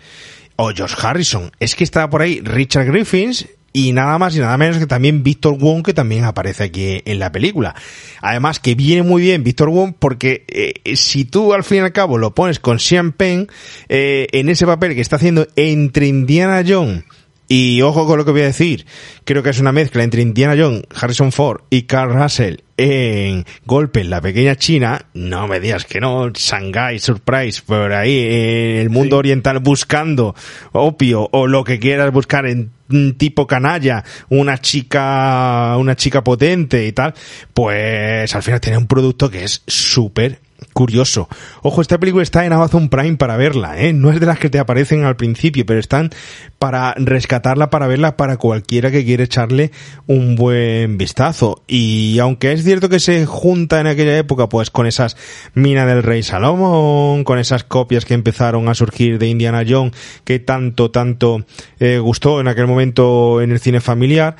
o 0.54 0.70
George 0.70 0.94
Harrison, 1.04 1.50
es 1.58 1.74
que 1.74 1.82
está 1.82 2.08
por 2.08 2.22
ahí 2.22 2.40
Richard 2.40 2.86
Griffiths 2.86 3.48
y 3.76 3.92
nada 3.92 4.16
más 4.18 4.36
y 4.36 4.38
nada 4.38 4.56
menos 4.56 4.78
que 4.78 4.86
también 4.86 5.24
Víctor 5.24 5.58
Wong 5.58 5.84
que 5.84 5.92
también 5.92 6.24
aparece 6.24 6.62
aquí 6.62 7.02
en 7.04 7.18
la 7.18 7.32
película. 7.32 7.74
Además 8.22 8.60
que 8.60 8.76
viene 8.76 9.02
muy 9.02 9.20
bien 9.20 9.42
Víctor 9.42 9.68
Wong 9.68 9.94
porque 9.98 10.44
eh, 10.46 10.96
si 10.96 11.24
tú 11.24 11.52
al 11.52 11.64
fin 11.64 11.78
y 11.78 11.80
al 11.80 11.92
cabo 11.92 12.16
lo 12.16 12.34
pones 12.34 12.60
con 12.60 12.78
Sean 12.78 13.10
Penn 13.10 13.48
eh, 13.88 14.28
en 14.30 14.48
ese 14.48 14.64
papel 14.64 14.94
que 14.94 15.00
está 15.00 15.16
haciendo 15.16 15.48
entre 15.56 16.06
Indiana 16.06 16.62
Jones 16.66 17.02
y 17.48 17.82
ojo 17.82 18.06
con 18.06 18.16
lo 18.16 18.24
que 18.24 18.30
voy 18.30 18.42
a 18.42 18.46
decir, 18.46 18.86
creo 19.24 19.42
que 19.42 19.50
es 19.50 19.58
una 19.58 19.72
mezcla 19.72 20.04
entre 20.04 20.22
Indiana 20.22 20.54
Jones, 20.56 20.84
Harrison 20.94 21.32
Ford 21.32 21.62
y 21.68 21.82
Carl 21.82 22.14
Russell 22.14 22.63
en 22.76 23.44
Golpe 23.66 24.00
en 24.00 24.10
la 24.10 24.20
pequeña 24.20 24.56
China, 24.56 25.06
no 25.14 25.46
me 25.46 25.60
digas 25.60 25.84
que 25.84 26.00
no, 26.00 26.30
Shanghai 26.30 26.98
Surprise, 26.98 27.62
por 27.64 27.92
ahí 27.92 28.18
en 28.18 28.76
el 28.80 28.90
mundo 28.90 29.16
Sí. 29.16 29.18
oriental 29.20 29.58
buscando 29.60 30.34
opio 30.72 31.28
o 31.32 31.46
lo 31.46 31.64
que 31.64 31.78
quieras 31.78 32.12
buscar 32.12 32.46
en 32.46 32.70
tipo 33.16 33.46
canalla, 33.46 34.04
una 34.28 34.58
chica, 34.58 35.74
una 35.78 35.96
chica 35.96 36.22
potente 36.22 36.86
y 36.86 36.92
tal, 36.92 37.14
pues 37.52 38.34
al 38.34 38.42
final 38.42 38.60
tiene 38.60 38.78
un 38.78 38.86
producto 38.86 39.30
que 39.30 39.44
es 39.44 39.62
súper 39.66 40.40
curioso. 40.72 41.28
Ojo, 41.62 41.80
esta 41.80 41.98
película 41.98 42.22
está 42.22 42.44
en 42.44 42.52
Amazon 42.52 42.88
Prime 42.88 43.16
para 43.16 43.36
verla, 43.36 43.80
¿eh? 43.80 43.92
No 43.92 44.10
es 44.10 44.20
de 44.20 44.26
las 44.26 44.38
que 44.38 44.50
te 44.50 44.58
aparecen 44.58 45.04
al 45.04 45.16
principio, 45.16 45.66
pero 45.66 45.80
están 45.80 46.10
para 46.58 46.94
rescatarla, 46.96 47.70
para 47.70 47.86
verla, 47.86 48.16
para 48.16 48.36
cualquiera 48.36 48.90
que 48.90 49.04
quiera 49.04 49.24
echarle 49.24 49.70
un 50.06 50.36
buen 50.36 50.96
vistazo. 50.98 51.62
Y 51.66 52.18
aunque 52.20 52.52
es 52.52 52.64
cierto 52.64 52.88
que 52.88 53.00
se 53.00 53.26
junta 53.26 53.80
en 53.80 53.86
aquella 53.86 54.16
época, 54.16 54.48
pues 54.48 54.70
con 54.70 54.86
esas 54.86 55.16
Mina 55.54 55.86
del 55.86 56.02
Rey 56.02 56.22
Salomón, 56.22 57.24
con 57.24 57.38
esas 57.38 57.64
copias 57.64 58.04
que 58.04 58.14
empezaron 58.14 58.68
a 58.68 58.74
surgir 58.74 59.18
de 59.18 59.28
Indiana 59.28 59.64
Jones, 59.68 59.92
que 60.24 60.38
tanto, 60.38 60.90
tanto 60.90 61.44
eh, 61.80 61.98
gustó 61.98 62.40
en 62.40 62.48
aquel 62.48 62.66
momento 62.66 63.40
en 63.42 63.52
el 63.52 63.60
cine 63.60 63.80
familiar, 63.80 64.36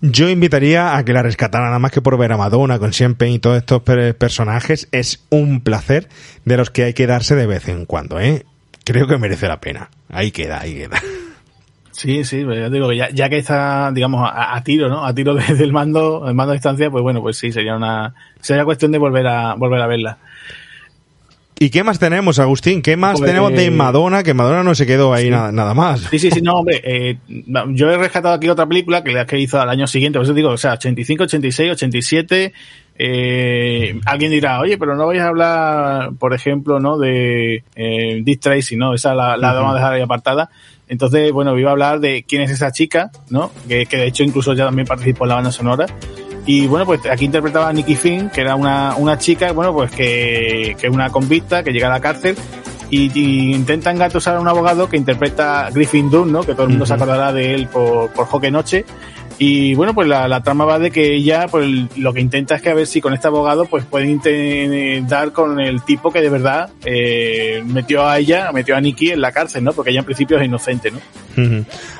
yo 0.00 0.28
invitaría 0.28 0.96
a 0.96 1.04
que 1.04 1.12
la 1.12 1.22
rescataran 1.22 1.68
nada 1.68 1.78
más 1.78 1.90
que 1.92 2.02
por 2.02 2.16
ver 2.18 2.32
a 2.32 2.36
Madonna 2.36 2.78
con 2.78 2.92
Sean 2.92 3.16
y 3.20 3.38
todos 3.38 3.56
estos 3.58 3.82
per- 3.82 4.16
personajes. 4.16 4.88
Es 4.92 5.24
un 5.30 5.60
placer 5.60 6.08
de 6.44 6.56
los 6.56 6.70
que 6.70 6.84
hay 6.84 6.94
que 6.94 7.06
darse 7.06 7.34
de 7.34 7.46
vez 7.46 7.68
en 7.68 7.86
cuando, 7.86 8.20
¿eh? 8.20 8.44
Creo 8.84 9.06
que 9.08 9.18
merece 9.18 9.48
la 9.48 9.60
pena. 9.60 9.90
Ahí 10.10 10.30
queda, 10.30 10.60
ahí 10.60 10.74
queda. 10.74 11.00
Sí, 11.90 12.24
sí, 12.24 12.44
pues 12.44 12.58
ya 12.60 12.68
digo 12.68 12.88
que 12.90 12.96
ya, 13.14 13.28
que 13.30 13.38
está, 13.38 13.90
digamos, 13.90 14.20
a, 14.30 14.54
a 14.54 14.62
tiro, 14.62 14.88
¿no? 14.90 15.04
A 15.06 15.14
tiro 15.14 15.34
de- 15.34 15.54
del 15.54 15.72
mando, 15.72 16.24
del 16.26 16.34
mando 16.34 16.50
a 16.52 16.54
distancia, 16.54 16.90
pues 16.90 17.02
bueno, 17.02 17.22
pues 17.22 17.38
sí, 17.38 17.50
sería 17.52 17.74
una, 17.74 18.14
sería 18.40 18.64
cuestión 18.66 18.92
de 18.92 18.98
volver 18.98 19.26
a, 19.26 19.54
volver 19.54 19.80
a 19.80 19.86
verla. 19.86 20.18
¿Y 21.58 21.70
qué 21.70 21.82
más 21.82 21.98
tenemos, 21.98 22.38
Agustín? 22.38 22.82
¿Qué 22.82 22.98
más 22.98 23.18
Pues- 23.18 23.30
tenemos 23.30 23.50
de 23.54 23.70
Madonna? 23.70 24.22
Que 24.22 24.34
Madonna 24.34 24.62
no 24.62 24.74
se 24.74 24.84
quedó 24.86 25.14
ahí 25.14 25.30
nada, 25.30 25.52
nada 25.52 25.72
más. 25.72 26.00
Sí, 26.10 26.18
sí, 26.18 26.30
sí, 26.30 26.42
no, 26.42 26.52
hombre, 26.56 26.82
eh, 26.84 27.16
yo 27.70 27.90
he 27.90 27.96
rescatado 27.96 28.34
aquí 28.34 28.48
otra 28.50 28.66
película 28.66 29.02
que 29.02 29.12
la 29.12 29.24
que 29.24 29.38
hizo 29.38 29.58
al 29.58 29.70
año 29.70 29.86
siguiente, 29.86 30.18
por 30.18 30.24
eso 30.24 30.34
digo, 30.34 30.50
o 30.50 30.58
sea, 30.58 30.74
85, 30.74 31.24
86, 31.24 31.72
87, 31.72 32.52
eh, 32.98 33.98
alguien 34.04 34.30
dirá, 34.32 34.60
oye, 34.60 34.76
pero 34.76 34.96
no 34.96 35.06
vais 35.06 35.20
a 35.22 35.28
hablar, 35.28 36.10
por 36.18 36.34
ejemplo, 36.34 36.78
¿no? 36.78 36.98
De 36.98 37.64
eh, 37.74 38.20
Dick 38.22 38.40
Tracy, 38.40 38.76
¿no? 38.76 38.92
Esa 38.92 39.14
la, 39.14 39.38
la 39.38 39.54
vamos 39.54 39.72
a 39.72 39.76
dejar 39.76 39.92
ahí 39.94 40.02
apartada. 40.02 40.50
Entonces, 40.88 41.32
bueno, 41.32 41.58
iba 41.58 41.70
a 41.70 41.72
hablar 41.72 42.00
de 42.00 42.24
quién 42.28 42.42
es 42.42 42.50
esa 42.50 42.70
chica, 42.70 43.10
¿no? 43.30 43.50
Que, 43.66 43.86
que 43.86 43.96
de 43.96 44.06
hecho 44.06 44.22
incluso 44.22 44.52
ya 44.52 44.66
también 44.66 44.86
participó 44.86 45.24
en 45.24 45.28
la 45.30 45.34
banda 45.36 45.52
sonora. 45.52 45.86
Y 46.46 46.66
bueno, 46.68 46.86
pues 46.86 47.04
aquí 47.06 47.24
interpretaba 47.24 47.68
a 47.68 47.72
Nicky 47.72 47.96
Finn, 47.96 48.30
que 48.30 48.40
era 48.40 48.54
una, 48.54 48.94
una 48.96 49.18
chica, 49.18 49.52
bueno, 49.52 49.74
pues 49.74 49.90
que, 49.90 50.76
que 50.80 50.86
es 50.86 50.92
una 50.92 51.10
convicta, 51.10 51.64
que 51.64 51.72
llega 51.72 51.88
a 51.88 51.90
la 51.90 52.00
cárcel 52.00 52.36
y, 52.88 53.10
y 53.18 53.54
intenta 53.54 53.90
engatusar 53.90 54.36
a 54.36 54.40
un 54.40 54.48
abogado 54.48 54.88
que 54.88 54.96
interpreta 54.96 55.66
a 55.66 55.70
Griffin 55.70 56.08
Dunn, 56.08 56.30
¿no? 56.30 56.42
Que 56.42 56.54
todo 56.54 56.64
el 56.64 56.70
mundo 56.70 56.86
se 56.86 56.94
acordará 56.94 57.32
de 57.32 57.54
él 57.54 57.66
por, 57.66 58.10
por 58.10 58.26
Hockey 58.26 58.50
Noche. 58.50 58.84
Y 59.38 59.74
bueno, 59.74 59.94
pues 59.94 60.08
la, 60.08 60.28
la 60.28 60.42
trama 60.42 60.64
va 60.64 60.78
de 60.78 60.90
que 60.90 61.14
ella, 61.14 61.46
pues 61.48 61.66
lo 61.96 62.14
que 62.14 62.20
intenta 62.20 62.54
es 62.54 62.62
que 62.62 62.70
a 62.70 62.74
ver 62.74 62.86
si 62.86 63.00
con 63.02 63.12
este 63.12 63.26
abogado, 63.28 63.66
pues 63.66 63.84
puede 63.84 64.06
inte- 64.06 65.04
dar 65.06 65.32
con 65.32 65.60
el 65.60 65.82
tipo 65.82 66.10
que 66.10 66.22
de 66.22 66.30
verdad 66.30 66.70
eh, 66.84 67.62
metió 67.66 68.06
a 68.06 68.18
ella, 68.18 68.50
metió 68.52 68.74
a 68.76 68.80
Nicky 68.80 69.10
en 69.10 69.20
la 69.20 69.32
cárcel, 69.32 69.62
¿no? 69.62 69.72
Porque 69.74 69.90
ella 69.90 70.00
en 70.00 70.06
principio 70.06 70.38
es 70.38 70.44
inocente, 70.46 70.90
¿no? 70.90 71.00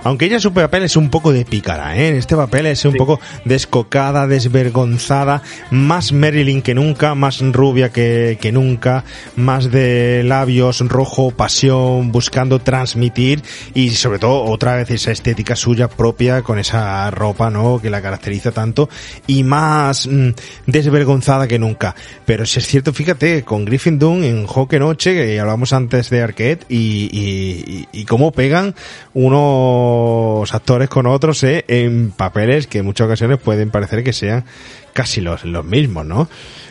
Aunque 0.03 0.25
ella 0.25 0.40
su 0.40 0.55
papel 0.55 0.85
es 0.85 0.96
un 0.96 1.11
poco 1.11 1.31
de 1.31 1.44
pícara, 1.44 1.94
¿eh? 1.99 2.16
Este 2.16 2.35
papel 2.37 2.64
es 2.66 2.83
un 2.87 2.92
Sí. 2.92 2.99
poco 2.99 3.20
descocada, 3.44 4.27
desvergonzada, 4.27 5.42
más 5.70 6.12
Marilyn 6.12 6.62
que 6.62 6.75
nunca, 6.75 7.14
más 7.14 7.40
rubia 7.42 7.90
que, 7.90 8.38
que 8.40 8.51
nunca, 8.51 9.05
más 9.37 9.70
de 9.70 10.22
labios 10.25 10.81
rojo, 10.88 11.33
pasión, 11.33 12.12
buscando 12.12 12.61
transmitir 12.61 13.43
y 13.74 13.91
sobre 13.91 14.18
todo 14.18 14.43
otra 14.45 14.76
vez 14.76 14.91
esa 14.91 15.12
estética 15.12 15.55
suya 15.55 15.89
propia 15.89 16.41
con 16.41 16.59
esa 16.59 17.11
ropa, 17.11 17.26
¿no? 17.51 17.81
Que 17.81 17.91
la 17.91 18.03
caracteriza 18.03 18.53
tanto 18.53 18.89
y 19.27 19.43
más 19.45 20.07
mm, 20.07 20.31
desvergonzada 20.66 21.49
que 21.49 21.59
nunca. 21.59 21.95
Pero 22.24 22.47
si 22.47 22.59
es 22.59 22.66
cierto, 22.66 22.93
fíjate, 22.93 23.43
con 23.43 23.64
Griffin 23.64 23.99
Dunn 23.99 24.24
en 24.24 24.47
Hockey 24.47 24.79
Noche, 24.79 25.14
que 25.14 25.41
hablamos 25.41 25.72
antes 25.72 26.11
de 26.11 26.22
Arquette 26.22 26.66
y, 26.68 27.09
y, 27.12 27.89
y, 27.93 28.05
cómo 28.05 28.33
pegan 28.33 28.74
unos 29.14 30.55
actores 30.55 30.89
con 30.89 31.07
otros 31.07 31.43
¿eh? 31.45 31.64
en 31.68 32.11
papeles 32.11 32.66
que 32.66 32.79
en 32.79 32.85
muchas 32.85 33.07
ocasiones 33.07 33.39
pueden 33.39 33.70
parecer 33.70 34.05
que 34.05 34.12
sean 34.12 34.45
casi 34.93 35.20
los, 35.20 35.45
los 35.45 35.64
mismos, 35.64 36.07
¿no? 36.07 36.29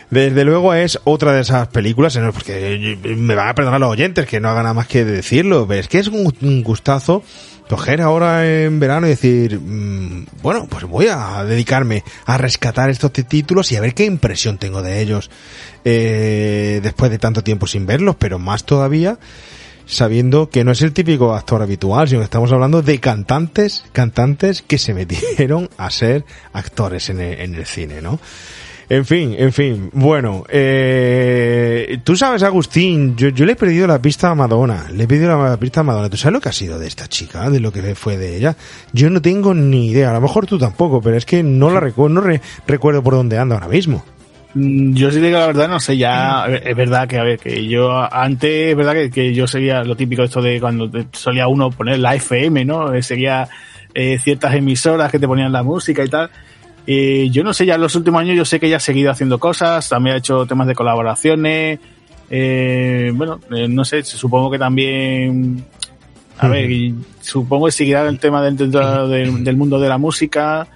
Desde 0.09 0.43
luego 0.43 0.73
es 0.73 0.99
otra 1.03 1.33
de 1.33 1.41
esas 1.41 1.67
películas, 1.69 2.15
¿no? 2.17 2.31
porque 2.31 2.97
me 3.03 3.33
van 3.33 3.49
a 3.49 3.55
perdonar 3.55 3.79
los 3.79 3.89
oyentes 3.89 4.27
que 4.27 4.39
no 4.39 4.49
hagan 4.49 4.63
nada 4.63 4.75
más 4.75 4.87
que 4.87 5.03
decirlo, 5.03 5.65
pero 5.67 5.81
es 5.81 5.87
que 5.87 5.97
es 5.99 6.07
un 6.07 6.63
gustazo 6.63 7.23
coger 7.69 8.01
ahora 8.01 8.47
en 8.47 8.79
verano 8.79 9.07
y 9.07 9.11
decir, 9.11 9.59
mm, 9.59 10.25
bueno, 10.41 10.67
pues 10.69 10.83
voy 10.85 11.07
a 11.07 11.43
dedicarme 11.43 12.03
a 12.25 12.37
rescatar 12.37 12.89
estos 12.89 13.11
títulos 13.11 13.71
y 13.71 13.75
a 13.75 13.81
ver 13.81 13.93
qué 13.93 14.05
impresión 14.05 14.57
tengo 14.57 14.81
de 14.81 15.01
ellos 15.01 15.29
eh, 15.83 16.79
después 16.83 17.11
de 17.11 17.19
tanto 17.19 17.43
tiempo 17.43 17.67
sin 17.67 17.85
verlos, 17.85 18.15
pero 18.17 18.39
más 18.39 18.65
todavía 18.65 19.17
sabiendo 19.85 20.49
que 20.49 20.63
no 20.63 20.71
es 20.71 20.81
el 20.81 20.93
típico 20.93 21.35
actor 21.35 21.61
habitual, 21.61 22.07
sino 22.07 22.21
que 22.21 22.25
estamos 22.25 22.51
hablando 22.51 22.81
de 22.81 22.99
cantantes, 22.99 23.85
cantantes 23.91 24.61
que 24.61 24.77
se 24.77 24.93
metieron 24.93 25.69
a 25.77 25.89
ser 25.91 26.25
actores 26.53 27.09
en 27.09 27.19
el, 27.19 27.39
en 27.39 27.55
el 27.55 27.65
cine, 27.65 28.01
¿no? 28.01 28.19
En 28.87 29.03
fin, 29.05 29.35
en 29.37 29.51
fin. 29.51 29.89
Bueno, 29.93 30.43
eh, 30.49 31.97
tú 32.03 32.15
sabes, 32.15 32.43
Agustín, 32.43 33.15
yo, 33.15 33.29
yo 33.29 33.45
le 33.45 33.53
he 33.53 33.55
perdido 33.55 33.87
la 33.87 33.99
pista 34.01 34.29
a 34.29 34.35
Madonna. 34.35 34.85
Le 34.93 35.03
he 35.03 35.07
perdido 35.07 35.43
la 35.43 35.57
pista 35.57 35.79
a 35.79 35.83
Madonna. 35.83 36.09
¿Tú 36.09 36.17
sabes 36.17 36.33
lo 36.33 36.41
que 36.41 36.49
ha 36.49 36.53
sido 36.53 36.77
de 36.77 36.87
esta 36.87 37.07
chica? 37.07 37.49
De 37.49 37.59
lo 37.59 37.71
que 37.71 37.95
fue 37.95 38.17
de 38.17 38.37
ella. 38.37 38.55
Yo 38.93 39.09
no 39.09 39.21
tengo 39.21 39.53
ni 39.53 39.89
idea. 39.89 40.11
A 40.11 40.13
lo 40.13 40.21
mejor 40.21 40.45
tú 40.45 40.57
tampoco, 40.59 41.01
pero 41.01 41.17
es 41.17 41.25
que 41.25 41.41
no 41.41 41.71
la 41.71 41.79
recuerdo, 41.79 42.13
no 42.15 42.21
re- 42.21 42.41
recuerdo 42.67 43.01
por 43.01 43.15
dónde 43.15 43.37
anda 43.39 43.55
ahora 43.55 43.67
mismo. 43.69 44.05
Mm, 44.53 44.93
Yo 44.93 45.09
sí 45.11 45.19
digo 45.19 45.39
la 45.39 45.47
verdad, 45.47 45.67
no 45.67 45.79
sé, 45.79 45.97
ya 45.97 46.45
es 46.45 46.75
verdad 46.75 47.07
que, 47.07 47.17
a 47.17 47.23
ver, 47.23 47.39
que 47.39 47.67
yo 47.67 47.91
antes, 48.13 48.69
es 48.69 48.75
verdad 48.75 48.93
que, 48.93 49.09
que 49.09 49.33
yo 49.33 49.47
seguía 49.47 49.83
lo 49.83 49.95
típico 49.95 50.23
esto 50.23 50.41
de 50.41 50.61
cuando 50.61 50.89
solía 51.11 51.47
uno 51.47 51.71
poner 51.71 51.99
la 51.99 52.15
FM, 52.15 52.63
¿no? 52.65 52.93
Eh, 52.93 53.01
Seguía 53.01 53.49
eh, 53.93 54.19
ciertas 54.23 54.53
emisoras 54.55 55.11
que 55.11 55.19
te 55.19 55.27
ponían 55.27 55.51
la 55.51 55.63
música 55.63 56.03
y 56.05 56.07
tal. 56.09 56.29
Eh, 56.87 57.29
yo 57.31 57.43
no 57.43 57.53
sé, 57.53 57.65
ya 57.65 57.75
en 57.75 57.81
los 57.81 57.95
últimos 57.95 58.21
años 58.21 58.35
yo 58.35 58.45
sé 58.45 58.59
que 58.59 58.67
ella 58.67 58.77
ha 58.77 58.81
seguido 58.81 59.11
haciendo 59.11 59.39
cosas, 59.39 59.89
también 59.89 60.15
ha 60.15 60.19
hecho 60.19 60.45
temas 60.45 60.67
de 60.67 60.75
colaboraciones, 60.75 61.79
eh, 62.29 63.11
bueno, 63.13 63.39
eh, 63.55 63.67
no 63.67 63.83
sé, 63.85 64.03
supongo 64.03 64.51
que 64.51 64.59
también, 64.59 65.65
a 66.37 66.47
ver, 66.47 66.69
y 66.69 66.93
supongo 67.21 67.65
que 67.65 67.71
seguirá 67.71 68.07
el 68.07 68.19
tema 68.19 68.41
dentro 68.43 69.07
del, 69.07 69.43
del 69.43 69.57
mundo 69.57 69.79
de 69.79 69.89
la 69.89 69.97
música, 69.97 70.67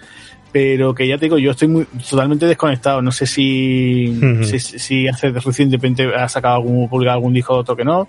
pero 0.51 0.95
que 0.95 1.07
ya 1.07 1.17
te 1.17 1.25
digo, 1.25 1.37
yo 1.37 1.51
estoy 1.51 1.67
muy 1.67 1.85
totalmente 2.09 2.45
desconectado. 2.45 3.01
No 3.01 3.11
sé 3.11 3.25
si, 3.27 4.09
Ujú. 4.09 4.43
si, 4.43 4.59
si 4.59 5.07
hace 5.07 5.29
recientemente 5.29 6.13
ha 6.15 6.27
sacado 6.27 6.55
algún, 6.55 6.89
publicado 6.89 7.17
algún 7.17 7.33
disco, 7.33 7.55
otro 7.55 7.75
que 7.75 7.85
no. 7.85 8.07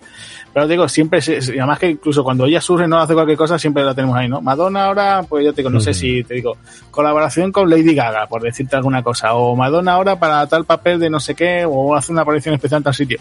Pero 0.53 0.67
te 0.67 0.73
digo, 0.73 0.89
siempre, 0.89 1.21
además 1.21 1.79
que 1.79 1.91
incluso 1.91 2.25
cuando 2.25 2.47
ella 2.47 2.61
surge, 2.61 2.89
no 2.89 2.99
hace 2.99 3.15
cualquier 3.15 3.39
cosa, 3.39 3.59
siempre 3.59 3.85
la 3.85 3.95
tenemos 3.95 4.17
ahí, 4.17 4.29
¿no? 4.29 4.41
Madonna 4.41 4.87
ahora, 4.87 5.23
pues 5.29 5.45
ya 5.45 5.53
te 5.53 5.63
digo, 5.63 5.71
no 5.71 5.81
sé 5.81 5.95
si 5.95 6.25
te 6.25 6.35
digo, 6.35 6.57
colaboración 6.91 7.53
con 7.53 7.71
Lady 7.71 7.95
Gaga, 7.95 8.27
por 8.27 8.43
decirte 8.43 8.75
alguna 8.75 9.03
cosa, 9.03 9.35
o 9.35 9.55
Madonna 9.55 9.93
ahora 9.93 10.19
para 10.19 10.47
tal 10.47 10.65
papel 10.65 10.99
de 10.99 11.09
no 11.11 11.21
sé 11.21 11.35
qué, 11.35 11.65
o 11.65 11.95
hace 11.95 12.11
una 12.11 12.23
aparición 12.23 12.55
especial 12.55 12.79
en 12.79 12.85
tal 12.85 12.95
sitio. 12.95 13.21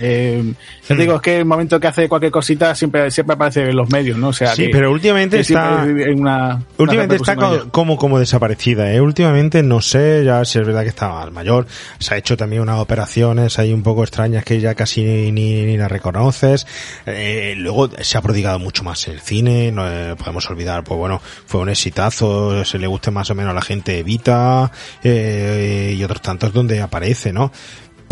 Eh, 0.00 0.54
te 0.86 0.94
digo, 0.96 1.16
es 1.16 1.20
que 1.22 1.38
el 1.38 1.44
momento 1.44 1.78
que 1.78 1.86
hace 1.86 2.08
cualquier 2.08 2.32
cosita 2.32 2.74
siempre, 2.74 3.10
siempre 3.10 3.34
aparece 3.34 3.68
en 3.68 3.76
los 3.76 3.90
medios, 3.90 4.18
¿no? 4.18 4.28
O 4.28 4.32
sea, 4.32 4.54
Sí, 4.54 4.64
que- 4.66 4.68
pero 4.70 4.90
últimamente 4.90 5.40
está... 5.40 5.82
hay 5.82 5.90
una, 5.90 6.04
una 6.14 6.64
Últimamente 6.78 7.16
está 7.16 7.36
co- 7.36 7.68
como, 7.70 7.96
como 7.96 8.18
desaparecida, 8.18 8.92
¿eh? 8.92 9.00
Últimamente 9.00 9.62
no 9.62 9.80
sé, 9.80 10.22
ya 10.24 10.44
si 10.44 10.58
es 10.58 10.66
verdad 10.66 10.82
que 10.82 10.88
está 10.88 11.08
más 11.08 11.30
mayor, 11.32 11.66
se 11.98 12.14
ha 12.14 12.16
hecho 12.16 12.36
también 12.36 12.62
unas 12.62 12.78
operaciones 12.80 13.58
ahí 13.58 13.72
un 13.72 13.82
poco 13.82 14.02
extrañas 14.02 14.44
que 14.44 14.60
ya 14.60 14.74
casi 14.74 15.02
ni, 15.02 15.32
ni, 15.32 15.62
ni 15.64 15.76
la 15.76 15.88
reconoces, 15.88 16.66
eh, 17.06 17.54
luego 17.56 17.88
se 18.00 18.18
ha 18.18 18.22
prodigado 18.22 18.58
mucho 18.58 18.82
más 18.84 19.06
el 19.08 19.20
cine, 19.20 19.72
no 19.72 19.86
eh, 19.88 20.14
podemos 20.16 20.48
olvidar, 20.50 20.84
pues 20.84 20.98
bueno, 20.98 21.20
fue 21.46 21.60
un 21.60 21.68
exitazo, 21.68 22.64
se 22.64 22.78
le 22.78 22.86
guste 22.86 23.10
más 23.10 23.30
o 23.30 23.34
menos 23.34 23.50
a 23.52 23.54
la 23.54 23.62
gente 23.62 23.98
Evita, 23.98 24.70
eh, 25.04 25.94
y 25.96 26.02
otros 26.04 26.22
tantos 26.22 26.52
donde 26.52 26.80
aparece, 26.80 27.32
¿no? 27.32 27.52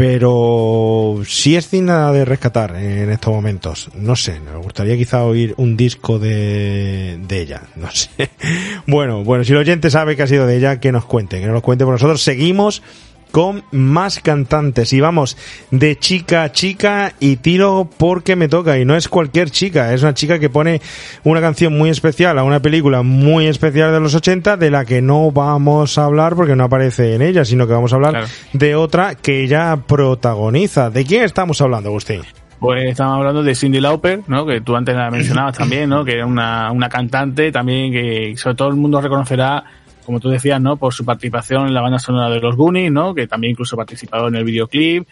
Pero 0.01 1.21
sí 1.27 1.57
es 1.57 1.71
digna 1.71 2.11
de 2.11 2.25
rescatar 2.25 2.75
en 2.75 3.11
estos 3.11 3.35
momentos. 3.35 3.91
No 3.95 4.17
sé, 4.17 4.41
me 4.41 4.57
gustaría 4.57 4.97
quizá 4.97 5.25
oír 5.25 5.53
un 5.59 5.77
disco 5.77 6.19
de, 6.19 7.21
de 7.29 7.41
ella. 7.43 7.65
No 7.77 7.91
sé. 7.91 8.09
Bueno, 8.87 9.23
bueno, 9.25 9.45
si 9.45 9.53
el 9.53 9.59
oyente 9.59 9.91
sabe 9.91 10.17
que 10.17 10.23
ha 10.23 10.27
sido 10.27 10.47
de 10.47 10.57
ella, 10.57 10.81
que 10.81 10.91
nos 10.91 11.05
cuente, 11.05 11.39
que 11.39 11.47
nos 11.47 11.61
cuente 11.61 11.85
por 11.85 11.93
nosotros. 11.93 12.23
Seguimos 12.23 12.83
con 13.31 13.63
más 13.71 14.21
cantantes 14.21 14.93
y 14.93 15.01
vamos 15.01 15.37
de 15.71 15.97
chica 15.99 16.43
a 16.45 16.53
chica 16.53 17.13
y 17.21 17.37
tiro 17.37 17.89
porque 17.99 18.37
me 18.37 18.49
toca 18.49 18.79
y 18.79 18.85
no 18.85 18.97
es 18.97 19.09
cualquier 19.09 19.51
chica, 19.51 19.93
es 19.95 20.03
una 20.03 20.15
chica 20.15 20.39
que 20.39 20.51
pone 20.51 20.81
una 21.25 21.41
canción 21.41 21.77
muy 21.77 21.91
especial 21.91 22.39
a 22.39 22.45
una 22.45 22.61
película 22.61 23.03
muy 23.03 23.47
especial 23.47 23.93
de 23.93 24.01
los 24.01 24.15
80 24.15 24.57
de 24.57 24.71
la 24.71 24.85
que 24.85 25.01
no 25.03 25.31
vamos 25.31 25.97
a 25.99 26.05
hablar 26.05 26.35
porque 26.35 26.57
no 26.57 26.65
aparece 26.65 27.15
en 27.15 27.23
ella, 27.23 27.45
sino 27.45 27.67
que 27.67 27.73
vamos 27.73 27.93
a 27.93 27.97
hablar 27.97 28.11
Claro. 28.13 28.27
de 28.53 28.75
otra 28.75 29.15
que 29.15 29.43
ella 29.45 29.77
protagoniza. 29.87 30.91
¿De 30.91 31.05
quién 31.05 31.23
estamos 31.23 31.61
hablando, 31.61 31.89
Agustín? 31.91 32.23
Pues 32.59 32.91
estamos 32.91 33.17
hablando 33.17 33.43
de 33.43 33.55
Cindy 33.55 33.81
Lauper, 33.81 34.21
¿no? 34.27 34.45
Que 34.45 34.61
tú 34.61 34.77
antes 34.77 34.95
la 34.95 35.11
mencionabas 35.11 35.57
también, 35.57 35.89
¿no? 35.89 36.05
Que 36.05 36.13
era 36.17 36.27
una, 36.27 36.71
una 36.73 36.91
cantante 36.91 37.51
también 37.51 37.91
que 37.91 38.35
sobre 38.37 38.55
todo 38.55 38.69
el 38.69 38.75
mundo 38.77 39.01
reconocerá, 39.01 39.65
como 40.05 40.21
tú 40.21 40.29
decías, 40.29 40.61
¿no? 40.61 40.77
Por 40.77 40.93
su 40.93 41.05
participación 41.05 41.67
en 41.67 41.75
la 41.75 41.81
banda 41.81 41.99
sonora 41.99 42.31
de 42.31 42.41
los 42.41 42.57
Goonies, 42.57 42.93
¿no? 42.93 43.15
Que 43.15 43.27
también 43.27 43.53
incluso 43.53 43.77
participado 43.77 44.29
en 44.29 44.37
el 44.37 44.45
videoclip. 44.45 45.07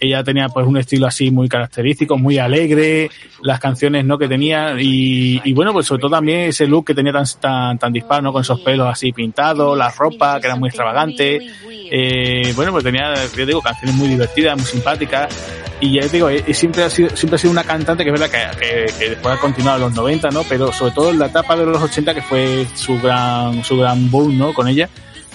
Ella 0.00 0.22
tenía 0.24 0.48
pues 0.48 0.66
un 0.66 0.76
estilo 0.76 1.06
así 1.06 1.30
muy 1.30 1.48
característico, 1.48 2.18
muy 2.18 2.38
alegre, 2.38 3.10
las 3.42 3.60
canciones, 3.60 4.04
¿no? 4.04 4.18
Que 4.18 4.28
tenía 4.28 4.74
y, 4.78 5.40
y 5.44 5.52
bueno, 5.52 5.72
pues 5.72 5.86
sobre 5.86 6.00
todo 6.00 6.10
también 6.12 6.40
ese 6.40 6.66
look 6.66 6.86
que 6.86 6.94
tenía 6.94 7.12
tan, 7.12 7.24
tan, 7.40 7.78
tan 7.78 7.92
disparo, 7.92 8.22
¿no? 8.22 8.32
Con 8.32 8.42
esos 8.42 8.60
pelos 8.60 8.88
así 8.88 9.12
pintados, 9.12 9.76
la 9.76 9.90
ropa 9.90 10.40
que 10.40 10.46
era 10.46 10.56
muy 10.56 10.68
extravagante. 10.68 11.40
Eh, 11.90 12.52
bueno, 12.56 12.72
pues 12.72 12.84
tenía, 12.84 13.14
yo 13.36 13.46
digo, 13.46 13.60
canciones 13.60 13.96
muy 13.96 14.08
divertidas, 14.08 14.56
muy 14.56 14.66
simpáticas. 14.66 15.28
Y 15.80 16.00
ya 16.00 16.06
digo, 16.08 16.28
eh, 16.28 16.54
siempre 16.54 16.82
ha 16.84 16.90
sido, 16.90 17.10
siempre 17.14 17.36
ha 17.36 17.38
sido 17.38 17.50
una 17.50 17.64
cantante 17.64 18.04
que 18.04 18.10
es 18.10 18.20
verdad 18.20 18.30
que, 18.30 18.58
que, 18.58 18.92
que 18.98 19.10
después 19.10 19.36
ha 19.36 19.40
continuado 19.40 19.76
en 19.76 19.82
los 19.82 19.94
90, 19.94 20.30
¿no? 20.30 20.42
Pero 20.48 20.72
sobre 20.72 20.92
todo 20.92 21.10
en 21.10 21.18
la 21.18 21.26
etapa 21.26 21.56
de 21.56 21.66
los 21.66 21.82
80, 21.82 22.14
que 22.14 22.22
fue 22.22 22.66
su 22.74 22.98
gran, 23.00 23.62
su 23.64 23.76
gran 23.76 24.10
boom, 24.10 24.38
¿no? 24.38 24.54
Con 24.54 24.68
ella. 24.68 24.88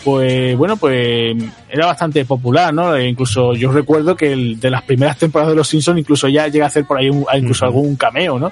Pues 0.04 0.56
bueno, 0.58 0.78
pues 0.78 1.36
era 1.70 1.86
bastante 1.88 2.24
popular, 2.26 2.74
¿no? 2.74 2.96
E 2.96 3.08
incluso 3.08 3.54
yo 3.54 3.72
recuerdo 3.72 4.16
que 4.16 4.32
el, 4.32 4.60
de 4.60 4.70
las 4.70 4.84
primeras 4.84 5.18
temporadas 5.18 5.52
de 5.52 5.58
Los 5.58 5.68
Simpsons 5.68 6.00
incluso 6.00 6.28
ya 6.30 6.48
llega 6.48 6.66
a 6.66 6.68
hacer 6.70 6.86
por 6.86 6.98
ahí 6.98 7.10
un- 7.10 7.26
incluso 7.36 7.66
algún 7.66 7.96
cameo, 7.96 8.40
¿no? 8.40 8.52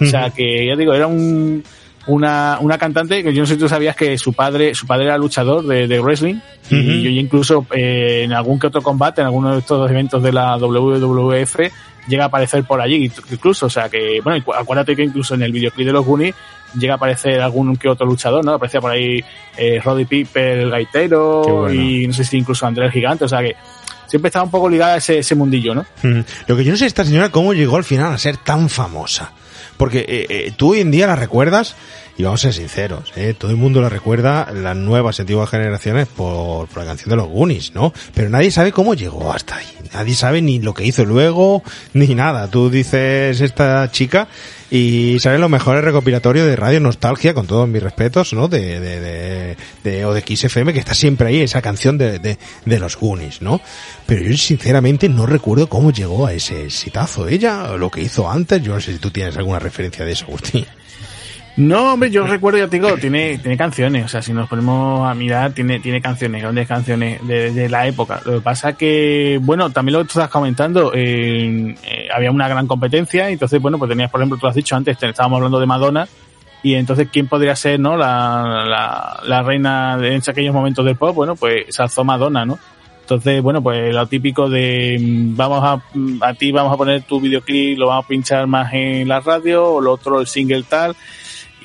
O 0.00 0.04
sea 0.06 0.30
que 0.30 0.66
ya 0.66 0.76
digo, 0.76 0.92
era 0.94 1.06
un, 1.06 1.62
una, 2.06 2.58
una 2.60 2.78
cantante 2.78 3.22
que 3.22 3.32
yo 3.34 3.40
no 3.42 3.46
sé 3.46 3.54
si 3.54 3.60
tú 3.60 3.68
sabías 3.68 3.96
que 3.96 4.16
su 4.18 4.32
padre, 4.32 4.74
su 4.74 4.86
padre 4.86 5.06
era 5.06 5.18
luchador 5.18 5.64
de, 5.66 5.86
de 5.88 6.00
wrestling 6.00 6.36
y 6.70 7.02
yo 7.02 7.10
incluso 7.10 7.66
eh, 7.74 8.22
en 8.24 8.32
algún 8.32 8.58
que 8.58 8.66
otro 8.68 8.82
combate, 8.82 9.20
en 9.20 9.26
alguno 9.26 9.52
de 9.52 9.58
estos 9.60 9.90
eventos 9.90 10.22
de 10.22 10.32
la 10.32 10.56
WWF, 10.56 11.56
llega 12.08 12.24
a 12.24 12.26
aparecer 12.26 12.64
por 12.64 12.80
allí 12.80 13.10
incluso, 13.30 13.66
o 13.66 13.70
sea 13.70 13.88
que, 13.88 14.20
bueno, 14.22 14.44
acuérdate 14.56 14.94
que 14.96 15.02
incluso 15.04 15.34
en 15.34 15.42
el 15.42 15.52
videoclip 15.52 15.86
de 15.86 15.92
los 15.92 16.04
Goonies 16.04 16.34
llega 16.78 16.94
a 16.94 16.96
aparecer 16.96 17.40
algún 17.40 17.76
que 17.76 17.88
otro 17.88 18.06
luchador, 18.06 18.44
¿no? 18.44 18.54
Aparecía 18.54 18.80
por 18.80 18.90
ahí 18.90 19.24
eh, 19.56 19.80
Roddy 19.82 20.04
Piper, 20.04 20.58
el 20.58 20.70
gaitero, 20.70 21.42
bueno. 21.42 21.74
y 21.74 22.06
no 22.06 22.12
sé 22.12 22.24
si 22.24 22.38
incluso 22.38 22.66
André 22.66 22.86
el 22.86 22.92
gigante, 22.92 23.24
o 23.24 23.28
sea 23.28 23.40
que 23.40 23.56
siempre 24.06 24.28
estaba 24.28 24.44
un 24.44 24.50
poco 24.50 24.68
ligada 24.68 24.94
a 24.94 24.96
ese, 24.98 25.18
ese 25.18 25.34
mundillo, 25.34 25.74
¿no? 25.74 25.86
Mm. 26.02 26.20
Lo 26.46 26.56
que 26.56 26.64
yo 26.64 26.70
no 26.70 26.76
sé 26.76 26.86
esta 26.86 27.04
señora 27.04 27.30
cómo 27.30 27.52
llegó 27.54 27.76
al 27.76 27.84
final 27.84 28.12
a 28.12 28.18
ser 28.18 28.36
tan 28.36 28.68
famosa. 28.68 29.32
Porque 29.76 30.00
eh, 30.00 30.26
eh, 30.28 30.52
tú 30.56 30.72
hoy 30.72 30.80
en 30.80 30.90
día 30.90 31.06
la 31.06 31.16
recuerdas, 31.16 31.74
y 32.16 32.22
vamos 32.22 32.40
a 32.40 32.52
ser 32.52 32.54
sinceros, 32.54 33.12
eh, 33.16 33.34
todo 33.36 33.50
el 33.50 33.56
mundo 33.56 33.80
la 33.80 33.88
recuerda, 33.88 34.50
las 34.52 34.76
nuevas 34.76 35.18
y 35.18 35.22
antiguas 35.22 35.50
generaciones, 35.50 36.06
por, 36.06 36.68
por 36.68 36.78
la 36.78 36.86
canción 36.86 37.10
de 37.10 37.16
los 37.16 37.28
Goonies, 37.28 37.74
¿no? 37.74 37.92
Pero 38.14 38.30
nadie 38.30 38.50
sabe 38.50 38.72
cómo 38.72 38.94
llegó 38.94 39.32
hasta 39.32 39.56
ahí. 39.56 39.66
Nadie 39.92 40.14
sabe 40.14 40.42
ni 40.42 40.60
lo 40.60 40.74
que 40.74 40.84
hizo 40.84 41.04
luego, 41.04 41.62
ni 41.92 42.14
nada. 42.14 42.48
Tú 42.48 42.68
dices 42.68 43.40
esta 43.40 43.90
chica 43.90 44.28
y 44.70 45.18
salen 45.20 45.40
los 45.40 45.50
mejores 45.50 45.84
recopilatorios 45.84 46.46
de 46.48 46.56
Radio 46.56 46.80
Nostalgia, 46.80 47.32
con 47.32 47.46
todos 47.46 47.68
mis 47.68 47.82
respetos, 47.82 48.32
¿no? 48.32 48.48
De, 48.48 48.80
de, 48.80 49.00
de, 49.00 49.56
de, 49.84 50.04
o 50.04 50.12
de 50.12 50.20
XFM, 50.22 50.72
que 50.72 50.80
está 50.80 50.94
siempre 50.94 51.28
ahí, 51.28 51.40
esa 51.40 51.62
canción 51.62 51.96
de, 51.96 52.18
de, 52.18 52.78
los 52.78 52.96
Goonies, 52.96 53.40
¿no? 53.40 53.60
Pero 54.06 54.24
yo 54.24 54.36
sinceramente 54.36 55.08
no 55.08 55.26
recuerdo 55.26 55.68
cómo 55.68 55.92
llegó 55.92 56.26
a 56.26 56.32
ese 56.32 56.64
exitazo 56.64 57.28
ella, 57.28 57.70
o 57.70 57.78
lo 57.78 57.90
que 57.90 58.00
hizo 58.00 58.28
antes. 58.28 58.62
Yo 58.62 58.74
no 58.74 58.80
sé 58.80 58.94
si 58.94 58.98
tú 58.98 59.10
tienes 59.10 59.36
alguna 59.36 59.60
referencia 59.60 60.04
de 60.04 60.12
eso, 60.12 60.24
Agustín. 60.26 60.66
No, 61.56 61.92
hombre, 61.92 62.10
yo 62.10 62.26
recuerdo, 62.26 62.58
ya 62.58 62.66
te 62.66 62.80
digo, 62.80 62.96
tiene, 62.96 63.38
tiene 63.38 63.56
canciones, 63.56 64.04
o 64.04 64.08
sea, 64.08 64.20
si 64.20 64.32
nos 64.32 64.48
ponemos 64.48 65.08
a 65.08 65.14
mirar, 65.14 65.52
tiene, 65.52 65.78
tiene 65.78 66.00
canciones, 66.00 66.42
grandes 66.42 66.66
canciones 66.66 67.24
de, 67.28 67.68
la 67.68 67.86
época. 67.86 68.20
Lo 68.24 68.32
que 68.32 68.40
pasa 68.40 68.72
que, 68.72 69.38
bueno, 69.40 69.70
también 69.70 69.92
lo 69.92 69.98
que 70.00 70.06
tú 70.12 70.18
estás 70.18 70.30
comentando, 70.30 70.90
eh, 70.92 71.76
había 72.12 72.32
una 72.32 72.48
gran 72.48 72.66
competencia, 72.66 73.30
entonces, 73.30 73.62
bueno, 73.62 73.78
pues 73.78 73.88
tenías, 73.88 74.10
por 74.10 74.20
ejemplo, 74.20 74.36
tú 74.36 74.46
lo 74.46 74.50
has 74.50 74.56
dicho 74.56 74.74
antes, 74.74 74.98
te- 74.98 75.10
estábamos 75.10 75.36
hablando 75.36 75.60
de 75.60 75.66
Madonna, 75.66 76.08
y 76.64 76.74
entonces, 76.74 77.08
¿quién 77.12 77.28
podría 77.28 77.54
ser, 77.54 77.78
no, 77.78 77.96
la, 77.96 78.64
la, 78.66 79.20
la 79.24 79.42
reina 79.44 79.96
de 79.96 80.12
en 80.14 80.22
aquellos 80.26 80.54
momentos 80.54 80.84
del 80.84 80.96
pop? 80.96 81.14
Bueno, 81.14 81.36
pues 81.36 81.66
se 81.68 81.82
alzó 81.82 82.02
Madonna, 82.02 82.44
¿no? 82.44 82.58
Entonces, 83.02 83.42
bueno, 83.42 83.62
pues 83.62 83.94
lo 83.94 84.06
típico 84.06 84.48
de 84.48 84.96
mm, 84.98 85.36
vamos 85.36 85.60
a, 85.62 85.76
mm, 85.92 86.22
a 86.22 86.32
ti 86.34 86.50
vamos 86.50 86.72
a 86.72 86.76
poner 86.78 87.02
tu 87.02 87.20
videoclip, 87.20 87.78
lo 87.78 87.88
vamos 87.88 88.06
a 88.06 88.08
pinchar 88.08 88.46
más 88.46 88.72
en 88.72 89.06
la 89.06 89.20
radio, 89.20 89.74
o 89.74 89.80
lo 89.80 89.92
otro 89.92 90.20
el 90.20 90.26
single 90.26 90.62
tal. 90.64 90.96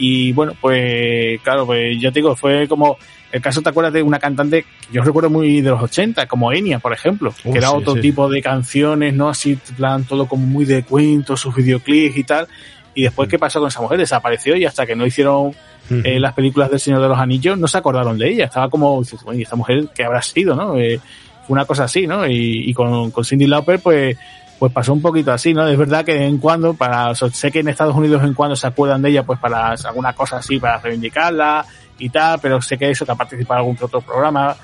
Y 0.01 0.31
bueno, 0.31 0.53
pues 0.59 1.39
claro, 1.41 1.65
pues 1.65 1.99
ya 1.99 2.09
te 2.09 2.19
digo, 2.19 2.35
fue 2.35 2.67
como 2.67 2.97
el 3.31 3.41
caso, 3.41 3.61
¿te 3.61 3.69
acuerdas 3.69 3.93
de 3.93 4.01
una 4.01 4.17
cantante 4.17 4.63
que 4.63 4.93
yo 4.93 5.03
recuerdo 5.03 5.29
muy 5.29 5.61
de 5.61 5.69
los 5.69 5.83
80, 5.83 6.25
como 6.25 6.51
Enya, 6.51 6.79
por 6.79 6.93
ejemplo, 6.93 7.31
Uh, 7.43 7.51
que 7.51 7.57
era 7.59 7.67
sí, 7.67 7.75
otro 7.75 7.93
sí. 7.95 8.01
tipo 8.01 8.29
de 8.29 8.41
canciones, 8.41 9.13
¿no? 9.13 9.29
Así, 9.29 9.57
plan, 9.77 10.05
todo 10.05 10.25
como 10.25 10.47
muy 10.47 10.65
de 10.65 10.83
cuentos, 10.83 11.41
sus 11.41 11.53
videoclips 11.53 12.17
y 12.17 12.23
tal. 12.23 12.47
y 12.95 13.03
después 13.03 13.29
qué 13.29 13.37
pasó 13.37 13.59
con 13.59 13.67
esa 13.67 13.81
mujer, 13.81 13.99
desapareció 13.99 14.55
y 14.55 14.65
hasta 14.65 14.85
que 14.85 14.95
no 14.95 15.05
hicieron 15.05 15.53
eh, 15.89 16.19
las 16.19 16.33
películas 16.33 16.69
del 16.69 16.79
Señor 16.79 17.01
de 17.01 17.07
los 17.07 17.17
Anillos 17.17 17.57
no 17.57 17.67
se 17.67 17.77
acordaron 17.77 18.17
de 18.17 18.29
ella, 18.29 18.45
estaba 18.45 18.69
como, 18.69 19.01
¿y 19.33 19.41
esta 19.41 19.55
mujer 19.55 19.89
qué 19.93 20.03
habrá 20.03 20.21
sido, 20.21 20.55
no? 20.55 20.77
Eh, 20.77 20.99
fue 21.45 21.53
una 21.53 21.65
cosa 21.65 21.85
así, 21.85 22.07
¿no? 22.07 22.27
Y, 22.27 22.73
con, 22.73 23.11
con 23.11 23.25
Cindy 23.25 23.47
Lauper, 23.47 23.79
pues, 23.79 24.17
pues 24.59 24.73
pasó 24.73 24.91
un 24.93 25.01
poquito 25.01 25.31
así, 25.31 25.53
¿no? 25.53 25.67
Es 25.67 25.77
verdad 25.77 26.03
que 26.03 26.13
de 26.13 26.19
vez 26.19 26.29
en 26.29 26.37
cuando, 26.37 26.73
para, 26.73 27.15
sé 27.15 27.51
que 27.51 27.59
en 27.59 27.69
Estados 27.69 27.95
Unidos 27.95 28.23
en 28.23 28.33
cuando 28.33 28.57
se 28.57 28.67
acuerdan 28.67 29.01
de 29.01 29.09
ella, 29.09 29.23
pues 29.23 29.39
para 29.39 29.69
alguna 29.69 30.13
cosa 30.13 30.37
así, 30.37 30.59
para 30.59 30.77
reivindicarla 30.79 31.65
y 31.97 32.09
tal, 32.09 32.39
pero 32.41 32.61
sé 32.61 32.77
que 32.77 32.89
eso, 32.89 33.05
que 33.05 33.13
ha 33.13 33.15
participado 33.15 33.61
en 33.61 33.67
algún 33.69 33.77
otro 33.81 34.01
programa, 34.01 34.55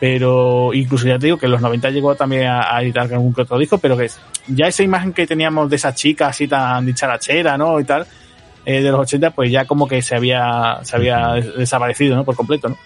pero 0.00 0.74
incluso 0.74 1.06
ya 1.06 1.18
te 1.18 1.26
digo 1.26 1.38
que 1.38 1.46
en 1.46 1.52
los 1.52 1.60
90 1.60 1.90
llegó 1.90 2.14
también 2.16 2.48
a, 2.48 2.82
editar 2.82 3.04
algún 3.12 3.32
que 3.32 3.42
otro 3.42 3.56
disco, 3.58 3.78
pero 3.78 3.96
que 3.96 4.10
ya 4.48 4.66
esa 4.66 4.82
imagen 4.82 5.12
que 5.12 5.26
teníamos 5.26 5.70
de 5.70 5.76
esa 5.76 5.94
chica 5.94 6.28
así 6.28 6.48
tan 6.48 6.84
dicharachera, 6.84 7.56
¿no? 7.56 7.78
Y 7.78 7.84
tal, 7.84 8.06
eh, 8.66 8.82
de 8.82 8.90
los 8.90 9.00
80, 9.00 9.30
pues 9.30 9.52
ya 9.52 9.66
como 9.66 9.86
que 9.86 10.02
se 10.02 10.16
había, 10.16 10.80
se 10.82 10.96
había 10.96 11.34
desaparecido, 11.56 12.16
¿no? 12.16 12.24
Por 12.24 12.34
completo, 12.34 12.68
¿no? 12.68 12.76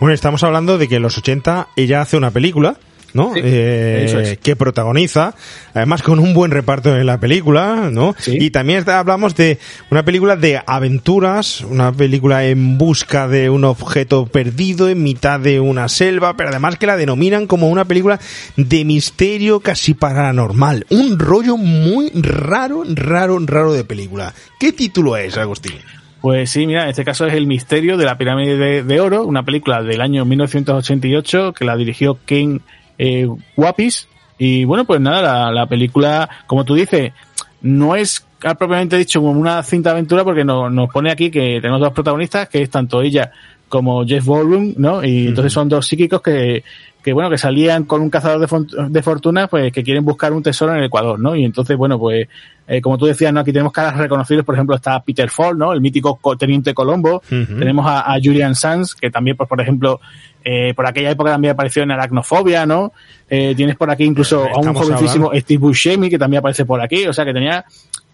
Bueno, 0.00 0.14
estamos 0.14 0.42
hablando 0.42 0.78
de 0.78 0.88
que 0.88 0.96
en 0.96 1.02
los 1.02 1.18
80 1.18 1.68
ella 1.76 2.00
hace 2.00 2.16
una 2.16 2.30
película, 2.30 2.76
¿no? 3.14 3.32
eh, 3.36 4.38
Que 4.42 4.56
protagoniza, 4.56 5.34
además 5.74 6.02
con 6.02 6.18
un 6.18 6.34
buen 6.34 6.50
reparto 6.50 6.96
en 6.96 7.06
la 7.06 7.18
película, 7.18 7.90
¿no? 7.92 8.14
Y 8.26 8.50
también 8.50 8.88
hablamos 8.88 9.34
de 9.34 9.58
una 9.90 10.04
película 10.04 10.36
de 10.36 10.60
aventuras, 10.66 11.60
una 11.62 11.92
película 11.92 12.46
en 12.46 12.78
busca 12.78 13.28
de 13.28 13.50
un 13.50 13.64
objeto 13.64 14.26
perdido 14.26 14.88
en 14.88 15.02
mitad 15.02 15.40
de 15.40 15.60
una 15.60 15.88
selva, 15.88 16.36
pero 16.36 16.50
además 16.50 16.76
que 16.76 16.86
la 16.86 16.96
denominan 16.96 17.46
como 17.46 17.68
una 17.68 17.84
película 17.84 18.20
de 18.56 18.84
misterio 18.84 19.60
casi 19.60 19.94
paranormal. 19.94 20.86
Un 20.90 21.18
rollo 21.18 21.56
muy 21.56 22.10
raro, 22.14 22.82
raro, 22.94 23.38
raro 23.40 23.72
de 23.72 23.84
película. 23.84 24.34
¿Qué 24.58 24.72
título 24.72 25.16
es, 25.16 25.36
Agustín? 25.36 25.74
Pues 26.20 26.50
sí, 26.50 26.68
mira, 26.68 26.84
en 26.84 26.90
este 26.90 27.04
caso 27.04 27.26
es 27.26 27.34
El 27.34 27.48
misterio 27.48 27.96
de 27.96 28.04
la 28.04 28.16
pirámide 28.16 28.84
de, 28.84 29.00
oro, 29.00 29.24
una 29.24 29.42
película 29.42 29.82
del 29.82 30.00
año 30.00 30.24
1988 30.24 31.52
que 31.52 31.64
la 31.64 31.76
dirigió 31.76 32.16
Ken 32.24 32.62
eh, 33.02 33.28
Guapis. 33.56 34.08
Y 34.38 34.64
bueno, 34.64 34.84
pues 34.84 35.00
nada, 35.00 35.50
la, 35.50 35.66
película, 35.66 36.28
como 36.46 36.64
tú 36.64 36.74
dices, 36.74 37.12
no 37.60 37.96
es 37.96 38.26
propiamente 38.40 38.96
dicho 38.96 39.20
como 39.20 39.32
una 39.32 39.62
cinta 39.62 39.90
aventura 39.90 40.24
porque 40.24 40.44
nos 40.44 40.90
pone 40.90 41.10
aquí 41.10 41.30
que 41.30 41.60
tenemos 41.60 41.80
dos 41.80 41.92
protagonistas, 41.92 42.48
que 42.48 42.62
es 42.62 42.70
tanto 42.70 43.02
ella 43.02 43.30
como 43.68 44.04
Jeff 44.04 44.26
Goldblum, 44.26 44.74
¿no? 44.76 45.02
Y 45.02 45.28
entonces 45.28 45.52
son 45.52 45.68
dos 45.68 45.86
psíquicos 45.86 46.20
que, 46.20 46.62
que 47.02 47.12
bueno, 47.12 47.30
que 47.30 47.38
salían 47.38 47.84
con 47.84 48.02
un 48.02 48.10
cazador 48.10 48.46
de, 48.46 48.88
de 48.88 49.02
fortuna, 49.02 49.48
pues 49.48 49.72
que 49.72 49.82
quieren 49.82 50.04
buscar 50.04 50.32
un 50.32 50.42
tesoro 50.42 50.72
en 50.72 50.78
el 50.78 50.84
Ecuador, 50.84 51.18
¿no? 51.18 51.34
Y 51.34 51.44
entonces, 51.44 51.76
bueno, 51.76 51.98
pues, 51.98 52.28
eh, 52.68 52.80
como 52.80 52.96
tú 52.96 53.06
decías, 53.06 53.32
¿no? 53.32 53.40
Aquí 53.40 53.52
tenemos 53.52 53.72
caras 53.72 53.96
reconocibles, 53.96 54.44
por 54.44 54.54
ejemplo, 54.54 54.76
está 54.76 55.00
Peter 55.02 55.28
Fall, 55.28 55.58
¿no? 55.58 55.72
El 55.72 55.80
mítico 55.80 56.18
teniente 56.38 56.74
Colombo. 56.74 57.22
Tenemos 57.28 57.86
a, 57.88 58.14
Julian 58.22 58.54
Sands, 58.54 58.94
que 58.94 59.10
también, 59.10 59.36
pues, 59.36 59.48
por 59.48 59.60
ejemplo, 59.60 60.00
eh, 60.44 60.72
por 60.74 60.86
aquella 60.86 61.10
época 61.10 61.30
también 61.30 61.52
apareció 61.52 61.82
en 61.82 61.90
Aracnofobia, 61.90 62.66
¿no? 62.66 62.92
Eh, 63.28 63.54
tienes 63.56 63.76
por 63.76 63.90
aquí 63.90 64.04
incluso 64.04 64.44
a 64.44 64.58
un 64.58 64.74
jovencísimo 64.74 65.30
Steve 65.34 65.58
Buscemi, 65.58 66.10
que 66.10 66.18
también 66.18 66.38
aparece 66.40 66.64
por 66.64 66.80
aquí, 66.80 67.06
o 67.06 67.12
sea, 67.12 67.24
que 67.24 67.32
tenía 67.32 67.64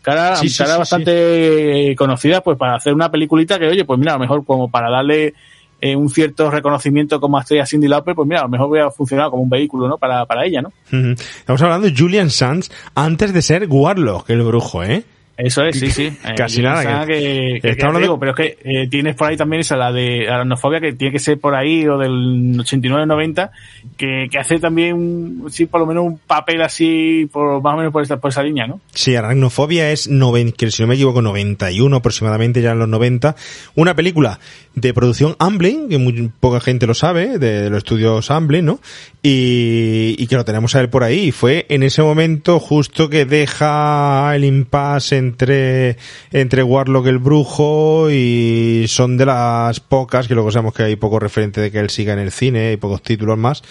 cara, 0.02 0.34
cara 0.56 0.78
bastante 0.78 1.94
conocida, 1.96 2.40
pues, 2.40 2.56
para 2.56 2.76
hacer 2.76 2.94
una 2.94 3.10
peliculita 3.10 3.58
que, 3.58 3.66
oye, 3.66 3.84
pues 3.84 3.98
mira, 3.98 4.12
a 4.12 4.16
lo 4.16 4.20
mejor 4.20 4.44
como 4.44 4.70
para 4.70 4.90
darle 4.90 5.34
eh, 5.80 5.94
un 5.94 6.10
cierto 6.10 6.50
reconocimiento 6.50 7.20
como 7.20 7.38
estrella 7.38 7.66
Cindy 7.66 7.88
Lauper, 7.88 8.14
pues 8.14 8.26
mira, 8.26 8.40
a 8.40 8.44
lo 8.44 8.48
mejor 8.48 8.68
hubiera 8.68 8.90
funcionado 8.90 9.30
como 9.30 9.44
un 9.44 9.50
vehículo, 9.50 9.88
¿no? 9.88 9.96
Para, 9.96 10.26
para 10.26 10.44
ella, 10.44 10.60
¿no? 10.62 10.72
Estamos 10.90 11.62
hablando 11.62 11.86
de 11.88 11.94
Julian 11.96 12.30
Sands 12.30 12.70
antes 12.94 13.32
de 13.32 13.42
ser 13.42 13.66
Warlock, 13.68 14.28
el 14.30 14.42
brujo, 14.42 14.82
¿eh? 14.82 15.04
Eso 15.38 15.62
es, 15.62 15.78
sí, 15.78 15.88
sí. 15.92 16.06
Eh, 16.06 16.34
Casi 16.36 16.60
nada. 16.60 17.06
Que, 17.06 17.60
que, 17.62 17.76
digo, 18.00 18.18
pero 18.18 18.32
es 18.32 18.36
que 18.36 18.58
eh, 18.64 18.88
tienes 18.88 19.14
por 19.14 19.28
ahí 19.28 19.36
también 19.36 19.60
esa, 19.60 19.76
la 19.76 19.92
de 19.92 20.28
aracnofobia, 20.28 20.80
que 20.80 20.94
tiene 20.94 21.12
que 21.12 21.20
ser 21.20 21.38
por 21.38 21.54
ahí, 21.54 21.86
o 21.86 21.96
del 21.96 22.58
89-90, 22.58 23.50
que, 23.96 24.26
que 24.28 24.38
hace 24.38 24.58
también, 24.58 25.44
sí, 25.48 25.66
por 25.66 25.80
lo 25.80 25.86
menos 25.86 26.04
un 26.04 26.18
papel 26.18 26.60
así, 26.60 27.28
por 27.32 27.62
más 27.62 27.74
o 27.74 27.76
menos 27.76 27.92
por, 27.92 28.02
esta, 28.02 28.16
por 28.16 28.30
esa 28.30 28.42
línea, 28.42 28.66
¿no? 28.66 28.80
Sí, 28.92 29.14
aracnofobia 29.14 29.92
es, 29.92 30.08
noven, 30.08 30.50
que 30.50 30.72
si 30.72 30.82
no 30.82 30.88
me 30.88 30.96
equivoco, 30.96 31.22
91 31.22 31.96
aproximadamente, 31.96 32.60
ya 32.60 32.72
en 32.72 32.80
los 32.80 32.88
90. 32.88 33.36
Una 33.76 33.94
película 33.94 34.40
de 34.74 34.92
producción 34.92 35.36
Amblin, 35.38 35.88
que 35.88 35.98
muy 35.98 36.32
poca 36.40 36.58
gente 36.58 36.88
lo 36.88 36.94
sabe, 36.94 37.38
de, 37.38 37.70
los 37.70 37.78
estudios 37.78 38.32
Amblin, 38.32 38.64
¿no? 38.64 38.80
Y, 39.22 40.16
y 40.18 40.26
que 40.26 40.34
lo 40.34 40.44
tenemos 40.44 40.74
a 40.74 40.80
él 40.80 40.88
por 40.88 41.04
ahí. 41.04 41.30
Fue 41.30 41.64
en 41.68 41.84
ese 41.84 42.02
momento 42.02 42.58
justo 42.58 43.08
que 43.08 43.24
deja 43.24 44.34
el 44.34 44.44
impasse 44.44 45.18
en 45.18 45.27
entre, 45.28 45.96
entre 46.32 46.62
Warlock 46.62 47.06
el 47.06 47.18
brujo 47.18 48.10
y 48.10 48.86
son 48.88 49.16
de 49.16 49.26
las 49.26 49.80
pocas, 49.80 50.26
que 50.26 50.34
luego 50.34 50.50
sabemos 50.50 50.74
que 50.74 50.82
hay 50.82 50.96
poco 50.96 51.18
referente 51.18 51.60
de 51.60 51.70
que 51.70 51.78
él 51.78 51.90
siga 51.90 52.12
en 52.12 52.18
el 52.18 52.32
cine, 52.32 52.68
hay 52.68 52.76
pocos 52.76 53.02
títulos 53.02 53.38
más, 53.38 53.62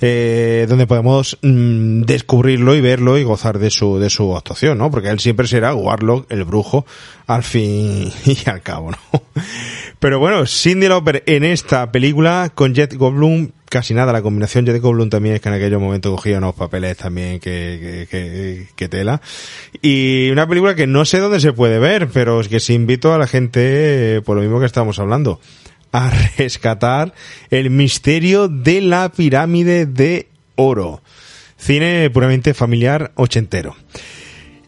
eh, 0.00 0.66
donde 0.68 0.86
podemos 0.86 1.38
mm, 1.42 2.02
descubrirlo 2.02 2.74
y 2.74 2.80
verlo 2.80 3.18
y 3.18 3.22
gozar 3.22 3.58
de 3.58 3.70
su, 3.70 3.98
de 3.98 4.10
su 4.10 4.36
actuación, 4.36 4.78
¿no? 4.78 4.90
Porque 4.90 5.08
él 5.08 5.20
siempre 5.20 5.46
será 5.46 5.74
Warlock 5.74 6.30
el 6.30 6.44
brujo 6.44 6.86
al 7.26 7.42
fin 7.42 8.10
y 8.24 8.48
al 8.48 8.62
cabo, 8.62 8.92
¿no? 8.92 9.22
Pero 9.98 10.18
bueno, 10.18 10.46
Cindy 10.46 10.88
Lauper 10.88 11.22
en 11.26 11.44
esta 11.44 11.92
película 11.92 12.50
con 12.54 12.74
Jet 12.74 12.94
Goldblum 12.94 13.50
casi 13.70 13.94
nada. 13.94 14.12
La 14.12 14.20
combinación 14.20 14.66
Jet 14.66 14.80
Goldblum 14.80 15.08
también 15.08 15.36
es 15.36 15.40
que 15.40 15.48
en 15.48 15.54
aquel 15.54 15.78
momento 15.78 16.10
cogía 16.10 16.38
unos 16.38 16.54
papeles 16.54 16.96
también 16.96 17.40
que, 17.40 18.06
que, 18.10 18.66
que, 18.74 18.88
tela. 18.88 19.22
Y 19.80 20.30
una 20.30 20.46
película 20.46 20.74
que 20.74 20.86
no 20.86 21.04
sé 21.06 21.18
dónde 21.18 21.40
se 21.40 21.52
puede 21.54 21.78
ver, 21.78 22.08
pero 22.08 22.40
es 22.40 22.48
que 22.48 22.60
se 22.60 22.74
invito 22.74 23.14
a 23.14 23.18
la 23.18 23.26
gente, 23.26 24.20
por 24.24 24.36
lo 24.36 24.42
mismo 24.42 24.60
que 24.60 24.66
estamos 24.66 24.98
hablando, 24.98 25.40
a 25.92 26.10
rescatar 26.36 27.14
el 27.50 27.70
misterio 27.70 28.48
de 28.48 28.80
la 28.80 29.08
pirámide 29.10 29.86
de 29.86 30.28
oro. 30.56 31.02
Cine 31.56 32.08
puramente 32.10 32.54
familiar 32.54 33.12
ochentero. 33.16 33.76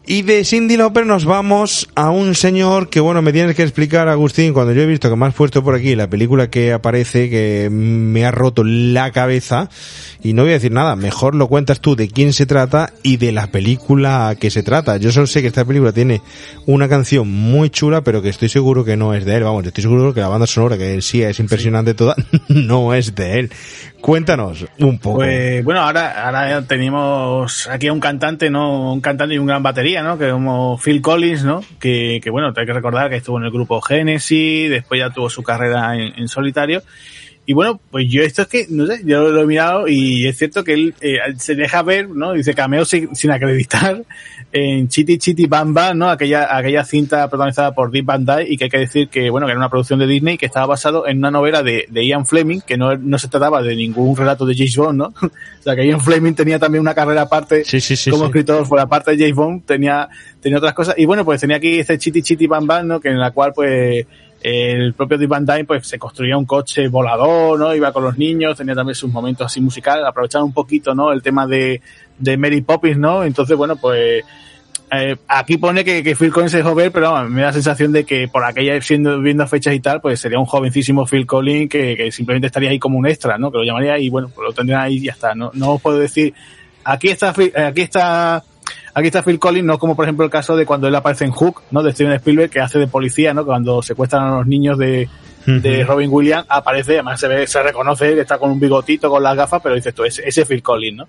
Y 0.05 0.23
de 0.23 0.43
Cindy 0.43 0.75
Lauper 0.75 1.05
nos 1.05 1.23
vamos 1.23 1.87
a 1.95 2.09
un 2.09 2.35
señor 2.35 2.89
que, 2.89 2.99
bueno, 2.99 3.21
me 3.21 3.31
tienes 3.31 3.55
que 3.55 3.63
explicar, 3.63 4.09
Agustín, 4.09 4.51
cuando 4.51 4.73
yo 4.73 4.81
he 4.81 4.85
visto 4.85 5.09
que 5.09 5.15
me 5.15 5.27
has 5.27 5.33
puesto 5.33 5.63
por 5.63 5.75
aquí 5.75 5.95
la 5.95 6.09
película 6.09 6.49
que 6.49 6.73
aparece, 6.73 7.29
que 7.29 7.69
me 7.71 8.25
ha 8.25 8.31
roto 8.31 8.65
la 8.65 9.11
cabeza, 9.11 9.69
y 10.21 10.33
no 10.33 10.41
voy 10.41 10.51
a 10.51 10.55
decir 10.55 10.73
nada, 10.73 10.97
mejor 10.97 11.35
lo 11.35 11.47
cuentas 11.47 11.79
tú 11.79 11.95
de 11.95 12.09
quién 12.09 12.33
se 12.33 12.45
trata 12.45 12.91
y 13.01 13.15
de 13.15 13.31
la 13.31 13.47
película 13.47 14.35
que 14.37 14.49
se 14.49 14.61
trata. 14.61 14.97
Yo 14.97 15.13
solo 15.13 15.25
sé 15.25 15.39
que 15.39 15.47
esta 15.47 15.63
película 15.63 15.93
tiene 15.93 16.21
una 16.65 16.89
canción 16.89 17.31
muy 17.31 17.69
chula, 17.69 18.01
pero 18.01 18.21
que 18.21 18.27
estoy 18.27 18.49
seguro 18.49 18.83
que 18.83 18.97
no 18.97 19.13
es 19.13 19.23
de 19.23 19.37
él. 19.37 19.43
Vamos, 19.43 19.65
estoy 19.65 19.83
seguro 19.83 20.13
que 20.13 20.19
la 20.19 20.27
banda 20.27 20.47
sonora, 20.47 20.77
que 20.77 21.01
sí 21.01 21.21
es 21.21 21.39
impresionante 21.39 21.93
toda, 21.93 22.15
no 22.49 22.93
es 22.93 23.15
de 23.15 23.39
él. 23.39 23.51
Cuéntanos 24.01 24.65
un 24.79 24.99
poco. 24.99 25.19
Pues, 25.19 25.63
bueno, 25.63 25.79
ahora, 25.79 26.25
ahora 26.25 26.61
tenemos 26.63 27.69
aquí 27.69 27.87
a 27.87 27.93
un 27.93 28.01
cantante, 28.01 28.49
¿no? 28.49 28.91
Un 28.91 28.99
cantante 28.99 29.35
y 29.35 29.37
un 29.37 29.45
gran 29.45 29.63
batería, 29.63 29.92
¿no? 30.01 30.17
Que 30.17 30.31
como 30.31 30.77
Phil 30.77 31.01
Collins, 31.01 31.43
¿no? 31.43 31.61
Que, 31.79 32.19
que 32.23 32.29
bueno, 32.29 32.53
hay 32.55 32.65
que 32.65 32.73
recordar 32.73 33.09
que 33.09 33.17
estuvo 33.17 33.37
en 33.37 33.43
el 33.43 33.51
grupo 33.51 33.81
Genesis, 33.81 34.69
después 34.69 34.99
ya 34.99 35.11
tuvo 35.11 35.29
su 35.29 35.43
carrera 35.43 35.95
en 35.95 36.27
solitario. 36.27 36.81
Y 37.45 37.53
bueno, 37.53 37.79
pues 37.91 38.09
yo 38.09 38.23
esto 38.23 38.43
es 38.43 38.47
que, 38.47 38.67
no 38.69 38.87
sé, 38.87 39.01
yo 39.03 39.29
lo 39.29 39.41
he 39.41 39.45
mirado 39.45 39.87
y 39.89 40.27
es 40.27 40.37
cierto 40.37 40.63
que 40.63 40.73
él 40.73 40.95
eh, 41.01 41.17
se 41.37 41.55
deja 41.55 41.81
ver, 41.81 42.09
¿no? 42.09 42.31
Dice 42.31 42.53
cameo 42.53 42.85
sin, 42.85 43.13
sin, 43.15 43.31
acreditar 43.31 44.01
en 44.53 44.87
Chitty 44.87 45.17
Chitty 45.17 45.45
Bam 45.47 45.73
Bam, 45.73 45.97
¿no? 45.97 46.09
Aquella, 46.09 46.55
aquella 46.55 46.85
cinta 46.85 47.27
protagonizada 47.27 47.73
por 47.73 47.91
Deep 47.91 48.05
Van 48.05 48.25
Dyke 48.25 48.49
y 48.49 48.57
que 48.57 48.63
hay 48.65 48.69
que 48.69 48.77
decir 48.77 49.09
que, 49.09 49.29
bueno, 49.29 49.45
que 49.45 49.51
era 49.51 49.59
una 49.59 49.69
producción 49.69 49.99
de 49.99 50.07
Disney 50.07 50.37
que 50.37 50.45
estaba 50.45 50.67
basado 50.67 51.05
en 51.05 51.17
una 51.17 51.31
novela 51.31 51.63
de, 51.63 51.85
de 51.89 52.07
Ian 52.07 52.25
Fleming, 52.25 52.61
que 52.61 52.77
no, 52.77 52.95
no 52.95 53.17
se 53.17 53.27
trataba 53.27 53.61
de 53.61 53.75
ningún 53.75 54.15
relato 54.15 54.45
de 54.45 54.55
James 54.55 54.77
Bond, 54.77 54.97
¿no? 54.97 55.05
o 55.21 55.63
sea, 55.63 55.75
que 55.75 55.85
Ian 55.85 55.99
Fleming 55.99 56.35
tenía 56.35 56.59
también 56.59 56.79
una 56.79 56.95
carrera 56.95 57.23
aparte 57.23 57.65
sí, 57.65 57.81
sí, 57.81 57.97
sí, 57.97 58.09
como 58.09 58.25
escritor, 58.25 58.65
por 58.69 58.77
la 58.77 58.87
parte 58.87 59.11
de 59.11 59.17
James 59.17 59.35
Bond, 59.35 59.65
tenía, 59.65 60.07
tenía 60.39 60.59
otras 60.59 60.73
cosas. 60.73 60.95
Y 60.97 61.05
bueno, 61.05 61.25
pues 61.25 61.41
tenía 61.41 61.57
aquí 61.57 61.79
este 61.79 61.97
Chitty 61.97 62.21
Chitty 62.21 62.47
Bam 62.47 62.65
Bam, 62.65 62.87
¿no? 62.87 63.01
Que 63.01 63.09
en 63.09 63.19
la 63.19 63.31
cual, 63.31 63.51
pues, 63.53 64.05
el 64.43 64.93
propio 64.93 65.17
Deep 65.17 65.29
Van 65.29 65.45
Dyne 65.45 65.63
pues 65.63 65.87
se 65.87 65.97
construía 65.97 66.37
un 66.37 66.45
coche 66.45 66.89
volador, 66.89 67.57
¿no? 67.57 67.73
Iba 67.73 67.93
con 67.93 68.03
los 68.03 68.17
niños, 68.17 68.57
tenía 68.57 68.75
también 68.75 68.95
sus 68.95 69.09
momentos 69.09 69.45
así 69.45 69.61
musicales, 69.61 70.05
aprovechaba 70.05 70.43
un 70.43 70.51
poquito, 70.51 70.93
¿no? 70.93 71.13
El 71.13 71.23
tema 71.23 71.47
de, 71.47 71.81
de 72.19 72.37
Mary 72.37 72.61
Poppins, 72.61 72.97
¿no? 72.97 73.23
Entonces, 73.23 73.55
bueno, 73.55 73.77
pues 73.77 74.23
eh, 74.91 75.15
aquí 75.29 75.57
pone 75.57 75.85
que, 75.85 76.03
que, 76.03 76.15
Phil 76.15 76.31
Collins 76.31 76.53
es 76.55 76.63
joven, 76.63 76.91
pero 76.91 77.27
me 77.29 77.41
da 77.41 77.47
la 77.47 77.53
sensación 77.53 77.93
de 77.93 78.03
que 78.03 78.27
por 78.27 78.43
aquella 78.43 78.79
siendo 78.81 79.19
viendo 79.21 79.47
fechas 79.47 79.73
y 79.73 79.79
tal, 79.79 80.01
pues 80.01 80.19
sería 80.19 80.39
un 80.39 80.45
jovencísimo 80.45 81.05
Phil 81.05 81.25
Collins 81.25 81.69
que, 81.69 81.95
que 81.95 82.11
simplemente 82.11 82.47
estaría 82.47 82.69
ahí 82.69 82.79
como 82.79 82.97
un 82.97 83.07
extra, 83.07 83.37
¿no? 83.37 83.49
Que 83.49 83.59
lo 83.59 83.63
llamaría 83.63 83.97
y 83.97 84.09
bueno, 84.09 84.29
pues 84.35 84.45
lo 84.45 84.53
tendrían 84.53 84.81
ahí 84.81 84.97
y 84.97 85.05
ya 85.05 85.13
está. 85.13 85.33
No, 85.33 85.51
no 85.53 85.75
os 85.75 85.81
puedo 85.81 85.99
decir, 85.99 86.33
aquí 86.83 87.07
está, 87.07 87.29
aquí 87.29 87.81
está 87.81 88.43
Aquí 88.95 89.07
está 89.07 89.23
Phil 89.23 89.39
Collins, 89.39 89.65
no 89.65 89.79
como 89.79 89.95
por 89.95 90.05
ejemplo 90.05 90.23
el 90.25 90.31
caso 90.31 90.55
de 90.55 90.65
cuando 90.65 90.87
él 90.87 90.95
aparece 90.95 91.25
en 91.25 91.31
Hook, 91.31 91.63
¿no? 91.71 91.81
De 91.81 91.93
Steven 91.93 92.13
Spielberg, 92.13 92.51
que 92.51 92.59
hace 92.59 92.77
de 92.77 92.87
policía, 92.87 93.33
¿no? 93.33 93.43
Cuando 93.43 93.81
secuestran 93.81 94.23
a 94.23 94.37
los 94.37 94.47
niños 94.47 94.77
de, 94.77 95.09
de 95.45 95.83
Robin 95.83 96.09
Williams 96.11 96.45
aparece, 96.47 96.93
además 96.93 97.19
se 97.19 97.27
ve, 97.27 97.47
se 97.47 97.63
reconoce 97.63 98.13
que 98.13 98.21
está 98.21 98.37
con 98.37 98.51
un 98.51 98.59
bigotito, 98.59 99.09
con 99.09 99.23
las 99.23 99.35
gafas, 99.35 99.61
pero 99.63 99.73
dices 99.73 99.95
tú, 99.95 100.03
ese, 100.03 100.27
ese 100.27 100.45
Phil 100.45 100.61
Collins, 100.61 100.97
¿no? 100.97 101.07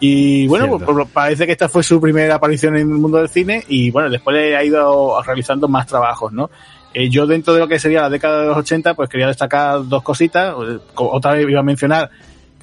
Y 0.00 0.46
bueno, 0.48 0.68
pues, 0.68 0.82
pues, 0.84 1.08
parece 1.08 1.46
que 1.46 1.52
esta 1.52 1.68
fue 1.68 1.82
su 1.82 1.98
primera 1.98 2.34
aparición 2.34 2.76
en 2.76 2.82
el 2.82 2.98
mundo 2.98 3.18
del 3.18 3.30
cine 3.30 3.64
y 3.68 3.90
bueno, 3.90 4.10
después 4.10 4.36
ha 4.54 4.62
ido 4.62 5.20
realizando 5.22 5.66
más 5.66 5.86
trabajos, 5.86 6.30
¿no? 6.32 6.50
Eh, 6.94 7.10
yo 7.10 7.26
dentro 7.26 7.52
de 7.52 7.58
lo 7.58 7.66
que 7.66 7.80
sería 7.80 8.02
la 8.02 8.10
década 8.10 8.42
de 8.42 8.46
los 8.46 8.56
80, 8.56 8.94
pues 8.94 9.08
quería 9.08 9.26
destacar 9.26 9.86
dos 9.88 10.02
cositas. 10.02 10.54
Otra 10.94 11.32
vez 11.32 11.48
iba 11.48 11.58
a 11.58 11.64
mencionar, 11.64 12.08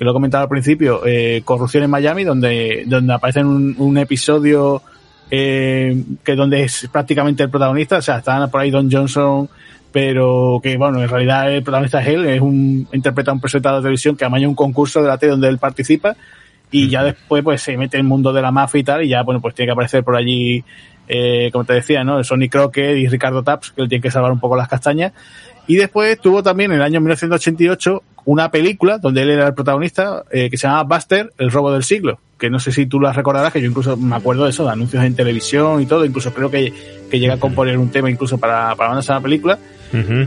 que 0.02 0.06
lo 0.06 0.10
he 0.10 0.14
comentado 0.16 0.42
al 0.42 0.50
principio, 0.50 1.06
eh, 1.06 1.44
Corrupción 1.46 1.84
en 1.84 1.92
Miami, 1.92 2.24
donde, 2.24 2.86
donde 2.88 3.14
aparece 3.14 3.42
un, 3.44 3.76
un 3.78 4.00
episodio 4.00 4.82
eh, 5.30 5.96
que 6.24 6.36
donde 6.36 6.64
es 6.64 6.90
prácticamente 6.92 7.44
el 7.44 7.52
protagonista, 7.52 7.98
o 7.98 8.02
sea, 8.02 8.18
están 8.18 8.50
por 8.50 8.62
ahí 8.62 8.72
Don 8.72 8.92
Johnson, 8.92 9.48
pero 9.92 10.60
que 10.64 10.76
bueno, 10.76 11.04
en 11.04 11.08
realidad 11.08 11.54
el 11.54 11.62
protagonista 11.62 12.02
es 12.02 12.08
él, 12.08 12.26
es 12.26 12.42
un, 12.42 12.88
interpreta 12.92 13.32
un 13.32 13.40
presentador 13.40 13.78
de 13.78 13.84
televisión 13.84 14.16
que 14.16 14.26
amaña 14.26 14.48
un 14.48 14.56
concurso 14.56 15.04
de 15.04 15.08
la 15.08 15.20
tele 15.20 15.34
donde 15.34 15.50
él 15.50 15.60
participa 15.60 16.16
y 16.72 16.90
ya 16.90 17.04
después 17.04 17.44
pues 17.44 17.62
se 17.62 17.78
mete 17.78 17.98
en 17.98 18.06
el 18.06 18.10
mundo 18.10 18.34
de 18.34 18.42
la 18.42 18.52
mafia 18.52 18.80
y 18.80 18.84
tal 18.84 19.04
y 19.04 19.10
ya 19.10 19.22
bueno 19.22 19.40
pues 19.40 19.54
tiene 19.54 19.68
que 19.68 19.74
aparecer 19.74 20.04
por 20.04 20.16
allí 20.16 20.64
eh, 21.14 21.50
como 21.52 21.66
te 21.66 21.74
decía, 21.74 22.06
¿no? 22.06 22.24
Sonny 22.24 22.48
Crockett 22.48 22.98
y 22.98 23.08
Ricardo 23.08 23.44
Taps, 23.44 23.72
que 23.72 23.82
él 23.82 23.90
tiene 23.90 24.02
que 24.02 24.10
salvar 24.10 24.32
un 24.32 24.40
poco 24.40 24.56
las 24.56 24.70
castañas. 24.70 25.12
Y 25.68 25.76
después 25.76 26.18
tuvo 26.20 26.42
también 26.42 26.72
en 26.72 26.78
el 26.78 26.84
año 26.84 27.02
1988 27.02 28.04
una 28.26 28.52
película 28.52 28.98
donde 28.98 29.22
él 29.24 29.30
era 29.30 29.48
el 29.48 29.54
protagonista 29.54 30.24
eh, 30.32 30.50
que 30.50 30.58
se 30.58 30.68
llamaba 30.68 30.96
Buster, 30.96 31.32
el 31.38 31.52
robo 31.52 31.72
del 31.72 31.84
siglo. 31.84 32.20
Que 32.38 32.50
no 32.50 32.60
sé 32.60 32.72
si 32.72 32.88
tú 32.88 33.00
la 33.00 33.14
recordarás, 33.14 33.54
que 33.54 33.62
yo 33.62 33.68
incluso 33.68 33.98
me 33.98 34.16
acuerdo 34.16 34.46
de 34.46 34.50
eso, 34.50 34.66
de 34.66 34.72
anuncios 34.72 35.04
en 35.04 35.16
televisión 35.16 35.82
y 35.82 35.86
todo. 35.86 36.06
Incluso 36.06 36.34
creo 36.34 36.50
que, 36.50 36.74
que 37.10 37.20
llega 37.20 37.36
a 37.36 37.40
componer 37.40 37.78
un 37.78 37.90
tema 37.90 38.10
incluso 38.10 38.38
para, 38.38 38.76
para 38.76 38.90
mandarse 38.90 39.12
a 39.12 39.16
la 39.16 39.22
película. 39.22 39.60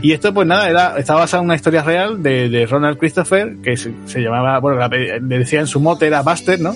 Y 0.03 0.11
esto, 0.11 0.31
pues 0.31 0.47
nada, 0.47 0.69
era, 0.69 0.95
estaba 0.99 1.21
basado 1.21 1.41
en 1.41 1.45
una 1.45 1.55
historia 1.55 1.81
real 1.81 2.21
de, 2.21 2.49
de 2.49 2.67
Ronald 2.67 2.99
Christopher, 2.99 3.55
que 3.63 3.75
se, 3.75 3.91
se 4.05 4.21
llamaba, 4.21 4.59
bueno, 4.59 4.79
le 4.87 5.39
decía 5.39 5.59
en 5.59 5.65
su 5.65 5.79
mote 5.79 6.05
era 6.05 6.21
Buster, 6.21 6.59
¿no? 6.59 6.75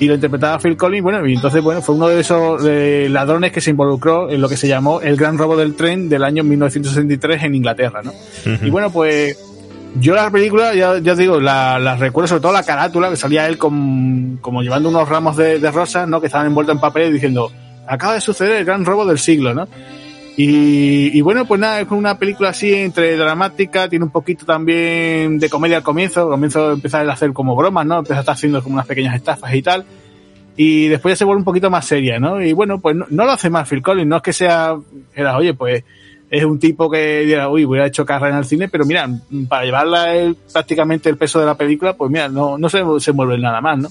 y 0.00 0.06
lo 0.06 0.14
interpretaba 0.14 0.58
Phil 0.58 0.76
Collins, 0.76 1.02
bueno, 1.02 1.26
y 1.26 1.34
entonces, 1.34 1.62
bueno, 1.62 1.82
fue 1.82 1.94
uno 1.94 2.08
de 2.08 2.20
esos 2.20 2.62
ladrones 3.10 3.52
que 3.52 3.60
se 3.60 3.70
involucró 3.70 4.30
en 4.30 4.40
lo 4.40 4.48
que 4.48 4.56
se 4.56 4.68
llamó 4.68 5.00
el 5.00 5.16
gran 5.16 5.38
robo 5.38 5.56
del 5.56 5.74
tren 5.74 6.08
del 6.08 6.24
año 6.24 6.42
1963 6.44 7.44
en 7.44 7.54
Inglaterra, 7.54 8.02
¿no? 8.02 8.12
Y 8.62 8.70
bueno, 8.70 8.90
pues 8.90 9.38
yo 9.94 10.14
la 10.14 10.30
película, 10.30 10.74
ya, 10.74 10.98
ya 10.98 11.14
digo, 11.14 11.40
la, 11.40 11.78
la, 11.78 11.96
recuerdo 11.96 12.28
sobre 12.28 12.42
todo 12.42 12.52
la 12.52 12.64
carátula, 12.64 13.10
que 13.10 13.16
salía 13.16 13.46
él 13.46 13.58
con, 13.58 14.38
como 14.40 14.62
llevando 14.62 14.88
unos 14.88 15.08
ramos 15.08 15.36
de, 15.36 15.58
de 15.58 15.70
rosas, 15.70 16.08
¿no? 16.08 16.20
Que 16.20 16.26
estaban 16.26 16.46
envueltos 16.46 16.74
en 16.74 16.80
papel 16.80 17.12
diciendo, 17.12 17.52
acaba 17.86 18.14
de 18.14 18.20
suceder 18.20 18.56
el 18.56 18.64
gran 18.64 18.84
robo 18.84 19.06
del 19.06 19.18
siglo, 19.18 19.54
¿no? 19.54 19.68
Y, 20.36 21.16
y, 21.16 21.20
bueno, 21.20 21.44
pues 21.44 21.60
nada, 21.60 21.80
es 21.80 21.90
una 21.90 22.18
película 22.18 22.48
así 22.48 22.74
entre 22.74 23.16
dramática, 23.16 23.88
tiene 23.88 24.04
un 24.04 24.10
poquito 24.10 24.44
también 24.44 25.38
de 25.38 25.48
comedia 25.48 25.76
al 25.76 25.84
comienzo, 25.84 26.22
al 26.22 26.30
comienzo 26.30 26.72
empieza 26.72 27.00
a 27.00 27.12
hacer 27.12 27.32
como 27.32 27.54
bromas, 27.54 27.86
¿no? 27.86 27.98
Empieza 27.98 28.18
a 28.18 28.20
estar 28.20 28.34
haciendo 28.34 28.60
como 28.60 28.74
unas 28.74 28.86
pequeñas 28.86 29.14
estafas 29.14 29.54
y 29.54 29.62
tal. 29.62 29.84
Y 30.56 30.88
después 30.88 31.12
ya 31.12 31.16
se 31.16 31.24
vuelve 31.24 31.38
un 31.38 31.44
poquito 31.44 31.70
más 31.70 31.86
seria, 31.86 32.18
¿no? 32.18 32.42
Y 32.42 32.52
bueno, 32.52 32.80
pues 32.80 32.96
no, 32.96 33.06
lo 33.10 33.30
hace 33.30 33.48
mal 33.48 33.66
Phil 33.66 33.82
Collins, 33.82 34.08
no 34.08 34.16
es 34.16 34.22
que 34.22 34.32
sea, 34.32 34.76
era, 35.14 35.36
oye, 35.36 35.54
pues 35.54 35.84
es 36.34 36.44
un 36.44 36.58
tipo 36.58 36.90
que 36.90 37.20
diga, 37.20 37.48
uy, 37.48 37.64
hubiera 37.64 37.86
hecho 37.86 38.04
carrera 38.04 38.32
en 38.34 38.38
el 38.38 38.44
cine, 38.44 38.68
pero 38.68 38.84
mira, 38.84 39.08
para 39.48 39.64
llevarla 39.64 40.16
el, 40.16 40.36
prácticamente 40.52 41.08
el 41.08 41.16
peso 41.16 41.38
de 41.38 41.46
la 41.46 41.56
película, 41.56 41.92
pues 41.92 42.10
mira, 42.10 42.28
no, 42.28 42.58
no 42.58 42.68
se, 42.68 42.82
se 42.98 43.12
mueve 43.12 43.38
nada 43.38 43.60
más, 43.60 43.78
¿no? 43.78 43.88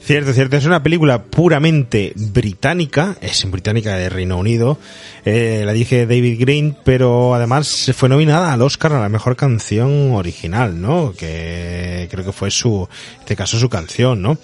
Cierto, 0.00 0.34
cierto. 0.34 0.56
Es 0.58 0.66
una 0.66 0.82
película 0.82 1.22
puramente 1.22 2.12
británica, 2.14 3.16
es 3.22 3.50
británica 3.50 3.96
de 3.96 4.10
Reino 4.10 4.36
Unido. 4.36 4.78
Eh, 5.24 5.62
la 5.64 5.72
dije 5.72 6.04
David 6.06 6.38
Green, 6.38 6.76
pero 6.84 7.34
además 7.34 7.90
fue 7.96 8.10
nominada 8.10 8.52
al 8.52 8.60
Oscar 8.60 8.92
a 8.92 9.00
la 9.00 9.08
mejor 9.08 9.34
canción 9.34 10.12
original, 10.12 10.78
¿no? 10.78 11.14
Que 11.16 12.06
creo 12.10 12.22
que 12.22 12.32
fue 12.32 12.50
su, 12.50 12.86
en 13.14 13.20
este 13.20 13.34
caso 13.34 13.58
su 13.58 13.70
canción, 13.70 14.20
¿no? 14.20 14.36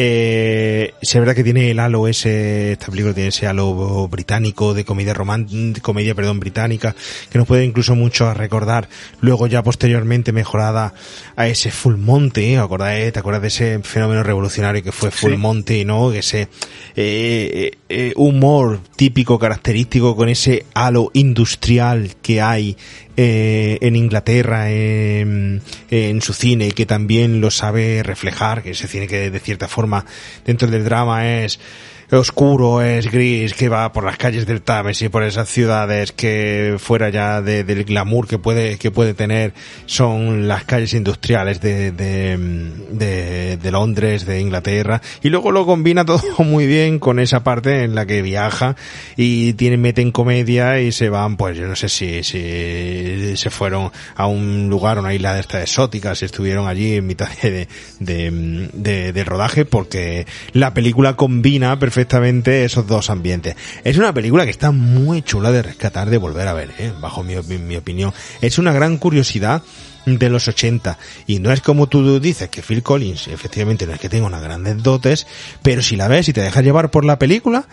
Eh, 0.00 0.94
es 1.00 1.12
verdad 1.12 1.34
que 1.34 1.42
tiene 1.42 1.72
el 1.72 1.80
halo 1.80 2.06
ese, 2.06 2.70
esta 2.70 2.86
película 2.86 3.12
tiene 3.12 3.30
ese 3.30 3.48
halo 3.48 4.06
británico 4.06 4.72
de 4.72 4.84
comedia 4.84 5.12
romántica, 5.12 5.80
comedia, 5.80 6.14
perdón, 6.14 6.38
británica, 6.38 6.94
que 7.28 7.36
nos 7.36 7.48
puede 7.48 7.64
incluso 7.64 7.96
mucho 7.96 8.28
a 8.28 8.34
recordar, 8.34 8.88
luego 9.20 9.48
ya 9.48 9.64
posteriormente 9.64 10.30
mejorada 10.30 10.94
a 11.34 11.48
ese 11.48 11.72
Full 11.72 11.96
Monty, 11.96 12.54
¿eh? 12.54 13.10
¿te 13.12 13.18
acuerdas 13.18 13.42
de 13.42 13.48
ese 13.48 13.80
fenómeno 13.82 14.22
revolucionario 14.22 14.84
que 14.84 14.92
fue 14.92 15.10
Full 15.10 15.32
sí. 15.32 15.36
Monty, 15.36 15.84
no? 15.84 16.12
Ese, 16.12 16.46
eh, 16.94 17.72
eh, 17.88 18.12
humor 18.14 18.78
típico, 18.94 19.36
característico 19.36 20.14
con 20.14 20.28
ese 20.28 20.64
halo 20.74 21.10
industrial 21.12 22.14
que 22.22 22.40
hay 22.40 22.76
eh, 23.20 23.78
en 23.80 23.96
Inglaterra 23.96 24.70
en, 24.70 25.60
en, 25.90 26.22
su 26.22 26.32
cine 26.32 26.70
que 26.70 26.86
también 26.86 27.40
lo 27.40 27.50
sabe 27.50 28.04
reflejar, 28.04 28.62
que 28.62 28.70
ese 28.70 28.86
cine 28.86 29.08
que 29.08 29.28
de 29.28 29.40
cierta 29.40 29.66
forma 29.66 30.06
dentro 30.44 30.68
del 30.68 30.84
drama 30.84 31.28
es 31.28 31.58
oscuro, 32.16 32.80
es 32.80 33.10
gris, 33.10 33.52
que 33.52 33.68
va 33.68 33.92
por 33.92 34.04
las 34.04 34.16
calles 34.16 34.46
del 34.46 34.62
Tames 34.62 35.02
y 35.02 35.10
por 35.10 35.22
esas 35.22 35.48
ciudades 35.48 36.12
que 36.12 36.76
fuera 36.78 37.10
ya 37.10 37.42
de, 37.42 37.64
del 37.64 37.84
glamour 37.84 38.26
que 38.26 38.38
puede, 38.38 38.78
que 38.78 38.90
puede 38.90 39.12
tener 39.12 39.52
son 39.84 40.48
las 40.48 40.64
calles 40.64 40.94
industriales 40.94 41.60
de, 41.60 41.92
de, 41.92 43.58
de, 43.60 43.70
Londres, 43.70 44.24
de 44.24 44.40
Inglaterra, 44.40 45.02
y 45.22 45.28
luego 45.28 45.52
lo 45.52 45.66
combina 45.66 46.06
todo 46.06 46.22
muy 46.38 46.66
bien 46.66 46.98
con 46.98 47.18
esa 47.18 47.44
parte 47.44 47.84
en 47.84 47.94
la 47.94 48.06
que 48.06 48.22
viaja 48.22 48.76
y 49.16 49.52
tiene, 49.52 49.76
meten 49.76 50.10
comedia 50.10 50.80
y 50.80 50.92
se 50.92 51.10
van, 51.10 51.36
pues 51.36 51.58
yo 51.58 51.66
no 51.66 51.76
sé 51.76 51.90
si, 51.90 52.22
si 52.22 53.36
se 53.36 53.50
fueron 53.50 53.92
a 54.16 54.26
un 54.26 54.68
lugar, 54.70 54.98
una 54.98 55.12
isla 55.12 55.34
de 55.34 55.40
estas 55.40 55.62
exóticas, 55.62 56.22
estuvieron 56.22 56.68
allí 56.68 56.94
en 56.94 57.06
mitad 57.06 57.28
de, 57.42 57.68
de, 58.00 58.68
de, 58.72 59.12
de 59.12 59.24
rodaje 59.24 59.66
porque 59.66 60.26
la 60.54 60.72
película 60.72 61.14
combina 61.14 61.78
perfectamente 61.78 61.97
perfectamente 61.98 62.64
esos 62.64 62.86
dos 62.86 63.10
ambientes. 63.10 63.56
Es 63.82 63.98
una 63.98 64.14
película 64.14 64.44
que 64.44 64.52
está 64.52 64.70
muy 64.70 65.22
chula 65.22 65.50
de 65.50 65.62
rescatar, 65.62 66.08
de 66.08 66.16
volver 66.16 66.46
a 66.46 66.52
ver, 66.52 66.70
¿eh? 66.78 66.92
bajo 67.00 67.24
mi, 67.24 67.34
opinión. 67.34 68.14
Es 68.40 68.58
una 68.58 68.72
gran 68.72 68.98
curiosidad 68.98 69.64
de 70.06 70.30
los 70.30 70.46
80 70.46 70.96
y 71.26 71.40
no 71.40 71.52
es 71.52 71.60
como 71.60 71.88
tú 71.88 72.20
dices 72.20 72.48
que 72.50 72.62
Phil 72.62 72.84
Collins 72.84 73.26
efectivamente 73.26 73.84
no 73.84 73.94
es 73.94 74.00
que 74.00 74.08
tenga 74.08 74.26
unas 74.26 74.42
grandes 74.42 74.82
dotes 74.82 75.26
pero 75.60 75.82
si 75.82 75.96
la 75.96 76.08
ves 76.08 76.28
y 76.28 76.32
te 76.32 76.40
dejas 76.40 76.64
llevar 76.64 76.90
por 76.90 77.04
la 77.04 77.18
película 77.18 77.68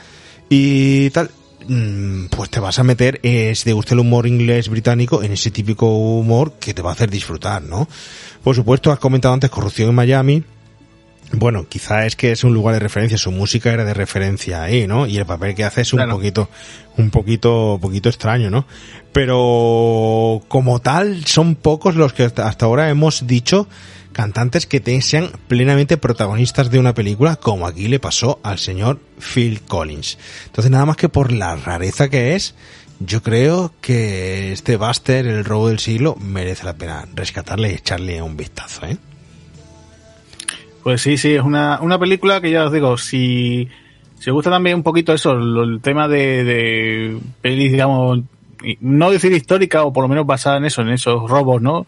y 0.50 1.12
tal 1.12 1.32
mm, 1.70 2.26
pues 2.26 2.50
te 2.50 2.60
vas 2.60 2.78
a 2.78 2.84
meter 2.84 3.22
eh, 3.24 3.54
si 3.56 3.64
te 3.64 3.72
gusta 3.72 3.94
el 3.94 4.02
humor 4.02 4.28
inglés 4.28 4.68
británico 4.68 5.24
en 5.24 5.32
ese 5.32 5.50
típico 5.50 5.88
humor 5.88 6.56
que 6.60 6.74
te 6.74 6.82
va 6.82 6.90
a 6.90 6.94
hacer 6.94 7.10
disfrutar 7.10 7.62
¿no? 7.62 7.88
por 8.44 8.54
supuesto 8.54 8.92
has 8.92 9.00
comentado 9.00 9.34
antes 9.34 9.50
Corrupción 9.50 9.90
en 9.90 9.96
Miami 9.96 10.44
bueno, 11.32 11.68
quizá 11.68 12.06
es 12.06 12.16
que 12.16 12.32
es 12.32 12.44
un 12.44 12.54
lugar 12.54 12.76
de 12.76 12.80
referencia, 12.80 13.18
su 13.18 13.32
música 13.32 13.72
era 13.72 13.84
de 13.84 13.94
referencia 13.94 14.64
ahí, 14.64 14.88
¿no? 14.88 15.08
Y 15.08 15.18
el 15.18 15.26
papel 15.26 15.56
que 15.56 15.64
hace 15.64 15.82
es 15.82 15.94
un 15.94 15.98
claro. 15.98 16.14
poquito, 16.14 16.50
un 16.98 17.10
poquito, 17.10 17.80
poquito 17.82 18.10
extraño, 18.10 18.50
¿no? 18.50 18.66
Pero 19.12 20.42
como 20.48 20.80
tal, 20.82 21.26
son 21.26 21.56
pocos 21.56 21.96
los 21.96 22.14
que 22.14 22.24
hasta 22.24 22.66
ahora 22.66 22.90
hemos 22.90 23.28
dicho 23.28 23.68
cantantes 24.16 24.66
que 24.66 24.80
te 24.80 25.02
sean 25.02 25.30
plenamente 25.50 25.98
protagonistas 25.98 26.72
de 26.72 26.80
una 26.80 26.94
película, 26.94 27.36
como 27.36 27.68
aquí 27.68 27.90
le 27.90 28.00
pasó 28.00 28.40
al 28.44 28.60
señor 28.60 29.02
Phil 29.20 29.62
Collins. 29.62 30.18
Entonces, 30.46 30.72
nada 30.72 30.86
más 30.86 30.96
que 30.96 31.10
por 31.10 31.34
la 31.34 31.58
rareza 31.58 32.08
que 32.08 32.36
es, 32.36 32.56
yo 33.00 33.22
creo 33.22 33.74
que 33.82 34.54
este 34.54 34.78
Buster, 34.78 35.28
el 35.28 35.44
robo 35.44 35.68
del 35.68 35.80
siglo, 35.80 36.16
merece 36.16 36.64
la 36.64 36.76
pena 36.76 37.06
rescatarle 37.14 37.72
y 37.72 37.76
echarle 37.76 38.22
un 38.22 38.38
vistazo, 38.38 38.86
¿eh? 38.86 38.98
Pues 40.86 41.02
sí, 41.02 41.18
sí, 41.18 41.34
es 41.34 41.42
una, 41.42 41.80
una 41.82 41.98
película 41.98 42.40
que 42.40 42.52
ya 42.52 42.66
os 42.66 42.72
digo, 42.72 42.96
si, 42.96 43.68
si 44.20 44.30
os 44.30 44.36
gusta 44.36 44.52
también 44.52 44.76
un 44.76 44.84
poquito 44.84 45.14
eso, 45.14 45.32
el 45.32 45.80
tema 45.82 46.08
de, 46.08 46.44
de 46.44 47.18
pelis, 47.42 47.72
digamos, 47.72 48.20
no 48.82 49.10
decir 49.10 49.32
histórica 49.32 49.84
o 49.84 49.92
por 49.92 50.04
lo 50.04 50.10
menos 50.10 50.28
basada 50.28 50.58
en 50.58 50.66
eso, 50.66 50.84
en 50.84 50.90
esos 50.90 51.28
robos, 51.28 51.60
¿no? 51.60 51.88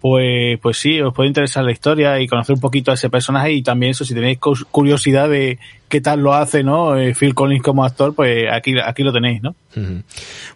Pues, 0.00 0.56
pues 0.60 0.76
sí, 0.76 1.00
os 1.00 1.12
puede 1.12 1.26
interesar 1.26 1.64
la 1.64 1.72
historia 1.72 2.20
y 2.20 2.28
conocer 2.28 2.54
un 2.54 2.60
poquito 2.60 2.92
a 2.92 2.94
ese 2.94 3.10
personaje 3.10 3.50
y 3.54 3.62
también 3.64 3.90
eso, 3.90 4.04
si 4.04 4.14
tenéis 4.14 4.38
curiosidad 4.70 5.28
de 5.28 5.58
qué 5.88 6.00
tal 6.00 6.20
lo 6.20 6.34
hace, 6.34 6.62
¿no? 6.62 6.96
Eh, 6.96 7.14
Phil 7.14 7.34
Collins 7.34 7.62
como 7.62 7.84
actor, 7.84 8.14
pues 8.14 8.44
aquí, 8.52 8.74
aquí 8.84 9.02
lo 9.02 9.12
tenéis, 9.12 9.42
¿no? 9.42 9.54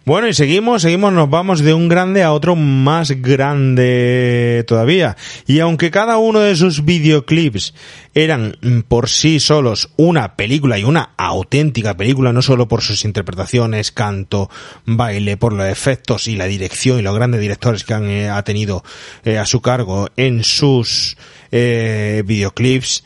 Bueno, 0.03 0.27
y 0.27 0.33
seguimos, 0.33 0.81
seguimos, 0.81 1.13
nos 1.13 1.29
vamos 1.29 1.61
de 1.61 1.73
un 1.73 1.87
grande 1.87 2.23
a 2.23 2.33
otro 2.33 2.57
más 2.57 3.11
grande 3.21 4.65
todavía. 4.67 5.15
Y 5.47 5.59
aunque 5.59 5.91
cada 5.91 6.17
uno 6.17 6.39
de 6.39 6.55
sus 6.57 6.83
videoclips 6.83 7.73
eran 8.13 8.57
por 8.89 9.07
sí 9.07 9.39
solos 9.39 9.91
una 9.95 10.35
película 10.35 10.77
y 10.77 10.83
una 10.83 11.11
auténtica 11.15 11.95
película, 11.95 12.33
no 12.33 12.41
solo 12.41 12.67
por 12.67 12.81
sus 12.81 13.05
interpretaciones, 13.05 13.93
canto, 13.93 14.49
baile, 14.85 15.37
por 15.37 15.53
los 15.53 15.67
efectos 15.67 16.27
y 16.27 16.35
la 16.35 16.45
dirección 16.45 16.99
y 16.99 17.01
los 17.01 17.15
grandes 17.15 17.39
directores 17.39 17.85
que 17.85 17.93
han 17.93 18.09
eh, 18.09 18.29
ha 18.29 18.43
tenido 18.43 18.83
eh, 19.23 19.37
a 19.37 19.45
su 19.45 19.61
cargo 19.61 20.09
en 20.17 20.43
sus 20.43 21.17
videoclips, 21.51 23.03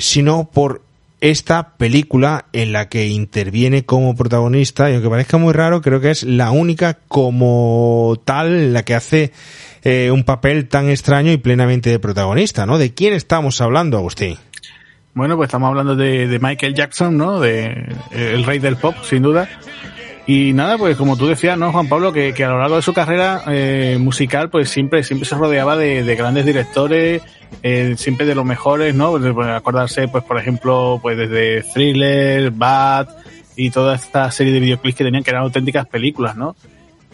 sino 0.00 0.50
por 0.50 0.82
esta 1.24 1.78
película 1.78 2.44
en 2.52 2.72
la 2.72 2.90
que 2.90 3.06
interviene 3.06 3.86
como 3.86 4.14
protagonista, 4.14 4.90
y 4.90 4.92
aunque 4.92 5.08
parezca 5.08 5.38
muy 5.38 5.54
raro, 5.54 5.80
creo 5.80 5.98
que 5.98 6.10
es 6.10 6.22
la 6.22 6.50
única 6.50 6.98
como 7.08 8.20
tal 8.26 8.48
en 8.48 8.72
la 8.74 8.82
que 8.82 8.94
hace 8.94 9.32
eh, 9.84 10.10
un 10.10 10.24
papel 10.24 10.68
tan 10.68 10.90
extraño 10.90 11.32
y 11.32 11.38
plenamente 11.38 11.88
de 11.88 11.98
protagonista, 11.98 12.66
¿no? 12.66 12.76
¿De 12.76 12.92
quién 12.92 13.14
estamos 13.14 13.62
hablando, 13.62 13.96
Agustín? 13.96 14.36
Bueno, 15.14 15.38
pues 15.38 15.48
estamos 15.48 15.68
hablando 15.68 15.96
de, 15.96 16.38
Michael 16.42 16.74
Jackson, 16.74 17.16
¿no? 17.16 17.40
De 17.40 17.68
eh, 18.10 18.32
el 18.34 18.44
rey 18.44 18.58
del 18.58 18.76
pop, 18.76 18.94
sin 19.02 19.22
duda. 19.22 19.48
Y 20.26 20.54
nada, 20.54 20.78
pues 20.78 20.96
como 20.96 21.16
tú 21.16 21.26
decías, 21.26 21.58
¿no, 21.58 21.70
Juan 21.70 21.88
Pablo? 21.88 22.12
Que, 22.12 22.32
a 22.42 22.48
lo 22.48 22.58
largo 22.58 22.76
de 22.76 22.82
su 22.82 22.94
carrera 22.94 23.42
eh, 23.46 23.98
musical, 24.00 24.48
pues 24.48 24.70
siempre, 24.70 25.02
siempre 25.02 25.28
se 25.28 25.34
rodeaba 25.34 25.76
de, 25.76 26.02
grandes 26.16 26.46
directores, 26.46 27.22
eh, 27.62 27.94
siempre 27.98 28.24
de 28.24 28.34
los 28.34 28.44
mejores, 28.44 28.94
¿no? 28.94 29.10
Pues, 29.10 29.22
pues, 29.34 29.48
acordarse, 29.48 30.08
pues 30.08 30.24
por 30.24 30.38
ejemplo, 30.38 30.98
pues 31.02 31.18
desde 31.18 31.62
Thriller, 31.62 32.50
Bad 32.50 33.08
y 33.56 33.70
toda 33.70 33.96
esta 33.96 34.30
serie 34.30 34.52
de 34.52 34.60
videoclips 34.60 34.96
que 34.96 35.04
tenían 35.04 35.22
que 35.22 35.30
eran 35.30 35.42
auténticas 35.42 35.86
películas, 35.86 36.36
¿no? 36.36 36.56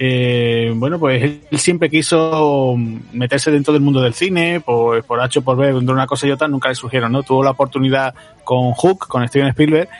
eh, 0.02 0.72
bueno, 0.74 0.98
pues 0.98 1.22
él 1.22 1.58
siempre 1.58 1.90
quiso 1.90 2.74
meterse 3.12 3.50
dentro 3.50 3.74
del 3.74 3.82
mundo 3.82 4.00
del 4.00 4.14
cine, 4.14 4.58
por, 4.61 5.04
por 5.04 5.20
H 5.20 5.42
por 5.42 5.58
B, 5.58 5.68
entre 5.68 5.92
una 5.92 6.06
cosa 6.06 6.26
y 6.26 6.30
otra, 6.30 6.48
nunca 6.48 6.70
le 6.70 6.74
surgieron, 6.74 7.12
¿no? 7.12 7.22
Tuvo 7.22 7.44
la 7.44 7.50
oportunidad 7.50 8.14
con 8.42 8.72
Hook, 8.72 9.06
con 9.08 9.28
Steven 9.28 9.48
Spielberg, 9.48 9.90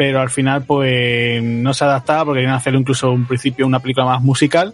pero 0.00 0.22
al 0.22 0.30
final 0.30 0.64
pues 0.64 1.42
no 1.42 1.74
se 1.74 1.84
adaptaba 1.84 2.24
porque 2.24 2.38
querían 2.38 2.54
hacer 2.54 2.74
incluso 2.74 3.12
un 3.12 3.26
principio 3.26 3.66
una 3.66 3.80
película 3.80 4.06
más 4.06 4.22
musical 4.22 4.72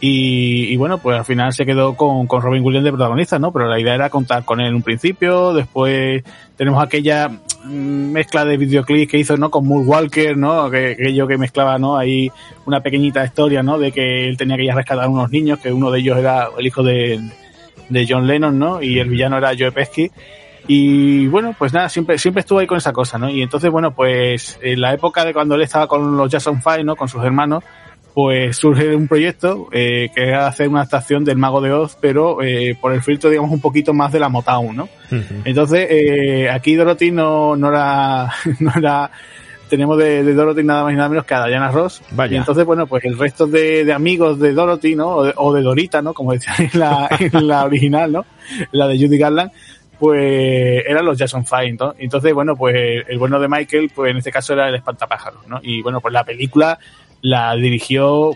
y, 0.00 0.74
bueno, 0.76 0.96
pues 0.96 1.18
al 1.18 1.24
final 1.26 1.52
se 1.52 1.66
quedó 1.66 1.96
con, 1.96 2.26
con, 2.26 2.40
Robin 2.40 2.64
Williams 2.64 2.84
de 2.84 2.90
protagonista, 2.90 3.38
¿no? 3.38 3.52
Pero 3.52 3.68
la 3.68 3.78
idea 3.78 3.94
era 3.94 4.08
contar 4.08 4.44
con 4.46 4.60
él 4.60 4.68
en 4.68 4.74
un 4.74 4.82
principio, 4.82 5.52
después 5.52 6.22
tenemos 6.56 6.82
aquella 6.82 7.28
mm, 7.28 8.12
mezcla 8.12 8.46
de 8.46 8.56
videoclips 8.56 9.10
que 9.10 9.18
hizo, 9.18 9.36
¿no? 9.36 9.50
Con 9.50 9.66
Moore 9.66 9.84
Walker, 9.84 10.36
¿no? 10.36 10.70
Que, 10.70 11.12
yo 11.14 11.26
que 11.26 11.36
mezclaba, 11.36 11.78
¿no? 11.78 11.98
Ahí 11.98 12.30
una 12.64 12.80
pequeñita 12.80 13.22
historia, 13.22 13.62
¿no? 13.62 13.78
De 13.78 13.92
que 13.92 14.26
él 14.28 14.38
tenía 14.38 14.56
que 14.56 14.64
ir 14.64 14.72
a 14.72 14.76
rescatar 14.76 15.04
a 15.04 15.08
unos 15.08 15.30
niños, 15.30 15.58
que 15.58 15.72
uno 15.72 15.90
de 15.90 16.00
ellos 16.00 16.16
era 16.16 16.48
el 16.58 16.66
hijo 16.66 16.82
de, 16.82 17.20
de 17.90 18.06
John 18.08 18.26
Lennon, 18.26 18.58
¿no? 18.58 18.82
Y 18.82 18.98
el 18.98 19.10
villano 19.10 19.36
era 19.36 19.52
Joe 19.58 19.72
Pesci. 19.72 20.10
Y 20.66 21.26
bueno, 21.26 21.54
pues 21.58 21.72
nada, 21.72 21.88
siempre, 21.88 22.18
siempre 22.18 22.40
estuvo 22.40 22.58
ahí 22.58 22.66
con 22.66 22.78
esa 22.78 22.92
cosa, 22.92 23.18
¿no? 23.18 23.28
Y 23.28 23.42
entonces, 23.42 23.70
bueno, 23.70 23.94
pues 23.94 24.58
en 24.62 24.80
la 24.80 24.94
época 24.94 25.24
de 25.24 25.34
cuando 25.34 25.54
él 25.54 25.62
estaba 25.62 25.86
con 25.86 26.16
los 26.16 26.30
Jason 26.30 26.62
Five, 26.62 26.84
¿no? 26.84 26.96
Con 26.96 27.08
sus 27.08 27.22
hermanos, 27.22 27.64
pues 28.14 28.56
surge 28.56 28.94
un 28.94 29.08
proyecto 29.08 29.68
eh, 29.72 30.08
que 30.14 30.22
era 30.22 30.46
hacer 30.46 30.68
una 30.68 30.84
estación 30.84 31.24
del 31.24 31.36
Mago 31.36 31.60
de 31.60 31.72
Oz, 31.72 31.98
pero 32.00 32.42
eh, 32.42 32.78
por 32.80 32.92
el 32.92 33.02
filtro, 33.02 33.28
digamos, 33.28 33.50
un 33.50 33.60
poquito 33.60 33.92
más 33.92 34.12
de 34.12 34.20
la 34.20 34.28
Motown, 34.28 34.76
¿no? 34.76 34.88
Entonces, 35.44 35.88
eh, 35.90 36.48
aquí 36.48 36.76
Dorothy 36.76 37.10
no, 37.10 37.56
no 37.56 37.68
era, 37.70 38.32
no 38.60 38.72
era, 38.76 39.10
tenemos 39.68 39.98
de, 39.98 40.32
Dorothy 40.32 40.62
nada 40.62 40.84
más 40.84 40.92
y 40.92 40.96
nada 40.96 41.08
menos 41.08 41.24
que 41.24 41.34
a 41.34 41.46
Diana 41.46 41.72
Ross. 41.72 42.02
Vaya. 42.12 42.34
Y 42.34 42.36
entonces, 42.36 42.64
bueno, 42.64 42.86
pues 42.86 43.04
el 43.04 43.18
resto 43.18 43.48
de, 43.48 43.92
amigos 43.92 44.38
de 44.38 44.52
Dorothy, 44.52 44.94
¿no? 44.94 45.08
O 45.08 45.52
de, 45.52 45.62
Dorita, 45.62 46.00
¿no? 46.00 46.14
Como 46.14 46.32
decían 46.32 46.70
en 46.72 46.80
la, 46.80 47.08
en 47.18 47.48
la 47.48 47.64
original, 47.64 48.12
¿no? 48.12 48.24
La 48.70 48.86
de 48.86 48.96
Judy 48.96 49.18
Garland, 49.18 49.50
pues 50.04 50.84
eran 50.86 51.06
los 51.06 51.16
Jason 51.18 51.46
Fine, 51.46 51.78
¿no? 51.80 51.94
Entonces, 51.96 52.34
bueno, 52.34 52.54
pues 52.56 52.76
el 53.08 53.18
bueno 53.18 53.40
de 53.40 53.48
Michael, 53.48 53.90
pues 53.94 54.10
en 54.10 54.18
este 54.18 54.30
caso 54.30 54.52
era 54.52 54.68
el 54.68 54.74
espantapájaros, 54.74 55.48
¿no? 55.48 55.60
Y 55.62 55.80
bueno, 55.80 56.02
pues 56.02 56.12
la 56.12 56.24
película 56.24 56.78
la 57.24 57.56
dirigió, 57.56 58.32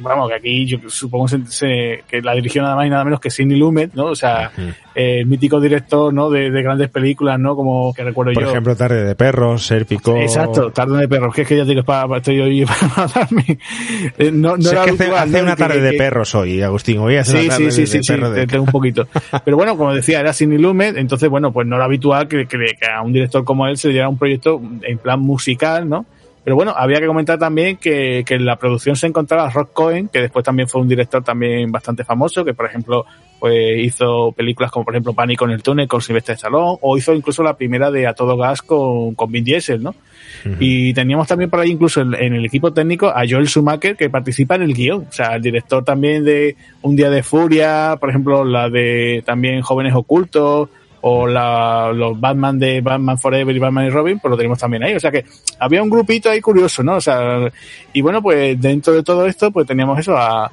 vamos, 0.00 0.28
que 0.28 0.34
aquí 0.34 0.66
yo 0.66 0.78
supongo 0.88 1.26
que 1.26 2.20
la 2.22 2.34
dirigió 2.34 2.60
nada 2.60 2.76
más 2.76 2.86
y 2.86 2.90
nada 2.90 3.02
menos 3.02 3.20
que 3.20 3.30
Sidney 3.30 3.58
Lumet, 3.58 3.94
¿no? 3.94 4.04
O 4.04 4.14
sea, 4.14 4.52
el 4.94 5.24
mítico 5.24 5.58
director, 5.58 6.12
¿no? 6.12 6.28
De, 6.28 6.50
grandes 6.50 6.90
películas, 6.90 7.40
¿no? 7.40 7.56
Como 7.56 7.94
que 7.94 8.04
recuerdo 8.04 8.32
yo. 8.32 8.40
Por 8.40 8.48
ejemplo, 8.50 8.76
Tarde 8.76 9.02
de 9.02 9.14
Perros, 9.14 9.64
Serpico. 9.64 10.14
Exacto, 10.18 10.70
Tarde 10.72 10.98
de 10.98 11.08
Perros, 11.08 11.34
que 11.34 11.40
es 11.40 11.48
que 11.48 11.56
ya 11.56 11.64
digo, 11.64 11.82
para, 11.84 12.18
estoy 12.18 12.38
hoy 12.38 12.66
para 12.94 13.06
darme. 13.06 13.58
Eh, 14.18 14.30
no, 14.30 14.58
no 14.58 14.62
es 14.62 14.78
que 14.96 15.04
hace, 15.04 15.42
una 15.42 15.56
tarde 15.56 15.80
de 15.80 15.94
perros 15.94 16.34
hoy, 16.34 16.60
Agustín. 16.60 16.98
Hoy 16.98 17.16
hace 17.16 17.32
sí, 17.32 17.46
una 17.46 17.56
tarde 17.56 17.70
sí, 17.70 17.86
sí, 17.86 17.98
de, 17.98 18.04
sí, 18.04 18.46
sí, 18.50 18.56
un 18.58 18.66
poquito. 18.66 19.08
Pero 19.42 19.56
bueno, 19.56 19.74
como 19.78 19.94
decía, 19.94 20.20
era 20.20 20.34
Sidney 20.34 20.58
Lumet, 20.58 20.98
entonces, 20.98 21.30
bueno, 21.30 21.50
pues 21.50 21.66
no 21.66 21.76
era 21.76 21.86
habitual 21.86 22.28
que, 22.28 22.46
que, 22.46 22.58
que 22.58 22.90
a 22.94 23.00
un 23.00 23.14
director 23.14 23.42
como 23.42 23.66
él 23.66 23.78
se 23.78 23.88
le 23.88 23.94
diera 23.94 24.10
un 24.10 24.18
proyecto 24.18 24.60
en 24.82 24.98
plan 24.98 25.18
musical, 25.18 25.88
¿no? 25.88 26.04
Pero 26.44 26.56
bueno, 26.56 26.72
había 26.76 27.00
que 27.00 27.06
comentar 27.06 27.38
también 27.38 27.76
que, 27.76 28.24
que 28.26 28.34
en 28.34 28.46
la 28.46 28.56
producción 28.56 28.96
se 28.96 29.06
encontraba 29.06 29.50
Rock 29.50 29.72
Cohen, 29.72 30.08
que 30.08 30.20
después 30.20 30.44
también 30.44 30.68
fue 30.68 30.80
un 30.80 30.88
director 30.88 31.22
también 31.22 31.70
bastante 31.70 32.04
famoso, 32.04 32.44
que 32.44 32.54
por 32.54 32.66
ejemplo 32.66 33.04
pues 33.38 33.78
hizo 33.78 34.32
películas 34.32 34.70
como 34.70 34.84
por 34.84 34.94
ejemplo 34.94 35.12
Pánico 35.12 35.44
en 35.44 35.52
el 35.52 35.62
túnel 35.62 35.86
con 35.86 36.00
Sylvester 36.00 36.34
Stallone, 36.34 36.78
o 36.80 36.96
hizo 36.96 37.14
incluso 37.14 37.42
la 37.42 37.56
primera 37.56 37.90
de 37.90 38.06
A 38.06 38.14
Todo 38.14 38.36
Gas 38.36 38.62
con, 38.62 39.14
con 39.14 39.30
Vin 39.30 39.44
Diesel, 39.44 39.82
¿no? 39.82 39.94
Y 40.60 40.94
teníamos 40.94 41.26
también 41.26 41.50
por 41.50 41.60
ahí 41.60 41.70
incluso 41.70 42.00
en, 42.00 42.14
en, 42.14 42.34
el 42.34 42.44
equipo 42.44 42.72
técnico 42.72 43.08
a 43.08 43.24
Joel 43.28 43.48
Schumacher 43.48 43.96
que 43.96 44.08
participa 44.08 44.54
en 44.54 44.62
el 44.62 44.74
guion, 44.74 45.06
o 45.08 45.12
sea, 45.12 45.34
el 45.34 45.42
director 45.42 45.84
también 45.84 46.24
de 46.24 46.56
Un 46.82 46.96
Día 46.96 47.10
de 47.10 47.22
Furia, 47.22 47.96
por 47.98 48.10
ejemplo, 48.10 48.44
la 48.44 48.70
de 48.70 49.22
también 49.26 49.62
Jóvenes 49.62 49.94
Ocultos, 49.94 50.68
o 51.00 51.26
la, 51.26 51.92
los 51.94 52.18
Batman 52.18 52.58
de 52.58 52.80
Batman 52.80 53.18
Forever 53.18 53.54
y 53.54 53.58
Batman 53.58 53.86
y 53.86 53.90
Robin, 53.90 54.18
pues 54.18 54.30
lo 54.30 54.36
tenemos 54.36 54.58
también 54.58 54.82
ahí. 54.82 54.94
O 54.94 55.00
sea 55.00 55.10
que 55.10 55.24
había 55.58 55.82
un 55.82 55.90
grupito 55.90 56.30
ahí 56.30 56.40
curioso, 56.40 56.82
¿no? 56.82 56.96
O 56.96 57.00
sea, 57.00 57.50
y 57.92 58.00
bueno, 58.00 58.22
pues 58.22 58.60
dentro 58.60 58.92
de 58.92 59.02
todo 59.02 59.26
esto, 59.26 59.50
pues 59.50 59.66
teníamos 59.66 59.98
eso 59.98 60.16
a, 60.16 60.50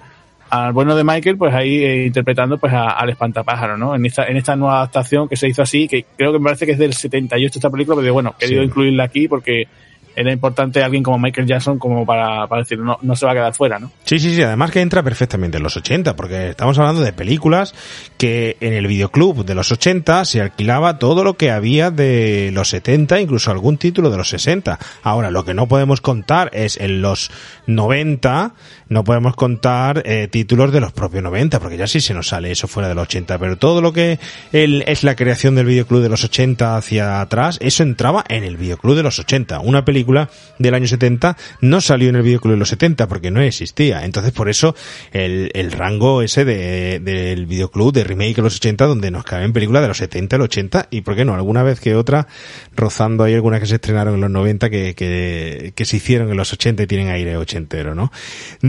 al 0.49 0.73
bueno 0.73 0.95
de 0.95 1.03
Michael, 1.03 1.37
pues 1.37 1.53
ahí 1.53 1.83
eh, 1.83 2.05
interpretando 2.05 2.57
pues 2.57 2.73
al 2.73 3.09
espantapájaro, 3.09 3.77
¿no? 3.77 3.95
En 3.95 4.05
esta, 4.05 4.25
en 4.25 4.37
esta 4.37 4.55
nueva 4.55 4.77
adaptación 4.77 5.27
que 5.27 5.35
se 5.35 5.47
hizo 5.47 5.61
así, 5.61 5.87
que 5.87 6.05
creo 6.15 6.31
que 6.31 6.39
me 6.39 6.45
parece 6.45 6.65
que 6.65 6.73
es 6.73 6.77
del 6.77 6.93
78 6.93 7.59
esta 7.59 7.69
película, 7.69 7.97
pero 7.99 8.13
bueno, 8.13 8.35
he 8.39 8.45
querido 8.45 8.63
incluirla 8.63 9.05
aquí 9.05 9.27
porque 9.27 9.67
era 10.15 10.31
importante 10.31 10.83
alguien 10.83 11.03
como 11.03 11.19
Michael 11.19 11.47
Jackson 11.47 11.77
como 11.77 12.05
para, 12.05 12.47
para 12.47 12.61
decir, 12.61 12.79
no, 12.79 12.97
no 13.01 13.15
se 13.15 13.25
va 13.25 13.33
a 13.33 13.35
quedar 13.35 13.53
fuera, 13.53 13.79
¿no? 13.79 13.91
Sí, 14.03 14.19
sí, 14.19 14.33
sí, 14.33 14.41
además 14.41 14.71
que 14.71 14.81
entra 14.81 15.03
perfectamente 15.03 15.57
en 15.57 15.63
los 15.63 15.75
80, 15.75 16.15
porque 16.15 16.49
estamos 16.49 16.77
hablando 16.79 17.01
de 17.01 17.13
películas 17.13 17.73
que 18.17 18.57
en 18.59 18.73
el 18.73 18.87
videoclub 18.87 19.45
de 19.45 19.55
los 19.55 19.71
80 19.71 20.25
se 20.25 20.41
alquilaba 20.41 20.99
todo 20.99 21.23
lo 21.23 21.35
que 21.35 21.51
había 21.51 21.91
de 21.91 22.51
los 22.53 22.69
70, 22.69 23.19
incluso 23.19 23.51
algún 23.51 23.77
título 23.77 24.09
de 24.09 24.17
los 24.17 24.29
60. 24.29 24.79
Ahora, 25.03 25.31
lo 25.31 25.43
que 25.43 25.53
no 25.53 25.67
podemos 25.67 26.01
contar 26.01 26.49
es 26.53 26.77
en 26.77 27.01
los 27.01 27.31
90, 27.67 28.53
no 28.89 29.03
podemos 29.03 29.35
contar 29.35 30.03
eh, 30.05 30.27
títulos 30.29 30.71
de 30.71 30.79
los 30.79 30.91
propios 30.91 31.23
90, 31.23 31.59
porque 31.59 31.77
ya 31.77 31.87
sí 31.87 32.01
se 32.01 32.13
nos 32.13 32.27
sale 32.27 32.51
eso 32.51 32.67
fuera 32.67 32.89
de 32.89 32.95
los 32.95 33.03
80, 33.03 33.39
pero 33.39 33.57
todo 33.57 33.81
lo 33.81 33.93
que 33.93 34.19
es 34.51 35.03
la 35.03 35.15
creación 35.15 35.55
del 35.55 35.65
videoclub 35.65 36.01
de 36.01 36.09
los 36.09 36.23
80 36.23 36.77
hacia 36.77 37.21
atrás, 37.21 37.57
eso 37.61 37.83
entraba 37.83 38.23
en 38.27 38.43
el 38.43 38.57
videoclub 38.57 38.95
de 38.95 39.03
los 39.03 39.19
80. 39.19 39.59
Una 39.59 39.85
película 39.85 40.29
del 40.59 40.73
año 40.73 40.87
70 40.87 41.37
no 41.61 41.81
salió 41.81 42.09
en 42.09 42.15
el 42.15 42.21
videoclub 42.21 42.53
de 42.53 42.59
los 42.59 42.69
70 42.69 43.07
porque 43.07 43.31
no 43.31 43.41
existía. 43.41 44.05
Entonces 44.05 44.31
por 44.31 44.49
eso 44.49 44.75
el, 45.11 45.51
el 45.53 45.71
rango 45.71 46.21
ese 46.21 46.45
de, 46.45 46.99
del 46.99 47.45
videoclub 47.45 47.93
de 47.93 48.03
remake 48.03 48.35
de 48.35 48.41
los 48.41 48.57
80 48.57 48.85
donde 48.85 49.11
nos 49.11 49.23
caben 49.23 49.53
películas 49.53 49.81
de 49.81 49.87
los 49.87 49.97
70, 49.97 50.35
el 50.35 50.41
80 50.43 50.87
y 50.91 51.01
por 51.01 51.15
qué 51.15 51.25
no, 51.25 51.33
alguna 51.33 51.63
vez 51.63 51.79
que 51.79 51.95
otra 51.95 52.27
rozando 52.75 53.23
ahí 53.23 53.33
algunas 53.33 53.59
que 53.59 53.67
se 53.67 53.75
estrenaron 53.75 54.15
en 54.15 54.21
los 54.21 54.31
90 54.31 54.69
que, 54.69 54.95
que, 54.95 55.73
que 55.75 55.85
se 55.85 55.97
hicieron 55.97 56.29
en 56.29 56.37
los 56.37 56.51
80 56.53 56.83
y 56.83 56.87
tienen 56.87 57.09
aire 57.09 57.37
ochentero, 57.37 57.95
¿no? 57.95 58.11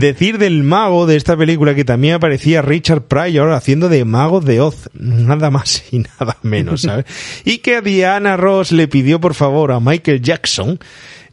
Decir 0.07 0.37
del 0.37 0.63
mago 0.63 1.05
de 1.05 1.17
esta 1.17 1.35
película 1.35 1.75
que 1.75 1.83
también 1.83 2.13
aparecía 2.13 2.61
Richard 2.61 3.01
Pryor 3.01 3.51
haciendo 3.51 3.89
de 3.89 4.05
mago 4.05 4.39
de 4.39 4.61
Oz, 4.61 4.89
nada 4.93 5.51
más 5.51 5.83
y 5.91 5.99
nada 6.19 6.37
menos, 6.43 6.83
¿sabes? 6.83 7.05
y 7.43 7.57
que 7.57 7.81
Diana 7.81 8.37
Ross 8.37 8.71
le 8.71 8.87
pidió 8.87 9.19
por 9.19 9.33
favor 9.33 9.73
a 9.73 9.81
Michael 9.81 10.21
Jackson 10.21 10.79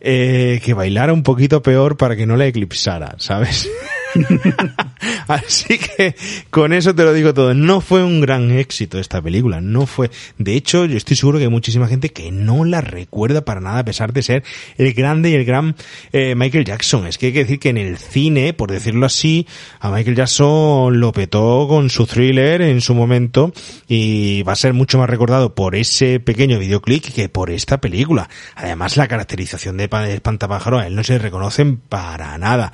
eh, 0.01 0.61
que 0.64 0.75
bailara 0.75 1.12
un 1.12 1.22
poquito 1.22 1.62
peor 1.62 1.97
para 1.97 2.16
que 2.16 2.27
no 2.27 2.37
la 2.37 2.47
eclipsara, 2.47 3.14
¿sabes? 3.18 3.70
Así 5.29 5.79
que 5.79 6.15
con 6.51 6.73
eso 6.73 6.95
te 6.95 7.05
lo 7.05 7.12
digo 7.12 7.35
todo. 7.35 7.55
No 7.55 7.81
fue 7.81 8.03
un 8.03 8.21
gran 8.21 8.51
éxito 8.51 8.99
esta 8.99 9.21
película. 9.21 9.61
No 9.61 9.87
fue. 9.87 10.11
De 10.39 10.55
hecho, 10.55 10.85
yo 10.85 10.97
estoy 10.97 11.17
seguro 11.17 11.39
que 11.39 11.45
hay 11.45 11.51
muchísima 11.51 11.89
gente 11.89 12.11
que 12.11 12.31
no 12.31 12.65
la 12.65 12.81
recuerda 12.81 13.45
para 13.45 13.61
nada, 13.61 13.81
a 13.81 13.85
pesar 13.85 14.12
de 14.12 14.23
ser 14.23 14.45
el 14.79 14.93
grande 14.95 15.31
y 15.31 15.35
el 15.35 15.45
gran 15.45 15.77
eh, 16.12 16.35
Michael 16.35 16.65
Jackson. 16.65 17.07
Es 17.07 17.19
que 17.19 17.27
hay 17.27 17.33
que 17.33 17.41
decir 17.41 17.59
que 17.59 17.71
en 17.71 17.79
el 17.79 17.99
cine, 17.99 18.53
por 18.53 18.71
decirlo 18.71 19.07
así, 19.07 19.47
a 19.81 19.91
Michael 19.91 20.17
Jackson 20.17 21.01
lo 21.01 21.12
petó 21.12 21.67
con 21.69 21.91
su 21.91 22.07
thriller 22.07 22.62
en 22.62 22.81
su 22.81 22.95
momento 22.95 23.53
y 23.89 24.43
va 24.43 24.53
a 24.53 24.57
ser 24.57 24.73
mucho 24.73 24.99
más 24.99 25.09
recordado 25.09 25.55
por 25.55 25.75
ese 25.75 26.21
pequeño 26.21 26.59
videoclip 26.59 27.05
que 27.05 27.29
por 27.29 27.51
esta 27.51 27.81
película. 27.81 28.29
Además, 28.55 28.97
la 28.97 29.09
caracterización 29.09 29.77
de 29.77 29.89
Espantapájaro 30.15 30.79
a 30.79 30.87
él 30.87 30.95
no 30.95 31.05
se 31.05 31.19
reconocen 31.19 31.77
para 31.77 32.37
nada 32.39 32.73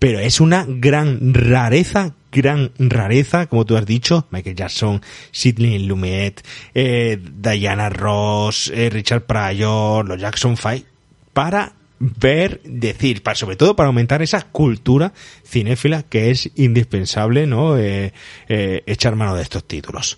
pero 0.00 0.18
es 0.18 0.40
una 0.40 0.64
gran 0.66 1.34
rareza, 1.34 2.14
gran 2.32 2.72
rareza, 2.78 3.46
como 3.46 3.66
tú 3.66 3.76
has 3.76 3.84
dicho, 3.84 4.26
Michael 4.30 4.56
Jackson, 4.56 5.02
Sidney 5.30 5.78
Lumet, 5.80 6.42
eh, 6.74 7.20
Diana 7.20 7.90
Ross, 7.90 8.72
eh, 8.74 8.88
Richard 8.88 9.26
Pryor, 9.26 10.08
los 10.08 10.18
Jackson 10.18 10.56
Five, 10.56 10.84
para 11.34 11.74
ver, 11.98 12.62
decir, 12.64 13.22
para, 13.22 13.34
sobre 13.34 13.56
todo 13.56 13.76
para 13.76 13.88
aumentar 13.88 14.22
esa 14.22 14.40
cultura 14.40 15.12
cinéfila 15.46 16.02
que 16.04 16.30
es 16.30 16.50
indispensable, 16.56 17.46
¿no? 17.46 17.76
Eh, 17.76 18.12
echar 18.48 19.16
mano 19.16 19.36
de 19.36 19.42
estos 19.42 19.64
títulos. 19.64 20.16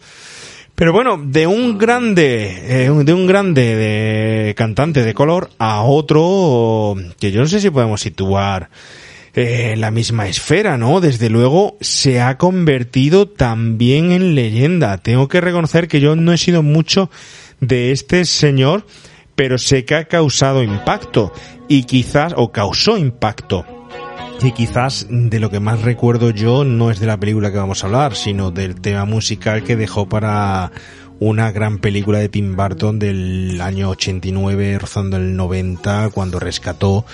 Pero 0.75 0.93
bueno, 0.93 1.21
de 1.23 1.47
un 1.47 1.79
grande, 1.79 2.87
eh, 2.87 2.91
de 2.91 3.15
un 3.15 3.27
grande 3.27 3.77
de 3.77 4.55
cantante 4.55 5.03
de 5.03 5.15
color 5.15 5.51
a 5.59 5.83
otro 5.83 6.97
que 7.21 7.31
yo 7.31 7.41
no 7.41 7.47
sé 7.47 7.61
si 7.61 7.71
podemos 7.71 8.01
situar 8.01 8.71
eh, 9.35 9.77
la 9.79 9.91
misma 9.91 10.29
esfera, 10.29 10.77
¿no? 10.77 11.01
Desde 11.01 11.31
luego 11.31 11.79
se 11.81 12.21
ha 12.21 12.37
convertido 12.37 13.29
también 13.29 14.13
en 14.13 14.35
leyenda. 14.35 14.99
Tengo 14.99 15.29
que 15.29 15.41
reconocer 15.41 15.89
que 15.89 16.01
yo 16.01 16.17
no 16.17 16.33
he 16.33 16.39
sido 16.39 16.63
mucho 16.63 17.11
de 17.61 17.93
este 17.93 18.27
señor, 18.27 18.85
pero 19.35 19.57
sé 19.57 19.87
que 19.87 19.95
ha 19.95 20.05
causado 20.05 20.63
impacto 20.63 21.33
y 21.67 21.85
quizás, 21.85 22.35
o 22.37 22.53
causó 22.53 22.99
impacto. 22.99 23.65
Y 24.43 24.53
quizás 24.53 25.07
de 25.09 25.41
lo 25.41 25.51
que 25.51 25.61
más 25.61 25.81
recuerdo 25.83 26.31
yo 26.31 26.65
no 26.65 26.91
es 26.91 27.01
de 27.01 27.07
la 27.07 27.17
película 27.17 27.51
que 27.51 27.59
vamos 27.59 27.83
a 27.83 27.87
hablar, 27.87 28.17
sino 28.17 28.51
del 28.51 28.81
tema 28.81 29.05
musical 29.05 29.63
que 29.63 29.77
dejó 29.77 30.09
para 30.09 30.73
una 31.21 31.53
gran 31.53 31.79
película 31.79 32.19
de 32.19 32.29
Tim 32.29 32.57
Burton 32.57 32.99
del 32.99 33.61
año 33.61 33.91
89, 33.91 34.79
rozando 34.81 35.17
el 35.17 35.37
90, 35.37 36.11
cuando 36.13 36.41
rescató 36.41 37.07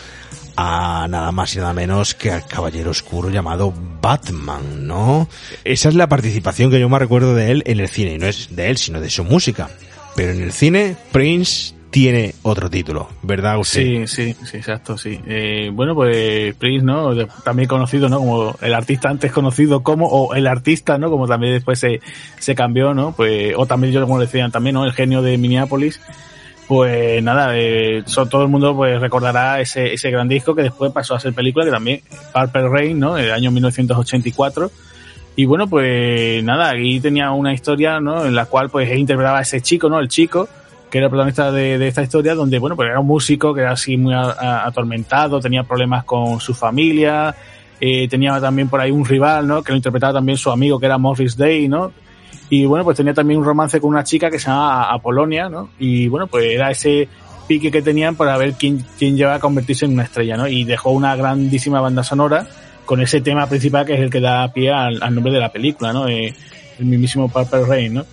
a 0.61 1.07
nada 1.09 1.31
más 1.31 1.55
y 1.55 1.59
nada 1.59 1.73
menos 1.73 2.17
que 2.17 2.33
al 2.33 2.45
caballero 2.45 2.91
oscuro 2.91 3.31
llamado 3.31 3.73
Batman, 4.03 4.89
¿no? 4.89 5.29
Esa 5.63 5.89
es 5.89 5.95
la 5.95 6.09
participación 6.09 6.69
que 6.69 6.81
yo 6.81 6.89
más 6.89 7.01
recuerdo 7.01 7.37
de 7.37 7.53
él 7.53 7.63
en 7.65 7.79
el 7.79 7.89
cine, 7.89 8.15
y 8.15 8.19
no 8.19 8.27
es 8.27 8.57
de 8.57 8.69
él, 8.69 8.77
sino 8.77 9.01
de 9.01 9.09
su 9.09 9.23
música. 9.23 9.71
Pero 10.17 10.33
en 10.33 10.43
el 10.43 10.51
cine, 10.51 10.97
Prince 11.13 11.75
tiene 11.91 12.35
otro 12.43 12.69
título, 12.69 13.09
¿verdad 13.23 13.57
usted? 13.61 14.07
Sí, 14.07 14.07
sí, 14.09 14.37
sí, 14.45 14.57
exacto, 14.57 14.99
sí. 14.99 15.21
Eh, 15.29 15.71
bueno, 15.73 15.95
pues 15.95 16.57
Prince, 16.57 16.85
¿no? 16.85 17.15
También 17.45 17.69
conocido, 17.69 18.09
¿no? 18.09 18.19
Como 18.19 18.57
el 18.61 18.75
artista 18.75 19.11
antes 19.11 19.31
conocido 19.31 19.85
como, 19.85 20.09
o 20.09 20.35
el 20.35 20.49
artista, 20.49 20.99
¿no? 20.99 21.09
Como 21.09 21.29
también 21.29 21.53
después 21.53 21.79
se, 21.79 22.01
se 22.41 22.57
cambió, 22.57 22.95
¿no? 22.95 23.13
Pues, 23.13 23.55
o 23.57 23.67
también 23.67 23.93
yo 23.93 24.01
como 24.01 24.19
decían 24.19 24.51
también, 24.51 24.75
¿no? 24.75 24.85
El 24.85 24.93
genio 24.93 25.23
de 25.23 25.39
Minneapolis 25.39 26.01
pues 26.69 27.23
nada, 27.23 27.53
eh, 27.55 28.05
todo 28.31 28.43
el 28.43 28.49
mundo 28.49 28.77
pues 28.77 29.01
recordará 29.01 29.59
ese, 29.59 29.95
ese 29.95 30.11
gran 30.11 30.29
disco 30.29 30.55
que 30.55 30.63
después 30.63 30.93
pasó 30.93 31.15
a 31.15 31.21
ser 31.21 31.33
película, 31.33 31.65
que 31.65 31.71
también 31.71 32.03
Purple 32.33 32.69
Rain, 32.69 33.01
¿no? 33.01 33.17
El 33.17 33.33
año 33.33 33.51
1984. 33.51 34.71
Y 35.35 35.47
bueno, 35.47 35.67
pues 35.67 36.45
nada, 36.45 36.71
aquí 36.71 37.01
tenía 37.01 37.31
una 37.31 37.55
historia, 37.55 38.01
¿no? 38.01 38.27
En 38.27 38.35
la 38.35 38.45
cual 38.45 38.69
pues 38.69 38.95
interpretaba 38.95 39.39
a 39.39 39.43
ese 39.43 39.63
chico, 39.63 39.89
¿no? 39.89 39.99
El 39.99 40.09
chico, 40.09 40.47
que 40.91 40.99
era 40.99 41.07
el 41.07 41.11
protagonista 41.11 41.51
de, 41.51 41.89
esta 41.89 42.03
historia, 42.03 42.35
donde, 42.35 42.59
bueno, 42.59 42.77
pues 42.77 42.91
era 42.91 43.01
un 43.01 43.07
músico 43.07 43.55
que 43.55 43.63
era 43.63 43.73
así 43.73 43.97
muy 43.97 44.13
atormentado, 44.15 45.41
tenía 45.41 45.63
problemas 45.63 46.05
con 46.05 46.39
su 46.39 46.53
familia, 46.53 47.35
eh, 47.81 48.07
tenía 48.09 48.39
también 48.43 48.69
por 48.69 48.83
ahí 48.83 48.91
un 48.91 49.07
rival, 49.07 49.47
¿no? 49.47 49.63
Que 49.63 49.73
lo 49.73 49.77
interpretaba 49.77 50.13
también 50.13 50.37
su 50.37 50.51
amigo, 50.51 50.79
que 50.79 50.85
era 50.85 50.99
Morris 50.99 51.35
Day, 51.35 51.67
¿no? 51.67 51.93
Y 52.51 52.65
bueno, 52.65 52.85
pues 52.85 52.97
tenía 52.97 53.15
también 53.15 53.41
un 53.41 53.47
romance 53.47 53.81
con 53.81 53.91
una 53.91 54.05
chica 54.05 54.31
que 54.31 54.39
se 54.39 54.47
llama 54.47 54.91
Apolonia, 54.91 55.49
¿no? 55.49 55.71
Y 55.79 56.09
bueno, 56.09 56.27
pues 56.27 56.47
era 56.47 56.71
ese 56.71 57.09
pique 57.47 57.71
que 57.71 57.83
tenían 57.83 58.17
para 58.17 58.37
ver 58.37 58.55
quién, 58.55 58.85
quién 58.99 59.17
lleva 59.17 59.35
a 59.35 59.41
convertirse 59.41 59.85
en 59.85 59.93
una 59.93 60.05
estrella, 60.05 60.37
¿no? 60.37 60.49
Y 60.49 60.65
dejó 60.65 60.91
una 60.91 61.17
grandísima 61.17 61.81
banda 61.81 62.03
sonora 62.03 62.47
con 62.85 63.01
ese 63.03 63.21
tema 63.21 63.47
principal 63.47 63.85
que 63.85 63.95
es 63.95 64.01
el 64.01 64.11
que 64.11 64.21
da 64.21 64.51
pie 64.53 64.71
al, 64.73 64.99
nombre 65.15 65.33
de 65.33 65.41
la 65.41 65.53
película, 65.53 65.93
¿no? 65.93 66.09
Eh, 66.09 66.35
el 66.79 66.87
mismísimo 66.87 67.29
Purple 67.29 67.65
Rain, 67.67 67.95
¿no? 67.95 68.07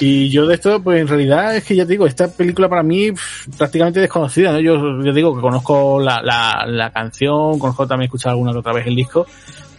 Y 0.00 0.30
yo 0.30 0.46
de 0.46 0.54
esto, 0.54 0.82
pues 0.82 1.00
en 1.00 1.06
realidad 1.06 1.54
es 1.54 1.64
que 1.64 1.76
ya 1.76 1.84
te 1.84 1.92
digo, 1.92 2.06
esta 2.06 2.28
película 2.28 2.68
para 2.68 2.82
mí 2.82 3.10
prácticamente 3.56 4.00
desconocida, 4.00 4.52
¿no? 4.52 4.60
Yo, 4.60 5.02
yo 5.02 5.12
digo 5.12 5.34
que 5.34 5.40
conozco 5.40 6.00
la, 6.00 6.20
la, 6.22 6.64
la 6.66 6.90
canción, 6.90 7.58
conozco 7.58 7.86
también 7.86 8.06
escuchar 8.06 8.30
alguna 8.30 8.50
otra 8.50 8.72
vez 8.72 8.86
el 8.86 8.96
disco, 8.96 9.26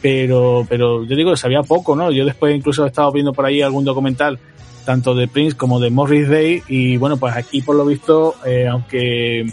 pero, 0.05 0.63
pero 0.69 1.03
yo 1.03 1.15
digo 1.15 1.31
que 1.31 1.37
sabía 1.37 1.63
poco, 1.63 1.95
¿no? 1.95 2.11
Yo 2.11 2.25
después 2.25 2.55
incluso 2.55 2.85
he 2.85 2.89
estado 2.89 3.11
viendo 3.11 3.33
por 3.33 3.43
ahí 3.43 3.63
algún 3.63 3.83
documental, 3.83 4.37
tanto 4.85 5.15
de 5.15 5.27
Prince 5.27 5.57
como 5.57 5.79
de 5.79 5.89
Morris 5.89 6.29
Day, 6.29 6.61
y 6.67 6.95
bueno, 6.97 7.17
pues 7.17 7.35
aquí 7.35 7.63
por 7.63 7.75
lo 7.75 7.87
visto, 7.87 8.35
eh, 8.45 8.67
aunque 8.67 9.47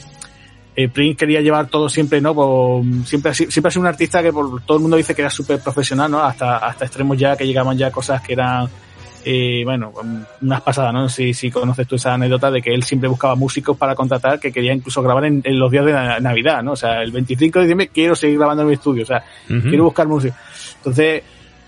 eh, 0.76 0.88
Prince 0.90 1.16
quería 1.16 1.40
llevar 1.40 1.68
todo 1.68 1.88
siempre, 1.88 2.20
¿no? 2.20 2.34
Por, 2.34 2.84
siempre, 3.06 3.32
siempre 3.32 3.68
ha 3.68 3.70
sido 3.70 3.80
un 3.80 3.86
artista 3.86 4.22
que 4.22 4.30
por, 4.30 4.60
todo 4.60 4.76
el 4.76 4.82
mundo 4.82 4.98
dice 4.98 5.14
que 5.14 5.22
era 5.22 5.30
súper 5.30 5.58
profesional, 5.58 6.10
¿no? 6.10 6.22
Hasta, 6.22 6.58
hasta 6.58 6.84
extremos 6.84 7.16
ya 7.16 7.34
que 7.34 7.46
llegaban 7.46 7.78
ya 7.78 7.90
cosas 7.90 8.20
que 8.20 8.34
eran 8.34 8.68
eh, 9.24 9.62
bueno, 9.64 9.92
unas 10.40 10.60
pasadas, 10.62 10.92
¿no? 10.92 11.08
Si, 11.08 11.34
si 11.34 11.50
conoces 11.50 11.86
tú 11.86 11.96
esa 11.96 12.14
anécdota 12.14 12.50
de 12.50 12.60
que 12.60 12.74
él 12.74 12.82
siempre 12.82 13.08
buscaba 13.08 13.34
músicos 13.34 13.76
para 13.76 13.94
contratar, 13.94 14.40
que 14.40 14.52
quería 14.52 14.72
incluso 14.72 15.02
grabar 15.02 15.24
en, 15.24 15.42
los 15.44 15.70
días 15.70 15.84
de 15.84 15.92
Navidad, 16.20 16.62
¿no? 16.62 16.72
O 16.72 16.76
sea, 16.76 17.02
el 17.02 17.12
25 17.12 17.58
de 17.58 17.64
diciembre 17.64 17.88
quiero 17.88 18.14
seguir 18.14 18.38
grabando 18.38 18.62
en 18.62 18.68
mi 18.68 18.74
estudio, 18.74 19.02
o 19.02 19.06
sea, 19.06 19.22
quiero 19.46 19.84
buscar 19.84 20.08
música. 20.08 20.36
Entonces, 20.76 21.22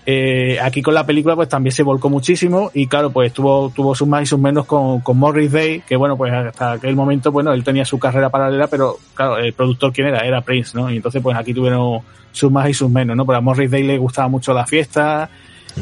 eh, 0.07 0.59
aquí 0.61 0.83
con 0.83 0.93
la 0.93 1.03
película 1.03 1.35
pues 1.35 1.49
también 1.49 1.71
se 1.71 1.81
volcó 1.81 2.11
muchísimo 2.11 2.69
y 2.75 2.85
claro, 2.85 3.09
pues 3.09 3.33
tuvo, 3.33 3.71
tuvo 3.71 3.95
sus 3.95 4.07
más 4.07 4.21
y 4.21 4.25
sus 4.27 4.39
menos 4.39 4.65
con, 4.65 5.01
con 5.01 5.17
Morris 5.17 5.51
Day, 5.51 5.81
que 5.81 5.95
bueno, 5.95 6.15
pues 6.15 6.31
hasta 6.31 6.73
aquel 6.73 6.95
momento, 6.95 7.31
bueno, 7.31 7.53
él 7.53 7.63
tenía 7.63 7.85
su 7.85 7.97
carrera 7.97 8.29
paralela, 8.29 8.67
pero 8.67 8.97
claro, 9.15 9.37
el 9.37 9.53
productor 9.53 9.91
quién 9.91 10.07
era, 10.07 10.19
era 10.19 10.41
Prince, 10.41 10.77
¿no? 10.77 10.91
Y 10.91 10.97
entonces 10.97 11.23
pues 11.23 11.35
aquí 11.35 11.55
tuvieron 11.55 12.01
sus 12.31 12.51
más 12.51 12.69
y 12.69 12.73
sus 12.75 12.89
menos, 12.89 13.17
¿no? 13.17 13.25
Pero 13.25 13.39
a 13.39 13.41
Morris 13.41 13.71
Day 13.71 13.81
le 13.81 13.97
gustaba 13.97 14.27
mucho 14.27 14.53
la 14.53 14.67
fiesta, 14.67 15.27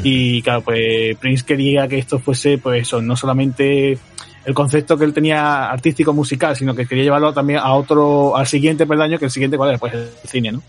y 0.02 0.42
claro, 0.42 0.62
pues 0.62 1.16
Prince 1.18 1.44
quería 1.44 1.86
que 1.88 1.98
esto 1.98 2.18
fuese, 2.18 2.58
pues 2.58 2.82
eso, 2.82 3.00
no 3.00 3.16
solamente 3.16 3.98
el 4.44 4.54
concepto 4.54 4.98
que 4.98 5.04
él 5.04 5.14
tenía 5.14 5.70
artístico 5.70 6.12
musical, 6.12 6.56
sino 6.56 6.74
que 6.74 6.86
quería 6.86 7.04
llevarlo 7.04 7.32
también 7.32 7.60
a 7.60 7.72
otro, 7.72 8.36
al 8.36 8.46
siguiente 8.46 8.86
peldaño, 8.86 9.18
que 9.18 9.26
el 9.26 9.30
siguiente 9.30 9.56
cuál 9.56 9.70
era, 9.70 9.78
pues 9.78 9.94
el 9.94 10.08
cine, 10.24 10.52
¿no? 10.52 10.62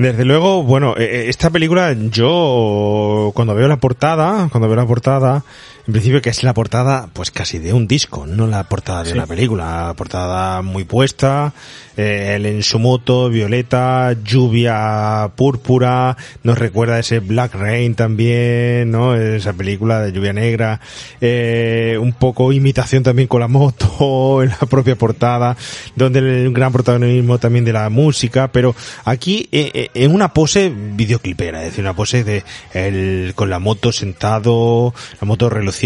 Desde 0.00 0.24
luego, 0.24 0.62
bueno, 0.62 0.94
eh, 0.96 1.04
eh, 1.04 1.24
esta 1.28 1.50
película 1.50 1.92
yo 1.92 3.32
cuando 3.34 3.54
veo 3.54 3.68
la 3.68 3.76
portada, 3.76 4.48
cuando 4.50 4.66
veo 4.66 4.76
la 4.76 4.86
portada, 4.86 5.44
en 5.90 5.94
principio 5.94 6.22
que 6.22 6.30
es 6.30 6.44
la 6.44 6.54
portada 6.54 7.08
pues 7.12 7.32
casi 7.32 7.58
de 7.58 7.72
un 7.72 7.88
disco, 7.88 8.24
no 8.24 8.46
la 8.46 8.62
portada 8.62 9.02
de 9.02 9.12
una 9.12 9.26
película, 9.26 9.88
la 9.88 9.94
portada 9.94 10.62
muy 10.62 10.84
puesta, 10.84 11.52
eh, 11.96 12.34
él 12.36 12.46
en 12.46 12.62
su 12.62 12.78
moto, 12.78 13.28
violeta, 13.28 14.12
lluvia 14.24 15.32
púrpura, 15.34 16.16
nos 16.44 16.56
recuerda 16.56 17.00
ese 17.00 17.18
Black 17.18 17.56
Rain 17.56 17.96
también, 17.96 18.92
¿no? 18.92 19.16
Esa 19.16 19.52
película 19.52 20.00
de 20.00 20.12
lluvia 20.12 20.32
negra, 20.32 20.80
eh, 21.20 21.98
un 22.00 22.12
poco 22.12 22.52
imitación 22.52 23.02
también 23.02 23.26
con 23.26 23.40
la 23.40 23.48
moto, 23.48 24.42
en 24.44 24.50
la 24.50 24.68
propia 24.68 24.94
portada, 24.94 25.56
donde 25.96 26.20
el 26.20 26.52
gran 26.52 26.70
protagonismo 26.70 27.38
también 27.38 27.64
de 27.64 27.72
la 27.72 27.90
música, 27.90 28.46
pero 28.52 28.76
aquí 29.04 29.48
eh, 29.50 29.88
en 29.94 30.14
una 30.14 30.32
pose 30.32 30.72
videoclipera, 30.72 31.58
es 31.58 31.70
decir, 31.70 31.82
una 31.82 31.94
pose 31.94 32.22
de 32.22 32.44
él 32.74 33.32
con 33.34 33.50
la 33.50 33.58
moto 33.58 33.90
sentado, 33.90 34.94
la 35.20 35.26
moto 35.26 35.50
reluciente 35.50 35.79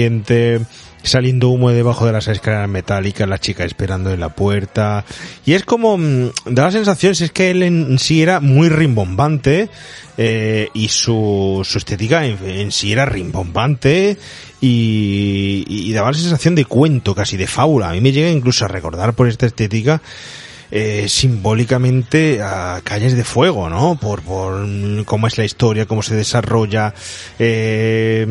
saliendo 1.05 1.51
humo 1.51 1.71
debajo 1.71 2.07
de 2.07 2.13
las 2.13 2.29
escaleras 2.29 2.69
metálicas, 2.69 3.29
la 3.29 3.39
chica 3.39 3.65
esperando 3.65 4.11
en 4.11 4.21
la 4.21 4.31
puerta. 4.31 5.05
Y 5.45 5.53
es 5.53 5.65
como, 5.65 5.99
mm, 5.99 6.31
da 6.47 6.65
la 6.65 6.71
sensación, 6.71 7.13
es 7.13 7.31
que 7.31 7.51
él 7.51 7.63
en 7.63 7.99
sí 7.99 8.23
era 8.23 8.41
muy 8.41 8.69
rimbombante, 8.69 9.69
eh, 10.17 10.69
y 10.75 10.89
su, 10.89 11.63
su 11.65 11.79
estética 11.79 12.25
en, 12.25 12.71
sí 12.71 12.93
era 12.93 13.05
rimbombante, 13.05 14.17
y, 14.61 15.93
daba 15.93 16.13
la 16.13 16.19
sensación 16.19 16.55
de 16.55 16.65
cuento, 16.65 17.15
casi 17.15 17.37
de 17.37 17.47
fábula. 17.47 17.91
A 17.91 17.93
mí 17.93 18.01
me 18.01 18.13
llega 18.13 18.31
incluso 18.31 18.65
a 18.65 18.69
recordar 18.69 19.13
por 19.13 19.29
esta 19.29 19.47
estética, 19.47 20.01
eh, 20.71 21.07
simbólicamente 21.09 22.41
a 22.43 22.81
Calles 22.83 23.15
de 23.15 23.25
Fuego, 23.25 23.69
¿no? 23.69 23.97
Por, 24.01 24.23
por 24.23 24.67
cómo 25.05 25.27
es 25.27 25.37
la 25.37 25.45
historia, 25.45 25.87
cómo 25.87 26.03
se 26.03 26.17
desarrolla, 26.17 26.95
eh, 27.39 28.25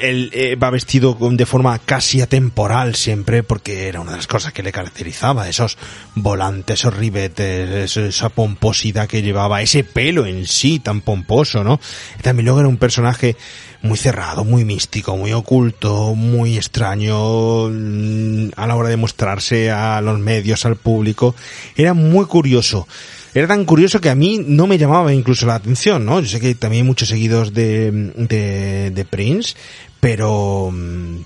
él 0.00 0.30
eh, 0.32 0.56
va 0.56 0.70
vestido 0.70 1.16
de 1.20 1.46
forma 1.46 1.78
casi 1.78 2.20
atemporal 2.20 2.94
siempre 2.94 3.42
porque 3.42 3.88
era 3.88 4.00
una 4.00 4.12
de 4.12 4.18
las 4.18 4.26
cosas 4.26 4.52
que 4.52 4.62
le 4.62 4.72
caracterizaba, 4.72 5.48
esos 5.48 5.78
volantes, 6.14 6.80
esos 6.80 6.96
ribetes, 6.96 7.96
esa 7.96 8.28
pomposidad 8.28 9.08
que 9.08 9.22
llevaba, 9.22 9.62
ese 9.62 9.84
pelo 9.84 10.26
en 10.26 10.46
sí 10.46 10.78
tan 10.78 11.00
pomposo, 11.00 11.64
¿no? 11.64 11.80
También 12.22 12.46
luego 12.46 12.60
era 12.60 12.68
un 12.68 12.76
personaje 12.76 13.36
muy 13.80 13.96
cerrado, 13.96 14.44
muy 14.44 14.64
místico, 14.64 15.16
muy 15.16 15.32
oculto, 15.32 16.14
muy 16.14 16.56
extraño 16.56 17.68
mm, 17.70 18.50
a 18.56 18.66
la 18.66 18.76
hora 18.76 18.88
de 18.88 18.96
mostrarse 18.96 19.70
a 19.70 20.00
los 20.00 20.18
medios, 20.18 20.66
al 20.66 20.76
público. 20.76 21.34
Era 21.76 21.94
muy 21.94 22.26
curioso 22.26 22.86
era 23.34 23.46
tan 23.46 23.64
curioso 23.64 24.00
que 24.00 24.10
a 24.10 24.14
mí 24.14 24.42
no 24.46 24.66
me 24.66 24.78
llamaba 24.78 25.12
incluso 25.12 25.46
la 25.46 25.56
atención, 25.56 26.04
¿no? 26.04 26.20
Yo 26.20 26.28
sé 26.28 26.40
que 26.40 26.54
también 26.54 26.82
hay 26.82 26.86
muchos 26.86 27.08
seguidos 27.08 27.52
de, 27.52 27.90
de, 28.16 28.90
de 28.90 29.04
Prince, 29.04 29.54
pero, 30.00 30.72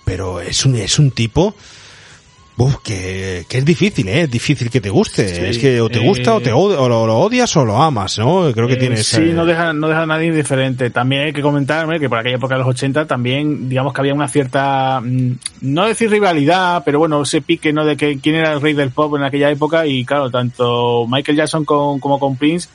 pero 0.05 0.41
es 0.41 0.65
un, 0.65 0.77
es 0.77 0.99
un 0.99 1.11
tipo 1.11 1.55
Uf, 2.57 2.77
que, 2.83 3.47
que, 3.49 3.59
es 3.59 3.65
difícil, 3.65 4.09
¿eh? 4.09 4.23
Es 4.23 4.31
difícil 4.31 4.71
que 4.71 4.81
te 4.81 4.91
guste. 4.91 5.49
es 5.49 5.59
que 5.59 5.81
o 5.81 5.89
te 5.89 5.99
gusta 5.99 6.35
o, 6.35 6.41
te 6.41 6.53
o 6.53 6.89
lo, 6.89 7.19
odias 7.19 7.57
o 7.57 7.65
lo 7.65 7.81
amas, 7.83 8.19
¿no? 8.19 8.53
Creo 8.53 8.69
que 8.69 8.75
eh, 8.75 8.77
tienes... 8.77 9.07
Sí, 9.07 9.33
no 9.33 9.47
deja, 9.47 9.73
no 9.73 9.89
deja 9.89 10.03
a 10.03 10.07
nadie 10.07 10.29
indiferente. 10.29 10.91
También 10.91 11.23
hay 11.23 11.33
que 11.33 11.41
comentarme 11.41 11.99
que 11.99 12.09
por 12.09 12.19
aquella 12.19 12.37
época 12.37 12.55
de 12.55 12.61
los 12.61 12.69
80 12.69 13.07
también, 13.07 13.69
digamos 13.69 13.95
que 13.95 14.01
había 14.03 14.15
una 14.15 14.29
cierta, 14.29 15.01
mm, 15.01 15.33
no 15.63 15.87
decir 15.87 16.11
rivalidad, 16.11 16.83
pero 16.85 16.99
bueno, 16.99 17.23
ese 17.23 17.41
pique, 17.41 17.73
¿no? 17.73 17.87
De 17.87 17.97
que 17.97 18.19
quién 18.21 18.37
era 18.37 18.53
el 18.53 18.61
rey 18.61 18.75
del 18.75 18.91
pop 18.91 19.17
en 19.17 19.25
aquella 19.25 19.51
época 19.51 19.87
y 19.87 20.05
claro, 20.05 20.31
tanto 20.31 21.07
Michael 21.09 21.39
Jackson 21.39 21.65
como 21.65 22.19
con 22.19 22.37
Prince, 22.37 22.69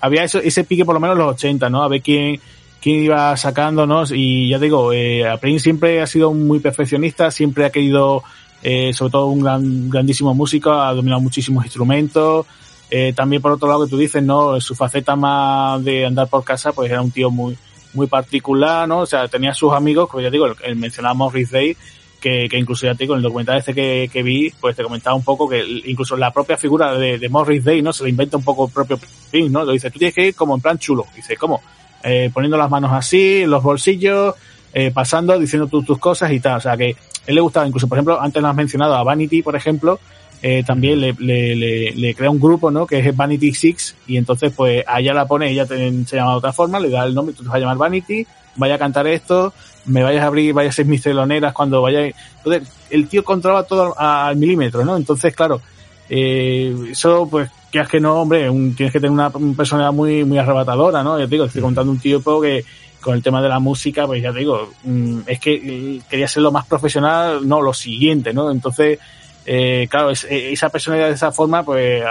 había 0.00 0.24
eso, 0.24 0.38
ese 0.38 0.64
pique 0.64 0.84
por 0.84 0.94
lo 0.94 1.00
menos 1.00 1.16
en 1.16 1.22
los 1.22 1.34
80, 1.34 1.68
¿no? 1.70 1.82
A 1.82 1.88
ver 1.88 2.00
quién, 2.00 2.40
quién 2.80 3.04
iba 3.04 3.36
sacándonos 3.36 4.12
y 4.12 4.48
ya 4.48 4.58
digo, 4.58 4.92
eh, 4.92 5.24
Prince 5.40 5.64
siempre 5.64 6.00
ha 6.00 6.06
sido 6.06 6.32
muy 6.32 6.60
perfeccionista, 6.60 7.30
siempre 7.30 7.66
ha 7.66 7.70
querido, 7.70 8.22
eh, 8.62 8.92
sobre 8.92 9.12
todo 9.12 9.26
un 9.26 9.40
gran, 9.40 9.90
grandísimo 9.90 10.34
músico, 10.34 10.72
ha 10.72 10.92
dominado 10.92 11.20
muchísimos 11.20 11.64
instrumentos, 11.64 12.46
eh, 12.90 13.12
también 13.14 13.40
por 13.40 13.52
otro 13.52 13.68
lado 13.68 13.84
que 13.84 13.90
tú 13.90 13.96
dices, 13.96 14.22
¿no? 14.22 14.60
Su 14.60 14.74
faceta 14.74 15.16
más 15.16 15.82
de 15.84 16.06
andar 16.06 16.28
por 16.28 16.44
casa, 16.44 16.72
pues 16.72 16.90
era 16.90 17.00
un 17.00 17.10
tío 17.10 17.30
muy, 17.30 17.56
muy 17.94 18.06
particular, 18.06 18.88
¿no? 18.88 19.00
O 19.00 19.06
sea, 19.06 19.28
tenía 19.28 19.54
sus 19.54 19.72
amigos, 19.72 20.08
como 20.08 20.22
ya 20.22 20.30
digo, 20.30 20.46
el, 20.46 20.54
el 20.64 20.76
mencionado 20.76 21.14
Morris 21.14 21.50
Day, 21.50 21.76
que, 22.20 22.48
que 22.50 22.58
incluso 22.58 22.86
ya 22.86 22.94
te 22.94 23.04
digo, 23.04 23.14
en 23.14 23.18
el 23.18 23.22
documental 23.22 23.58
este 23.58 23.74
que, 23.74 24.10
que 24.12 24.22
vi, 24.22 24.52
pues 24.60 24.76
te 24.76 24.82
comentaba 24.82 25.16
un 25.16 25.24
poco 25.24 25.48
que 25.48 25.64
incluso 25.86 26.16
la 26.16 26.32
propia 26.32 26.56
figura 26.56 26.92
de, 26.94 27.18
de 27.18 27.28
Morris 27.28 27.64
Day, 27.64 27.80
¿no? 27.82 27.92
Se 27.92 28.04
le 28.04 28.10
inventa 28.10 28.36
un 28.36 28.44
poco 28.44 28.66
el 28.66 28.72
propio 28.72 28.98
Prince, 29.30 29.50
¿no? 29.50 29.64
Lo 29.64 29.72
dice, 29.72 29.90
tú 29.90 29.98
tienes 29.98 30.14
que 30.14 30.28
ir 30.28 30.34
como 30.34 30.54
en 30.54 30.60
plan 30.60 30.78
chulo. 30.78 31.06
Dice, 31.16 31.36
¿cómo? 31.36 31.62
Eh, 32.02 32.30
poniendo 32.32 32.56
las 32.56 32.70
manos 32.70 32.92
así, 32.92 33.42
en 33.42 33.50
los 33.50 33.62
bolsillos, 33.62 34.34
eh, 34.72 34.90
pasando, 34.92 35.38
diciendo 35.38 35.66
tus 35.66 35.84
tus 35.84 35.98
cosas 35.98 36.30
y 36.32 36.40
tal. 36.40 36.58
O 36.58 36.60
sea 36.60 36.76
que 36.76 36.94
él 37.30 37.36
le 37.36 37.40
gustaba, 37.40 37.66
incluso, 37.66 37.86
por 37.86 37.96
ejemplo, 37.96 38.20
antes 38.20 38.42
lo 38.42 38.48
has 38.48 38.56
mencionado 38.56 38.94
a 38.94 39.04
Vanity, 39.04 39.40
por 39.40 39.54
ejemplo, 39.54 40.00
eh, 40.42 40.64
también 40.66 41.00
le, 41.00 41.12
le, 41.18 41.54
le, 41.54 41.92
le, 41.92 42.14
crea 42.14 42.28
un 42.28 42.40
grupo, 42.40 42.70
¿no? 42.70 42.86
Que 42.86 42.98
es 42.98 43.16
Vanity 43.16 43.54
Six, 43.54 43.94
y 44.08 44.16
entonces, 44.16 44.52
pues, 44.54 44.82
a 44.86 45.00
ella 45.00 45.14
la 45.14 45.26
pone, 45.26 45.48
ella 45.48 45.64
te, 45.64 46.04
se 46.06 46.16
llama 46.16 46.32
de 46.32 46.38
otra 46.38 46.52
forma, 46.52 46.80
le 46.80 46.90
da 46.90 47.04
el 47.04 47.14
nombre, 47.14 47.34
tú 47.34 47.42
te 47.42 47.48
vas 47.48 47.56
a 47.56 47.60
llamar 47.60 47.76
Vanity, 47.76 48.26
vaya 48.56 48.74
a 48.74 48.78
cantar 48.78 49.06
esto, 49.06 49.54
me 49.86 50.02
vayas 50.02 50.24
a 50.24 50.26
abrir, 50.26 50.52
vayas 50.52 50.74
a 50.74 50.76
ser 50.76 50.86
mis 50.86 51.02
teloneras 51.02 51.52
cuando 51.52 51.80
vaya. 51.80 52.00
Entonces, 52.38 52.68
el 52.90 53.06
tío 53.06 53.22
controlaba 53.22 53.64
todo 53.64 53.94
al 53.96 54.36
milímetro, 54.36 54.84
¿no? 54.84 54.96
Entonces, 54.96 55.34
claro, 55.36 55.60
eh, 56.08 56.74
eso, 56.90 57.28
pues, 57.30 57.48
que 57.70 57.78
es 57.78 57.88
que 57.88 58.00
no, 58.00 58.22
hombre, 58.22 58.50
un, 58.50 58.74
tienes 58.74 58.92
que 58.92 58.98
tener 58.98 59.12
una, 59.12 59.28
una, 59.28 59.56
personalidad 59.56 59.92
muy, 59.92 60.24
muy 60.24 60.38
arrebatadora, 60.38 61.04
¿no? 61.04 61.16
Ya 61.16 61.26
te 61.26 61.30
digo, 61.30 61.44
estoy 61.44 61.62
contando 61.62 61.92
un 61.92 62.00
tío 62.00 62.20
que 62.40 62.64
con 63.00 63.14
el 63.14 63.22
tema 63.22 63.42
de 63.42 63.48
la 63.48 63.58
música, 63.58 64.06
pues 64.06 64.22
ya 64.22 64.32
te 64.32 64.40
digo, 64.40 64.70
mm, 64.84 65.20
es 65.26 65.40
que 65.40 66.00
quería 66.08 66.28
ser 66.28 66.42
lo 66.42 66.52
más 66.52 66.66
profesional, 66.66 67.46
no, 67.46 67.60
lo 67.60 67.72
siguiente, 67.72 68.32
¿no? 68.32 68.50
Entonces, 68.50 68.98
eh, 69.46 69.88
claro, 69.90 70.10
es, 70.10 70.26
esa 70.30 70.68
personalidad 70.68 71.08
de 71.08 71.14
esa 71.14 71.32
forma, 71.32 71.62
pues, 71.62 72.02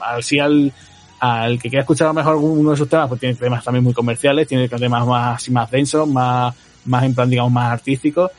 así 0.00 0.38
al, 0.38 0.72
al 1.20 1.58
que 1.60 1.68
quiera 1.68 1.82
escuchar 1.82 2.06
a 2.06 2.10
lo 2.10 2.14
mejor 2.14 2.36
uno 2.36 2.72
de 2.72 2.76
sus 2.76 2.88
temas, 2.88 3.08
pues 3.08 3.20
tiene 3.20 3.36
temas 3.36 3.62
también 3.62 3.84
muy 3.84 3.94
comerciales, 3.94 4.48
tiene 4.48 4.68
temas 4.68 5.06
más, 5.06 5.48
más 5.50 5.70
densos, 5.70 6.08
más, 6.08 6.54
más 6.84 7.04
en 7.04 7.14
plan, 7.14 7.30
digamos, 7.30 7.52
más 7.52 7.72
artísticos. 7.72 8.30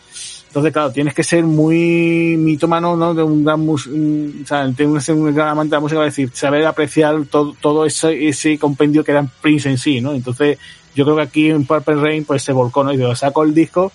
Entonces, 0.54 0.72
claro, 0.72 0.92
tienes 0.92 1.16
que 1.16 1.24
ser 1.24 1.44
muy 1.44 2.36
mitómano, 2.38 2.96
¿no? 2.96 3.16
De 3.16 3.24
un 3.24 3.44
gran, 3.44 3.60
mus 3.62 3.88
o 3.88 4.46
sea, 4.46 4.72
tienes 4.72 5.10
un 5.10 5.34
gran 5.34 5.48
amante 5.48 5.72
de 5.72 5.78
la 5.78 5.80
música, 5.80 6.06
es 6.06 6.16
decir, 6.16 6.30
saber 6.34 6.64
apreciar 6.68 7.26
todo, 7.26 7.56
todo 7.60 7.86
ese, 7.86 8.28
ese 8.28 8.60
compendio 8.60 9.04
que 9.04 9.14
era 9.14 9.26
Prince 9.42 9.70
en 9.70 9.80
sí, 9.80 10.00
¿no? 10.00 10.14
Entonces, 10.14 10.60
yo 10.96 11.06
creo 11.06 11.16
que 11.16 11.22
aquí 11.22 11.50
en 11.50 11.66
Purple 11.66 11.96
Rain, 11.96 12.26
pues 12.26 12.44
se 12.44 12.52
volcó, 12.52 12.84
¿no? 12.84 12.94
Y 12.94 12.98
digo, 12.98 13.16
saco 13.16 13.44
el 13.44 13.54
disco, 13.54 13.92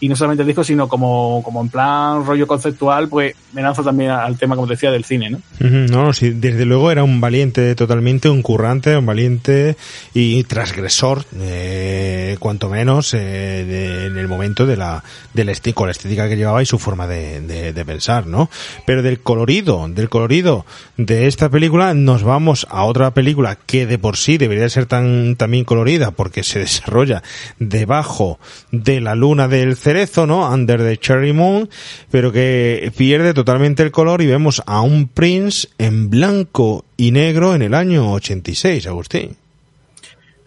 y 0.00 0.08
no 0.08 0.16
solamente 0.16 0.42
el 0.42 0.46
disco, 0.46 0.64
sino 0.64 0.88
como, 0.88 1.42
como 1.44 1.60
en 1.60 1.68
plan 1.68 2.24
rollo 2.24 2.46
conceptual, 2.46 3.08
pues 3.08 3.34
me 3.52 3.62
lanzo 3.62 3.82
también 3.82 4.10
al 4.10 4.38
tema, 4.38 4.56
como 4.56 4.66
decía, 4.66 4.90
del 4.90 5.04
cine, 5.04 5.30
¿no? 5.30 5.38
Uh 5.60 5.64
-huh, 5.64 5.90
no, 5.90 6.12
sí, 6.12 6.30
desde 6.30 6.64
luego 6.64 6.90
era 6.90 7.04
un 7.04 7.20
valiente 7.20 7.74
totalmente, 7.74 8.28
un 8.28 8.42
currante, 8.42 8.96
un 8.96 9.06
valiente 9.06 9.76
y 10.14 10.42
transgresor, 10.44 11.24
eh, 11.38 12.36
cuanto 12.38 12.68
menos, 12.68 13.14
eh, 13.14 14.06
en 14.06 14.16
el 14.16 14.28
momento 14.28 14.66
de 14.66 14.76
la, 14.76 15.04
de 15.34 15.44
la 15.44 15.52
estética, 15.52 15.70
estética 15.90 16.28
que 16.28 16.36
llevaba 16.36 16.62
y 16.62 16.66
su 16.66 16.78
forma 16.78 17.06
de, 17.06 17.84
pensar, 17.86 18.26
¿no? 18.26 18.50
Pero 18.86 19.02
del 19.02 19.20
colorido, 19.20 19.88
del 19.88 20.08
colorido 20.08 20.66
de 20.96 21.26
esta 21.26 21.48
película, 21.48 21.94
nos 21.94 22.22
vamos 22.22 22.66
a 22.70 22.84
otra 22.84 23.12
película 23.12 23.56
que 23.66 23.86
de 23.86 23.98
por 23.98 24.16
sí 24.16 24.38
debería 24.38 24.68
ser 24.68 24.86
tan, 24.86 25.36
también 25.36 25.64
colorida, 25.64 26.10
porque 26.10 26.42
se 26.42 26.60
desarrolla 26.60 27.22
debajo 27.58 28.38
de 28.70 29.00
la 29.00 29.14
luna 29.14 29.48
del 29.48 29.76
cerezo, 29.90 30.24
¿no? 30.24 30.48
Under 30.48 30.78
the 30.78 30.96
Cherry 30.98 31.32
Moon, 31.32 31.68
pero 32.12 32.30
que 32.30 32.92
pierde 32.96 33.34
totalmente 33.34 33.82
el 33.82 33.90
color 33.90 34.22
y 34.22 34.26
vemos 34.26 34.62
a 34.64 34.82
un 34.82 35.08
Prince 35.08 35.66
en 35.78 36.10
blanco 36.10 36.84
y 36.96 37.10
negro 37.10 37.56
en 37.56 37.62
el 37.62 37.74
año 37.74 38.12
86, 38.12 38.86
Agustín. 38.86 39.36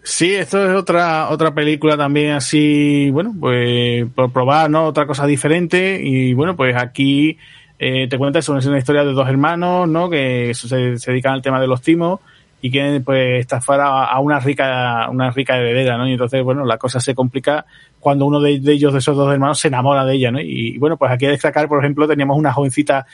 Sí, 0.02 0.34
esto 0.34 0.66
es 0.66 0.74
otra 0.74 1.28
otra 1.28 1.54
película 1.54 1.96
también 1.98 2.32
así, 2.32 3.10
bueno, 3.10 3.34
pues 3.38 4.06
por 4.14 4.32
probar, 4.32 4.70
¿no? 4.70 4.86
Otra 4.86 5.06
cosa 5.06 5.26
diferente 5.26 6.00
y 6.02 6.32
bueno, 6.32 6.56
pues 6.56 6.74
aquí 6.74 7.36
eh, 7.78 8.06
te 8.08 8.16
cuenta 8.16 8.38
eso, 8.38 8.56
es 8.56 8.64
una 8.64 8.78
historia 8.78 9.04
de 9.04 9.12
dos 9.12 9.28
hermanos, 9.28 9.86
¿no? 9.86 10.08
Que 10.08 10.52
se, 10.54 10.98
se 10.98 11.10
dedican 11.10 11.34
al 11.34 11.42
tema 11.42 11.60
de 11.60 11.66
los 11.66 11.82
timos 11.82 12.20
y 12.60 12.70
quieren 12.70 13.04
pues 13.04 13.40
estafar 13.40 13.80
a, 13.80 14.04
a, 14.04 14.20
una 14.20 14.40
rica 14.40 15.08
una 15.10 15.30
rica 15.30 15.56
heredera, 15.56 15.98
¿no? 15.98 16.08
Y 16.08 16.12
entonces, 16.12 16.42
bueno, 16.42 16.64
la 16.64 16.78
cosa 16.78 17.00
se 17.00 17.14
complica 17.14 17.66
cuando 18.00 18.26
uno 18.26 18.40
de, 18.40 18.60
ellos, 18.66 18.92
de 18.92 18.98
esos 18.98 19.16
dos 19.16 19.32
hermanos, 19.32 19.58
se 19.58 19.68
enamora 19.68 20.04
de 20.04 20.14
ella, 20.14 20.30
¿no? 20.30 20.40
Y, 20.40 20.74
y 20.74 20.78
bueno, 20.78 20.96
pues 20.96 21.12
aquí 21.12 21.26
a 21.26 21.30
destacar, 21.30 21.68
por 21.68 21.80
ejemplo, 21.80 22.08
teníamos 22.08 22.38
una 22.38 22.52
jovencita 22.52 23.06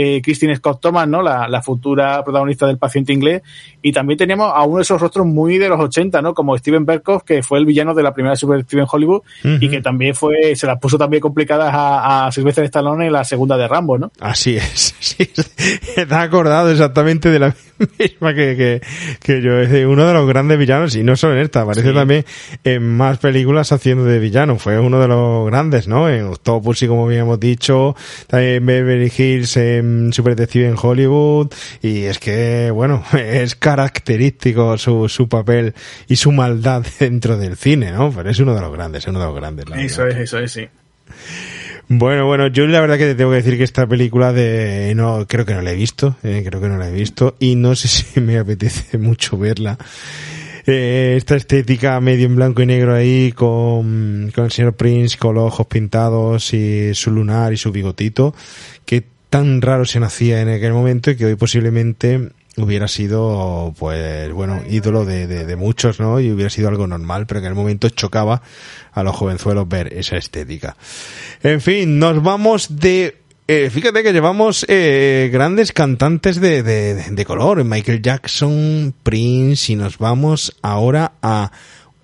eh, 0.00 0.22
Christine 0.22 0.54
Scott 0.54 0.80
Thomas, 0.80 1.08
¿no? 1.08 1.22
La, 1.22 1.48
la, 1.48 1.60
futura 1.60 2.22
protagonista 2.22 2.68
del 2.68 2.78
paciente 2.78 3.12
inglés. 3.12 3.42
Y 3.82 3.90
también 3.90 4.16
teníamos 4.16 4.52
a 4.54 4.62
uno 4.62 4.76
de 4.76 4.82
esos 4.82 5.00
rostros 5.00 5.26
muy 5.26 5.58
de 5.58 5.68
los 5.68 5.80
80, 5.80 6.22
¿no? 6.22 6.34
Como 6.34 6.56
Steven 6.56 6.86
Berkoff, 6.86 7.24
que 7.24 7.42
fue 7.42 7.58
el 7.58 7.66
villano 7.66 7.94
de 7.94 8.04
la 8.04 8.14
primera 8.14 8.36
Super 8.36 8.64
en 8.70 8.86
Hollywood 8.88 9.22
uh 9.22 9.48
-huh. 9.48 9.58
y 9.60 9.68
que 9.68 9.80
también 9.80 10.14
fue, 10.14 10.54
se 10.54 10.68
las 10.68 10.78
puso 10.78 10.98
también 10.98 11.20
complicadas 11.20 11.74
a, 11.74 12.26
a 12.26 12.30
Sylvester 12.30 12.62
Stallone 12.66 13.06
en 13.06 13.12
la 13.12 13.24
segunda 13.24 13.56
de 13.56 13.66
Rambo, 13.66 13.98
¿no? 13.98 14.12
Así 14.20 14.56
es, 14.56 14.94
sí. 15.00 15.28
Has 15.96 16.12
acordado 16.12 16.70
exactamente 16.70 17.30
de 17.30 17.40
la 17.40 17.56
misma 17.98 18.34
que, 18.34 18.56
que, 18.56 18.80
que 19.20 19.42
yo. 19.42 19.58
Es 19.58 19.70
de 19.72 19.84
uno 19.84 20.06
de 20.06 20.14
los 20.14 20.28
grandes 20.28 20.60
villanos 20.60 20.94
y 20.94 21.02
no 21.02 21.16
solo 21.16 21.34
en 21.34 21.40
esta, 21.40 21.62
aparece 21.62 21.88
sí. 21.88 21.94
también 21.94 22.24
en 22.62 22.96
más 22.96 23.18
películas 23.18 23.72
haciendo 23.72 24.04
de 24.04 24.20
villano. 24.20 24.60
Fue 24.60 24.78
uno 24.78 25.00
de 25.00 25.08
los 25.08 25.46
grandes, 25.46 25.88
¿no? 25.88 26.08
En 26.08 26.26
Octopus 26.26 26.82
y 26.82 26.86
como 26.86 27.06
habíamos 27.06 27.40
dicho, 27.40 27.96
también 28.28 28.64
Beverly 28.64 29.12
Hills, 29.16 29.56
en 29.56 29.87
Super 30.12 30.36
Detective 30.36 30.68
en 30.68 30.76
Hollywood 30.80 31.52
y 31.82 32.04
es 32.04 32.18
que, 32.18 32.70
bueno, 32.70 33.04
es 33.12 33.54
característico 33.54 34.78
su, 34.78 35.08
su 35.08 35.28
papel 35.28 35.74
y 36.08 36.16
su 36.16 36.32
maldad 36.32 36.84
dentro 36.98 37.36
del 37.36 37.56
cine, 37.56 37.92
¿no? 37.92 38.12
Pero 38.12 38.30
es 38.30 38.38
uno 38.38 38.54
de 38.54 38.60
los 38.60 38.72
grandes, 38.72 39.04
es 39.04 39.08
uno 39.08 39.20
de 39.20 39.26
los 39.26 39.34
grandes. 39.34 39.66
eso 39.66 40.04
verdad. 40.04 40.20
es, 40.20 40.32
eso 40.32 40.38
es, 40.38 40.52
sí. 40.52 40.68
Bueno, 41.90 42.26
bueno, 42.26 42.48
yo 42.48 42.66
la 42.66 42.82
verdad 42.82 42.98
que 42.98 43.06
te 43.06 43.14
tengo 43.14 43.30
que 43.30 43.38
decir 43.38 43.56
que 43.56 43.64
esta 43.64 43.86
película 43.86 44.34
de 44.34 44.92
no 44.94 45.26
creo 45.26 45.46
que 45.46 45.54
no 45.54 45.62
la 45.62 45.72
he 45.72 45.74
visto, 45.74 46.16
eh, 46.22 46.42
creo 46.46 46.60
que 46.60 46.68
no 46.68 46.76
la 46.76 46.88
he 46.88 46.92
visto 46.92 47.36
y 47.40 47.56
no 47.56 47.74
sé 47.74 47.88
si 47.88 48.20
me 48.20 48.38
apetece 48.38 48.98
mucho 48.98 49.38
verla. 49.38 49.78
Eh, 50.66 51.14
esta 51.16 51.34
estética 51.34 51.98
medio 51.98 52.26
en 52.26 52.36
blanco 52.36 52.60
y 52.60 52.66
negro 52.66 52.94
ahí 52.94 53.32
con, 53.32 54.30
con 54.34 54.44
el 54.44 54.52
señor 54.52 54.74
Prince 54.74 55.16
con 55.16 55.34
los 55.34 55.44
ojos 55.44 55.66
pintados 55.66 56.52
y 56.52 56.92
su 56.92 57.10
lunar 57.10 57.54
y 57.54 57.56
su 57.56 57.72
bigotito 57.72 58.34
que 58.84 59.02
tan 59.30 59.60
raro 59.62 59.84
se 59.84 60.00
nacía 60.00 60.40
en 60.40 60.48
aquel 60.48 60.72
momento 60.72 61.10
y 61.10 61.16
que 61.16 61.26
hoy 61.26 61.36
posiblemente 61.36 62.30
hubiera 62.56 62.88
sido, 62.88 63.74
pues, 63.78 64.32
bueno, 64.32 64.62
ídolo 64.68 65.04
de, 65.04 65.56
muchos, 65.56 66.00
¿no? 66.00 66.20
Y 66.20 66.30
hubiera 66.30 66.50
sido 66.50 66.68
algo 66.68 66.86
normal, 66.86 67.26
pero 67.26 67.40
en 67.40 67.46
el 67.46 67.54
momento 67.54 67.88
chocaba 67.88 68.42
a 68.92 69.02
los 69.02 69.14
jovenzuelos 69.14 69.68
ver 69.68 69.92
esa 69.94 70.16
estética. 70.16 70.76
En 71.42 71.60
fin, 71.60 71.98
nos 71.98 72.22
vamos 72.22 72.78
de 72.78 73.18
eh, 73.50 73.70
fíjate 73.70 74.02
que 74.02 74.12
llevamos 74.12 74.66
eh, 74.68 75.30
grandes 75.32 75.72
cantantes 75.72 76.38
de, 76.38 76.62
de, 76.62 77.24
color, 77.24 77.64
Michael 77.64 78.02
Jackson, 78.02 78.92
Prince, 79.02 79.72
y 79.72 79.76
nos 79.76 79.96
vamos 79.96 80.54
ahora 80.60 81.12
a 81.22 81.50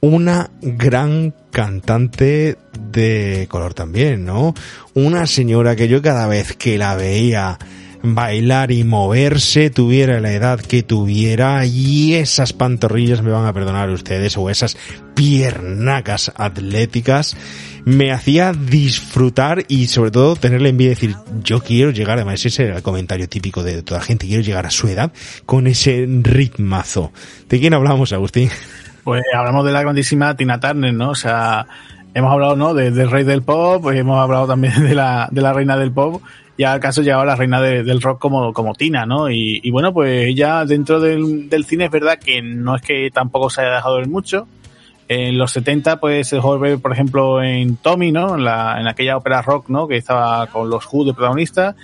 una 0.04 0.50
gran 0.60 1.34
cantante 1.50 2.58
de 2.90 3.46
color 3.48 3.72
también, 3.72 4.26
¿no? 4.26 4.54
Una 4.92 5.26
señora 5.26 5.76
que 5.76 5.88
yo 5.88 6.02
cada 6.02 6.26
vez 6.26 6.54
que 6.56 6.76
la 6.76 6.94
veía 6.94 7.58
bailar 8.02 8.70
y 8.70 8.84
moverse, 8.84 9.70
tuviera 9.70 10.20
la 10.20 10.32
edad 10.32 10.60
que 10.60 10.82
tuviera, 10.82 11.64
y 11.64 12.12
esas 12.12 12.52
pantorrillas 12.52 13.22
me 13.22 13.30
van 13.30 13.46
a 13.46 13.54
perdonar 13.54 13.88
ustedes, 13.88 14.36
o 14.36 14.50
esas 14.50 14.76
piernacas 15.14 16.30
atléticas, 16.36 17.34
me 17.86 18.12
hacía 18.12 18.52
disfrutar 18.52 19.64
y 19.68 19.86
sobre 19.86 20.10
todo 20.10 20.36
tenerle 20.36 20.68
envidia 20.68 20.92
y 20.92 20.94
decir, 20.96 21.16
yo 21.42 21.60
quiero 21.60 21.92
llegar, 21.92 22.18
además 22.18 22.44
ese 22.44 22.64
era 22.64 22.76
el 22.76 22.82
comentario 22.82 23.26
típico 23.26 23.62
de 23.62 23.82
toda 23.82 24.00
la 24.00 24.06
gente, 24.06 24.26
quiero 24.26 24.42
llegar 24.42 24.66
a 24.66 24.70
su 24.70 24.86
edad 24.86 25.10
con 25.46 25.66
ese 25.66 26.06
ritmazo. 26.06 27.10
¿De 27.48 27.58
quién 27.58 27.72
hablamos, 27.72 28.12
Agustín? 28.12 28.50
Pues 29.04 29.22
hablamos 29.34 29.66
de 29.66 29.72
la 29.72 29.82
grandísima 29.82 30.34
Tina 30.34 30.58
Turner, 30.58 30.94
¿no? 30.94 31.10
O 31.10 31.14
sea, 31.14 31.66
hemos 32.14 32.32
hablado, 32.32 32.56
¿no? 32.56 32.72
Del 32.72 32.94
de 32.94 33.06
rey 33.06 33.22
del 33.24 33.42
pop, 33.42 33.82
pues 33.82 33.98
hemos 33.98 34.18
hablado 34.18 34.46
también 34.46 34.82
de 34.82 34.94
la, 34.94 35.28
de 35.30 35.42
la 35.42 35.52
reina 35.52 35.76
del 35.76 35.92
pop, 35.92 36.22
y 36.56 36.62
al 36.62 36.80
caso 36.80 37.02
llegaba 37.02 37.24
la 37.24 37.36
reina 37.36 37.60
de, 37.60 37.82
del 37.82 38.00
rock 38.00 38.20
como, 38.20 38.52
como 38.52 38.74
Tina, 38.74 39.04
¿no? 39.04 39.30
Y, 39.30 39.60
y 39.62 39.70
bueno, 39.70 39.92
pues 39.92 40.28
ella 40.28 40.64
dentro 40.64 41.00
del, 41.00 41.50
del, 41.50 41.64
cine 41.64 41.86
es 41.86 41.90
verdad 41.90 42.18
que 42.18 42.40
no 42.40 42.76
es 42.76 42.82
que 42.82 43.10
tampoco 43.12 43.50
se 43.50 43.60
haya 43.60 43.74
dejado 43.74 43.96
ver 43.96 44.08
mucho, 44.08 44.46
En 45.06 45.36
los 45.36 45.52
70, 45.52 46.00
pues 46.00 46.28
se 46.28 46.36
dejó 46.36 46.58
ver, 46.58 46.78
por 46.78 46.92
ejemplo, 46.92 47.42
en 47.42 47.76
Tommy, 47.76 48.10
¿no? 48.10 48.36
En, 48.36 48.44
la, 48.44 48.80
en 48.80 48.88
aquella 48.88 49.18
ópera 49.18 49.42
rock, 49.42 49.68
¿no? 49.68 49.86
Que 49.86 49.96
estaba 49.96 50.46
con 50.46 50.70
los 50.70 50.86
Who 50.90 51.04
de 51.04 51.12
protagonista. 51.12 51.76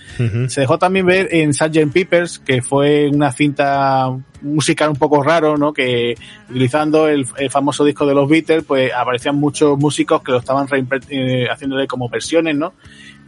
Se 0.49 0.61
dejó 0.63 0.79
también 0.79 1.05
ver 1.05 1.29
en 1.31 1.53
Sgt. 1.53 1.93
Peppers, 1.93 2.39
que 2.39 2.63
fue 2.63 3.09
una 3.09 3.31
cinta 3.31 4.11
musical 4.41 4.89
un 4.89 4.97
poco 4.97 5.23
raro, 5.23 5.59
¿no? 5.59 5.75
Que 5.75 6.15
utilizando 6.49 7.09
el, 7.09 7.27
famoso 7.51 7.85
disco 7.85 8.07
de 8.07 8.15
los 8.15 8.29
Beatles, 8.29 8.65
pues 8.65 8.91
aparecían 8.93 9.37
muchos 9.37 9.79
músicos 9.79 10.23
que 10.23 10.33
lo 10.33 10.39
estaban 10.39 10.67
eh, 11.11 11.47
haciéndole 11.51 11.87
como 11.87 12.09
versiones, 12.09 12.57
¿no? 12.57 12.73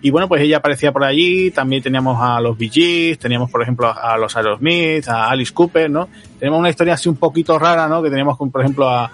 Y 0.00 0.10
bueno, 0.10 0.26
pues 0.26 0.42
ella 0.42 0.56
aparecía 0.56 0.90
por 0.90 1.04
allí, 1.04 1.52
también 1.52 1.80
teníamos 1.80 2.18
a 2.20 2.40
los 2.40 2.58
Bee 2.58 2.70
Gees, 2.70 3.18
teníamos 3.20 3.50
por 3.50 3.62
ejemplo 3.62 3.86
a, 3.86 4.18
los 4.18 4.36
Aerosmith, 4.36 5.06
a 5.06 5.30
Alice 5.30 5.52
Cooper, 5.54 5.88
¿no? 5.88 6.08
Tenemos 6.40 6.58
una 6.58 6.70
historia 6.70 6.94
así 6.94 7.08
un 7.08 7.16
poquito 7.16 7.56
rara, 7.56 7.86
¿no? 7.86 8.02
Que 8.02 8.10
teníamos 8.10 8.36
por 8.36 8.60
ejemplo 8.60 8.88
a, 8.88 9.12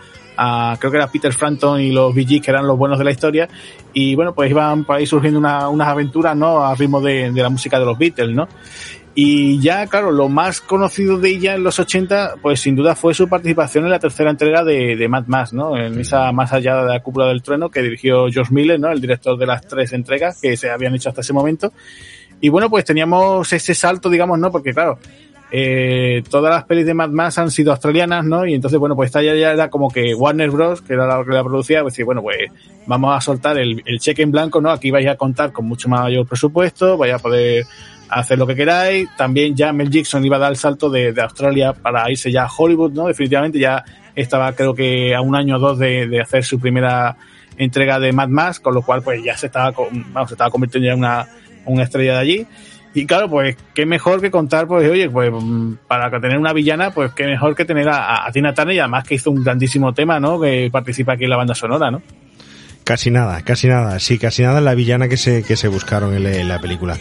creo 0.78 0.90
que 0.90 0.96
era 0.96 1.10
Peter 1.10 1.32
Frampton 1.32 1.80
y 1.80 1.90
los 1.90 2.14
Bee 2.14 2.40
que 2.40 2.50
eran 2.50 2.66
los 2.66 2.78
buenos 2.78 2.98
de 2.98 3.04
la 3.04 3.10
historia. 3.10 3.48
Y 3.92 4.14
bueno, 4.14 4.34
pues 4.34 4.50
iban 4.50 4.84
por 4.84 4.96
ahí 4.96 5.06
surgiendo 5.06 5.38
unas 5.38 5.88
aventuras, 5.88 6.36
¿no? 6.36 6.64
A 6.64 6.74
ritmo 6.74 7.00
de, 7.00 7.30
la 7.32 7.48
música 7.48 7.78
de 7.78 7.84
los 7.84 7.98
Beatles, 7.98 8.34
¿no? 8.34 8.48
Y 9.14 9.58
ya, 9.60 9.88
claro, 9.88 10.12
lo 10.12 10.28
más 10.28 10.60
conocido 10.60 11.18
de 11.18 11.30
ella 11.30 11.56
en 11.56 11.64
los 11.64 11.80
80, 11.80 12.36
pues 12.40 12.60
sin 12.60 12.76
duda 12.76 12.94
fue 12.94 13.14
su 13.14 13.28
participación 13.28 13.84
en 13.84 13.90
la 13.90 13.98
tercera 13.98 14.30
entrega 14.30 14.62
de, 14.62 14.94
de 14.94 15.08
Mad 15.08 15.24
Max, 15.26 15.52
¿no? 15.52 15.76
En 15.76 15.98
esa 15.98 16.30
Más 16.30 16.52
allá 16.52 16.76
de 16.76 16.88
la 16.92 17.00
cúpula 17.00 17.26
del 17.26 17.42
trueno 17.42 17.68
que 17.68 17.82
dirigió 17.82 18.28
George 18.30 18.54
Miller, 18.54 18.78
¿no? 18.78 18.92
El 18.92 19.00
director 19.00 19.36
de 19.36 19.46
las 19.46 19.66
tres 19.66 19.92
entregas 19.92 20.40
que 20.40 20.56
se 20.56 20.70
habían 20.70 20.94
hecho 20.94 21.08
hasta 21.08 21.22
ese 21.22 21.32
momento. 21.32 21.72
Y 22.40 22.48
bueno, 22.50 22.70
pues 22.70 22.84
teníamos 22.84 23.52
ese 23.52 23.74
salto, 23.74 24.08
digamos, 24.08 24.38
¿no? 24.38 24.52
Porque 24.52 24.72
claro, 24.72 25.00
eh, 25.50 26.22
todas 26.28 26.52
las 26.52 26.64
pelis 26.64 26.84
de 26.84 26.92
Mad 26.92 27.08
Max 27.10 27.38
han 27.38 27.50
sido 27.50 27.72
australianas, 27.72 28.24
¿no? 28.24 28.46
Y 28.46 28.54
entonces, 28.54 28.78
bueno, 28.78 28.94
pues 28.94 29.08
esta 29.08 29.22
ya, 29.22 29.32
era 29.32 29.70
como 29.70 29.90
que 29.90 30.14
Warner 30.14 30.50
Bros., 30.50 30.82
que 30.82 30.92
era 30.92 31.06
la 31.06 31.24
que 31.24 31.32
la 31.32 31.42
producía, 31.42 31.82
pues 31.82 31.94
sí, 31.94 32.02
bueno, 32.02 32.22
pues 32.22 32.50
vamos 32.86 33.16
a 33.16 33.20
soltar 33.20 33.58
el, 33.58 33.82
cheque 33.98 34.22
en 34.22 34.30
blanco, 34.30 34.60
¿no? 34.60 34.70
Aquí 34.70 34.90
vais 34.90 35.08
a 35.08 35.16
contar 35.16 35.52
con 35.52 35.66
mucho 35.66 35.88
mayor 35.88 36.26
presupuesto, 36.26 36.98
vais 36.98 37.14
a 37.14 37.18
poder 37.18 37.64
hacer 38.10 38.38
lo 38.38 38.46
que 38.46 38.54
queráis. 38.54 39.08
También 39.16 39.56
ya 39.56 39.72
Mel 39.72 39.90
Gibson 39.90 40.24
iba 40.24 40.36
a 40.36 40.40
dar 40.40 40.50
el 40.52 40.58
salto 40.58 40.90
de, 40.90 41.14
Australia 41.18 41.72
para 41.72 42.10
irse 42.10 42.30
ya 42.30 42.44
a 42.44 42.48
Hollywood, 42.54 42.92
¿no? 42.92 43.06
Definitivamente 43.06 43.58
ya 43.58 43.82
estaba 44.14 44.52
creo 44.52 44.74
que 44.74 45.14
a 45.14 45.22
un 45.22 45.34
año 45.34 45.56
o 45.56 45.58
dos 45.58 45.78
de, 45.78 46.20
hacer 46.20 46.44
su 46.44 46.60
primera 46.60 47.16
entrega 47.56 47.98
de 47.98 48.12
Mad 48.12 48.28
Max, 48.28 48.60
con 48.60 48.74
lo 48.74 48.82
cual 48.82 49.02
pues 49.02 49.22
ya 49.24 49.36
se 49.36 49.46
estaba, 49.46 49.72
vamos, 50.12 50.28
se 50.28 50.34
estaba 50.34 50.50
convirtiendo 50.50 50.86
ya 50.86 50.92
en 50.92 50.98
una, 50.98 51.26
una 51.64 51.84
estrella 51.84 52.12
de 52.14 52.18
allí. 52.18 52.46
Y 52.94 53.06
claro, 53.06 53.28
pues 53.28 53.56
qué 53.74 53.86
mejor 53.86 54.20
que 54.20 54.30
contar, 54.30 54.66
pues 54.66 54.88
oye, 54.88 55.08
pues 55.10 55.30
para 55.86 56.10
tener 56.20 56.38
una 56.38 56.52
villana, 56.52 56.90
pues 56.90 57.12
qué 57.12 57.26
mejor 57.26 57.54
que 57.54 57.64
tener 57.64 57.88
a, 57.88 58.28
Tina 58.32 58.54
Turner 58.54 58.74
y 58.74 58.78
además 58.78 59.04
que 59.04 59.16
hizo 59.16 59.30
un 59.30 59.44
grandísimo 59.44 59.92
tema, 59.92 60.18
¿no? 60.18 60.40
Que 60.40 60.68
participa 60.72 61.12
aquí 61.12 61.24
en 61.24 61.30
la 61.30 61.36
banda 61.36 61.54
sonora, 61.54 61.90
¿no? 61.90 62.02
Casi 62.84 63.10
nada, 63.10 63.42
casi 63.42 63.68
nada, 63.68 63.98
sí, 63.98 64.18
casi 64.18 64.42
nada 64.42 64.62
la 64.62 64.74
villana 64.74 65.08
que 65.08 65.18
se, 65.18 65.42
que 65.42 65.56
se 65.56 65.68
buscaron 65.68 66.14
en, 66.14 66.48
la 66.48 66.58
película. 66.58 66.96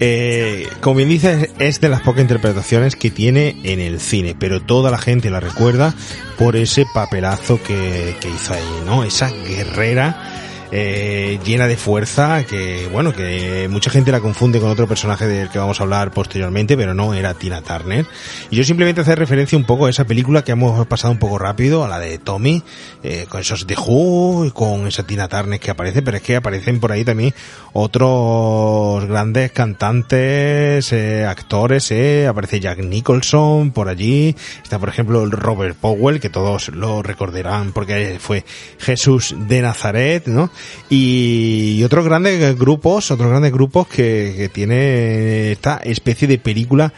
Eh, 0.00 0.66
como 0.80 0.96
bien 0.96 1.10
dices, 1.10 1.50
es 1.58 1.78
de 1.82 1.90
las 1.90 2.00
pocas 2.00 2.22
interpretaciones 2.22 2.96
que 2.96 3.10
tiene 3.10 3.54
en 3.64 3.80
el 3.80 4.00
cine, 4.00 4.34
pero 4.38 4.62
toda 4.62 4.90
la 4.90 4.96
gente 4.96 5.28
la 5.28 5.40
recuerda 5.40 5.94
por 6.38 6.56
ese 6.56 6.86
papelazo 6.94 7.62
que, 7.62 8.16
que 8.18 8.30
hizo 8.30 8.54
ahí, 8.54 8.82
¿no? 8.86 9.04
Esa 9.04 9.30
guerrera 9.30 10.45
eh, 10.72 11.38
llena 11.44 11.66
de 11.66 11.76
fuerza, 11.76 12.44
que 12.44 12.88
bueno, 12.92 13.12
que 13.12 13.68
mucha 13.70 13.90
gente 13.90 14.12
la 14.12 14.20
confunde 14.20 14.60
con 14.60 14.70
otro 14.70 14.86
personaje 14.86 15.26
del 15.26 15.48
que 15.48 15.58
vamos 15.58 15.80
a 15.80 15.84
hablar 15.84 16.10
posteriormente, 16.10 16.76
pero 16.76 16.94
no 16.94 17.14
era 17.14 17.34
Tina 17.34 17.62
Turner. 17.62 18.06
Y 18.50 18.56
yo 18.56 18.64
simplemente 18.64 19.00
hacer 19.00 19.18
referencia 19.18 19.56
un 19.56 19.64
poco 19.64 19.86
a 19.86 19.90
esa 19.90 20.04
película 20.04 20.42
que 20.42 20.52
hemos 20.52 20.86
pasado 20.86 21.12
un 21.12 21.18
poco 21.18 21.38
rápido, 21.38 21.84
a 21.84 21.88
la 21.88 21.98
de 21.98 22.18
Tommy, 22.18 22.62
eh, 23.02 23.26
con 23.28 23.40
esos 23.40 23.66
de 23.66 23.76
Who, 23.76 24.52
con 24.52 24.86
esa 24.86 25.06
Tina 25.06 25.28
Turner 25.28 25.60
que 25.60 25.70
aparece, 25.70 26.02
pero 26.02 26.16
es 26.16 26.22
que 26.22 26.36
aparecen 26.36 26.80
por 26.80 26.92
ahí 26.92 27.04
también 27.04 27.34
otros 27.72 29.04
grandes 29.06 29.52
cantantes, 29.52 30.92
eh, 30.92 31.24
actores, 31.26 31.90
eh, 31.90 32.26
aparece 32.26 32.60
Jack 32.60 32.78
Nicholson 32.78 33.70
por 33.70 33.88
allí, 33.88 34.34
está 34.62 34.78
por 34.78 34.88
ejemplo 34.88 35.22
el 35.22 35.30
Robert 35.30 35.76
Powell, 35.76 36.20
que 36.20 36.30
todos 36.30 36.68
lo 36.70 37.02
recordarán 37.02 37.72
porque 37.72 38.18
fue 38.20 38.44
Jesús 38.78 39.34
de 39.36 39.62
Nazaret, 39.62 40.26
¿no? 40.26 40.50
Y, 40.88 41.82
otros 41.84 42.04
grandes 42.04 42.56
grupos, 42.58 43.10
otros 43.10 43.28
grandes 43.28 43.52
grupos 43.52 43.86
que, 43.88 44.50
tiene 44.52 45.52
esta 45.52 45.78
especie 45.78 46.28
de 46.28 46.38
película 46.38 46.92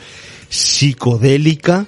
psicodélica, 0.49 1.87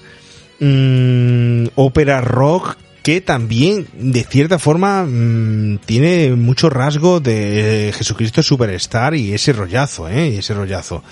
mm, 0.58 1.66
ópera 1.74 2.20
rock, 2.20 2.76
que 3.02 3.20
también 3.20 3.86
de 3.94 4.24
cierta 4.24 4.58
forma 4.58 5.04
mm, 5.04 5.78
tiene 5.86 6.32
mucho 6.36 6.68
rasgo 6.68 7.20
de 7.20 7.92
Jesucristo 7.96 8.42
Superstar 8.42 9.14
y 9.14 9.32
ese 9.32 9.52
rollazo, 9.52 10.08
¿eh? 10.08 10.38
Ese 10.38 10.54
rollazo. 10.54 11.02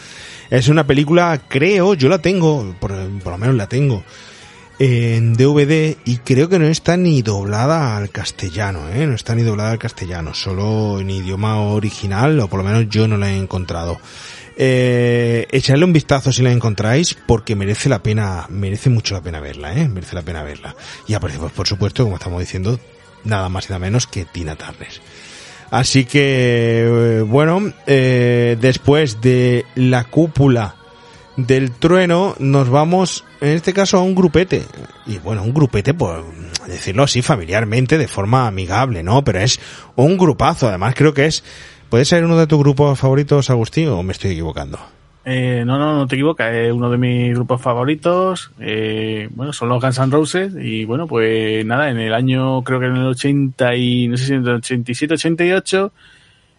Es 0.51 0.69
una 0.69 0.87
película, 0.87 1.43
creo, 1.49 1.95
yo 1.95 2.09
la 2.09 2.21
tengo, 2.21 2.75
por 2.81 2.93
lo 2.93 3.39
menos 3.39 3.55
la 3.57 3.69
tengo, 3.69 4.03
en 4.79 5.35
DVD 5.35 5.97
y 6.05 6.19
creo 6.19 6.49
que 6.49 6.59
no 6.59 6.67
está 6.67 6.97
ni 6.97 7.23
doblada 7.23 7.97
al 7.97 8.11
castellano, 8.11 8.89
¿eh? 8.91 9.07
No 9.07 9.15
está 9.15 9.35
ni 9.35 9.43
doblada 9.43 9.73
al 9.73 9.79
castellano, 9.79 10.35
solo 10.35 11.01
en 11.01 11.11
idioma 11.11 11.61
original, 11.61 12.39
o 12.41 12.49
por 12.49 12.59
lo 12.59 12.65
menos 12.65 12.89
yo 12.89 13.09
no 13.09 13.17
la 13.17 13.33
he 13.33 13.37
encontrado. 13.37 14.01
Eh, 14.57 15.47
echadle 15.51 15.85
un 15.85 15.93
vistazo 15.93 16.33
si 16.33 16.43
la 16.43 16.51
encontráis 16.51 17.17
porque 17.27 17.55
merece 17.55 17.89
la 17.89 18.03
pena, 18.03 18.47
merece 18.49 18.91
mucho 18.91 19.15
la 19.15 19.21
pena 19.21 19.41
verla, 19.41 19.73
¿eh? 19.75 19.89
Merece 19.89 20.15
la 20.15 20.23
pena 20.23 20.43
verla. 20.43 20.75
Y 21.07 21.15
aparece, 21.15 21.39
pues, 21.39 21.53
por 21.53 21.67
supuesto, 21.67 22.05
como 22.05 22.17
estamos 22.17 22.41
diciendo, 22.41 22.79
nada 23.25 23.49
más 23.49 23.67
y 23.67 23.69
nada 23.69 23.81
menos 23.81 24.07
que 24.07 24.25
Tina 24.25 24.57
Turner. 24.57 24.89
Así 25.71 26.05
que, 26.07 26.87
eh, 26.87 27.23
bueno, 27.23 27.73
eh, 27.87 28.57
después 28.61 29.21
de 29.21 29.67
la 29.75 30.05
cúpula 30.05 30.78
del 31.39 31.71
trueno 31.71 32.35
nos 32.41 32.69
vamos, 32.69 33.25
en 33.41 33.51
este 33.51 33.73
caso, 33.73 33.97
a 33.99 34.03
un 34.03 34.15
grupete. 34.15 34.65
Y 35.07 35.19
bueno, 35.19 35.43
un 35.45 35.55
grupete, 35.55 35.95
por 35.95 36.25
decirlo 36.67 37.05
así, 37.05 37.23
familiarmente, 37.23 37.97
de 37.97 38.09
forma 38.09 38.47
amigable, 38.47 39.03
¿no? 39.03 39.23
Pero 39.25 39.39
es 39.39 39.61
un 39.95 40.19
grupazo, 40.19 40.69
además 40.69 40.95
creo 40.95 41.15
que 41.15 41.27
es... 41.27 41.45
¿Puede 41.89 42.05
ser 42.05 42.23
uno 42.23 42.37
de 42.37 42.47
tus 42.47 42.59
grupos 42.59 42.99
favoritos, 42.99 43.49
Agustín, 43.49 43.89
o 43.89 44.03
me 44.03 44.13
estoy 44.13 44.33
equivocando? 44.33 44.79
Eh, 45.25 45.63
no, 45.65 45.79
no, 45.79 45.97
no 45.97 46.07
te 46.07 46.17
equivocas, 46.17 46.53
es 46.55 46.71
uno 46.71 46.91
de 46.91 46.99
mis 46.99 47.35
grupos 47.35 47.63
favoritos. 47.63 48.51
Eh, 48.59 49.29
bueno, 49.31 49.55
son 49.55 49.71
los 49.71 49.81
Guns 49.81 49.99
N' 49.99 50.11
Roses. 50.11 50.55
Y 50.61 50.85
bueno, 50.85 51.07
pues 51.07 51.65
nada, 51.65 51.89
en 51.89 51.99
el 51.99 52.13
año, 52.13 52.63
creo 52.63 52.79
que 52.81 52.87
en 52.87 52.97
el 52.97 53.07
80 53.07 53.75
y, 53.77 54.09
no 54.09 54.19
sé 54.19 54.27
si 54.27 54.33
en 54.35 54.47
el 54.47 54.57
87, 54.57 55.15
88, 55.15 55.93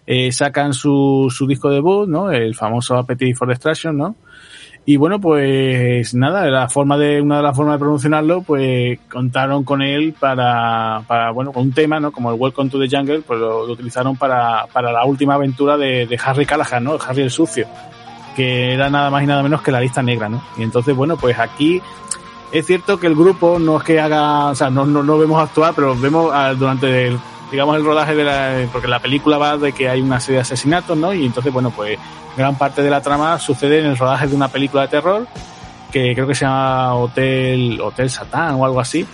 eh, 0.07 0.31
sacan 0.31 0.73
su, 0.73 1.27
su 1.29 1.45
disco 1.45 1.69
debut, 1.69 2.07
¿no? 2.07 2.31
El 2.31 2.55
famoso 2.55 2.95
Appetite 2.95 3.35
for 3.35 3.47
Destruction, 3.47 3.95
¿no? 3.95 4.15
Y 4.85 4.97
bueno, 4.97 5.19
pues 5.19 6.15
nada, 6.15 6.45
la 6.49 6.67
forma 6.67 6.97
de, 6.97 7.21
una 7.21 7.37
de 7.37 7.43
las 7.43 7.55
formas 7.55 7.75
de 7.75 7.79
promocionarlo, 7.79 8.41
pues 8.41 8.99
contaron 9.11 9.63
con 9.63 9.81
él 9.81 10.15
para, 10.19 11.03
para 11.07 11.31
bueno, 11.31 11.51
con 11.51 11.63
un 11.63 11.73
tema, 11.73 11.99
¿no? 11.99 12.11
Como 12.11 12.31
el 12.31 12.39
Welcome 12.39 12.71
to 12.71 12.79
the 12.79 12.89
Jungle, 12.89 13.21
pues 13.21 13.39
lo, 13.39 13.65
utilizaron 13.65 14.15
para, 14.15 14.65
para 14.73 14.91
la 14.91 15.05
última 15.05 15.35
aventura 15.35 15.77
de, 15.77 16.07
de, 16.07 16.19
Harry 16.23 16.45
Callahan, 16.45 16.83
¿no? 16.83 16.97
Harry 17.07 17.21
el 17.21 17.29
Sucio, 17.29 17.67
que 18.35 18.73
era 18.73 18.89
nada 18.89 19.11
más 19.11 19.21
y 19.21 19.27
nada 19.27 19.43
menos 19.43 19.61
que 19.61 19.71
la 19.71 19.81
lista 19.81 20.01
negra, 20.01 20.27
¿no? 20.27 20.41
Y 20.57 20.63
entonces, 20.63 20.95
bueno, 20.95 21.17
pues 21.17 21.37
aquí 21.37 21.81
es 22.51 22.65
cierto 22.65 22.99
que 22.99 23.07
el 23.07 23.15
grupo 23.15 23.59
no 23.59 23.77
es 23.77 23.83
que 23.83 23.99
haga, 23.99 24.47
o 24.47 24.55
sea, 24.55 24.69
no, 24.71 24.85
no, 24.85 25.03
no 25.03 25.17
vemos 25.19 25.41
actuar, 25.41 25.73
pero 25.75 25.95
vemos 25.95 26.31
ah, 26.33 26.53
durante 26.57 27.07
el, 27.07 27.19
digamos, 27.51 27.75
el 27.75 27.85
rodaje 27.85 28.15
de 28.15 28.23
la, 28.23 28.67
porque 28.71 28.87
la 28.87 28.99
película 28.99 29.37
va 29.37 29.57
de 29.57 29.71
que 29.71 29.89
hay 29.89 30.01
una 30.01 30.19
serie 30.19 30.37
de 30.37 30.41
asesinatos, 30.41 30.97
¿no? 30.97 31.13
Y 31.13 31.25
entonces, 31.25 31.53
bueno, 31.53 31.69
pues 31.69 31.99
gran 32.39 32.57
parte 32.57 32.81
de 32.81 32.89
la 32.89 33.01
trama 33.01 33.37
sucede 33.37 33.79
en 33.79 33.85
el 33.85 33.97
rodaje 33.97 34.27
de 34.27 34.35
una 34.35 34.47
película 34.47 34.83
de 34.83 34.87
terror 34.87 35.27
que 35.91 36.13
creo 36.13 36.25
que 36.25 36.35
se 36.35 36.45
llama 36.45 36.95
Hotel, 36.95 37.79
Hotel 37.81 38.09
Satán 38.09 38.55
o 38.55 38.65
algo 38.65 38.79
así. 38.79 39.05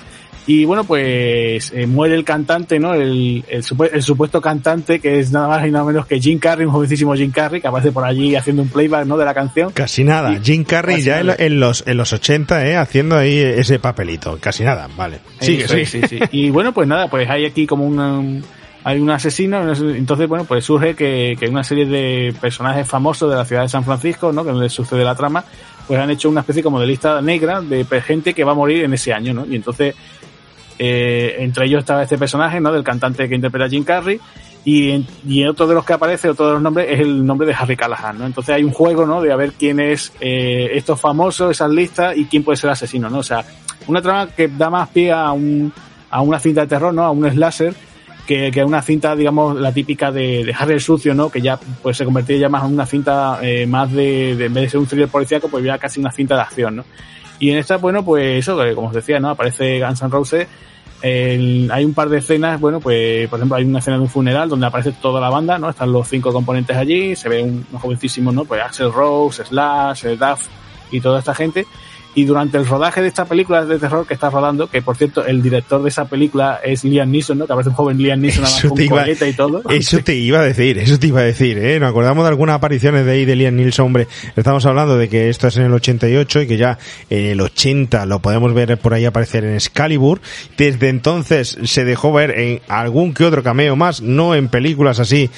Y 0.47 0.63
bueno, 0.63 0.83
pues 0.83 1.71
eh, 1.73 1.87
muere 1.87 2.13
el 2.13 2.23
cantante, 2.23 2.79
¿no? 2.79 2.93
El, 2.93 3.43
el, 3.47 4.03
supuesto 4.03 4.39
cantante 4.39 4.99
que 4.99 5.19
es 5.19 5.31
nada 5.31 5.47
más 5.47 5.65
y 5.65 5.71
nada 5.71 5.85
menos 5.85 6.05
que 6.05 6.19
Jim 6.19 6.37
Carrey, 6.37 6.67
un 6.67 6.71
jovencísimo 6.71 7.15
Jim 7.15 7.31
Carrey, 7.31 7.61
que 7.61 7.67
aparece 7.67 7.91
por 7.91 8.05
allí 8.05 8.35
haciendo 8.35 8.61
un 8.61 8.69
playback, 8.69 9.07
¿no? 9.07 9.17
De 9.17 9.25
la 9.25 9.33
canción. 9.33 9.71
Casi 9.71 10.03
nada. 10.03 10.39
Jim 10.43 10.63
Carrey 10.63 11.01
ya 11.01 11.21
en, 11.21 11.59
los, 11.59 11.83
en 11.87 11.97
los 11.97 12.13
80, 12.13 12.67
¿eh? 12.67 12.77
Haciendo 12.77 13.17
ahí 13.17 13.39
ese 13.39 13.79
papelito. 13.79 14.37
Casi 14.39 14.63
nada, 14.63 14.87
vale. 14.95 15.21
Sí, 15.39 15.61
sí, 15.67 15.85
sí, 15.87 16.01
sí. 16.07 16.19
Y 16.31 16.51
bueno, 16.51 16.73
pues 16.73 16.87
nada, 16.87 17.09
pues 17.09 17.27
hay 17.27 17.45
aquí 17.45 17.65
como 17.65 17.87
un 17.87 18.43
hay 18.87 18.99
un 18.99 19.09
asesino, 19.09 19.73
entonces, 19.73 20.29
bueno, 20.29 20.45
pues 20.45 20.63
surge 20.63 20.93
que, 20.95 21.35
una 21.49 21.63
serie 21.63 21.87
de 21.87 22.35
personajes 22.39 22.87
famosos 22.87 23.31
de 23.31 23.35
la 23.35 23.43
ciudad 23.43 23.63
de 23.63 23.69
San 23.69 23.83
Francisco, 23.83 24.31
¿no? 24.31 24.45
Que 24.45 24.51
donde 24.51 24.69
sucede 24.69 25.03
la 25.03 25.15
trama, 25.15 25.43
pues 25.87 25.99
han 25.99 26.11
hecho 26.11 26.29
una 26.29 26.41
especie 26.41 26.61
como 26.61 26.79
de 26.79 26.85
lista 26.85 27.19
negra 27.19 27.61
de 27.61 27.83
gente 28.01 28.35
que 28.35 28.43
va 28.43 28.51
a 28.51 28.55
morir 28.55 28.83
en 28.83 28.93
ese 28.93 29.11
año, 29.11 29.33
¿no? 29.33 29.43
Y 29.47 29.55
entonces, 29.55 29.95
eh, 30.77 31.35
entre 31.39 31.65
ellos 31.65 31.79
estaba 31.79 32.03
este 32.03 32.19
personaje, 32.19 32.61
¿no? 32.61 32.71
Del 32.71 32.83
cantante 32.83 33.27
que 33.27 33.33
interpreta 33.33 33.67
Jim 33.67 33.83
Carrey, 33.83 34.19
y, 34.65 35.03
y 35.27 35.45
otro 35.45 35.65
de 35.65 35.73
los 35.73 35.83
que 35.83 35.93
aparece, 35.93 36.29
otro 36.29 36.45
de 36.45 36.53
los 36.53 36.61
nombres, 36.61 36.87
es 36.91 36.99
el 36.99 37.25
nombre 37.25 37.47
de 37.47 37.55
Harry 37.55 37.75
Callahan, 37.75 38.19
¿no? 38.19 38.27
Entonces 38.27 38.53
hay 38.53 38.63
un 38.63 38.71
juego, 38.71 39.07
¿no? 39.07 39.19
De 39.19 39.31
a 39.31 39.35
ver 39.35 39.53
quién 39.53 39.79
es 39.79 40.13
eh, 40.21 40.69
estos 40.73 41.01
famosos, 41.01 41.49
esas 41.49 41.71
listas, 41.71 42.15
y 42.15 42.25
quién 42.25 42.43
puede 42.43 42.57
ser 42.57 42.67
el 42.67 42.73
asesino, 42.73 43.09
¿no? 43.09 43.17
O 43.17 43.23
sea, 43.23 43.43
una 43.87 43.99
trama 43.99 44.27
que 44.27 44.47
da 44.47 44.69
más 44.69 44.89
pie 44.89 45.11
a 45.11 45.31
un 45.31 45.73
a 46.11 46.21
una 46.21 46.39
cinta 46.39 46.61
de 46.61 46.67
terror, 46.67 46.93
¿no? 46.93 47.03
A 47.03 47.09
un 47.09 47.27
slasher, 47.29 47.73
que, 48.25 48.51
que 48.51 48.63
una 48.63 48.81
cinta, 48.81 49.15
digamos, 49.15 49.55
la 49.55 49.71
típica 49.71 50.11
de, 50.11 50.53
Harry 50.57 50.73
el 50.73 50.81
Sucio, 50.81 51.13
¿no? 51.13 51.29
Que 51.29 51.41
ya 51.41 51.59
pues 51.81 51.97
se 51.97 52.05
convertía 52.05 52.37
ya 52.37 52.49
más 52.49 52.65
en 52.65 52.73
una 52.73 52.85
cinta 52.85 53.39
eh, 53.41 53.65
más 53.67 53.91
de, 53.91 54.35
de, 54.35 54.45
en 54.45 54.53
vez 54.53 54.63
de 54.63 54.69
ser 54.69 54.79
un 54.79 54.87
thriller 54.87 55.09
policíaco, 55.09 55.47
pues 55.47 55.63
ya 55.63 55.77
casi 55.77 55.99
una 55.99 56.11
cinta 56.11 56.35
de 56.35 56.41
acción, 56.41 56.77
¿no? 56.77 56.85
Y 57.39 57.51
en 57.51 57.57
esta, 57.57 57.77
bueno, 57.77 58.03
pues 58.03 58.39
eso, 58.39 58.57
como 58.75 58.87
os 58.87 58.93
decía, 58.93 59.19
¿no? 59.19 59.29
Aparece 59.29 59.79
Guns 59.79 60.01
N' 60.01 60.09
Roses, 60.09 60.47
hay 61.03 61.85
un 61.85 61.93
par 61.93 62.09
de 62.09 62.17
escenas, 62.17 62.59
bueno, 62.59 62.79
pues 62.79 63.29
por 63.29 63.37
ejemplo 63.37 63.57
hay 63.57 63.65
una 63.65 63.79
escena 63.79 63.97
de 63.97 64.03
un 64.03 64.09
funeral 64.09 64.49
donde 64.49 64.65
aparece 64.65 64.93
toda 64.93 65.21
la 65.21 65.29
banda, 65.29 65.59
¿no? 65.59 65.69
Están 65.69 65.91
los 65.91 66.07
cinco 66.07 66.33
componentes 66.33 66.75
allí, 66.75 67.15
se 67.15 67.29
ve 67.29 67.43
un, 67.43 67.65
un 67.71 67.79
jovencísimo, 67.79 68.31
¿no? 68.31 68.45
Pues 68.45 68.61
Axel 68.61 68.91
Rose, 68.91 69.45
Slash, 69.45 70.05
Duff 70.17 70.47
y 70.91 71.01
toda 71.01 71.19
esta 71.19 71.35
gente. 71.35 71.67
Y 72.15 72.23
durante 72.25 72.57
el 72.57 72.65
rodaje 72.65 73.01
de 73.01 73.09
esta 73.09 73.25
película 73.25 73.65
de 73.65 73.77
terror 73.77 74.07
que 74.07 74.13
está 74.13 74.29
rodando, 74.29 74.67
que 74.69 74.81
por 74.81 74.95
cierto, 74.95 75.25
el 75.25 75.41
director 75.41 75.83
de 75.83 75.89
esa 75.89 76.05
película 76.05 76.59
es 76.63 76.83
Liam 76.85 77.11
Neeson, 77.11 77.37
¿no? 77.37 77.45
Que 77.45 77.51
aparece 77.53 77.69
un 77.69 77.75
joven 77.75 77.97
Liam 77.97 78.21
Neeson 78.21 78.45
Eso 78.45 78.69
con 78.69 78.81
iba- 78.81 79.01
coleta 79.01 79.27
y 79.27 79.33
todo. 79.33 79.61
Eso 79.69 79.99
te 79.99 80.15
iba 80.15 80.39
a 80.39 80.43
decir, 80.43 80.77
eso 80.77 80.97
te 80.97 81.07
iba 81.07 81.19
a 81.19 81.23
decir, 81.23 81.57
¿eh? 81.57 81.79
Nos 81.79 81.89
acordamos 81.89 82.23
de 82.23 82.29
algunas 82.29 82.55
apariciones 82.55 83.05
de 83.05 83.11
ahí 83.11 83.25
de 83.25 83.35
Liam 83.35 83.55
Neeson, 83.55 83.87
hombre. 83.87 84.07
Estamos 84.35 84.65
hablando 84.65 84.97
de 84.97 85.09
que 85.09 85.29
esto 85.29 85.47
es 85.47 85.57
en 85.57 85.63
el 85.63 85.73
88 85.73 86.41
y 86.41 86.47
que 86.47 86.57
ya 86.57 86.77
en 87.09 87.25
el 87.25 87.41
80 87.41 88.05
lo 88.05 88.19
podemos 88.19 88.53
ver 88.53 88.77
por 88.77 88.93
ahí 88.93 89.03
aparecer 89.05 89.43
en 89.43 89.55
Excalibur. 89.55 90.21
Desde 90.57 90.87
entonces 90.89 91.57
se 91.63 91.83
dejó 91.83 92.13
ver 92.13 92.31
en 92.39 92.61
algún 92.69 93.13
que 93.13 93.25
otro 93.25 93.43
cameo 93.43 93.75
más, 93.75 94.01
no 94.01 94.35
en 94.35 94.47
películas 94.47 94.99
así 94.99 95.29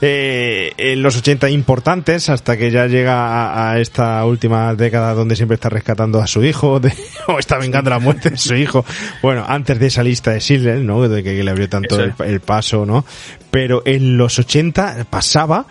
eh, 0.00 0.72
en 0.76 1.02
los 1.02 1.16
80 1.16 1.48
importantes 1.50 2.28
hasta 2.28 2.56
que 2.56 2.70
ya 2.70 2.86
llega 2.86 3.14
a, 3.26 3.72
a 3.72 3.80
esta 3.80 4.24
última 4.24 4.74
década 4.74 5.14
donde 5.14 5.36
siempre 5.36 5.54
está 5.54 5.68
rescatando 5.68 6.20
a 6.20 6.26
su 6.26 6.44
hijo 6.44 6.80
de- 6.80 6.92
o 7.28 7.38
está 7.38 7.58
vengando 7.58 7.90
la 7.90 7.98
muerte 7.98 8.30
de 8.30 8.36
su 8.38 8.54
hijo. 8.54 8.84
Bueno, 9.22 9.44
antes 9.46 9.78
de 9.78 9.86
esa 9.86 10.02
lista 10.02 10.32
de 10.32 10.40
Schindler, 10.40 10.78
¿no? 10.80 11.08
De 11.08 11.22
que, 11.22 11.36
que 11.36 11.42
le 11.44 11.50
abrió 11.50 11.68
tanto 11.68 11.98
el, 12.24 12.40
paso, 12.40 12.84
¿no? 12.86 13.04
Pero 13.50 13.82
en 13.86 14.16
los 14.16 14.38
80 14.38 15.06
pasaba 15.10 15.66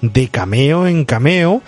de 0.00 0.28
cameo 0.28 0.86
en 0.86 1.04
cameo. 1.04 1.62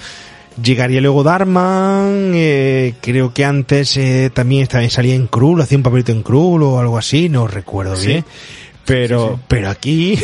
Llegaría 0.61 1.01
luego 1.01 1.23
Darman, 1.23 2.33
eh, 2.35 2.95
creo 3.01 3.33
que 3.33 3.45
antes 3.45 3.97
eh, 3.97 4.29
también, 4.35 4.67
también 4.67 4.91
salía 4.91 5.15
en 5.15 5.29
Krul, 5.29 5.61
hacía 5.63 5.79
un 5.79 5.85
papelito 5.85 6.11
en 6.11 6.25
Krul 6.25 6.65
o 6.65 6.81
algo 6.81 6.99
así, 6.99 7.29
no 7.29 7.47
recuerdo 7.47 7.95
Sí. 7.95 8.07
bien. 8.09 8.25
Pero, 8.85 9.29
Sí, 9.29 9.35
sí. 9.37 9.41
pero 9.47 9.69
aquí 9.71 10.19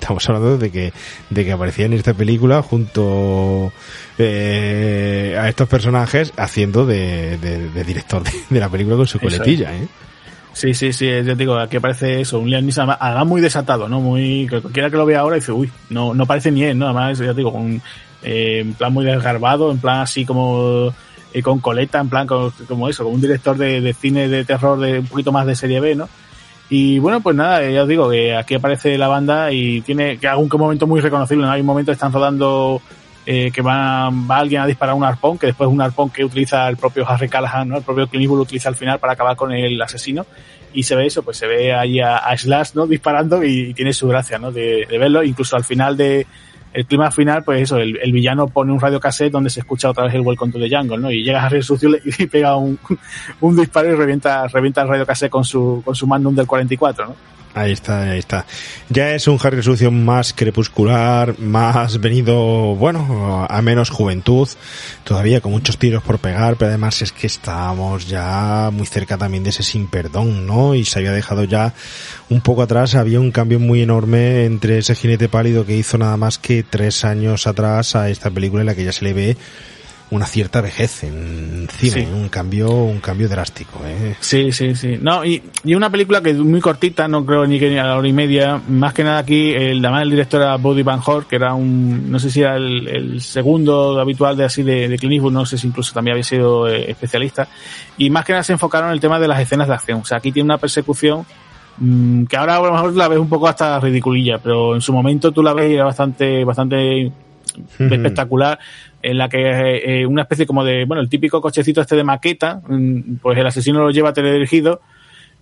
estamos 0.00 0.26
hablando 0.28 0.58
de 0.58 0.70
que, 0.70 0.92
de 1.28 1.44
que 1.44 1.52
aparecía 1.52 1.86
en 1.86 1.92
esta 1.92 2.14
película 2.14 2.62
junto 2.62 3.72
eh, 4.18 5.36
a 5.38 5.48
estos 5.48 5.68
personajes 5.68 6.32
haciendo 6.36 6.86
de, 6.86 7.36
de- 7.38 7.68
de 7.70 7.84
director 7.84 8.22
de, 8.22 8.30
de 8.48 8.60
la 8.60 8.68
película 8.68 8.96
con 8.96 9.06
su 9.06 9.18
coletilla, 9.20 9.74
¿eh? 9.76 9.88
Sí, 10.52 10.74
sí, 10.74 10.92
sí, 10.92 11.06
ya 11.06 11.22
te 11.22 11.36
digo, 11.36 11.56
aquí 11.56 11.76
aparece 11.76 12.20
eso, 12.20 12.38
un 12.40 12.50
Liam 12.50 12.64
Neeson, 12.64 12.90
además- 12.98 13.26
muy 13.26 13.40
desatado, 13.40 13.88
¿no? 13.88 14.00
Muy, 14.00 14.48
cualquiera 14.48 14.90
que 14.90 14.96
lo 14.96 15.06
vea 15.06 15.20
ahora 15.20 15.36
dice, 15.36 15.52
uy, 15.52 15.70
no, 15.90 16.12
no 16.12 16.26
parece 16.26 16.50
ni 16.50 16.64
él, 16.64 16.76
¿no? 16.78 16.86
Además, 16.86 17.18
ya 17.18 17.26
te 17.28 17.34
digo, 17.34 17.50
un, 17.52 17.80
eh, 18.22 18.58
en 18.60 18.74
plan 18.74 18.92
muy 18.92 19.04
desgarbado, 19.04 19.70
en 19.70 19.78
plan 19.78 20.00
así 20.00 20.24
como, 20.26 20.92
eh, 21.32 21.42
con 21.42 21.60
coleta, 21.60 22.00
en 22.00 22.08
plan 22.08 22.26
como, 22.26 22.52
como 22.66 22.88
eso, 22.88 23.04
como 23.04 23.14
un 23.14 23.20
director 23.20 23.56
de, 23.56 23.80
de 23.80 23.94
cine 23.94 24.28
de 24.28 24.44
terror 24.44 24.78
de 24.80 24.98
un 24.98 25.06
poquito 25.06 25.30
más 25.30 25.46
de 25.46 25.54
serie 25.54 25.78
B, 25.78 25.94
¿no? 25.94 26.08
Y 26.72 27.00
bueno, 27.00 27.20
pues 27.20 27.34
nada, 27.34 27.64
eh, 27.64 27.74
ya 27.74 27.82
os 27.82 27.88
digo 27.88 28.08
que 28.08 28.34
aquí 28.36 28.54
aparece 28.54 28.96
la 28.96 29.08
banda 29.08 29.50
y 29.50 29.80
tiene 29.80 30.18
que 30.18 30.28
algún 30.28 30.48
momento 30.56 30.86
muy 30.86 31.00
reconocible, 31.00 31.44
¿no? 31.44 31.50
Hay 31.50 31.60
un 31.60 31.66
momento 31.66 31.90
que 31.90 31.94
están 31.94 32.12
rodando 32.12 32.80
eh, 33.26 33.50
que 33.52 33.60
va, 33.60 34.08
va 34.08 34.38
alguien 34.38 34.62
a 34.62 34.66
disparar 34.66 34.94
un 34.94 35.02
arpón, 35.02 35.36
que 35.36 35.48
después 35.48 35.68
es 35.68 35.74
un 35.74 35.80
arpón 35.80 36.10
que 36.10 36.24
utiliza 36.24 36.68
el 36.68 36.76
propio 36.76 37.04
Harry 37.08 37.28
Callahan, 37.28 37.68
¿no? 37.68 37.76
El 37.78 37.82
propio 37.82 38.06
Clint 38.06 38.30
lo 38.32 38.42
utiliza 38.42 38.68
al 38.68 38.76
final 38.76 39.00
para 39.00 39.14
acabar 39.14 39.34
con 39.34 39.52
el 39.52 39.82
asesino. 39.82 40.26
Y 40.72 40.84
se 40.84 40.94
ve 40.94 41.06
eso, 41.06 41.24
pues 41.24 41.36
se 41.36 41.48
ve 41.48 41.74
ahí 41.74 41.98
a, 41.98 42.18
a 42.18 42.38
Slash, 42.38 42.70
¿no? 42.74 42.86
Disparando 42.86 43.42
y, 43.42 43.70
y 43.70 43.74
tiene 43.74 43.92
su 43.92 44.06
gracia, 44.06 44.38
¿no? 44.38 44.52
De, 44.52 44.86
de 44.88 44.98
verlo. 44.98 45.24
Incluso 45.24 45.56
al 45.56 45.64
final 45.64 45.96
de, 45.96 46.24
el 46.72 46.86
clima 46.86 47.10
final, 47.10 47.42
pues 47.42 47.62
eso, 47.62 47.78
el, 47.78 47.98
el 48.00 48.12
villano 48.12 48.46
pone 48.46 48.72
un 48.72 48.80
radio 48.80 49.00
cassette 49.00 49.32
donde 49.32 49.50
se 49.50 49.60
escucha 49.60 49.90
otra 49.90 50.04
vez 50.04 50.14
el 50.14 50.20
Welcome 50.20 50.52
to 50.52 50.58
the 50.58 50.74
Jungle, 50.74 50.98
¿no? 50.98 51.10
Y 51.10 51.24
llega 51.24 51.44
Harry 51.44 51.62
sucio 51.62 51.90
y 52.04 52.26
pega 52.28 52.56
un, 52.56 52.78
un 53.40 53.56
disparo 53.56 53.88
y 53.90 53.94
revienta, 53.94 54.46
revienta 54.46 54.82
el 54.82 54.88
radio 54.88 55.06
cassette 55.06 55.30
con 55.30 55.44
su, 55.44 55.82
con 55.84 55.94
su 55.94 56.06
Magnum 56.06 56.34
del 56.34 56.46
44, 56.46 57.06
¿no? 57.06 57.39
Ahí 57.52 57.72
está, 57.72 58.02
ahí 58.02 58.18
está. 58.20 58.46
Ya 58.90 59.12
es 59.12 59.26
un 59.26 59.36
Harry 59.42 59.60
Sucio 59.60 59.90
más 59.90 60.32
crepuscular, 60.32 61.36
más 61.40 62.00
venido, 62.00 62.76
bueno, 62.76 63.44
a 63.48 63.60
menos 63.60 63.90
juventud, 63.90 64.48
todavía 65.02 65.40
con 65.40 65.50
muchos 65.50 65.76
tiros 65.76 66.00
por 66.02 66.20
pegar, 66.20 66.56
pero 66.56 66.68
además 66.68 67.02
es 67.02 67.10
que 67.10 67.26
estábamos 67.26 68.06
ya 68.06 68.70
muy 68.72 68.86
cerca 68.86 69.18
también 69.18 69.42
de 69.42 69.50
ese 69.50 69.64
sin 69.64 69.88
perdón, 69.88 70.46
¿no? 70.46 70.76
Y 70.76 70.84
se 70.84 71.00
había 71.00 71.10
dejado 71.10 71.42
ya 71.42 71.74
un 72.28 72.40
poco 72.40 72.62
atrás, 72.62 72.94
había 72.94 73.18
un 73.18 73.32
cambio 73.32 73.58
muy 73.58 73.82
enorme 73.82 74.44
entre 74.44 74.78
ese 74.78 74.94
jinete 74.94 75.28
pálido 75.28 75.66
que 75.66 75.76
hizo 75.76 75.98
nada 75.98 76.16
más 76.16 76.38
que 76.38 76.62
tres 76.62 77.04
años 77.04 77.48
atrás 77.48 77.96
a 77.96 78.10
esta 78.10 78.30
película 78.30 78.62
en 78.62 78.66
la 78.66 78.76
que 78.76 78.84
ya 78.84 78.92
se 78.92 79.04
le 79.04 79.12
ve 79.12 79.36
una 80.10 80.26
cierta 80.26 80.60
vejez 80.60 81.04
encima, 81.04 81.68
Sí. 81.94 82.00
¿eh? 82.00 82.08
un 82.12 82.28
cambio, 82.28 82.68
un 82.68 82.98
cambio 82.98 83.28
drástico, 83.28 83.80
¿eh? 83.86 84.16
Sí, 84.18 84.50
sí, 84.50 84.74
sí. 84.74 84.98
No, 85.00 85.24
y, 85.24 85.40
y 85.64 85.74
una 85.74 85.88
película 85.88 86.20
que 86.20 86.30
es 86.30 86.36
muy 86.36 86.60
cortita, 86.60 87.06
no 87.06 87.24
creo 87.24 87.46
ni 87.46 87.60
que 87.60 87.70
ni 87.70 87.78
a 87.78 87.84
la 87.84 87.96
hora 87.96 88.08
y 88.08 88.12
media. 88.12 88.60
Más 88.68 88.92
que 88.92 89.04
nada 89.04 89.18
aquí, 89.18 89.52
el, 89.52 89.84
además 89.84 90.02
el 90.02 90.10
director 90.10 90.42
era 90.42 90.56
Buddy 90.56 90.82
Van 90.82 91.00
Hort, 91.04 91.28
que 91.28 91.36
era 91.36 91.54
un, 91.54 92.10
no 92.10 92.18
sé 92.18 92.28
si 92.30 92.40
era 92.40 92.56
el, 92.56 92.88
el 92.88 93.20
segundo 93.20 94.00
habitual 94.00 94.36
de 94.36 94.44
así 94.46 94.64
de, 94.64 94.88
de 94.88 94.98
Clint 94.98 95.12
Eastwood, 95.14 95.32
no 95.32 95.46
sé 95.46 95.56
si 95.56 95.68
incluso 95.68 95.94
también 95.94 96.14
había 96.14 96.24
sido 96.24 96.68
eh, 96.68 96.90
especialista. 96.90 97.46
Y 97.96 98.10
más 98.10 98.24
que 98.24 98.32
nada 98.32 98.42
se 98.42 98.52
enfocaron 98.52 98.88
en 98.88 98.94
el 98.94 99.00
tema 99.00 99.20
de 99.20 99.28
las 99.28 99.40
escenas 99.40 99.68
de 99.68 99.74
acción. 99.74 100.00
O 100.00 100.04
sea, 100.04 100.18
aquí 100.18 100.32
tiene 100.32 100.46
una 100.46 100.58
persecución 100.58 101.24
mm, 101.78 102.24
que 102.24 102.36
ahora 102.36 102.56
a 102.56 102.60
lo 102.62 102.72
mejor 102.72 102.96
la 102.96 103.06
ves 103.06 103.18
un 103.20 103.28
poco 103.28 103.46
hasta 103.46 103.78
ridiculilla, 103.78 104.38
pero 104.38 104.74
en 104.74 104.80
su 104.80 104.92
momento 104.92 105.30
tú 105.30 105.40
la 105.40 105.54
ves 105.54 105.70
y 105.70 105.74
era 105.74 105.84
bastante, 105.84 106.44
bastante 106.44 107.12
espectacular 107.78 108.58
en 109.02 109.18
la 109.18 109.28
que 109.28 110.00
eh, 110.02 110.06
una 110.06 110.22
especie 110.22 110.46
como 110.46 110.64
de, 110.64 110.84
bueno, 110.84 111.02
el 111.02 111.08
típico 111.08 111.40
cochecito 111.40 111.80
este 111.80 111.96
de 111.96 112.04
maqueta, 112.04 112.62
mm, 112.66 113.16
pues 113.22 113.38
el 113.38 113.46
asesino 113.46 113.80
lo 113.80 113.90
lleva 113.90 114.12
teledirigido 114.12 114.80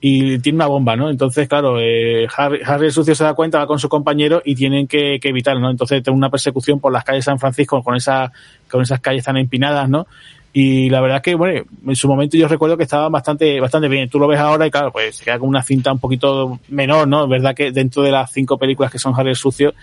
y 0.00 0.38
tiene 0.38 0.56
una 0.56 0.66
bomba, 0.66 0.94
¿no? 0.94 1.10
Entonces, 1.10 1.48
claro, 1.48 1.80
eh, 1.80 2.28
Harry, 2.36 2.60
Harry 2.64 2.86
el 2.86 2.92
sucio 2.92 3.14
se 3.14 3.24
da 3.24 3.34
cuenta, 3.34 3.58
va 3.58 3.66
con 3.66 3.80
su 3.80 3.88
compañero 3.88 4.40
y 4.44 4.54
tienen 4.54 4.86
que, 4.86 5.18
que 5.20 5.30
evitarlo, 5.30 5.60
¿no? 5.60 5.70
Entonces 5.70 6.02
tiene 6.02 6.16
una 6.16 6.30
persecución 6.30 6.78
por 6.78 6.92
las 6.92 7.02
calles 7.02 7.24
de 7.24 7.30
San 7.30 7.38
Francisco 7.40 7.82
con 7.82 7.96
esa, 7.96 8.30
con 8.70 8.82
esas 8.82 9.00
calles 9.00 9.24
tan 9.24 9.36
empinadas, 9.36 9.88
¿no? 9.88 10.06
Y 10.52 10.88
la 10.88 11.00
verdad 11.00 11.20
que, 11.20 11.34
bueno, 11.34 11.62
en 11.86 11.96
su 11.96 12.08
momento 12.08 12.36
yo 12.36 12.48
recuerdo 12.48 12.76
que 12.76 12.84
estaba 12.84 13.08
bastante, 13.08 13.60
bastante 13.60 13.88
bien. 13.88 14.08
Tú 14.08 14.18
lo 14.18 14.26
ves 14.26 14.40
ahora 14.40 14.66
y 14.66 14.70
claro, 14.70 14.90
pues 14.92 15.16
se 15.16 15.24
queda 15.24 15.38
con 15.38 15.48
una 15.48 15.62
cinta 15.62 15.92
un 15.92 15.98
poquito 15.98 16.60
menor, 16.68 17.06
¿no? 17.06 17.24
Es 17.24 17.30
verdad 17.30 17.54
que 17.54 17.70
dentro 17.70 18.02
de 18.02 18.12
las 18.12 18.32
cinco 18.32 18.56
películas 18.56 18.90
que 18.90 18.98
son 18.98 19.14
Harry 19.16 19.30
el 19.30 19.36
sucio, 19.36 19.74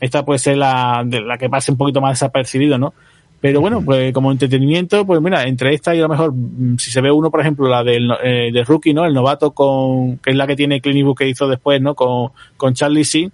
esta 0.00 0.24
puede 0.24 0.38
ser 0.38 0.56
la, 0.56 1.02
de 1.04 1.20
la 1.20 1.38
que 1.38 1.48
pase 1.48 1.72
un 1.72 1.78
poquito 1.78 2.00
más 2.00 2.12
desapercibido, 2.12 2.78
¿no? 2.78 2.94
Pero 3.46 3.60
bueno, 3.60 3.80
pues 3.80 4.12
como 4.12 4.32
entretenimiento, 4.32 5.06
pues 5.06 5.20
mira, 5.20 5.44
entre 5.44 5.72
esta 5.72 5.94
y 5.94 6.00
a 6.00 6.02
lo 6.02 6.08
mejor, 6.08 6.32
mm, 6.34 6.78
si 6.78 6.90
se 6.90 7.00
ve 7.00 7.12
uno, 7.12 7.30
por 7.30 7.40
ejemplo, 7.40 7.68
la 7.68 7.84
del 7.84 8.10
eh, 8.24 8.50
de 8.52 8.64
Rookie, 8.64 8.92
¿no? 8.92 9.04
El 9.04 9.14
novato 9.14 9.52
con, 9.52 10.18
que 10.18 10.30
es 10.30 10.36
la 10.36 10.48
que 10.48 10.56
tiene 10.56 10.80
Clint 10.80 10.96
Eastwood 10.96 11.16
que 11.16 11.28
hizo 11.28 11.46
después, 11.46 11.80
¿no? 11.80 11.94
Con, 11.94 12.32
con 12.56 12.74
Charlie 12.74 13.04
Sheen. 13.04 13.32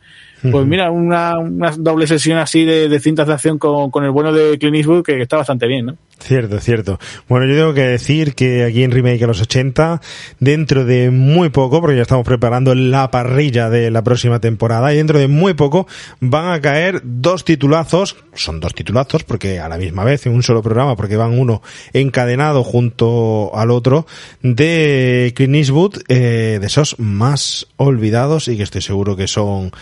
Pues 0.51 0.67
mira, 0.67 0.91
una, 0.91 1.39
una 1.39 1.71
doble 1.71 2.07
sesión 2.07 2.39
así 2.39 2.65
de, 2.65 2.89
de 2.89 3.01
cintas 3.01 3.29
de 3.29 3.35
acción 3.35 3.59
con, 3.59 3.91
con 3.91 4.05
el 4.05 4.11
bueno 4.11 4.33
de 4.33 4.59
Clint 4.59 4.77
Eastwood 4.77 5.05
que, 5.05 5.23
está 5.23 5.37
bastante 5.37 5.69
bien, 5.69 5.87
¿no? 5.87 5.97
Cierto, 6.19 6.61
cierto. 6.61 6.99
Bueno, 7.29 7.47
yo 7.47 7.57
tengo 7.57 7.75
que 7.75 7.83
decir 7.83 8.35
que 8.35 8.65
aquí 8.65 8.85
en 8.85 8.93
Remake 8.93 9.25
a 9.25 9.27
los 9.27 9.41
80, 9.41 10.01
dentro 10.39 10.85
de 10.85 11.11
muy 11.11 11.49
poco, 11.49 11.81
porque 11.81 11.97
ya 11.97 12.03
estamos 12.03 12.25
preparando 12.25 12.75
la 12.75 13.11
parrilla 13.11 13.71
de 13.71 13.91
la 13.91 14.03
próxima 14.03 14.41
temporada, 14.41 14.93
y 14.93 14.99
dentro 14.99 15.19
de 15.19 15.27
muy 15.27 15.55
poco 15.55 15.87
van 16.21 16.53
a 16.53 16.61
caer 16.61 17.01
dos 17.05 17.45
titulazos, 17.45 18.17
son 18.35 18.61
dos 18.61 18.75
titulazos, 18.75 19.25
porque 19.25 19.59
a 19.59 19.69
la 19.69 19.79
misma 19.79 20.05
vez 20.05 20.27
en 20.27 20.35
un 20.35 20.45
solo 20.45 20.63
programa, 20.63 20.95
porque 20.95 21.17
van 21.17 21.39
uno 21.39 21.61
encadenado 21.93 22.63
junto 22.63 23.51
al 23.55 23.71
otro, 23.71 24.07
de 24.43 25.33
Clint 25.35 25.57
Eastwood, 25.57 26.03
eh, 26.09 26.59
de 26.61 26.67
esos 26.67 26.99
más 27.01 27.67
olvidados 27.77 28.49
y 28.49 28.57
que 28.57 28.63
estoy 28.63 28.83
seguro 28.83 29.17
que 29.17 29.27
son 29.27 29.73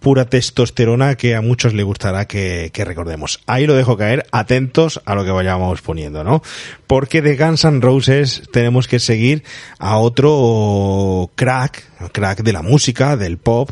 pura 0.00 0.26
testosterona 0.26 1.16
que 1.16 1.34
a 1.34 1.40
muchos 1.40 1.74
le 1.74 1.82
gustará 1.82 2.26
que, 2.26 2.70
recordemos. 2.74 3.40
Ahí 3.46 3.66
lo 3.66 3.74
dejo 3.74 3.96
caer, 3.96 4.26
atentos 4.30 5.00
a 5.04 5.14
lo 5.14 5.24
que 5.24 5.30
vayamos 5.30 5.82
poniendo, 5.82 6.24
¿no? 6.24 6.42
Porque 6.86 7.22
de 7.22 7.36
Guns 7.36 7.64
N' 7.64 7.80
Roses 7.80 8.42
tenemos 8.52 8.88
que 8.88 8.98
seguir 8.98 9.42
a 9.78 9.98
otro 9.98 11.30
crack, 11.34 11.84
crack 12.12 12.42
de 12.42 12.52
la 12.52 12.62
música, 12.62 13.16
del 13.16 13.38
pop, 13.38 13.70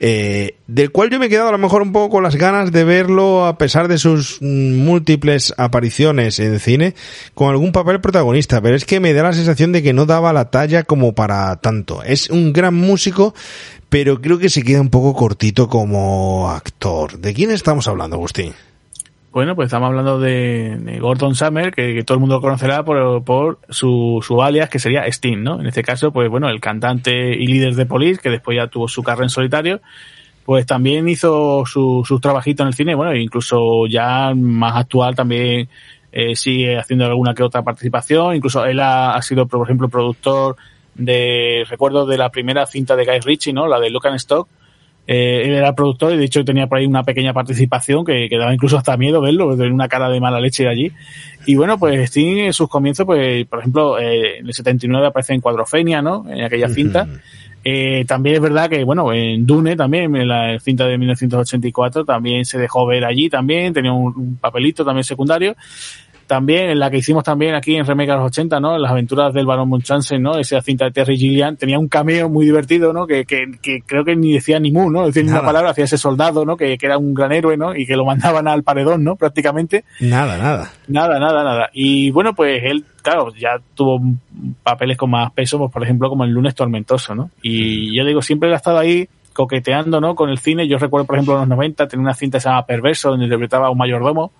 eh, 0.00 0.56
del 0.66 0.90
cual 0.90 1.10
yo 1.10 1.18
me 1.18 1.26
he 1.26 1.28
quedado 1.28 1.48
a 1.48 1.52
lo 1.52 1.58
mejor 1.58 1.82
un 1.82 1.92
poco 1.92 2.10
con 2.10 2.22
las 2.22 2.36
ganas 2.36 2.70
de 2.70 2.84
verlo 2.84 3.46
a 3.46 3.58
pesar 3.58 3.88
de 3.88 3.98
sus 3.98 4.38
mm, 4.40 4.76
múltiples 4.76 5.52
apariciones 5.56 6.38
en 6.38 6.60
cine 6.60 6.94
con 7.34 7.50
algún 7.50 7.72
papel 7.72 8.00
protagonista, 8.00 8.60
pero 8.60 8.76
es 8.76 8.84
que 8.84 9.00
me 9.00 9.12
da 9.12 9.24
la 9.24 9.32
sensación 9.32 9.72
de 9.72 9.82
que 9.82 9.92
no 9.92 10.06
daba 10.06 10.32
la 10.32 10.50
talla 10.50 10.84
como 10.84 11.14
para 11.14 11.56
tanto. 11.56 12.02
Es 12.02 12.30
un 12.30 12.52
gran 12.52 12.74
músico, 12.74 13.34
pero 13.88 14.20
creo 14.20 14.38
que 14.38 14.50
se 14.50 14.62
queda 14.62 14.80
un 14.80 14.90
poco 14.90 15.14
cortito 15.14 15.68
como 15.68 16.50
actor. 16.50 17.18
¿De 17.18 17.34
quién 17.34 17.50
estamos 17.50 17.88
hablando, 17.88 18.16
Agustín? 18.16 18.54
Bueno, 19.30 19.54
pues 19.54 19.66
estamos 19.66 19.88
hablando 19.88 20.18
de, 20.18 20.98
Gordon 21.00 21.34
Summer, 21.34 21.72
que, 21.72 22.02
todo 22.04 22.16
el 22.16 22.20
mundo 22.20 22.40
conocerá 22.40 22.84
por, 22.84 23.58
su, 23.68 24.24
su, 24.26 24.42
alias, 24.42 24.70
que 24.70 24.78
sería 24.78 25.06
Sting, 25.06 25.42
¿no? 25.42 25.60
En 25.60 25.66
este 25.66 25.82
caso, 25.82 26.12
pues 26.12 26.30
bueno, 26.30 26.48
el 26.48 26.60
cantante 26.60 27.34
y 27.34 27.46
líder 27.46 27.74
de 27.74 27.86
Police, 27.86 28.20
que 28.20 28.30
después 28.30 28.56
ya 28.56 28.68
tuvo 28.68 28.88
su 28.88 29.02
carrera 29.02 29.26
en 29.26 29.30
solitario, 29.30 29.80
pues 30.44 30.64
también 30.64 31.08
hizo 31.08 31.64
su, 31.66 32.04
sus 32.06 32.20
trabajitos 32.20 32.64
en 32.64 32.68
el 32.68 32.74
cine, 32.74 32.94
bueno, 32.94 33.14
incluso 33.14 33.86
ya 33.86 34.32
más 34.34 34.76
actual 34.76 35.14
también 35.14 35.68
eh, 36.10 36.34
sigue 36.34 36.78
haciendo 36.78 37.04
alguna 37.04 37.34
que 37.34 37.42
otra 37.42 37.62
participación, 37.62 38.34
incluso 38.34 38.64
él 38.64 38.80
ha, 38.80 39.14
ha, 39.14 39.20
sido, 39.20 39.46
por 39.46 39.66
ejemplo, 39.66 39.90
productor 39.90 40.56
de, 40.94 41.66
recuerdo 41.68 42.06
de 42.06 42.16
la 42.16 42.30
primera 42.30 42.64
cinta 42.66 42.96
de 42.96 43.04
Guy 43.04 43.20
Ritchie, 43.20 43.52
¿no? 43.52 43.68
La 43.68 43.78
de 43.78 43.90
Look 43.90 44.06
and 44.06 44.16
Stock, 44.16 44.48
eh, 45.10 45.46
él 45.46 45.54
era 45.54 45.74
productor 45.74 46.12
y 46.12 46.18
de 46.18 46.24
hecho 46.26 46.44
tenía 46.44 46.66
por 46.66 46.76
ahí 46.76 46.86
una 46.86 47.02
pequeña 47.02 47.32
participación 47.32 48.04
que, 48.04 48.28
que 48.28 48.36
daba 48.36 48.52
incluso 48.52 48.76
hasta 48.76 48.94
miedo 48.98 49.22
verlo, 49.22 49.56
tenía 49.56 49.72
una 49.72 49.88
cara 49.88 50.10
de 50.10 50.20
mala 50.20 50.38
leche 50.38 50.68
allí. 50.68 50.92
Y 51.46 51.54
bueno, 51.54 51.78
pues 51.78 51.98
Sting 52.10 52.36
en 52.40 52.52
sus 52.52 52.68
comienzos, 52.68 53.06
pues 53.06 53.46
por 53.46 53.60
ejemplo, 53.60 53.98
eh, 53.98 54.40
en 54.40 54.46
el 54.46 54.52
79 54.52 55.06
aparece 55.06 55.32
en 55.32 55.40
Cuadrofenia, 55.40 56.02
¿no? 56.02 56.26
En 56.28 56.44
aquella 56.44 56.68
cinta. 56.68 57.08
Eh, 57.64 58.04
también 58.06 58.36
es 58.36 58.42
verdad 58.42 58.68
que, 58.68 58.84
bueno, 58.84 59.10
en 59.12 59.46
Dune 59.46 59.76
también, 59.76 60.14
en 60.14 60.28
la 60.28 60.60
cinta 60.60 60.86
de 60.86 60.98
1984, 60.98 62.04
también 62.04 62.44
se 62.44 62.58
dejó 62.58 62.86
ver 62.86 63.06
allí 63.06 63.30
también, 63.30 63.72
tenía 63.72 63.92
un 63.92 64.36
papelito 64.36 64.84
también 64.84 65.04
secundario 65.04 65.56
también, 66.28 66.70
en 66.70 66.78
la 66.78 66.90
que 66.90 66.98
hicimos 66.98 67.24
también 67.24 67.54
aquí 67.54 67.74
en 67.74 67.84
Remake 67.84 68.10
a 68.10 68.16
los 68.16 68.26
80, 68.26 68.60
¿no? 68.60 68.78
Las 68.78 68.92
aventuras 68.92 69.32
del 69.34 69.46
Barón 69.46 69.68
Munchausen, 69.70 70.22
¿no? 70.22 70.38
Esa 70.38 70.60
cinta 70.60 70.84
de 70.84 70.90
Terry 70.92 71.16
Gillian, 71.16 71.56
tenía 71.56 71.78
un 71.78 71.88
cameo 71.88 72.28
muy 72.28 72.44
divertido, 72.44 72.92
¿no? 72.92 73.06
Que, 73.06 73.24
que, 73.24 73.46
que 73.60 73.80
creo 73.84 74.04
que 74.04 74.14
ni 74.14 74.34
decía 74.34 74.60
ni 74.60 74.70
mu, 74.70 74.90
¿no? 74.90 75.06
Decía 75.06 75.24
ni 75.24 75.30
una 75.30 75.42
palabra, 75.42 75.70
hacía 75.70 75.84
ese 75.84 75.98
soldado, 75.98 76.44
¿no? 76.44 76.56
Que, 76.56 76.78
que, 76.78 76.86
era 76.86 76.98
un 76.98 77.14
gran 77.14 77.32
héroe, 77.32 77.56
¿no? 77.56 77.74
Y 77.74 77.86
que 77.86 77.96
lo 77.96 78.04
mandaban 78.04 78.46
al 78.46 78.62
paredón, 78.62 79.02
¿no? 79.02 79.16
Prácticamente. 79.16 79.84
Nada, 80.00 80.38
nada. 80.38 80.70
Nada, 80.86 81.18
nada, 81.18 81.42
nada. 81.42 81.70
Y 81.72 82.10
bueno, 82.10 82.34
pues 82.34 82.62
él, 82.62 82.84
claro, 83.02 83.34
ya 83.34 83.58
tuvo 83.74 84.00
papeles 84.62 84.98
con 84.98 85.10
más 85.10 85.32
peso, 85.32 85.58
pues 85.58 85.72
por 85.72 85.82
ejemplo, 85.82 86.10
como 86.10 86.24
el 86.24 86.30
lunes 86.30 86.54
tormentoso, 86.54 87.14
¿no? 87.14 87.30
Y 87.42 87.96
yo 87.96 88.04
digo, 88.04 88.20
siempre 88.20 88.52
ha 88.52 88.56
estado 88.56 88.78
ahí 88.78 89.08
coqueteando, 89.32 90.00
¿no? 90.00 90.14
Con 90.14 90.28
el 90.28 90.38
cine. 90.38 90.68
Yo 90.68 90.76
recuerdo, 90.76 91.06
por 91.06 91.16
ejemplo, 91.16 91.34
en 91.34 91.40
los 91.40 91.48
90, 91.48 91.88
tenía 91.88 92.02
una 92.02 92.14
cinta 92.14 92.36
que 92.36 92.42
se 92.42 92.48
llama 92.50 92.66
Perverso, 92.66 93.10
donde 93.10 93.24
interpretaba 93.24 93.68
a 93.68 93.70
un 93.70 93.78
mayordomo 93.78 94.30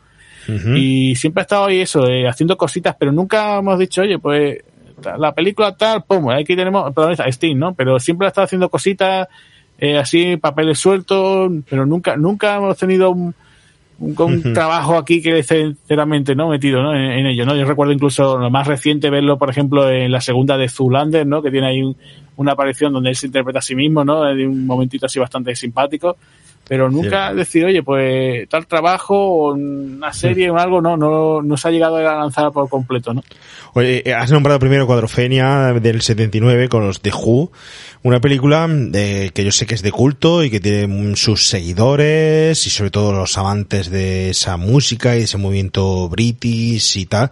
y 0.49 1.15
siempre 1.15 1.43
ha 1.43 1.45
estado 1.45 1.67
ahí 1.67 1.81
eso, 1.81 2.07
eh, 2.09 2.27
haciendo 2.27 2.57
cositas, 2.57 2.97
pero 2.99 3.13
nunca 3.13 3.59
hemos 3.59 3.79
dicho, 3.79 4.03
oye, 4.03 4.19
pues 4.19 4.59
la 5.19 5.33
película 5.35 5.77
tal, 5.77 6.05
pum, 6.05 6.31
aquí 6.31 6.57
tenemos, 6.57 6.93
perdón, 6.95 7.17
Steam, 7.31 7.59
¿no? 7.59 7.75
Pero 7.75 8.01
siempre 8.01 8.27
ha 8.27 8.29
estado 8.29 8.47
haciendo 8.47 8.69
cositas, 8.69 9.29
eh, 9.79 9.99
así, 9.99 10.37
papeles 10.39 10.79
sueltos, 10.79 11.53
pero 11.69 11.87
nunca, 11.87 12.17
nunca 12.17 12.57
hemos 12.57 12.77
tenido 12.77 13.11
un, 13.11 13.35
un, 14.01 14.53
trabajo 14.55 14.97
aquí 14.97 15.21
que 15.21 15.43
sinceramente 15.43 16.35
no 16.35 16.49
metido 16.49 16.83
¿no? 16.83 16.95
En, 16.95 17.27
ello 17.27 17.45
no 17.45 17.57
yo 17.57 17.65
recuerdo 17.65 17.93
incluso 17.93 18.39
lo 18.39 18.51
más 18.51 18.67
reciente 18.67 19.11
verlo 19.11 19.39
por 19.39 19.51
ejemplo 19.51 19.91
en 19.91 20.13
la 20.13 20.21
segunda 20.21 20.57
de 20.57 20.69
Zulander 20.69 21.27
no 21.27 21.43
que 21.43 21.51
tiene 21.51 21.67
ahí 21.67 21.97
una 22.37 22.53
aparición 22.53 22.93
donde 22.93 23.11
él 23.11 23.17
se 23.17 23.27
interpreta 23.27 23.59
a 23.59 23.63
sí 23.63 23.75
mismo 23.75 24.05
no 24.05 24.23
de 24.23 24.47
un 24.47 24.67
momentito 24.67 25.07
así 25.07 25.19
bastante 25.19 25.55
simpático 25.57 26.17
pero 26.67 26.91
nunca 26.91 27.33
decir, 27.33 27.65
oye, 27.65 27.83
pues 27.83 28.49
tal 28.49 28.67
trabajo 28.67 29.17
o 29.17 29.53
una 29.55 30.13
serie 30.13 30.51
o 30.51 30.59
algo, 30.59 30.83
no, 30.83 30.97
no, 30.97 31.41
no 31.41 31.57
se 31.57 31.69
ha 31.69 31.71
llegado 31.71 31.97
a 31.97 32.03
lanzar 32.03 32.53
por 32.53 32.69
completo, 32.69 33.15
¿no? 33.15 33.23
Oye, 33.73 34.03
eh, 34.05 34.15
has 34.15 34.31
nombrado 34.31 34.59
primero 34.59 34.87
Cuadrofenia 34.87 35.73
del 35.75 36.03
79 36.03 36.69
con 36.69 36.87
los 36.87 37.03
de 37.03 37.11
Who, 37.11 37.51
una 38.03 38.21
película 38.21 38.67
de, 38.69 39.31
que 39.35 39.45
yo 39.45 39.53
sé 39.53 39.67
que 39.67 39.75
es 39.75 39.83
de 39.83 39.93
culto 39.93 40.45
y 40.45 40.51
que 40.51 40.61
tiene 40.61 41.17
sus 41.17 41.49
seguidores 41.49 42.67
y 42.67 42.71
sobre 42.71 42.91
todo 42.91 43.13
los 43.13 43.37
amantes 43.39 43.91
de 43.91 44.31
esa 44.31 44.57
música 44.57 45.17
y 45.17 45.23
ese 45.23 45.37
movimiento 45.37 46.09
british 46.09 46.97
y 46.97 47.07
tal. 47.07 47.31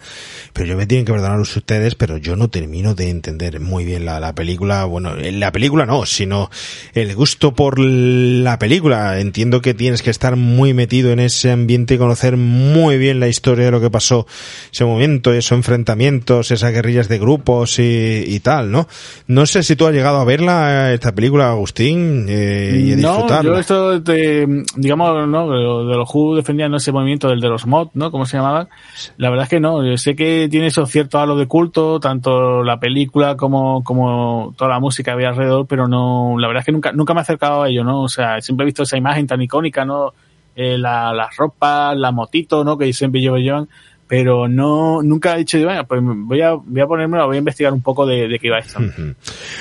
Pero 0.52 0.66
yo 0.66 0.76
me 0.76 0.86
tienen 0.86 1.04
que 1.04 1.12
perdonar 1.12 1.38
ustedes, 1.38 1.94
pero 1.94 2.16
yo 2.16 2.36
no 2.36 2.48
termino 2.48 2.94
de 2.94 3.10
entender 3.10 3.60
muy 3.60 3.84
bien 3.84 4.04
la, 4.04 4.18
la 4.18 4.34
película. 4.34 4.84
Bueno, 4.84 5.14
la 5.16 5.52
película 5.52 5.86
no, 5.86 6.04
sino 6.06 6.50
el 6.94 7.14
gusto 7.14 7.54
por 7.54 7.78
la 7.78 8.58
película. 8.58 9.15
Entiendo 9.20 9.60
que 9.60 9.74
tienes 9.74 10.02
que 10.02 10.10
estar 10.10 10.36
muy 10.36 10.74
metido 10.74 11.10
en 11.10 11.20
ese 11.20 11.50
ambiente 11.50 11.94
y 11.94 11.98
conocer 11.98 12.36
muy 12.36 12.98
bien 12.98 13.20
la 13.20 13.28
historia 13.28 13.66
de 13.66 13.70
lo 13.70 13.80
que 13.80 13.90
pasó, 13.90 14.26
ese 14.72 14.84
movimiento, 14.84 15.32
esos 15.32 15.56
enfrentamientos, 15.56 16.50
esas 16.50 16.72
guerrillas 16.72 17.08
de 17.08 17.18
grupos 17.18 17.78
y, 17.78 18.24
y 18.26 18.40
tal, 18.40 18.70
¿no? 18.70 18.86
No 19.26 19.46
sé 19.46 19.62
si 19.62 19.76
tú 19.76 19.86
has 19.86 19.94
llegado 19.94 20.18
a 20.18 20.24
verla 20.24 20.92
esta 20.92 21.14
película, 21.14 21.50
Agustín, 21.50 22.26
eh, 22.28 22.94
y 22.96 23.00
No, 23.00 23.26
yo 23.42 23.58
esto, 23.58 24.00
de, 24.00 24.64
digamos, 24.76 25.28
¿no? 25.28 25.50
De, 25.50 25.96
los 25.96 26.08
Who 26.12 26.36
defendían 26.36 26.74
ese 26.74 26.92
movimiento 26.92 27.28
del 27.28 27.40
de 27.40 27.48
los 27.48 27.66
mod, 27.66 27.88
¿no? 27.94 28.10
¿Cómo 28.10 28.26
se 28.26 28.36
llamaban? 28.36 28.68
La 29.16 29.30
verdad 29.30 29.44
es 29.44 29.50
que 29.50 29.60
no. 29.60 29.84
Yo 29.84 29.96
sé 29.96 30.14
que 30.16 30.48
tiene 30.50 30.68
eso 30.68 30.86
cierto 30.86 31.18
halo 31.18 31.36
de 31.36 31.46
culto, 31.46 32.00
tanto 32.00 32.62
la 32.62 32.78
película 32.78 33.36
como, 33.36 33.82
como 33.84 34.54
toda 34.56 34.70
la 34.70 34.80
música 34.80 35.10
que 35.10 35.14
había 35.14 35.28
alrededor, 35.28 35.66
pero 35.66 35.88
no, 35.88 36.36
la 36.38 36.48
verdad 36.48 36.60
es 36.60 36.66
que 36.66 36.72
nunca, 36.72 36.92
nunca 36.92 37.14
me 37.14 37.20
he 37.20 37.22
acercado 37.22 37.62
a 37.62 37.68
ello, 37.68 37.84
¿no? 37.84 38.02
O 38.02 38.08
sea, 38.08 38.40
siempre 38.40 38.64
he 38.64 38.66
visto 38.66 38.82
esa 38.82 38.96
imagen 38.96 39.05
tan 39.26 39.42
icónica, 39.42 39.84
¿no? 39.84 40.12
Eh, 40.54 40.78
la, 40.78 41.12
las 41.12 41.36
ropas, 41.36 41.96
la 41.96 42.12
motito, 42.12 42.64
¿no? 42.64 42.78
Que 42.78 42.92
siempre 42.92 43.20
llevan 43.20 43.68
pero 44.08 44.46
no 44.48 45.02
nunca 45.02 45.34
he 45.34 45.38
dicho, 45.38 45.58
bueno, 45.64 45.84
pues 45.86 46.00
voy 46.02 46.40
a, 46.40 46.52
voy 46.52 46.80
a 46.80 46.86
ponérmelo, 46.86 47.26
voy 47.26 47.36
a 47.36 47.38
investigar 47.38 47.72
un 47.72 47.82
poco 47.82 48.06
de, 48.06 48.28
de 48.28 48.38
qué 48.38 48.46
iba 48.46 48.58
esto. 48.58 48.78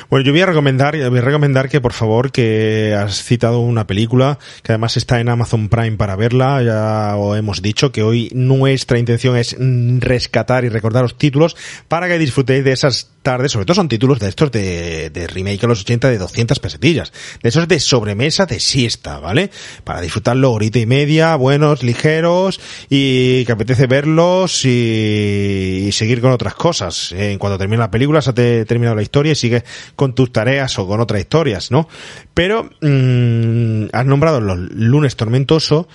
Bueno, 0.10 0.26
yo 0.26 0.32
voy 0.32 0.42
a 0.42 0.46
recomendar, 0.46 0.96
voy 1.10 1.20
a 1.20 1.22
recomendar 1.22 1.70
que 1.70 1.82
por 1.82 1.94
favor 1.94 2.32
que 2.32 2.94
has 2.94 3.24
citado 3.24 3.60
una 3.60 3.88
película 3.88 4.38
que 4.62 4.72
además 4.72 4.98
está 4.98 5.20
en 5.20 5.30
Amazon 5.30 5.70
Prime 5.70 5.98
para 5.98 6.16
verla, 6.16 6.62
ya 6.62 7.16
os 7.18 7.38
hemos 7.38 7.62
dicho 7.62 7.92
que 7.92 8.04
hoy 8.04 8.30
nuestra 8.34 9.00
intención 9.00 9.36
es 9.36 9.56
rescatar 10.00 10.64
y 10.64 10.70
recordar 10.70 11.04
los 11.04 11.18
títulos 11.18 11.56
para 11.88 12.08
que 12.08 12.20
disfrutéis 12.20 12.64
de 12.64 12.72
esas 12.72 13.15
tardes, 13.26 13.52
sobre 13.52 13.66
todo 13.66 13.74
son 13.74 13.90
títulos 13.90 14.20
de 14.20 14.30
estos 14.30 14.52
de, 14.52 15.10
de 15.10 15.26
remake 15.26 15.64
a 15.64 15.68
los 15.68 15.82
80 15.82 16.10
de 16.10 16.20
200 16.20 16.60
pesetillas, 16.60 17.12
de 17.42 17.50
esos 17.50 17.68
de 17.68 17.80
sobremesa 17.80 18.46
de 18.46 18.60
siesta, 18.60 19.18
¿vale? 19.18 19.50
Para 19.84 20.00
disfrutarlo 20.00 20.52
horita 20.52 20.78
y 20.78 20.86
media, 20.86 21.36
buenos, 21.36 21.82
ligeros 21.82 22.62
y 22.88 23.44
que 23.46 23.52
apetece 23.52 23.88
verlo 23.88 24.46
y, 24.64 25.90
seguir 25.92 26.22
con 26.22 26.32
otras 26.32 26.54
cosas. 26.54 27.12
En 27.14 27.40
cuanto 27.40 27.58
termina 27.58 27.84
la 27.84 27.92
película, 27.92 28.22
se 28.22 28.30
ha 28.30 28.34
terminado 28.34 28.96
la 28.96 29.02
historia 29.02 29.32
y 29.32 29.36
sigues 29.36 29.64
con 29.96 30.14
tus 30.14 30.32
tareas 30.32 30.78
o 30.78 30.88
con 30.88 31.00
otras 31.00 31.20
historias, 31.20 31.72
¿no? 31.72 31.90
Pero 32.36 32.70
mm, 32.82 33.86
has 33.92 34.06
nombrado 34.06 34.40
los 34.40 34.58
lunes 34.58 35.16
tormentoso 35.16 35.88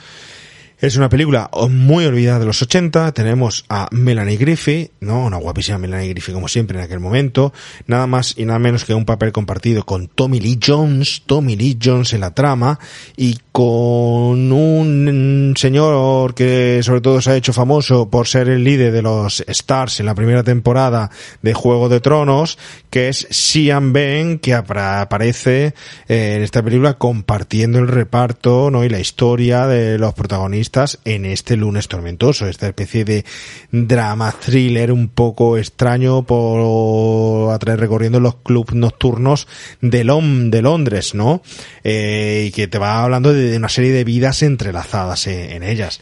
es 0.80 0.96
una 0.96 1.10
película 1.10 1.50
muy 1.68 2.06
olvidada 2.06 2.38
de 2.38 2.46
los 2.46 2.62
80. 2.62 3.12
Tenemos 3.12 3.66
a 3.68 3.88
Melanie 3.90 4.38
Griffith, 4.38 4.92
¿no? 5.00 5.26
Una 5.26 5.36
guapísima 5.36 5.76
Melanie 5.76 6.08
Griffith 6.08 6.34
como 6.34 6.48
siempre 6.48 6.78
en 6.78 6.84
aquel 6.84 7.00
momento. 7.00 7.52
Nada 7.86 8.06
más 8.06 8.34
y 8.38 8.46
nada 8.46 8.58
menos 8.58 8.84
que 8.84 8.94
un 8.94 9.04
papel 9.04 9.30
compartido 9.30 9.84
con 9.84 10.08
Tommy 10.08 10.40
Lee 10.40 10.58
Jones, 10.64 11.22
Tommy 11.26 11.54
Lee 11.54 11.78
Jones 11.82 12.14
en 12.14 12.20
la 12.20 12.34
trama 12.34 12.78
y 13.16 13.38
con 13.52 14.52
un 14.52 15.54
señor 15.56 16.34
que 16.34 16.80
sobre 16.82 17.00
todo 17.00 17.20
se 17.20 17.30
ha 17.30 17.36
hecho 17.36 17.52
famoso 17.52 18.08
por 18.08 18.28
ser 18.28 18.48
el 18.48 18.62
líder 18.62 18.92
de 18.92 19.02
los 19.02 19.40
Stars 19.46 20.00
en 20.00 20.06
la 20.06 20.14
primera 20.14 20.44
temporada 20.44 21.10
de 21.42 21.54
Juego 21.54 21.88
de 21.88 22.00
Tronos, 22.00 22.58
que 22.90 23.08
es 23.08 23.26
Sian 23.30 23.92
Ben, 23.92 24.38
que 24.38 24.54
aparece 24.54 25.74
eh, 26.08 26.34
en 26.36 26.42
esta 26.42 26.62
película 26.62 26.94
compartiendo 26.94 27.78
el 27.78 27.88
reparto, 27.88 28.70
¿no? 28.70 28.84
Y 28.84 28.88
la 28.88 29.00
historia 29.00 29.66
de 29.66 29.98
los 29.98 30.14
protagonistas 30.14 31.00
en 31.04 31.24
este 31.24 31.56
lunes 31.56 31.88
tormentoso, 31.88 32.46
esta 32.46 32.68
especie 32.68 33.04
de 33.04 33.24
drama 33.72 34.32
thriller 34.32 34.92
un 34.92 35.08
poco 35.08 35.56
extraño 35.56 36.22
por 36.22 37.52
atraer 37.52 37.80
recorriendo 37.80 38.20
los 38.20 38.36
clubs 38.36 38.74
nocturnos 38.74 39.48
de, 39.80 40.04
de 40.50 40.62
Londres, 40.62 41.14
¿no? 41.14 41.42
Eh, 41.82 42.44
y 42.48 42.50
que 42.52 42.68
te 42.68 42.78
va 42.78 43.02
hablando 43.02 43.32
de 43.32 43.39
una 43.56 43.68
serie 43.68 43.92
de 43.92 44.04
vidas 44.04 44.42
entrelazadas 44.42 45.26
en, 45.26 45.62
ellas. 45.62 46.00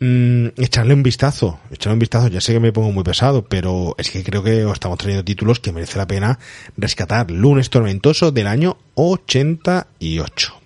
Mm, 0.00 0.48
echarle 0.58 0.94
un 0.94 1.02
vistazo, 1.02 1.58
echarle 1.70 1.94
un 1.94 2.00
vistazo, 2.00 2.28
ya 2.28 2.40
sé 2.40 2.52
que 2.52 2.60
me 2.60 2.72
pongo 2.72 2.92
muy 2.92 3.04
pesado, 3.04 3.44
pero 3.44 3.94
es 3.98 4.10
que 4.10 4.22
creo 4.22 4.42
que 4.42 4.70
estamos 4.70 4.98
trayendo 4.98 5.24
títulos 5.24 5.60
que 5.60 5.72
merece 5.72 5.98
la 5.98 6.06
pena 6.06 6.38
rescatar. 6.76 7.30
Lunes 7.30 7.70
tormentoso 7.70 8.30
del 8.30 8.46
año 8.46 8.76
88. 8.94 10.60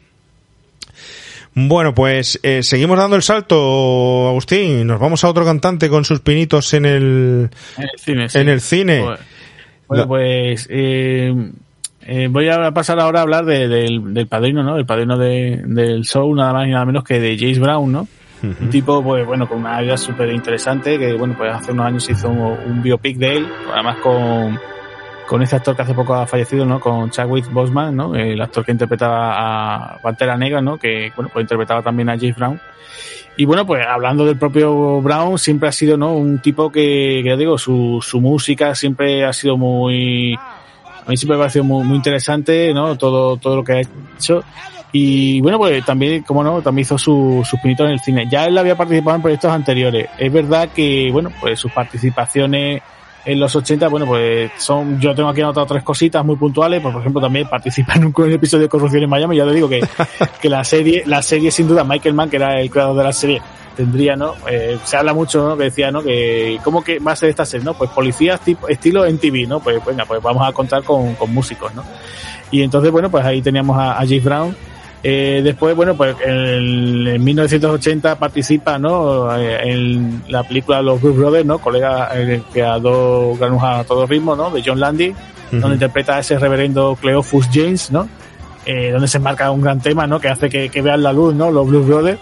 Bueno, 1.55 1.95
pues 1.95 2.39
eh, 2.43 2.63
seguimos 2.63 2.97
dando 2.97 3.17
el 3.17 3.23
salto, 3.23 4.29
Agustín. 4.29 4.87
Nos 4.87 5.01
vamos 5.01 5.25
a 5.25 5.29
otro 5.29 5.45
cantante 5.45 5.89
con 5.89 6.05
sus 6.05 6.21
pinitos 6.21 6.73
en 6.75 6.87
el, 6.87 7.51
en 7.77 7.83
el 7.83 7.99
cine. 7.99 8.27
En 8.35 8.49
el 8.49 8.61
cine. 8.61 9.05
Bueno, 9.89 10.07
pues 10.07 10.69
eh, 10.71 11.35
eh, 12.13 12.27
voy 12.29 12.49
a 12.49 12.73
pasar 12.73 12.99
ahora 12.99 13.21
a 13.21 13.23
hablar 13.23 13.45
del, 13.45 14.13
del, 14.13 14.27
padrino, 14.27 14.65
¿no? 14.65 14.77
El 14.77 14.85
padrino 14.85 15.17
de, 15.17 15.63
del 15.65 16.03
show, 16.03 16.35
nada 16.35 16.53
más 16.53 16.67
y 16.67 16.71
nada 16.71 16.85
menos 16.85 17.05
que 17.05 17.21
de 17.21 17.39
James 17.39 17.61
Brown, 17.61 17.93
¿no? 17.93 18.09
Un 18.43 18.69
tipo, 18.69 19.01
pues 19.01 19.25
bueno, 19.25 19.49
con 19.49 19.59
una 19.59 19.81
vida 19.81 19.97
súper 19.97 20.31
interesante, 20.31 20.99
que 20.99 21.13
bueno, 21.15 21.37
pues 21.39 21.55
hace 21.55 21.71
unos 21.71 21.87
años 21.87 22.11
hizo 22.11 22.29
un, 22.29 22.41
un 22.67 22.83
biopic 22.83 23.17
de 23.17 23.37
él, 23.37 23.49
además 23.73 23.99
con 24.03 24.59
con 25.29 25.41
ese 25.41 25.55
actor 25.55 25.77
que 25.77 25.83
hace 25.83 25.95
poco 25.95 26.13
ha 26.13 26.27
fallecido, 26.27 26.67
¿no? 26.67 26.81
Con 26.81 27.11
Chadwick 27.11 27.49
Boseman, 27.53 27.95
¿no? 27.95 28.17
El 28.17 28.41
actor 28.43 28.65
que 28.65 28.73
interpretaba 28.73 29.93
a 29.93 29.99
Pantera 30.03 30.37
Negra, 30.37 30.61
¿no? 30.61 30.79
Que, 30.79 31.13
bueno, 31.15 31.31
pues 31.33 31.45
interpretaba 31.45 31.81
también 31.81 32.11
a 32.11 32.19
James 32.19 32.35
Brown. 32.35 32.61
Y 33.37 33.45
bueno, 33.45 33.65
pues 33.65 33.87
hablando 33.87 34.27
del 34.27 34.37
propio 34.37 35.01
Brown, 35.01 35.39
siempre 35.39 35.69
ha 35.69 35.73
sido, 35.73 35.97
¿no? 35.97 36.15
Un 36.17 36.41
tipo 36.41 36.73
que, 36.73 37.21
que 37.23 37.37
digo, 37.37 37.57
su, 37.59 38.01
su 38.03 38.21
música 38.21 38.75
siempre 38.75 39.25
ha 39.25 39.33
sido 39.33 39.57
muy, 39.57 40.37
a 41.05 41.11
mí 41.11 41.17
siempre 41.17 41.37
me 41.37 41.43
ha 41.43 41.45
parecido 41.45 41.65
muy, 41.65 41.85
muy 41.85 41.97
interesante, 41.97 42.73
¿no? 42.75 42.97
Todo, 42.97 43.37
todo 43.37 43.57
lo 43.57 43.65
que 43.65 43.73
ha 43.73 43.81
hecho. 43.81 44.43
Y 44.93 45.41
bueno, 45.41 45.59
pues 45.59 45.85
también, 45.85 46.23
como 46.23 46.43
no, 46.43 46.63
también 46.63 46.83
hizo 46.83 46.99
sus 46.99 47.47
su 47.47 47.57
pinitos 47.61 47.87
en 47.87 47.93
el 47.93 48.01
cine. 48.01 48.27
Ya 48.31 48.47
él 48.47 48.59
había 48.59 48.77
participado 48.77 49.17
en 49.17 49.23
proyectos 49.23 49.53
anteriores. 49.53 50.09
Es 50.19 50.33
verdad 50.33 50.71
que, 50.75 51.11
bueno, 51.13 51.31
pues 51.41 51.61
sus 51.61 51.71
participaciones 51.71 52.83
en 53.25 53.39
los 53.39 53.55
80, 53.55 53.89
bueno, 53.89 54.07
pues 54.07 54.51
son, 54.57 54.99
yo 54.99 55.15
tengo 55.15 55.29
aquí 55.29 55.43
anotado 55.43 55.67
tres 55.67 55.83
cositas 55.83 56.25
muy 56.25 56.37
puntuales, 56.37 56.81
pues, 56.81 56.93
por 56.93 57.03
ejemplo 57.03 57.21
también 57.21 57.47
participa 57.49 57.95
en 57.95 58.07
un, 58.07 58.33
episodio 58.33 58.63
de 58.63 58.69
Corrupción 58.69 59.03
en 59.03 59.11
Miami, 59.11 59.37
ya 59.37 59.45
te 59.45 59.53
digo 59.53 59.69
que, 59.69 59.81
que 60.41 60.49
la 60.49 60.65
serie, 60.65 61.03
la 61.07 61.23
serie 61.23 61.51
sin 61.51 61.69
duda, 61.69 61.85
Michael 61.85 62.15
Mann, 62.15 62.31
que 62.31 62.37
era 62.37 62.61
el 62.61 62.71
creador 62.71 62.97
de 62.97 63.05
la 63.05 63.13
serie, 63.13 63.43
tendría, 63.77 64.17
¿no? 64.17 64.35
Eh, 64.51 64.79
se 64.85 64.97
habla 64.97 65.13
mucho, 65.15 65.49
¿no? 65.49 65.57
Que 65.57 65.65
decía, 65.65 65.91
¿no? 65.91 66.03
Que, 66.03 66.59
¿cómo 66.63 66.83
que 66.83 66.99
va 66.99 67.13
a 67.13 67.17
ser 67.17 67.31
esta 67.31 67.45
serie, 67.45 67.65
no? 67.65 67.75
Pues 67.75 67.91
policías 67.91 68.41
tipo, 68.41 68.69
estilo 68.69 69.05
en 69.07 69.19
TV, 69.19 69.47
¿no? 69.47 69.61
Pues 69.61 69.85
venga, 69.85 70.05
pues 70.05 70.23
vamos 70.23 70.49
a 70.49 70.53
contar 70.53 70.83
con, 70.83 71.15
con 71.15 71.33
músicos, 71.33 71.75
¿no? 71.75 71.85
Y 72.51 72.63
entonces, 72.63 72.91
bueno, 72.91 73.11
pues 73.11 73.25
ahí 73.25 73.43
teníamos 73.43 73.79
a, 73.79 73.93
a 73.93 74.07
James 74.07 74.25
Brown, 74.25 74.57
eh, 75.03 75.41
después, 75.43 75.75
bueno, 75.75 75.97
pues 75.97 76.15
en, 76.25 77.07
en 77.07 77.25
1980 77.25 78.19
participa, 78.19 78.79
¿no? 78.79 79.35
Eh, 79.37 79.71
en 79.73 80.23
la 80.29 80.43
película 80.43 80.83
Los 80.83 81.01
Blues 81.01 81.17
Brothers, 81.17 81.47
¿no? 81.47 81.59
Colega 81.59 82.11
eh, 82.15 82.43
que 82.53 82.63
a 82.63 82.79
dos 82.79 83.39
granos 83.39 83.63
a 83.63 83.85
todo 83.85 84.07
ritmo, 84.07 84.37
¿no? 84.37 84.51
De 84.51 84.63
John 84.65 84.79
Landy, 84.79 85.09
uh 85.09 85.15
-huh. 85.53 85.61
donde 85.61 85.77
interpreta 85.77 86.17
a 86.17 86.21
ese 86.21 86.39
reverendo 86.39 86.99
Cleophus 87.01 87.49
James, 87.51 87.91
¿no? 87.91 88.09
Eh, 88.67 88.91
donde 88.91 89.09
se 89.09 89.19
marca 89.19 89.51
un 89.51 89.63
gran 89.63 89.81
tema, 89.81 90.07
¿no? 90.07 90.21
Que 90.21 90.29
hace 90.29 90.51
que, 90.51 90.69
que 90.69 90.83
vean 90.83 91.03
la 91.03 91.15
luz, 91.15 91.35
¿no? 91.35 91.51
Los 91.51 91.67
Blues 91.67 91.87
Brothers. 91.87 92.21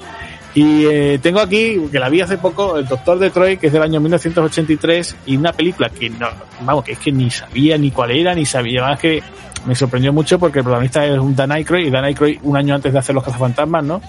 Y 0.59 0.87
eh, 0.87 1.21
tengo 1.23 1.39
aquí, 1.39 1.81
que 1.93 2.01
la 2.01 2.09
vi 2.09 2.21
hace 2.21 2.37
poco, 2.37 2.79
El 2.79 2.89
Doctor 2.89 3.21
de 3.21 3.31
Troy, 3.31 3.59
que 3.59 3.69
es 3.69 3.73
del 3.73 3.81
año 3.81 4.01
1983, 4.01 5.17
y 5.27 5.37
una 5.37 5.53
película 5.53 5.89
que 5.89 6.11
no, 6.11 6.27
vamos, 6.63 6.83
que 6.83 6.95
es 6.95 6.99
que 6.99 7.13
ni 7.13 7.31
sabía 7.31 7.79
ni 7.79 7.93
cuál 7.93 8.11
era, 8.11 8.35
ni 8.35 8.45
sabía, 8.45 8.83
más 8.83 8.99
que 8.99 9.23
me 9.67 9.77
sorprendió 9.77 10.13
mucho 10.13 10.37
porque 10.37 10.59
el 10.59 10.65
protagonista 10.65 11.07
es 11.07 11.17
un 11.17 11.37
Dan 11.37 11.53
Aykroyd, 11.53 11.87
y 11.87 11.91
Dan 11.91 12.07
Aykroyd 12.07 12.41
un 12.43 12.57
año 12.57 12.75
antes 12.75 12.93
de 12.93 12.99
hacer 12.99 13.15
Los 13.15 13.23
Cazafantasmas, 13.23 13.85
¿no? 13.85 14.03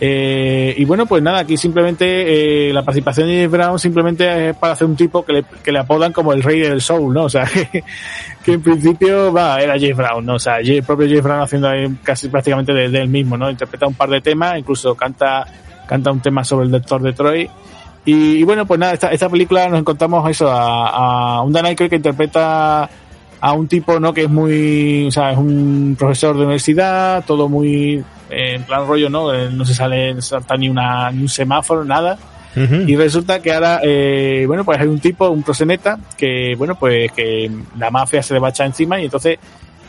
Eh, 0.00 0.74
y 0.76 0.84
bueno, 0.84 1.06
pues 1.06 1.22
nada, 1.22 1.38
aquí 1.38 1.56
simplemente 1.56 2.68
eh, 2.68 2.72
la 2.72 2.82
participación 2.82 3.28
de 3.28 3.34
James 3.34 3.50
Brown 3.52 3.78
simplemente 3.78 4.48
es 4.48 4.56
para 4.56 4.72
hacer 4.72 4.88
un 4.88 4.96
tipo 4.96 5.24
que 5.24 5.44
le, 5.64 5.78
apodan 5.78 6.12
como 6.12 6.32
el 6.32 6.42
rey 6.42 6.58
del 6.58 6.80
soul, 6.80 7.14
¿no? 7.14 7.26
O 7.26 7.30
sea, 7.30 7.48
que, 8.44 8.52
en 8.52 8.62
principio 8.62 9.32
va, 9.32 9.60
era 9.60 9.74
James 9.74 9.96
Brown, 9.96 10.26
¿no? 10.26 10.34
O 10.34 10.38
sea, 10.40 10.58
el 10.58 10.82
propio 10.82 11.06
James 11.06 11.22
Brown 11.22 11.40
haciendo 11.42 11.68
ahí 11.68 11.86
casi 12.02 12.28
prácticamente 12.28 12.72
de 12.72 12.98
él 12.98 13.08
mismo, 13.08 13.36
¿no? 13.36 13.48
Interpreta 13.48 13.86
un 13.86 13.94
par 13.94 14.08
de 14.10 14.20
temas, 14.20 14.58
incluso 14.58 14.96
canta, 14.96 15.46
canta 15.88 16.12
un 16.12 16.20
tema 16.20 16.44
sobre 16.44 16.66
el 16.66 16.70
doctor 16.70 17.02
de 17.02 17.12
Troy. 17.12 17.50
Y, 18.04 18.36
y 18.36 18.42
bueno, 18.44 18.64
pues 18.64 18.78
nada, 18.78 18.92
esta, 18.94 19.08
esta 19.10 19.28
película 19.28 19.68
nos 19.68 19.80
encontramos 19.80 20.28
eso, 20.30 20.48
a, 20.48 21.38
a 21.38 21.42
un 21.42 21.52
Dan 21.52 21.66
Aykroyd 21.66 21.90
que 21.90 21.96
interpreta 21.96 22.88
a 23.40 23.52
un 23.52 23.68
tipo, 23.68 23.98
¿no? 24.00 24.12
Que 24.12 24.22
es 24.22 24.30
muy, 24.30 25.06
o 25.08 25.10
sea, 25.10 25.32
es 25.32 25.38
un 25.38 25.96
profesor 25.98 26.34
de 26.36 26.42
universidad, 26.42 27.24
todo 27.24 27.48
muy, 27.48 28.02
eh, 28.30 28.54
en 28.54 28.62
plan 28.64 28.86
rollo, 28.86 29.08
¿no? 29.10 29.32
Eh, 29.32 29.50
no 29.52 29.64
se 29.64 29.74
sale, 29.74 30.20
salta 30.22 30.56
ni 30.56 30.68
una, 30.68 31.10
ni 31.10 31.22
un 31.22 31.28
semáforo, 31.28 31.84
nada. 31.84 32.18
Uh 32.56 32.60
-huh. 32.60 32.88
Y 32.88 32.96
resulta 32.96 33.40
que 33.40 33.52
ahora, 33.52 33.80
eh, 33.82 34.44
bueno, 34.46 34.64
pues 34.64 34.80
hay 34.80 34.88
un 34.88 34.98
tipo, 34.98 35.28
un 35.28 35.42
proseneta, 35.42 35.98
que, 36.16 36.54
bueno, 36.56 36.76
pues 36.76 37.12
que 37.12 37.50
la 37.78 37.90
mafia 37.90 38.22
se 38.22 38.34
le 38.34 38.40
va 38.40 38.48
a 38.48 38.50
echar 38.50 38.66
encima 38.66 38.98
y 39.00 39.04
entonces 39.04 39.38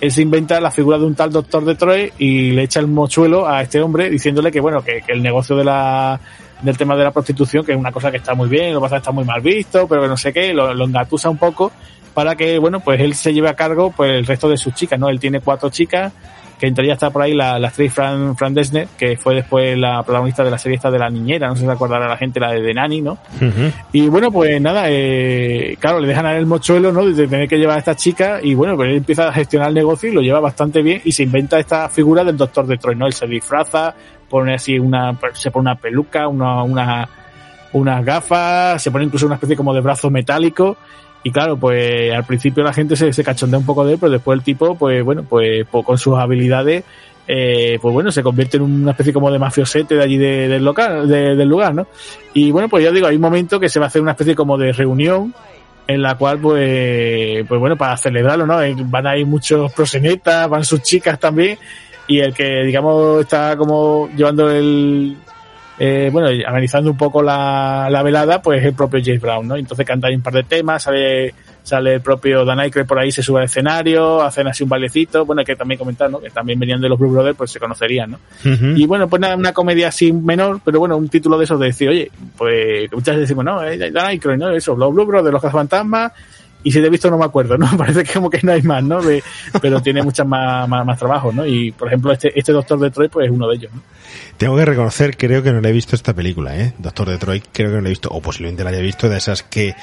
él 0.01 0.11
se 0.11 0.21
inventa 0.21 0.59
la 0.61 0.71
figura 0.71 0.97
de 0.97 1.05
un 1.05 1.15
tal 1.15 1.31
doctor 1.31 1.65
de 1.65 1.75
Troy 1.75 2.13
y 2.17 2.51
le 2.51 2.63
echa 2.63 2.79
el 2.79 2.87
mochuelo 2.87 3.47
a 3.47 3.61
este 3.61 3.81
hombre 3.81 4.09
diciéndole 4.09 4.51
que, 4.51 4.59
bueno, 4.59 4.81
que, 4.83 5.03
el 5.07 5.21
negocio 5.21 5.55
de 5.55 5.65
la, 5.65 6.19
del 6.61 6.77
tema 6.77 6.95
de 6.95 7.03
la 7.03 7.11
prostitución, 7.11 7.65
que 7.65 7.73
es 7.73 7.77
una 7.77 7.91
cosa 7.91 8.09
que 8.11 8.17
está 8.17 8.33
muy 8.33 8.47
bien, 8.47 8.73
lo 8.73 8.81
pasa 8.81 8.97
está 8.97 9.11
muy 9.11 9.25
mal 9.25 9.41
visto, 9.41 9.87
pero 9.87 10.01
que 10.01 10.07
no 10.07 10.17
sé 10.17 10.31
qué, 10.31 10.53
lo, 10.53 10.73
lo 10.73 10.85
engatusa 10.85 11.29
un 11.29 11.37
poco 11.37 11.71
para 12.13 12.35
que, 12.35 12.59
bueno, 12.59 12.79
pues 12.79 12.99
él 13.01 13.13
se 13.13 13.33
lleve 13.33 13.49
a 13.49 13.53
cargo 13.53 13.91
pues 13.91 14.11
el 14.11 14.25
resto 14.25 14.49
de 14.49 14.57
sus 14.57 14.73
chicas, 14.73 14.99
¿no? 14.99 15.09
Él 15.09 15.19
tiene 15.19 15.41
cuatro 15.41 15.69
chicas, 15.69 16.11
que 16.59 16.67
entre 16.67 16.83
ellas 16.83 16.95
está 16.97 17.09
por 17.09 17.21
ahí 17.21 17.33
la, 17.33 17.57
la 17.57 17.69
actriz 17.69 17.93
Fran, 17.93 18.35
Fran 18.35 18.53
Desner, 18.53 18.87
que 18.97 19.15
fue 19.17 19.35
después 19.35 19.77
la 19.77 20.03
protagonista 20.03 20.43
de 20.43 20.51
la 20.51 20.57
serie 20.57 20.75
esta 20.75 20.91
de 20.91 20.99
la 20.99 21.09
niñera, 21.09 21.47
no 21.47 21.55
sé 21.55 21.61
si 21.61 21.65
se 21.65 21.71
acordará 21.71 22.07
la 22.07 22.17
gente, 22.17 22.39
la 22.39 22.51
de, 22.51 22.61
de 22.61 22.73
Nani, 22.73 23.01
¿no? 23.01 23.13
Uh 23.13 23.45
-huh. 23.45 23.73
Y 23.93 24.07
bueno, 24.09 24.29
pues 24.31 24.61
nada, 24.61 24.83
eh, 24.87 25.77
claro, 25.79 25.99
le 25.99 26.07
dejan 26.07 26.25
a 26.25 26.33
él 26.33 26.39
el 26.39 26.45
mochuelo, 26.45 26.91
¿no? 26.91 27.05
De 27.05 27.27
tener 27.27 27.47
que 27.47 27.57
llevar 27.57 27.77
a 27.77 27.79
esta 27.79 27.95
chica, 27.95 28.39
y 28.43 28.53
bueno, 28.53 28.75
pues 28.75 28.89
él 28.89 28.97
empieza 28.97 29.29
a 29.29 29.33
gestionar 29.33 29.69
el 29.69 29.75
negocio 29.75 30.09
y 30.09 30.13
lo 30.13 30.21
lleva 30.21 30.39
bastante 30.41 30.81
bien, 30.81 31.01
y 31.05 31.11
se 31.13 31.23
inventa 31.23 31.57
esta 31.57 31.87
figura 31.89 32.23
del 32.23 32.35
doctor 32.35 32.67
de 32.67 32.77
Troy, 32.77 32.95
¿no? 32.95 33.07
Él 33.07 33.13
se 33.13 33.25
disfraza, 33.25 33.95
pone 34.29 34.55
así 34.55 34.77
una, 34.77 35.17
se 35.33 35.51
pone 35.51 35.71
una 35.71 35.75
peluca, 35.75 36.27
una, 36.27 36.61
una, 36.63 37.09
unas 37.73 38.05
gafas, 38.05 38.81
se 38.81 38.91
pone 38.91 39.05
incluso 39.05 39.25
una 39.25 39.35
especie 39.35 39.55
como 39.55 39.73
de 39.73 39.81
brazo 39.81 40.09
metálico, 40.09 40.77
y 41.23 41.31
claro, 41.31 41.57
pues 41.57 42.13
al 42.13 42.23
principio 42.23 42.63
la 42.63 42.73
gente 42.73 42.95
se, 42.95 43.11
se 43.11 43.23
cachondea 43.23 43.59
un 43.59 43.65
poco 43.65 43.85
de 43.85 43.93
él, 43.93 43.99
pero 43.99 44.11
después 44.11 44.37
el 44.37 44.43
tipo, 44.43 44.75
pues 44.75 45.03
bueno, 45.03 45.23
pues, 45.23 45.65
pues 45.69 45.85
con 45.85 45.97
sus 45.97 46.17
habilidades, 46.17 46.83
eh, 47.27 47.77
pues 47.81 47.93
bueno, 47.93 48.11
se 48.11 48.23
convierte 48.23 48.57
en 48.57 48.63
una 48.63 48.91
especie 48.91 49.13
como 49.13 49.29
de 49.29 49.37
mafiosete 49.37 49.95
de 49.95 50.03
allí 50.03 50.17
de, 50.17 50.47
del 50.47 50.63
local, 50.63 51.07
de, 51.07 51.35
del 51.35 51.47
lugar, 51.49 51.75
¿no? 51.75 51.87
Y 52.33 52.51
bueno, 52.51 52.69
pues 52.69 52.83
ya 52.83 52.91
digo, 52.91 53.07
hay 53.07 53.15
un 53.17 53.21
momento 53.21 53.59
que 53.59 53.69
se 53.69 53.79
va 53.79 53.85
a 53.85 53.89
hacer 53.89 54.01
una 54.01 54.11
especie 54.11 54.33
como 54.33 54.57
de 54.57 54.71
reunión 54.71 55.33
en 55.87 56.01
la 56.01 56.15
cual, 56.15 56.39
pues, 56.39 57.45
pues 57.47 57.59
bueno, 57.59 57.75
para 57.75 57.97
celebrarlo, 57.97 58.45
¿no? 58.45 58.59
Van 58.85 59.07
a 59.07 59.17
ir 59.17 59.25
muchos 59.25 59.73
prosenetas, 59.73 60.47
van 60.47 60.63
sus 60.63 60.83
chicas 60.83 61.19
también, 61.19 61.57
y 62.07 62.19
el 62.19 62.33
que, 62.33 62.63
digamos, 62.63 63.21
está 63.21 63.57
como 63.57 64.07
llevando 64.15 64.49
el, 64.49 65.17
eh, 65.81 66.09
bueno, 66.11 66.27
analizando 66.45 66.91
un 66.91 66.97
poco 66.97 67.21
la, 67.21 67.87
la 67.89 68.03
velada, 68.03 68.41
pues 68.41 68.63
el 68.65 68.73
propio 68.73 68.99
James 69.03 69.21
Brown, 69.21 69.47
¿no? 69.47 69.55
Entonces 69.55 69.85
canta 69.85 70.07
ahí 70.07 70.15
un 70.15 70.21
par 70.21 70.33
de 70.33 70.43
temas, 70.43 70.83
sale, 70.83 71.33
sale 71.63 71.93
el 71.95 72.01
propio 72.01 72.43
Dan 72.43 72.59
Aykroyd 72.59 72.85
por 72.85 72.99
ahí, 72.99 73.11
se 73.13 73.23
sube 73.23 73.39
al 73.39 73.45
escenario, 73.45 74.21
hacen 74.21 74.47
así 74.47 74.63
un 74.63 74.69
bailecito, 74.69 75.25
bueno, 75.25 75.39
hay 75.39 75.45
que 75.45 75.55
también 75.55 75.77
comentar, 75.77 76.11
¿no? 76.11 76.19
Que 76.19 76.31
también 76.31 76.59
venían 76.59 76.81
de 76.81 76.89
los 76.89 76.99
Blue 76.99 77.11
Brothers, 77.11 77.37
pues 77.37 77.51
se 77.51 77.59
conocerían, 77.59 78.11
¿no? 78.11 78.17
Uh 78.43 78.49
-huh. 78.49 78.77
Y 78.77 78.85
bueno, 78.85 79.07
pues 79.07 79.21
nada, 79.21 79.37
una 79.37 79.53
comedia 79.53 79.87
así 79.87 80.11
menor, 80.11 80.59
pero 80.65 80.79
bueno, 80.79 80.97
un 80.97 81.07
título 81.07 81.37
de 81.37 81.45
esos 81.45 81.57
de 81.57 81.67
decir, 81.67 81.87
oye, 81.87 82.11
pues 82.37 82.91
muchas 82.91 83.15
veces 83.15 83.29
decimos, 83.29 83.45
no, 83.45 83.63
eh, 83.63 83.77
Dan 83.77 84.05
Aykroyd, 84.05 84.37
¿no? 84.37 84.49
Eso, 84.49 84.75
los 84.75 84.93
Blue 84.93 85.05
Brothers, 85.05 85.31
los 85.31 85.41
cazafantasmas, 85.41 86.11
y 86.63 86.71
si 86.71 86.81
te 86.81 86.87
he 86.87 86.89
visto 86.89 87.09
no 87.09 87.17
me 87.17 87.25
acuerdo, 87.25 87.57
¿no? 87.57 87.69
Parece 87.77 88.03
que 88.03 88.13
como 88.13 88.29
que 88.29 88.39
no 88.43 88.51
hay 88.51 88.61
más, 88.61 88.83
¿no? 88.83 88.99
Pero 89.61 89.81
tiene 89.81 90.01
muchas 90.01 90.27
más, 90.27 90.67
más, 90.67 90.99
trabajos, 90.99 91.33
¿no? 91.33 91.45
Y 91.45 91.71
por 91.71 91.87
ejemplo, 91.87 92.11
este, 92.11 92.37
este 92.37 92.51
Doctor 92.51 92.79
de 92.79 92.91
Troy, 92.91 93.07
pues 93.07 93.27
es 93.27 93.31
uno 93.31 93.47
de 93.47 93.55
ellos, 93.55 93.71
¿no? 93.73 93.81
Tengo 94.37 94.55
que 94.55 94.65
reconocer, 94.65 95.17
creo 95.17 95.43
que 95.43 95.51
no 95.51 95.59
le 95.59 95.67
he 95.69 95.73
visto 95.73 95.95
esta 95.95 96.13
película, 96.13 96.57
¿eh? 96.57 96.73
Doctor 96.77 97.09
Detroit, 97.09 97.43
creo 97.51 97.71
que 97.71 97.75
no 97.75 97.81
la 97.81 97.89
he 97.89 97.91
visto, 97.91 98.09
o 98.09 98.21
posiblemente 98.21 98.63
la 98.63 98.69
haya 98.69 98.79
visto, 98.79 99.09
de 99.09 99.17
esas 99.17 99.43
que 99.43 99.75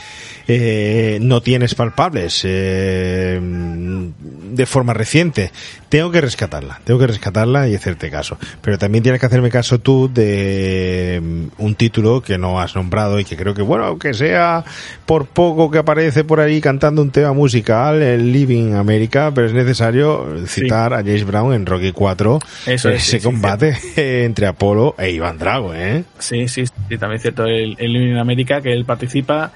eh, 0.49 1.19
no 1.21 1.43
tienes 1.43 1.75
palpables 1.75 2.41
eh, 2.45 3.39
de 3.39 4.67
forma 4.67 4.95
reciente. 4.95 5.53
Tengo 5.91 6.11
que 6.11 6.23
rescatarla, 6.23 6.81
tengo 6.85 6.99
que 6.99 7.07
rescatarla 7.07 7.69
y 7.69 7.75
hacerte 7.75 8.11
caso. 8.11 8.39
Pero 8.63 8.79
también 8.79 9.03
tienes 9.03 9.21
que 9.21 9.27
hacerme 9.27 9.51
caso 9.51 9.79
tú 9.79 10.11
de 10.13 11.21
mm, 11.23 11.63
un 11.63 11.75
título 11.75 12.23
que 12.23 12.39
no 12.39 12.59
has 12.59 12.75
nombrado 12.75 13.21
y 13.21 13.25
que 13.25 13.37
creo 13.37 13.53
que, 13.55 13.63
bueno, 13.63 13.85
aunque 13.85 14.15
sea 14.15 14.65
por 15.05 15.27
poco 15.27 15.71
que 15.71 15.79
aparece 15.79 16.25
por 16.25 16.41
ahí 16.41 16.63
cantando 16.67 17.01
un 17.01 17.13
tema 17.13 17.33
musical, 17.33 18.03
el 18.03 18.33
Living 18.33 18.73
America, 18.73 19.31
pero 19.33 19.47
es 19.47 19.53
necesario 19.53 20.27
citar 20.49 20.91
sí. 20.91 20.95
a 20.95 20.97
James 20.99 21.25
Brown 21.25 21.55
en 21.55 21.65
Rocky 21.65 21.93
4, 21.93 22.41
Eso 22.67 22.89
es, 22.89 23.07
ese 23.07 23.21
sí, 23.21 23.25
combate 23.25 23.77
sí, 23.77 23.93
entre 23.97 24.49
Apolo 24.49 24.97
e 24.99 25.13
Iván 25.13 25.39
Drago, 25.39 25.73
¿eh? 25.73 26.03
Sí, 26.19 26.49
sí, 26.49 26.67
sí, 26.67 26.99
también 26.99 27.19
es 27.19 27.23
cierto, 27.23 27.45
el, 27.45 27.77
el 27.79 27.93
Living 27.93 28.17
America 28.17 28.61
que 28.61 28.73
él 28.73 28.85
participa 28.85 29.53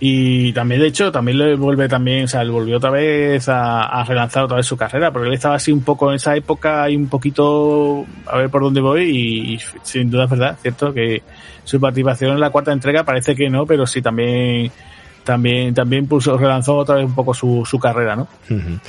y 0.00 0.52
también, 0.52 0.82
de 0.82 0.88
hecho, 0.88 1.10
también 1.10 1.38
le 1.38 1.56
vuelve 1.56 1.88
también, 1.88 2.24
o 2.24 2.28
sea, 2.28 2.42
él 2.42 2.50
volvió 2.50 2.76
otra 2.76 2.90
vez 2.90 3.48
a, 3.48 3.84
a, 3.84 4.04
relanzar 4.04 4.44
otra 4.44 4.58
vez 4.58 4.66
su 4.66 4.76
carrera, 4.76 5.10
porque 5.10 5.28
él 5.28 5.34
estaba 5.34 5.54
así 5.54 5.72
un 5.72 5.82
poco 5.82 6.10
en 6.10 6.16
esa 6.16 6.36
época 6.36 6.90
y 6.90 6.96
un 6.96 7.08
poquito 7.08 8.04
a 8.26 8.36
ver 8.36 8.50
por 8.50 8.60
dónde 8.60 8.82
voy 8.82 9.04
y, 9.04 9.54
y 9.54 9.60
sin 9.82 10.10
duda 10.10 10.24
es 10.24 10.30
verdad, 10.30 10.58
cierto, 10.60 10.92
que 10.92 11.22
su 11.64 11.80
participación 11.80 12.32
en 12.32 12.40
la 12.40 12.50
cuarta 12.50 12.70
entrega 12.70 13.02
parece 13.02 13.34
que 13.34 13.48
no, 13.48 13.64
pero 13.64 13.86
sí 13.86 14.02
también 14.02 14.70
también 15.30 15.72
también 15.72 16.08
puso, 16.08 16.36
relanzó 16.36 16.76
otra 16.76 16.96
vez 16.96 17.04
un 17.04 17.14
poco 17.14 17.32
su, 17.32 17.62
su 17.64 17.78
carrera, 17.78 18.16
¿no? 18.16 18.26
Uh 18.50 18.54
-huh. 18.54 18.80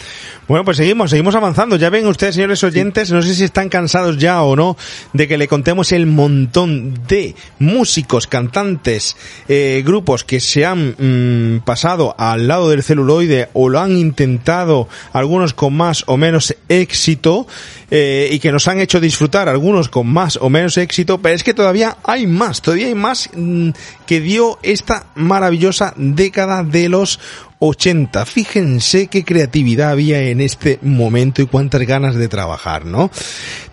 Bueno, 0.47 0.65
pues 0.65 0.77
seguimos, 0.77 1.11
seguimos 1.11 1.35
avanzando. 1.35 1.76
Ya 1.76 1.91
ven 1.91 2.07
ustedes, 2.07 2.34
señores 2.34 2.63
oyentes, 2.63 3.09
sí. 3.09 3.13
no 3.13 3.22
sé 3.22 3.35
si 3.35 3.43
están 3.43 3.69
cansados 3.69 4.18
ya 4.18 4.41
o 4.41 4.55
no 4.55 4.76
de 5.13 5.27
que 5.27 5.38
le 5.38 5.47
contemos 5.47 5.91
el 5.91 6.07
montón 6.07 6.95
de 7.07 7.35
músicos, 7.59 8.26
cantantes, 8.26 9.15
eh, 9.47 9.84
grupos 9.85 10.23
que 10.23 10.39
se 10.39 10.65
han 10.65 10.95
mmm, 10.97 11.59
pasado 11.59 12.15
al 12.18 12.47
lado 12.47 12.72
del 12.72 12.81
celuloide 12.81 13.49
o 13.53 13.69
lo 13.69 13.80
han 13.80 13.95
intentado, 13.95 14.89
algunos 15.13 15.53
con 15.53 15.76
más 15.76 16.03
o 16.07 16.18
menos 16.18 16.55
éxito, 16.69 17.45
eh, 17.91 18.30
y 18.31 18.39
que 18.39 18.51
nos 18.51 18.68
han 18.68 18.80
hecho 18.80 18.99
disfrutar, 18.99 19.47
algunos 19.47 19.89
con 19.89 20.07
más 20.07 20.38
o 20.41 20.49
menos 20.49 20.77
éxito, 20.77 21.19
pero 21.19 21.35
es 21.35 21.43
que 21.43 21.53
todavía 21.53 21.97
hay 22.03 22.26
más, 22.26 22.61
todavía 22.61 22.88
hay 22.88 22.95
más 22.95 23.30
mmm, 23.35 23.69
que 24.07 24.19
dio 24.19 24.57
esta 24.63 25.05
maravillosa 25.15 25.93
de 26.32 26.90
los 26.90 27.20
80. 27.60 28.26
Fíjense 28.26 29.08
qué 29.08 29.24
creatividad 29.24 29.91
había 29.91 30.22
en 30.22 30.41
este 30.41 30.80
momento 30.82 31.41
y 31.41 31.45
cuántas 31.45 31.82
ganas 31.82 32.16
de 32.16 32.28
trabajar, 32.28 32.86
¿no? 32.86 33.12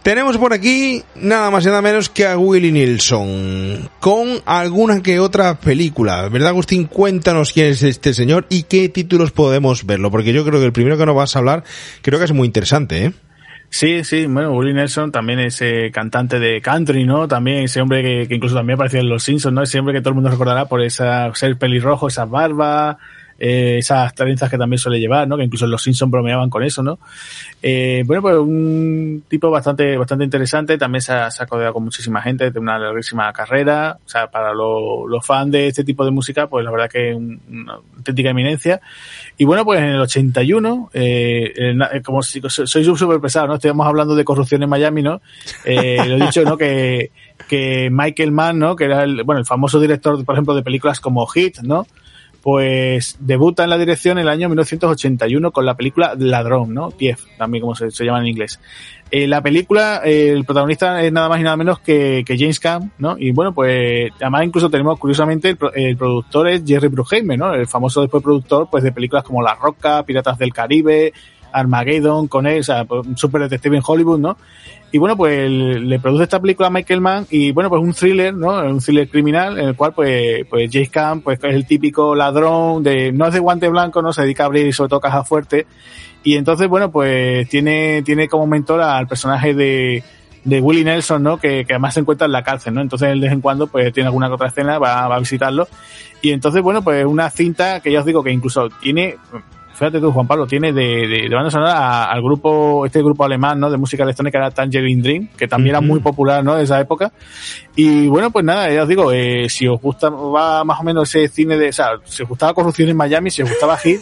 Tenemos 0.03 0.37
por 0.37 0.53
aquí 0.53 1.03
nada 1.17 1.51
más 1.51 1.65
y 1.65 1.69
nada 1.69 1.83
menos 1.83 2.09
que 2.11 2.27
a 2.27 2.37
Willie 2.37 2.73
Nilsson 2.73 3.89
con 4.01 4.41
alguna 4.45 5.03
que 5.03 5.21
otra 5.21 5.59
película. 5.59 6.29
¿Verdad, 6.29 6.51
Agustín? 6.51 6.85
Cuéntanos 6.85 7.53
quién 7.53 7.69
es 7.69 7.83
este 7.83 8.13
señor 8.13 8.47
y 8.51 8.65
qué 8.65 8.89
títulos 8.89 9.31
podemos 9.31 9.87
verlo, 9.87 10.11
porque 10.11 10.33
yo 10.33 10.45
creo 10.45 10.61
que 10.61 10.67
el 10.67 10.73
primero 10.73 10.99
que 10.99 11.07
nos 11.07 11.17
vas 11.17 11.35
a 11.35 11.39
hablar 11.39 11.65
creo 12.03 12.19
que 12.19 12.27
es 12.27 12.33
muy 12.33 12.47
interesante, 12.47 13.07
¿eh? 13.07 13.13
Sí, 13.71 14.03
sí, 14.03 14.27
bueno, 14.27 14.53
Willie 14.53 14.73
Nelson 14.73 15.13
también 15.13 15.41
es 15.41 15.61
eh, 15.61 15.91
cantante 15.93 16.39
de 16.39 16.61
country, 16.63 17.05
¿no? 17.05 17.29
También 17.29 17.65
ese 17.65 17.81
hombre 17.81 18.27
que, 18.27 18.35
incluso 18.35 18.55
también 18.55 18.75
aparecía 18.75 19.01
en 19.01 19.09
Los 19.09 19.25
Simpsons, 19.25 19.55
¿no? 19.55 19.63
Ese 19.63 19.79
hombre 19.79 19.95
que 19.95 20.01
todo 20.01 20.11
el 20.11 20.15
mundo 20.15 20.31
recordará 20.31 20.65
por 20.65 20.81
esa 20.81 21.33
ser 21.35 21.57
pelirrojo, 21.59 22.09
esas 22.09 22.29
barbas, 22.31 22.97
eh, 23.39 23.79
esas 23.79 24.15
trenzas 24.15 24.51
que 24.51 24.59
también 24.59 24.79
suele 24.79 24.99
llevar, 24.99 25.29
¿no? 25.29 25.37
Que 25.37 25.45
incluso 25.45 25.67
los 25.67 25.83
Simpsons 25.83 26.11
bromeaban 26.11 26.51
con 26.51 26.63
eso, 26.63 26.83
¿no? 26.83 26.99
Eh, 27.63 28.03
bueno, 28.07 28.23
pues 28.23 28.37
un 28.37 29.25
tipo 29.29 29.51
bastante, 29.51 29.97
bastante 29.97 30.25
interesante, 30.25 30.77
también 30.77 31.03
se 31.03 31.13
ha, 31.13 31.31
se 31.31 31.43
ha 31.43 31.47
con 31.47 31.85
muchísima 31.85 32.21
gente, 32.21 32.51
de 32.51 32.59
una 32.59 32.79
larguísima 32.79 33.33
carrera, 33.33 33.99
o 34.05 34.09
sea, 34.09 34.31
para 34.31 34.53
los 34.53 35.25
fans 35.25 35.53
de 35.53 35.69
este 35.69 35.85
tipo 35.85 36.05
de 36.05 36.11
música, 36.11 36.47
pues 36.49 36.65
la 36.65 36.71
verdad 36.71 36.91
que 36.91 37.11
es 37.11 37.17
una 37.17 37.75
auténtica 37.97 38.31
eminencia. 38.31 38.81
Y 39.37 39.45
bueno, 39.45 39.65
pues 39.65 39.81
en 39.81 39.87
el 39.87 40.01
81, 40.01 40.91
eh, 40.93 41.77
como 42.05 42.23
si, 42.23 42.41
soy 42.49 42.85
súper 42.85 43.21
pesado, 43.21 43.47
¿no? 43.47 43.55
Estamos 43.55 43.87
hablando 43.87 44.15
de 44.15 44.25
corrupción 44.25 44.63
en 44.63 44.69
Miami, 44.69 45.03
¿no? 45.03 45.21
Eh, 45.65 45.99
lo 46.07 46.17
he 46.17 46.27
dicho, 46.27 46.43
¿no? 46.45 46.57
Que, 46.57 47.11
que 47.49 47.89
Michael 47.91 48.33
Mann, 48.33 48.59
¿no? 48.59 48.77
Que 48.77 48.85
era 48.85 49.05
el, 49.05 49.23
bueno, 49.23 49.39
el 49.39 49.47
famoso 49.47 49.81
director, 49.81 50.25
por 50.25 50.35
ejemplo, 50.35 50.55
de 50.55 50.63
películas 50.63 51.01
como 51.01 51.27
Hit, 51.27 51.61
¿no? 51.61 51.87
Pues 52.43 53.17
debuta 53.21 53.65
en 53.65 53.71
la 53.71 53.79
dirección 53.79 54.19
en 54.19 54.23
el 54.23 54.29
año 54.29 54.49
1981 54.49 55.51
con 55.51 55.67
la 55.67 55.75
película 55.75 56.15
Ladrón, 56.17 56.73
¿no? 56.73 56.91
Tief, 56.91 57.25
también 57.37 57.63
como 57.63 57.75
se, 57.75 57.91
llama 58.05 58.21
en 58.21 58.27
inglés. 58.27 58.61
Eh, 59.11 59.27
la 59.27 59.43
película, 59.43 60.03
eh, 60.05 60.31
el 60.31 60.45
protagonista 60.45 61.03
es 61.03 61.13
nada 61.13 61.29
más 61.29 61.41
y 61.41 61.43
nada 61.43 61.57
menos 61.57 61.81
que, 61.81 62.25
James 62.27 62.61
Caan, 62.61 62.93
¿no? 62.99 63.17
Y 63.19 63.33
bueno, 63.33 63.53
pues 63.53 64.13
además 64.21 64.45
incluso 64.45 64.71
tenemos, 64.71 64.99
curiosamente, 64.99 65.51
el, 65.51 65.59
el, 65.75 65.97
productor 65.97 66.49
es 66.49 66.63
Jerry 66.65 66.89
Bruckheimer, 66.89 67.39
¿no? 67.39 67.55
El 67.55 67.67
famoso 67.67 68.03
después 68.03 68.23
productor, 68.23 68.69
pues 68.71 68.85
de 68.85 68.93
películas 68.93 69.25
como 69.25 69.43
La 69.43 69.55
Roca, 69.55 70.03
Piratas 70.05 70.39
del 70.39 70.53
Caribe, 70.53 71.13
Armageddon, 71.59 72.29
con 72.29 72.47
él, 72.47 72.61
o 72.61 72.63
sea, 72.63 72.85
pues, 72.85 73.07
un 73.07 73.17
super 73.17 73.43
detective 73.43 73.77
en 73.77 73.83
Hollywood, 73.87 74.19
¿no? 74.19 74.37
Y 74.91 74.97
bueno, 74.97 75.17
pues 75.17 75.51
le 75.51 75.99
produce 75.99 76.25
esta 76.25 76.41
película 76.41 76.69
a 76.69 76.71
Michael 76.71 77.03
Mann 77.03 77.27
y 77.29 77.53
bueno, 77.53 77.69
pues 77.69 77.83
un 77.83 77.93
thriller, 77.93 78.33
¿no? 78.33 78.59
Un 78.63 78.81
thriller 78.81 79.09
criminal 79.09 79.59
en 79.59 79.69
el 79.69 79.77
cual 79.77 79.93
pues, 79.93 80.47
pues 80.49 80.71
James 80.73 80.89
Caan, 80.89 81.21
pues 81.21 81.39
es 81.43 81.55
el 81.55 81.67
típico 81.67 82.15
ladrón 82.15 82.83
de, 82.83 83.13
no 83.13 83.27
es 83.27 83.35
de 83.35 83.39
guante 83.39 83.69
blanco, 83.69 84.01
¿no? 84.01 84.15
Se 84.15 84.23
dedica 84.23 84.45
a 84.45 84.47
abrir 84.47 84.73
sobre 84.73 84.89
todo 84.89 85.01
cajas 85.01 85.29
fuertes. 85.29 85.67
Y 86.25 86.37
entonces, 86.37 86.69
bueno, 86.69 86.91
pues 86.91 87.49
tiene, 87.51 88.03
tiene 88.03 88.29
como 88.29 88.47
mentor 88.47 88.81
al 88.81 89.07
personaje 89.07 89.53
de, 89.53 90.03
de 90.45 90.61
Willie 90.61 90.85
Nelson, 90.85 91.23
¿no? 91.23 91.37
Que, 91.37 91.67
que, 91.67 91.75
además 91.75 91.95
se 91.95 92.01
encuentra 92.01 92.25
en 92.25 92.33
la 92.33 92.43
cárcel, 92.43 92.73
¿no? 92.73 92.81
Entonces, 92.81 93.13
de 93.13 93.21
vez 93.21 93.33
en 93.33 93.43
cuando, 93.43 93.67
pues 93.67 93.93
tiene 93.93 94.07
alguna 94.07 94.33
otra 94.33 94.49
escena, 94.49 94.79
va, 94.79 95.07
va 95.07 95.17
a 95.17 95.21
visitarlo. 95.21 95.69
Y 96.23 96.31
entonces, 96.31 96.63
bueno, 96.63 96.83
pues 96.83 97.05
una 97.05 97.29
cinta 97.31 97.81
que 97.81 97.93
ya 97.93 98.01
os 98.01 98.07
digo 98.07 98.23
que 98.23 98.33
incluso 98.33 98.69
tiene, 98.81 99.17
fíjate 99.79 100.01
tú, 100.01 100.11
Juan 100.11 100.27
Pablo, 100.27 100.47
tiene 100.47 100.73
de, 100.73 101.07
de, 101.07 101.29
de 101.29 101.35
banda 101.35 101.51
sonora 101.51 102.05
al 102.11 102.21
grupo, 102.21 102.85
este 102.85 103.01
grupo 103.01 103.25
alemán, 103.25 103.61
¿no? 103.61 103.71
De 103.71 103.77
música 103.77 104.03
electrónica 104.03 104.39
era 104.39 104.51
Tangerine 104.51 105.03
Dream, 105.03 105.29
que 105.37 105.47
también 105.47 105.77
uh 105.77 105.79
-huh. 105.79 105.83
era 105.85 105.87
muy 105.87 106.01
popular, 106.01 106.43
¿no? 106.45 106.57
De 106.57 106.65
esa 106.65 106.81
época. 106.81 107.13
Y 107.77 108.09
bueno, 108.09 108.31
pues 108.33 108.45
nada, 108.45 108.71
ya 108.73 108.83
os 108.83 108.89
digo, 108.89 109.13
eh, 109.13 109.47
si 109.49 109.69
os 109.69 109.81
gusta, 109.81 110.09
va 110.11 110.65
más 110.65 110.81
o 110.81 110.83
menos 110.83 111.15
ese 111.15 111.29
cine 111.29 111.57
de, 111.57 111.69
o 111.69 111.73
sea, 111.73 111.91
si 112.05 112.25
os 112.25 112.29
gustaba 112.29 112.53
Corrupción 112.53 112.89
en 112.89 112.97
Miami, 112.97 113.31
si 113.31 113.43
os 113.43 113.49
gustaba 113.49 113.77
Hit, 113.77 114.01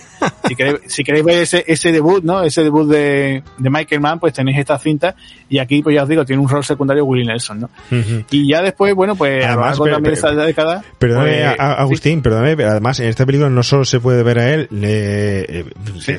si 0.49 0.55
queréis, 0.55 0.79
si 0.87 1.05
queréis 1.05 1.25
ver 1.25 1.43
ese, 1.43 1.63
ese 1.67 1.93
debut, 1.93 2.25
¿no? 2.25 2.43
Ese 2.43 2.63
debut 2.63 2.89
de, 2.89 3.43
de 3.59 3.71
Michael 3.71 4.01
Mann, 4.01 4.19
pues 4.19 4.33
tenéis 4.33 4.59
esta 4.59 4.79
cinta, 4.79 5.15
y 5.51 5.59
aquí, 5.59 5.83
pues 5.83 5.95
ya 5.95 6.05
os 6.05 6.09
digo, 6.09 6.25
tiene 6.25 6.41
un 6.41 6.49
rol 6.49 6.65
secundario 6.65 7.05
Willie 7.05 7.27
Nelson, 7.27 7.61
¿no? 7.61 7.71
Uh 7.91 7.95
-huh. 7.97 8.25
Y 8.31 8.49
ya 8.51 8.63
después, 8.63 8.95
bueno, 8.95 9.15
pues 9.15 9.45
además, 9.45 9.77
también 9.77 10.03
de 10.05 10.13
esa 10.13 10.31
década. 10.31 10.83
Perdóname, 10.99 11.45
pues, 11.45 11.61
Agustín, 11.61 12.15
sí. 12.15 12.21
perdóname, 12.23 12.65
además, 12.65 13.01
en 13.01 13.09
esta 13.09 13.27
película 13.27 13.51
no 13.51 13.63
solo 13.63 13.85
se 13.85 14.01
puede 14.01 14.23
ver 14.23 14.39
a 14.39 14.55
él, 14.55 14.69
eh, 14.83 15.65
sí. 15.66 15.66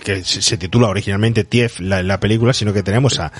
Que 0.04 0.24
se 0.24 0.58
titula 0.58 0.88
originalmente 0.88 1.44
Tief 1.44 1.80
la, 1.80 2.04
la, 2.04 2.20
película, 2.20 2.54
sino 2.54 2.74
que 2.74 2.84
tenemos 2.84 3.20
a, 3.20 3.32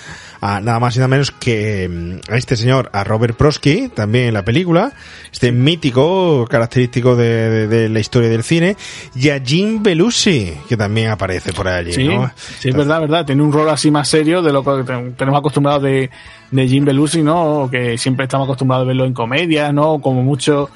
a, 0.42 0.60
nada 0.62 0.80
más 0.80 0.96
y 0.96 1.00
nada 1.00 1.08
menos 1.08 1.32
que 1.32 1.88
mm, 1.90 2.32
a 2.32 2.38
este 2.38 2.56
señor, 2.56 2.90
a 2.94 3.04
Robert 3.04 3.36
Prosky, 3.36 3.90
también 3.90 4.28
en 4.28 4.34
la 4.34 4.44
película, 4.44 4.94
este 5.32 5.52
mítico 5.52 6.46
característico 6.50 7.16
de, 7.16 7.50
de, 7.50 7.68
de 7.68 7.90
la 7.90 8.00
historia 8.00 8.30
del 8.30 8.44
cine, 8.44 8.76
y 9.16 9.30
a 9.30 9.40
Jim 9.40 9.82
Belushi, 9.84 10.54
que 10.68 10.78
también 10.78 11.10
aparece 11.10 11.54
por 11.54 11.68
allí, 11.68 11.94
sí, 11.94 12.08
¿no? 12.08 12.32
Sí, 12.60 12.70
es 12.70 12.76
verdad, 12.76 13.02
verdad, 13.02 13.26
tiene 13.26 13.44
un 13.44 13.52
rol 13.52 13.70
así 13.70 13.92
más 13.92 14.08
serio 14.08 14.42
de 14.42 14.52
lo 14.52 14.64
que 14.64 14.84
tenemos 15.18 15.40
acostumbrados 15.40 15.84
de, 15.84 16.10
de 16.52 16.68
Jim 16.68 16.86
Belushi, 16.86 17.22
¿no? 17.22 17.70
Que 17.72 17.98
siempre 17.98 18.26
estamos 18.26 18.46
acostumbrados 18.46 18.86
a 18.86 18.88
verlo 18.88 19.06
en 19.06 19.14
comedias, 19.14 19.74
¿no? 19.74 20.00
Como 20.00 20.24
mucho 20.24 20.70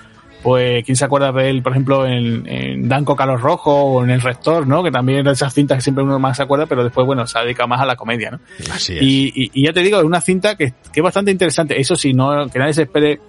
pues 0.44 0.84
quién 0.84 0.96
se 0.96 1.06
acuerda 1.06 1.32
de 1.32 1.50
él, 1.50 1.62
por 1.62 1.72
ejemplo, 1.72 2.06
en, 2.06 2.48
en 2.48 2.90
Danco 2.90 3.16
Carlos 3.16 3.42
Rojo 3.42 3.74
o 3.74 4.04
en 4.04 4.10
El 4.10 4.22
Rector, 4.22 4.68
¿no? 4.68 4.84
Que 4.84 4.92
también 4.92 5.26
esas 5.28 5.54
cintas 5.54 5.78
que 5.78 5.82
siempre 5.82 6.04
uno 6.04 6.20
más 6.20 6.38
se 6.38 6.44
acuerda, 6.44 6.66
pero 6.66 6.84
después, 6.84 7.06
bueno, 7.06 7.28
se 7.28 7.40
dedica 7.40 7.68
más 7.68 7.82
a 7.82 7.86
la 7.86 7.96
comedia, 7.96 8.32
¿no? 8.32 8.40
Así 8.72 8.98
es. 8.98 9.02
Y, 9.02 9.32
y, 9.36 9.52
y 9.54 9.66
ya 9.66 9.74
te 9.74 9.82
digo, 9.82 10.00
es 10.00 10.04
una 10.04 10.22
cinta 10.22 10.56
que, 10.56 10.74
que, 10.92 11.00
es 11.00 11.04
bastante 11.04 11.32
interesante. 11.32 11.80
Eso 11.80 11.96
sí, 11.96 12.14
no, 12.14 12.48
que 12.50 12.60
nadie 12.60 12.74
se 12.74 12.84
espere 12.84 13.20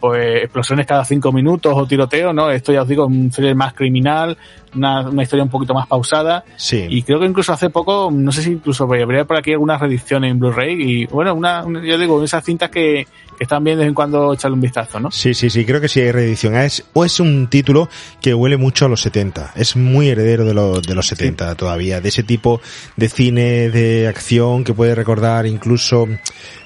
pues 0.00 0.44
explosiones 0.44 0.86
cada 0.86 1.04
cinco 1.04 1.32
minutos 1.32 1.72
o 1.76 1.86
tiroteo, 1.86 2.32
¿no? 2.32 2.50
Esto 2.50 2.72
ya 2.72 2.82
os 2.82 2.88
digo, 2.88 3.06
un 3.06 3.30
thriller 3.30 3.56
más 3.56 3.74
criminal, 3.74 4.36
una, 4.74 5.08
una, 5.08 5.22
historia 5.22 5.42
un 5.44 5.50
poquito 5.50 5.74
más 5.74 5.86
pausada. 5.86 6.44
Sí. 6.56 6.86
Y 6.88 7.02
creo 7.02 7.20
que 7.20 7.26
incluso 7.26 7.52
hace 7.52 7.70
poco, 7.70 8.10
no 8.12 8.32
sé 8.32 8.42
si 8.42 8.52
incluso 8.52 8.84
habría 8.84 9.24
por 9.24 9.36
aquí 9.36 9.52
alguna 9.52 9.78
reedición 9.78 10.24
en 10.24 10.38
Blu-ray 10.38 10.80
y 10.80 11.06
bueno, 11.06 11.34
una, 11.34 11.64
una, 11.64 11.84
yo 11.84 11.98
digo, 11.98 12.22
esas 12.22 12.44
cintas 12.44 12.70
que, 12.70 13.06
que 13.36 13.44
están 13.44 13.64
bien 13.64 13.76
de 13.76 13.84
vez 13.84 13.88
en 13.88 13.94
cuando 13.94 14.32
echarle 14.32 14.54
un 14.54 14.60
vistazo, 14.60 15.00
¿no? 15.00 15.10
Sí, 15.10 15.34
sí, 15.34 15.50
sí, 15.50 15.64
creo 15.64 15.80
que 15.80 15.88
sí 15.88 16.00
hay 16.00 16.12
reedición. 16.12 16.54
Es, 16.56 16.84
o 16.92 17.04
es 17.04 17.20
un 17.20 17.48
título 17.48 17.88
que 18.20 18.34
huele 18.34 18.56
mucho 18.56 18.86
a 18.86 18.88
los 18.88 19.00
70. 19.02 19.52
Es 19.56 19.76
muy 19.76 20.08
heredero 20.08 20.44
de, 20.44 20.54
lo, 20.54 20.80
de 20.80 20.94
los 20.94 21.06
70 21.06 21.50
sí. 21.50 21.56
todavía, 21.56 22.00
de 22.00 22.08
ese 22.08 22.22
tipo 22.22 22.60
de 22.96 23.08
cine 23.08 23.70
de 23.70 24.08
acción 24.08 24.64
que 24.64 24.74
puede 24.74 24.94
recordar 24.94 25.46
incluso 25.46 26.08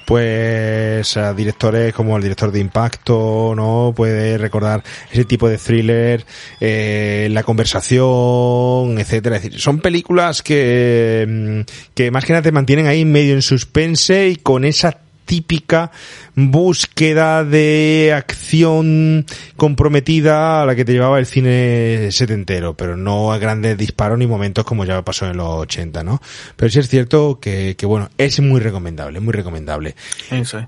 pues 0.07 1.17
a 1.17 1.33
directores 1.33 1.93
como 1.93 2.15
el 2.15 2.23
director 2.23 2.49
de 2.49 2.61
Impacto, 2.61 3.51
¿no? 3.53 3.91
Puede 3.93 4.37
recordar 4.37 4.81
ese 5.11 5.25
tipo 5.25 5.49
de 5.49 5.57
thriller, 5.57 6.25
eh, 6.61 7.27
la 7.29 7.43
conversación, 7.43 7.96
etcétera. 7.99 9.37
Es 9.37 9.43
decir, 9.43 9.59
son 9.59 9.79
películas 9.79 10.41
que, 10.41 11.65
que 11.93 12.11
más 12.11 12.25
que 12.25 12.33
nada 12.33 12.43
te 12.43 12.51
mantienen 12.51 12.87
ahí 12.87 13.05
medio 13.05 13.33
en 13.33 13.41
suspense 13.41 14.29
y 14.29 14.35
con 14.37 14.65
esa 14.65 14.99
típica 15.27 15.91
búsqueda 16.35 17.43
de 17.43 18.13
acción 18.15 19.25
comprometida 19.57 20.63
a 20.63 20.65
la 20.65 20.75
que 20.75 20.85
te 20.85 20.93
llevaba 20.93 21.19
el 21.19 21.25
cine 21.25 22.07
setentero, 22.11 22.73
pero 22.75 22.97
no 22.97 23.33
a 23.33 23.37
grandes 23.37 23.77
disparos 23.77 24.17
ni 24.17 24.25
momentos 24.25 24.65
como 24.65 24.85
ya 24.85 25.03
pasó 25.03 25.27
en 25.27 25.37
los 25.37 25.49
80, 25.49 26.03
¿no? 26.03 26.21
Pero 26.55 26.71
sí 26.71 26.79
es 26.79 26.87
cierto 26.87 27.39
que, 27.39 27.75
que 27.75 27.85
bueno, 27.85 28.09
es 28.17 28.39
muy 28.39 28.61
recomendable, 28.61 29.19
muy 29.19 29.33
recomendable. 29.33 29.95
Eso 30.31 30.59
es. 30.59 30.67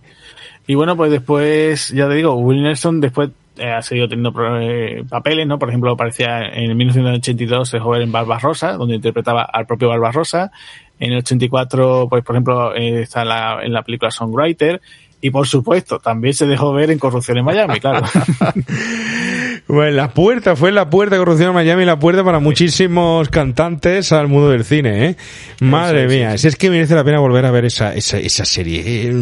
Y 0.68 0.76
bueno, 0.76 0.96
pues 0.96 1.10
después, 1.10 1.90
ya 1.90 2.08
te 2.08 2.14
digo, 2.14 2.36
Will 2.36 2.62
Nelson 2.62 3.02
después 3.02 3.30
ha 3.66 3.82
seguido 3.82 4.08
teniendo 4.08 4.34
eh, 4.60 5.04
papeles, 5.10 5.48
¿no? 5.48 5.60
Por 5.60 5.70
ejemplo, 5.70 5.92
aparecía 5.92 6.42
en 6.42 6.76
1982 6.76 7.72
de 7.72 7.80
joven 7.80 8.02
en 8.04 8.12
Barbarossa, 8.12 8.74
donde 8.74 8.96
interpretaba 8.96 9.44
al 9.44 9.66
propio 9.66 9.90
Barbarossa. 9.90 10.52
En 11.00 11.14
el 11.14 11.20
84, 11.20 12.08
pues 12.10 12.24
por 12.24 12.36
ejemplo, 12.36 12.76
eh, 12.76 13.02
está 13.02 13.24
la, 13.24 13.60
en 13.64 13.74
la 13.74 13.84
película 13.84 14.12
Songwriter. 14.12 14.82
Y 15.22 15.32
por 15.32 15.48
supuesto, 15.48 16.00
también 16.00 16.34
se 16.34 16.46
dejó 16.46 16.72
ver 16.72 16.92
en 16.92 17.00
Corrupción 17.00 17.38
en 17.38 17.46
Miami, 17.46 17.80
claro. 17.80 18.06
Bueno, 19.72 19.92
la 19.92 20.10
puerta, 20.16 20.56
fue 20.56 20.72
la 20.72 20.90
puerta 20.90 21.16
Corrupción 21.18 21.50
en 21.50 21.54
Miami, 21.54 21.86
la 21.86 22.00
puerta 22.00 22.24
para 22.24 22.40
muchísimos 22.40 23.30
cantantes 23.30 24.12
al 24.12 24.28
mundo 24.28 24.50
del 24.50 24.64
cine, 24.64 25.06
¿eh? 25.06 25.16
Madre 25.60 26.10
sí, 26.10 26.16
mía, 26.16 26.32
sí. 26.32 26.38
si 26.40 26.48
es 26.48 26.56
que 26.56 26.72
merece 26.72 26.96
la 26.96 27.04
pena 27.04 27.20
volver 27.20 27.46
a 27.46 27.52
ver 27.52 27.66
esa, 27.66 27.94
esa, 27.94 28.18
esa 28.18 28.46
serie. 28.46 28.82
Eh, 28.84 29.14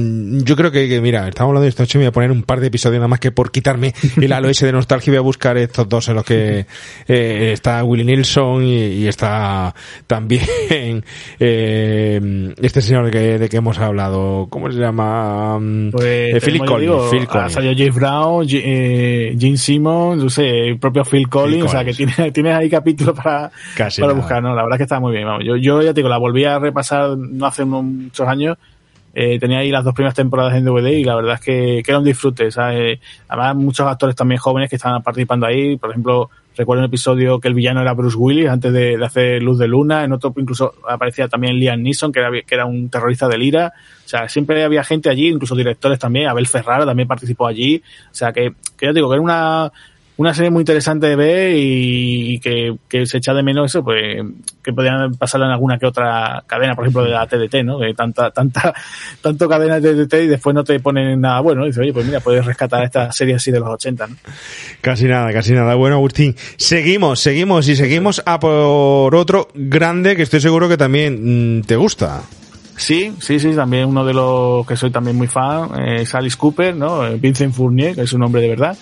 yo 0.45 0.55
creo 0.55 0.71
que, 0.71 0.87
que, 0.87 1.01
mira, 1.01 1.27
estamos 1.27 1.49
hablando 1.49 1.63
de 1.63 1.67
esta 1.67 1.83
noche, 1.83 1.97
me 1.97 2.05
voy 2.05 2.07
a 2.07 2.11
poner 2.13 2.31
un 2.31 2.43
par 2.43 2.61
de 2.61 2.67
episodios 2.67 2.99
nada 2.99 3.09
más 3.09 3.19
que 3.19 3.33
por 3.33 3.51
quitarme 3.51 3.93
el 4.15 4.31
halo 4.31 4.47
ese 4.47 4.65
de 4.65 4.71
nostalgia 4.71 5.11
y 5.11 5.11
voy 5.11 5.17
a 5.17 5.21
buscar 5.21 5.57
estos 5.57 5.89
dos 5.89 6.07
en 6.07 6.15
los 6.15 6.23
que 6.23 6.65
eh, 7.09 7.51
está 7.51 7.83
Willie 7.83 8.05
Nilsson 8.05 8.63
y, 8.63 8.77
y 8.77 9.07
está 9.09 9.75
también 10.07 10.45
eh, 11.41 12.53
este 12.61 12.81
señor 12.81 13.11
que, 13.11 13.37
de 13.37 13.49
que 13.49 13.57
hemos 13.57 13.79
hablado, 13.79 14.47
¿cómo 14.49 14.71
se 14.71 14.79
llama? 14.79 15.59
Pues, 15.91 16.05
eh, 16.05 16.39
Phil 16.41 16.59
Collins. 16.59 17.27
Collins. 17.27 17.51
Salió 17.51 17.73
James 17.75 17.95
Brown, 17.95 18.47
eh, 18.49 19.35
Gene 19.37 19.57
Simmons, 19.57 20.36
sé, 20.43 20.67
el 20.67 20.79
propio 20.79 21.03
Phil 21.03 21.27
Collins, 21.27 21.55
Phil 21.57 21.65
o 21.65 21.69
sea 21.69 21.83
que 21.83 21.93
tienes, 21.93 22.33
tienes 22.33 22.53
ahí 22.53 22.69
capítulos 22.69 23.15
para, 23.15 23.51
para 23.99 24.13
buscar, 24.13 24.41
¿no? 24.41 24.55
La 24.55 24.63
verdad 24.63 24.75
es 24.75 24.77
que 24.77 24.83
está 24.83 24.99
muy 24.99 25.11
bien, 25.11 25.25
vamos. 25.25 25.43
Yo, 25.45 25.55
yo 25.55 25.81
ya 25.81 25.89
te 25.89 25.99
digo, 25.99 26.09
la 26.09 26.17
volví 26.17 26.45
a 26.45 26.59
repasar 26.59 27.17
no 27.17 27.45
hace 27.45 27.65
muchos 27.65 28.27
años, 28.27 28.57
eh, 29.19 29.39
tenía 29.39 29.57
ahí 29.57 29.71
las 29.71 29.83
dos 29.83 29.95
primeras 29.95 30.13
temporadas 30.13 30.53
en 30.53 30.63
DVD 30.63 30.91
y 30.91 31.03
la 31.03 31.15
verdad 31.15 31.33
es 31.33 31.41
que, 31.41 31.81
que 31.83 31.89
era 31.89 31.97
un 31.97 32.05
disfrute. 32.05 32.51
¿sabes? 32.51 32.99
Además, 33.27 33.55
muchos 33.55 33.87
actores 33.87 34.15
también 34.15 34.37
jóvenes 34.37 34.69
que 34.69 34.75
estaban 34.75 35.01
participando 35.01 35.47
ahí. 35.47 35.75
Por 35.75 35.89
ejemplo, 35.89 36.29
recuerdo 36.55 36.81
un 36.81 36.85
episodio 36.85 37.39
que 37.39 37.47
el 37.47 37.55
villano 37.55 37.81
era 37.81 37.93
Bruce 37.93 38.15
Willis 38.15 38.47
antes 38.47 38.71
de, 38.71 39.03
hacer 39.03 39.41
Luz 39.41 39.57
de 39.57 39.67
Luna. 39.67 40.03
En 40.03 40.11
otro 40.11 40.31
incluso 40.37 40.75
aparecía 40.87 41.27
también 41.27 41.55
Liam 41.55 41.81
Neeson, 41.81 42.11
que 42.11 42.19
era, 42.19 42.29
que 42.29 42.53
era 42.53 42.67
un 42.67 42.89
terrorista 42.89 43.27
del 43.27 43.41
IRA. 43.41 43.73
O 44.05 44.07
sea, 44.07 44.29
siempre 44.29 44.63
había 44.63 44.83
gente 44.83 45.09
allí, 45.09 45.29
incluso 45.29 45.55
directores 45.55 45.97
también. 45.97 46.27
Abel 46.27 46.45
Ferrara 46.45 46.85
también 46.85 47.07
participó 47.07 47.47
allí. 47.47 47.81
O 48.11 48.13
sea, 48.13 48.31
que, 48.31 48.53
que 48.77 48.85
ya 48.85 48.93
digo 48.93 49.09
que 49.09 49.15
era 49.15 49.23
una 49.23 49.71
una 50.17 50.33
serie 50.33 50.49
muy 50.49 50.61
interesante 50.61 51.07
de 51.07 51.15
ver 51.15 51.53
y, 51.55 52.39
que, 52.39 53.05
se 53.05 53.17
echa 53.17 53.33
de 53.33 53.43
menos 53.43 53.71
eso, 53.71 53.83
pues 53.83 54.17
que 54.63 54.73
podrían 54.73 55.13
pasarla 55.15 55.45
en 55.45 55.53
alguna 55.53 55.77
que 55.77 55.85
otra 55.85 56.43
cadena, 56.47 56.75
por 56.75 56.85
ejemplo 56.85 57.03
de 57.03 57.11
la 57.11 57.27
TDT, 57.27 57.63
¿no? 57.63 57.77
De 57.77 57.93
tanta, 57.93 58.31
tanta, 58.31 58.73
tanto 59.21 59.47
cadena 59.47 59.79
de 59.79 59.93
TDT 59.93 60.13
y 60.23 60.27
después 60.27 60.55
no 60.55 60.63
te 60.63 60.79
ponen 60.79 61.21
nada 61.21 61.39
bueno. 61.41 61.63
Y 61.63 61.67
dices, 61.67 61.81
oye, 61.81 61.93
pues 61.93 62.05
mira, 62.05 62.19
puedes 62.19 62.43
rescatar 62.43 62.83
esta 62.83 63.11
serie 63.11 63.35
así 63.35 63.51
de 63.51 63.59
los 63.59 63.69
80, 63.69 64.07
¿no? 64.07 64.15
Casi 64.81 65.05
nada, 65.05 65.31
casi 65.31 65.53
nada. 65.53 65.75
Bueno, 65.75 65.97
Agustín, 65.97 66.35
seguimos, 66.57 67.19
seguimos 67.19 67.67
y 67.67 67.75
seguimos 67.75 68.23
a 68.25 68.39
por 68.39 69.15
otro 69.15 69.49
grande 69.53 70.15
que 70.15 70.23
estoy 70.23 70.41
seguro 70.41 70.67
que 70.67 70.77
también 70.77 71.59
mm, 71.59 71.61
te 71.61 71.75
gusta. 71.75 72.23
Sí, 72.75 73.13
sí, 73.19 73.39
sí, 73.39 73.53
también 73.53 73.85
uno 73.85 74.05
de 74.05 74.13
los 74.13 74.65
que 74.65 74.75
soy 74.75 74.91
también 74.91 75.15
muy 75.15 75.27
fan, 75.27 75.69
es 75.87 76.13
Alice 76.13 76.37
Cooper, 76.37 76.75
¿no? 76.75 77.01
Vincent 77.17 77.53
Fournier, 77.53 77.95
que 77.95 78.01
es 78.01 78.13
un 78.13 78.21
nombre 78.21 78.41
de 78.41 78.49
verdad. 78.49 78.77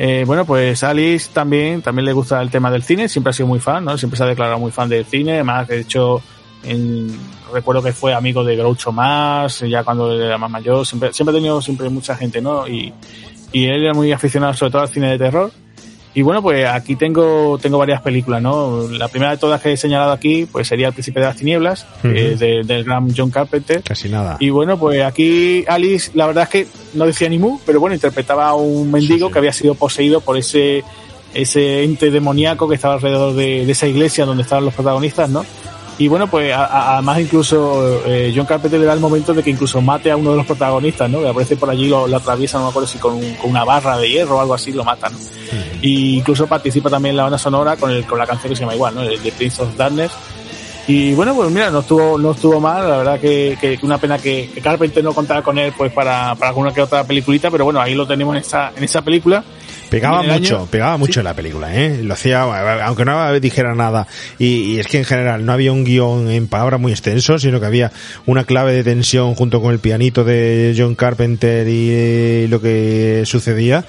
Eh, 0.00 0.22
bueno, 0.24 0.44
pues 0.44 0.84
Alice 0.84 1.28
también, 1.32 1.82
también 1.82 2.06
le 2.06 2.12
gusta 2.12 2.40
el 2.40 2.50
tema 2.50 2.70
del 2.70 2.84
cine, 2.84 3.08
siempre 3.08 3.30
ha 3.30 3.32
sido 3.32 3.48
muy 3.48 3.58
fan, 3.58 3.84
¿no? 3.84 3.98
Siempre 3.98 4.16
se 4.16 4.22
ha 4.22 4.26
declarado 4.26 4.60
muy 4.60 4.70
fan 4.70 4.88
del 4.88 5.04
cine, 5.04 5.32
además, 5.34 5.66
de 5.66 5.80
hecho, 5.80 6.22
en, 6.62 7.18
recuerdo 7.52 7.82
que 7.82 7.92
fue 7.92 8.14
amigo 8.14 8.44
de 8.44 8.54
Groucho 8.54 8.92
Mars, 8.92 9.64
ya 9.68 9.82
cuando 9.82 10.12
era 10.14 10.38
más 10.38 10.50
mayor, 10.52 10.86
siempre, 10.86 11.12
siempre 11.12 11.32
ha 11.34 11.38
tenido 11.38 11.60
siempre 11.60 11.88
mucha 11.88 12.14
gente, 12.14 12.40
¿no? 12.40 12.68
Y, 12.68 12.94
y 13.50 13.66
él 13.66 13.82
era 13.82 13.92
muy 13.92 14.12
aficionado 14.12 14.54
sobre 14.54 14.70
todo 14.70 14.82
al 14.82 14.88
cine 14.88 15.10
de 15.10 15.18
terror. 15.18 15.50
Y 16.14 16.22
bueno, 16.22 16.42
pues 16.42 16.66
aquí 16.66 16.96
tengo, 16.96 17.58
tengo 17.58 17.78
varias 17.78 18.00
películas, 18.00 18.42
¿no? 18.42 18.88
La 18.88 19.08
primera 19.08 19.32
de 19.32 19.36
todas 19.36 19.60
que 19.60 19.72
he 19.72 19.76
señalado 19.76 20.12
aquí, 20.12 20.46
pues 20.50 20.66
sería 20.66 20.88
El 20.88 20.92
Príncipe 20.92 21.20
de 21.20 21.26
las 21.26 21.36
Tinieblas, 21.36 21.86
eh, 22.02 22.62
del 22.64 22.84
gran 22.84 23.14
John 23.14 23.30
Carpenter. 23.30 23.82
Casi 23.82 24.08
nada. 24.08 24.36
Y 24.40 24.50
bueno, 24.50 24.78
pues 24.78 25.02
aquí 25.02 25.64
Alice, 25.68 26.10
la 26.14 26.26
verdad 26.26 26.44
es 26.44 26.48
que 26.50 26.66
no 26.94 27.06
decía 27.06 27.28
ni 27.28 27.38
mu, 27.38 27.58
pero 27.64 27.78
bueno, 27.78 27.94
interpretaba 27.94 28.48
a 28.48 28.54
un 28.54 28.90
mendigo 28.90 29.30
que 29.30 29.38
había 29.38 29.52
sido 29.52 29.74
poseído 29.74 30.20
por 30.20 30.36
ese, 30.36 30.82
ese 31.34 31.84
ente 31.84 32.10
demoníaco 32.10 32.68
que 32.68 32.74
estaba 32.74 32.94
alrededor 32.94 33.34
de, 33.34 33.66
de 33.66 33.72
esa 33.72 33.86
iglesia 33.86 34.24
donde 34.24 34.42
estaban 34.42 34.64
los 34.64 34.74
protagonistas, 34.74 35.28
¿no? 35.30 35.44
Y 35.98 36.06
bueno, 36.06 36.28
pues 36.28 36.54
además 36.54 37.18
incluso 37.18 38.06
eh, 38.06 38.32
John 38.34 38.46
Carpenter 38.46 38.78
le 38.78 38.86
da 38.86 38.92
el 38.92 39.00
momento 39.00 39.34
de 39.34 39.42
que 39.42 39.50
incluso 39.50 39.80
mate 39.80 40.12
a 40.12 40.16
uno 40.16 40.30
de 40.30 40.36
los 40.36 40.46
protagonistas, 40.46 41.10
¿no? 41.10 41.20
Que 41.20 41.28
aparece 41.28 41.56
por 41.56 41.68
allí, 41.68 41.88
lo, 41.88 42.04
atraviesa, 42.16 42.58
no 42.58 42.64
me 42.64 42.70
acuerdo 42.70 42.86
si 42.86 42.98
con, 42.98 43.20
una 43.42 43.64
barra 43.64 43.98
de 43.98 44.08
hierro 44.08 44.36
o 44.36 44.40
algo 44.40 44.54
así, 44.54 44.72
lo 44.72 44.84
matan. 44.84 45.12
Y 45.82 46.18
incluso 46.18 46.46
participa 46.46 46.88
también 46.88 47.14
en 47.14 47.16
la 47.16 47.22
banda 47.24 47.38
sonora 47.38 47.76
con, 47.76 47.90
el, 47.90 48.06
con 48.06 48.16
la 48.16 48.26
canción 48.26 48.50
que 48.50 48.56
se 48.56 48.60
llama 48.60 48.76
igual, 48.76 48.94
¿no? 48.94 49.02
El 49.02 49.20
de 49.20 49.32
Prince 49.32 49.60
of 49.60 49.76
Darkness. 49.76 50.12
Y 50.86 51.14
bueno, 51.14 51.34
pues 51.34 51.50
mira, 51.50 51.68
no 51.70 51.80
estuvo, 51.80 52.16
no 52.16 52.30
estuvo 52.30 52.60
mal, 52.60 52.88
la 52.88 52.96
verdad 52.98 53.20
que, 53.20 53.58
que, 53.60 53.78
una 53.82 53.98
pena 53.98 54.18
que, 54.18 54.48
que, 54.54 54.60
Carpenter 54.60 55.02
no 55.02 55.12
contara 55.12 55.42
con 55.42 55.58
él 55.58 55.74
pues 55.76 55.92
para, 55.92 56.34
para 56.36 56.48
alguna 56.48 56.72
que 56.72 56.80
otra 56.80 57.04
peliculita, 57.04 57.50
pero 57.50 57.64
bueno, 57.64 57.80
ahí 57.80 57.94
lo 57.94 58.06
tenemos 58.06 58.36
en 58.36 58.40
esa, 58.40 58.72
en 58.74 58.84
esa 58.84 59.02
película. 59.02 59.44
Pegaba 59.90 60.22
mucho, 60.22 60.68
pegaba 60.70 60.96
mucho 60.96 61.20
en 61.20 61.24
la 61.24 61.34
película, 61.34 61.74
¿eh? 61.74 62.00
Lo 62.02 62.14
hacía, 62.14 62.42
aunque 62.84 63.04
no 63.04 63.40
dijera 63.40 63.74
nada. 63.74 64.06
Y, 64.38 64.78
es 64.78 64.86
que 64.86 64.98
en 64.98 65.04
general 65.04 65.44
no 65.44 65.52
había 65.52 65.72
un 65.72 65.84
guion 65.84 66.30
en 66.30 66.46
palabras 66.46 66.80
muy 66.80 66.92
extenso, 66.92 67.38
sino 67.38 67.60
que 67.60 67.66
había 67.66 67.92
una 68.26 68.44
clave 68.44 68.72
de 68.72 68.84
tensión 68.84 69.34
junto 69.34 69.60
con 69.60 69.72
el 69.72 69.78
pianito 69.78 70.24
de 70.24 70.74
John 70.76 70.94
Carpenter 70.94 71.66
y 71.68 72.46
lo 72.48 72.60
que 72.60 73.22
sucedía. 73.24 73.84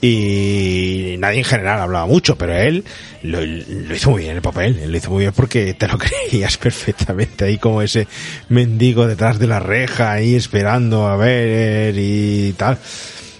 Y 0.00 1.14
nadie 1.18 1.38
en 1.38 1.44
general 1.44 1.80
hablaba 1.80 2.06
mucho, 2.06 2.36
pero 2.36 2.56
él 2.56 2.84
lo, 3.22 3.44
hizo 3.94 4.10
muy 4.10 4.22
bien 4.22 4.34
el 4.34 4.42
papel, 4.42 4.90
lo 4.90 4.96
hizo 4.96 5.10
muy 5.10 5.20
bien 5.20 5.32
porque 5.32 5.74
te 5.74 5.86
lo 5.86 5.96
creías 6.30 6.56
perfectamente 6.56 7.44
ahí 7.44 7.58
como 7.58 7.82
ese 7.82 8.08
mendigo 8.48 9.06
detrás 9.06 9.38
de 9.38 9.46
la 9.46 9.60
reja 9.60 10.10
ahí 10.10 10.34
esperando 10.34 11.06
a 11.06 11.16
ver 11.16 11.94
y 11.96 12.52
tal. 12.54 12.78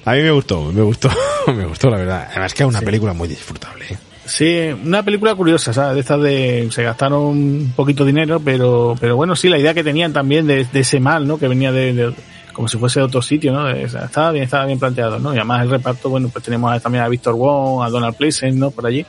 A 0.04 0.12
mí 0.14 0.22
me 0.22 0.30
gustó, 0.30 0.72
me 0.72 0.82
gustó, 0.82 1.10
me 1.46 1.66
gustó 1.66 1.90
la 1.90 1.98
verdad. 1.98 2.28
Además 2.30 2.54
que 2.54 2.62
es 2.62 2.68
una 2.68 2.80
película 2.80 3.12
muy 3.12 3.28
disfrutable. 3.28 3.86
¿eh? 3.90 3.98
Sí, 4.24 4.68
una 4.84 5.02
película 5.02 5.34
curiosa, 5.34 5.72
¿sabes? 5.72 5.94
De 5.94 6.00
estas 6.00 6.20
de, 6.20 6.68
se 6.70 6.82
gastaron 6.82 7.22
un 7.22 7.72
poquito 7.74 8.04
de 8.04 8.12
dinero, 8.12 8.40
pero, 8.44 8.96
pero 9.00 9.16
bueno, 9.16 9.34
sí, 9.36 9.48
la 9.48 9.58
idea 9.58 9.74
que 9.74 9.84
tenían 9.84 10.12
también 10.12 10.46
de, 10.46 10.66
ese 10.72 11.00
mal, 11.00 11.26
¿no? 11.26 11.38
Que 11.38 11.48
venía 11.48 11.72
de, 11.72 12.14
como 12.52 12.68
si 12.68 12.78
fuese 12.78 13.00
de 13.00 13.06
otro 13.06 13.20
sitio, 13.20 13.52
¿no? 13.52 13.68
estaba 13.68 14.30
bien, 14.30 14.44
estaba 14.44 14.66
bien 14.66 14.78
planteado, 14.78 15.18
¿no? 15.18 15.34
Y 15.34 15.36
además 15.36 15.62
el 15.62 15.70
reparto, 15.70 16.08
bueno, 16.08 16.28
pues 16.28 16.44
tenemos 16.44 16.80
también 16.80 17.04
a 17.04 17.08
Víctor 17.08 17.34
Wong, 17.34 17.84
a 17.84 17.90
Donald 17.90 18.16
Pleasence, 18.16 18.58
¿no? 18.58 18.70
Por 18.70 18.86
allí. 18.86 19.04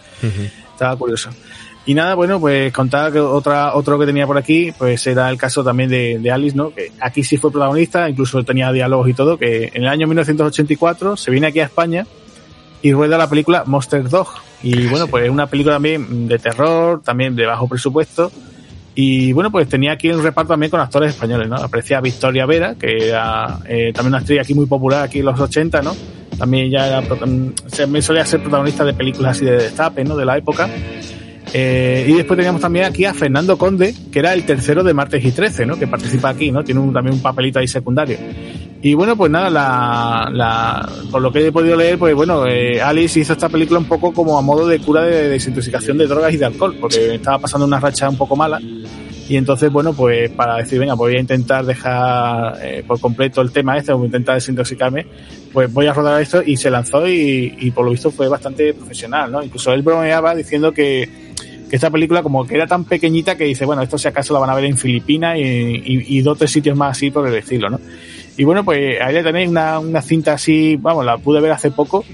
Estaba 0.74 0.95
curioso. 0.95 1.30
Y 1.85 1.93
nada, 1.93 2.15
bueno, 2.15 2.39
pues 2.39 2.72
contaba 2.72 3.11
que 3.11 3.19
otra, 3.19 3.76
otro 3.76 3.99
que 3.99 4.05
tenía 4.05 4.26
por 4.26 4.38
aquí, 4.38 4.72
pues 4.77 5.05
era 5.05 5.30
el 5.30 5.38
caso 5.38 5.64
también 5.64 5.89
de, 5.89 6.18
de, 6.18 6.31
Alice, 6.31 6.55
¿no? 6.55 6.73
Que 6.73 6.91
aquí 7.01 7.23
sí 7.23 7.35
fue 7.38 7.51
protagonista, 7.51 8.10
incluso 8.10 8.41
tenía 8.43 8.72
diálogos 8.72 9.10
y 9.10 9.14
todo, 9.14 9.38
que 9.38 9.65
en 9.73 9.84
el 9.84 9.89
año 9.89 10.07
1984 10.07 11.18
se 11.18 11.30
viene 11.30 11.47
aquí 11.47 11.60
a 11.60 11.65
España 11.65 12.07
y 12.81 12.93
rueda 12.93 13.18
la 13.18 13.30
película 13.30 13.64
Monster 13.65 14.07
Dog. 14.10 14.27
Y 14.61 14.88
bueno, 14.88 15.07
pues 15.07 15.26
es 15.26 15.30
una 15.30 15.47
película 15.47 15.76
también 15.76 16.27
de 16.27 16.39
terror, 16.39 17.01
también 17.03 17.35
de 17.35 17.45
bajo 17.45 17.68
presupuesto. 17.68 18.31
Y 18.95 19.34
bueno, 19.34 19.51
pues 19.51 19.68
tenía 19.68 19.93
aquí 19.93 20.10
un 20.11 20.22
reparto 20.22 20.53
también 20.53 20.69
con 20.69 20.80
actores 20.80 21.11
españoles, 21.11 21.49
¿no? 21.49 21.55
Aprecia 21.55 21.99
Victoria 21.99 22.45
Vera, 22.45 22.76
que 22.76 23.10
era 23.10 23.60
eh, 23.65 23.91
también 23.93 24.14
una 24.14 24.19
estrella 24.19 24.43
aquí 24.43 24.53
muy 24.53 24.68
popular 24.68 25.03
aquí 25.03 25.19
en 25.19 25.26
los 25.26 25.39
80, 25.39 25.81
¿no? 25.81 25.95
También 26.38 26.69
ya 26.69 26.88
era, 26.88 27.01
me 27.88 28.01
solía 28.01 28.26
ser 28.26 28.41
protagonista 28.41 28.84
de 28.85 28.93
películas 28.93 29.38
así 29.38 29.45
de 29.45 29.53
destape, 29.53 30.03
¿no? 30.03 30.15
De 30.15 30.26
la 30.26 30.38
época. 30.38 30.69
Eh, 31.56 32.06
y 32.08 32.14
después 32.14 32.36
teníamos 32.36 32.62
también 32.62 32.86
aquí 32.86 33.06
a 33.06 33.14
Fernando 33.14 33.60
Conde, 33.60 33.94
que 34.12 34.20
era 34.20 34.34
el 34.34 34.44
tercero 34.44 34.84
de 34.84 34.94
Martes 34.94 35.24
y 35.24 35.32
13, 35.32 35.68
¿no? 35.68 35.78
Que 35.78 35.86
participa 35.86 36.30
aquí, 36.30 36.52
¿no? 36.52 36.64
Tiene 36.64 36.82
también 36.92 37.16
un 37.16 37.22
papelito 37.22 37.60
ahí 37.60 37.68
secundario. 37.68 38.18
Y 38.82 38.96
bueno, 38.96 39.16
pues 39.16 39.32
nada, 39.32 39.50
la, 39.50 40.30
la, 40.32 40.90
por 41.12 41.22
lo 41.22 41.32
que 41.32 41.48
he 41.48 41.52
podido 41.52 41.78
leer, 41.78 41.98
pues 42.00 42.16
bueno, 42.16 42.48
eh, 42.48 42.82
Alice 42.82 43.20
hizo 43.20 43.34
esta 43.34 43.50
película 43.50 43.80
un 43.80 43.86
poco 43.86 44.12
como 44.12 44.38
a 44.38 44.42
modo 44.42 44.68
de 44.68 44.80
cura 44.80 45.04
de 45.04 45.30
desintoxicación 45.30 45.98
de 45.98 46.08
drogas 46.08 46.34
y 46.34 46.38
de 46.38 46.46
alcohol, 46.46 46.76
porque 46.82 47.16
estaba 47.16 47.40
pasando 47.40 47.68
una 47.68 47.80
racha 47.80 48.10
un 48.10 48.18
poco 48.18 48.36
mala. 48.36 48.60
Y 49.30 49.38
entonces, 49.38 49.72
bueno, 49.72 49.94
pues 49.94 50.32
para 50.32 50.58
decir, 50.58 50.80
venga, 50.80 50.96
voy 50.96 51.16
a 51.16 51.20
intentar 51.20 51.66
dejar 51.66 52.58
eh, 52.62 52.84
por 52.86 53.00
completo 53.00 53.42
el 53.42 53.52
tema 53.52 53.78
este, 53.78 53.94
voy 53.94 54.04
a 54.04 54.06
intentar 54.08 54.36
desintoxicarme, 54.36 55.06
pues 55.54 55.72
voy 55.72 55.86
a 55.86 55.94
rodar 55.94 56.22
esto 56.22 56.42
y 56.46 56.58
se 56.58 56.70
lanzó 56.70 57.08
y, 57.08 57.56
y 57.60 57.72
por 57.72 57.86
lo 57.86 57.92
visto 57.92 58.12
fue 58.12 58.28
bastante 58.28 58.74
profesional, 58.74 59.32
¿no? 59.32 59.42
Incluso 59.42 59.72
él 59.72 59.82
bromeaba 59.82 60.36
diciendo 60.36 60.74
que 60.74 61.23
esta 61.76 61.90
película 61.90 62.22
como 62.22 62.45
que 62.45 62.54
era 62.54 62.68
tan 62.68 62.84
pequeñita 62.84 63.36
que 63.36 63.45
dice, 63.45 63.66
bueno, 63.66 63.82
esto 63.82 63.98
si 63.98 64.08
acaso 64.08 64.32
la 64.32 64.40
van 64.40 64.52
a 64.52 64.56
ver 64.56 64.66
en 64.66 64.78
Filipinas 64.78 65.40
y, 65.40 65.82
y, 66.18 66.22
dos 66.22 66.38
tres 66.38 66.52
sitios 66.52 66.78
más 66.78 66.95
así 66.95 67.10
por 67.10 67.28
el 67.28 67.34
estilo, 67.34 67.68
¿no? 67.68 67.80
Y 68.38 68.44
bueno, 68.44 68.64
pues 68.64 69.02
ahí 69.02 69.24
tenéis 69.24 69.50
una, 69.50 69.80
una 69.80 70.00
cinta 70.04 70.34
así, 70.34 70.76
vamos, 70.76 71.04
la 71.04 71.18
pude 71.18 71.41
ver 71.41 71.52
hace 71.52 71.72
poco. 71.72 72.06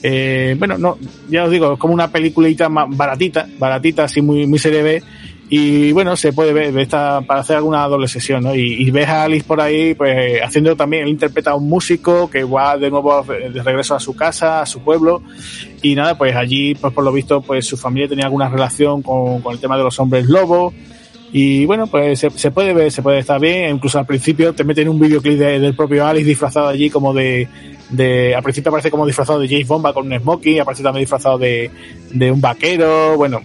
Eh, 0.00 0.54
bueno, 0.56 0.78
no, 0.78 0.96
ya 1.28 1.42
os 1.42 1.50
digo, 1.50 1.72
es 1.72 1.78
como 1.80 1.92
una 1.92 2.06
peliculita 2.06 2.68
más 2.68 2.86
baratita, 2.88 3.48
baratita, 3.58 4.04
así 4.04 4.22
muy, 4.22 4.46
muy 4.46 4.60
serie 4.60 4.82
B 4.82 5.02
y 5.52 5.90
bueno, 5.90 6.16
se 6.16 6.32
puede 6.32 6.52
ver 6.52 6.78
esta, 6.78 7.22
para 7.22 7.40
hacer 7.40 7.56
alguna 7.56 7.84
doble 7.88 8.06
sesión, 8.06 8.44
¿no? 8.44 8.54
Y, 8.54 8.88
ves 8.92 9.08
a 9.08 9.24
Alice 9.24 9.44
por 9.44 9.60
ahí, 9.60 9.94
pues 9.94 10.40
haciendo 10.44 10.76
también, 10.76 11.02
él 11.02 11.08
interpreta 11.08 11.50
a 11.50 11.56
un 11.56 11.68
músico 11.68 12.30
que 12.30 12.44
va 12.44 12.78
de 12.78 12.88
nuevo 12.88 13.24
de 13.24 13.60
regreso 13.60 13.96
a 13.96 14.00
su 14.00 14.14
casa, 14.14 14.62
a 14.62 14.66
su 14.66 14.78
pueblo. 14.78 15.22
Y 15.82 15.96
nada, 15.96 16.16
pues 16.16 16.36
allí, 16.36 16.76
pues 16.76 16.94
por 16.94 17.02
lo 17.02 17.10
visto, 17.10 17.42
pues 17.42 17.66
su 17.66 17.76
familia 17.76 18.08
tenía 18.08 18.26
alguna 18.26 18.48
relación 18.48 19.02
con, 19.02 19.40
con 19.40 19.52
el 19.52 19.58
tema 19.58 19.76
de 19.76 19.82
los 19.82 19.98
hombres 19.98 20.26
lobos. 20.26 20.72
Y 21.32 21.64
bueno, 21.64 21.88
pues 21.88 22.20
se, 22.20 22.30
se, 22.30 22.52
puede 22.52 22.72
ver, 22.72 22.92
se 22.92 23.02
puede 23.02 23.18
estar 23.18 23.40
bien. 23.40 23.74
Incluso 23.74 23.98
al 23.98 24.06
principio 24.06 24.52
te 24.52 24.62
meten 24.62 24.88
un 24.88 25.00
videoclip 25.00 25.36
del 25.36 25.74
propio 25.74 26.06
Alice 26.06 26.26
disfrazado 26.26 26.68
allí 26.68 26.90
como 26.90 27.12
de, 27.12 27.48
de, 27.90 28.36
al 28.36 28.44
principio 28.44 28.68
aparece 28.68 28.90
como 28.92 29.04
disfrazado 29.04 29.40
de 29.40 29.48
James 29.48 29.66
Bomba 29.66 29.92
con 29.92 30.06
un 30.06 30.16
smoking, 30.16 30.60
aparece 30.60 30.84
también 30.84 31.02
disfrazado 31.02 31.38
de, 31.38 31.72
de 32.12 32.30
un 32.30 32.40
vaquero. 32.40 33.16
Bueno, 33.16 33.40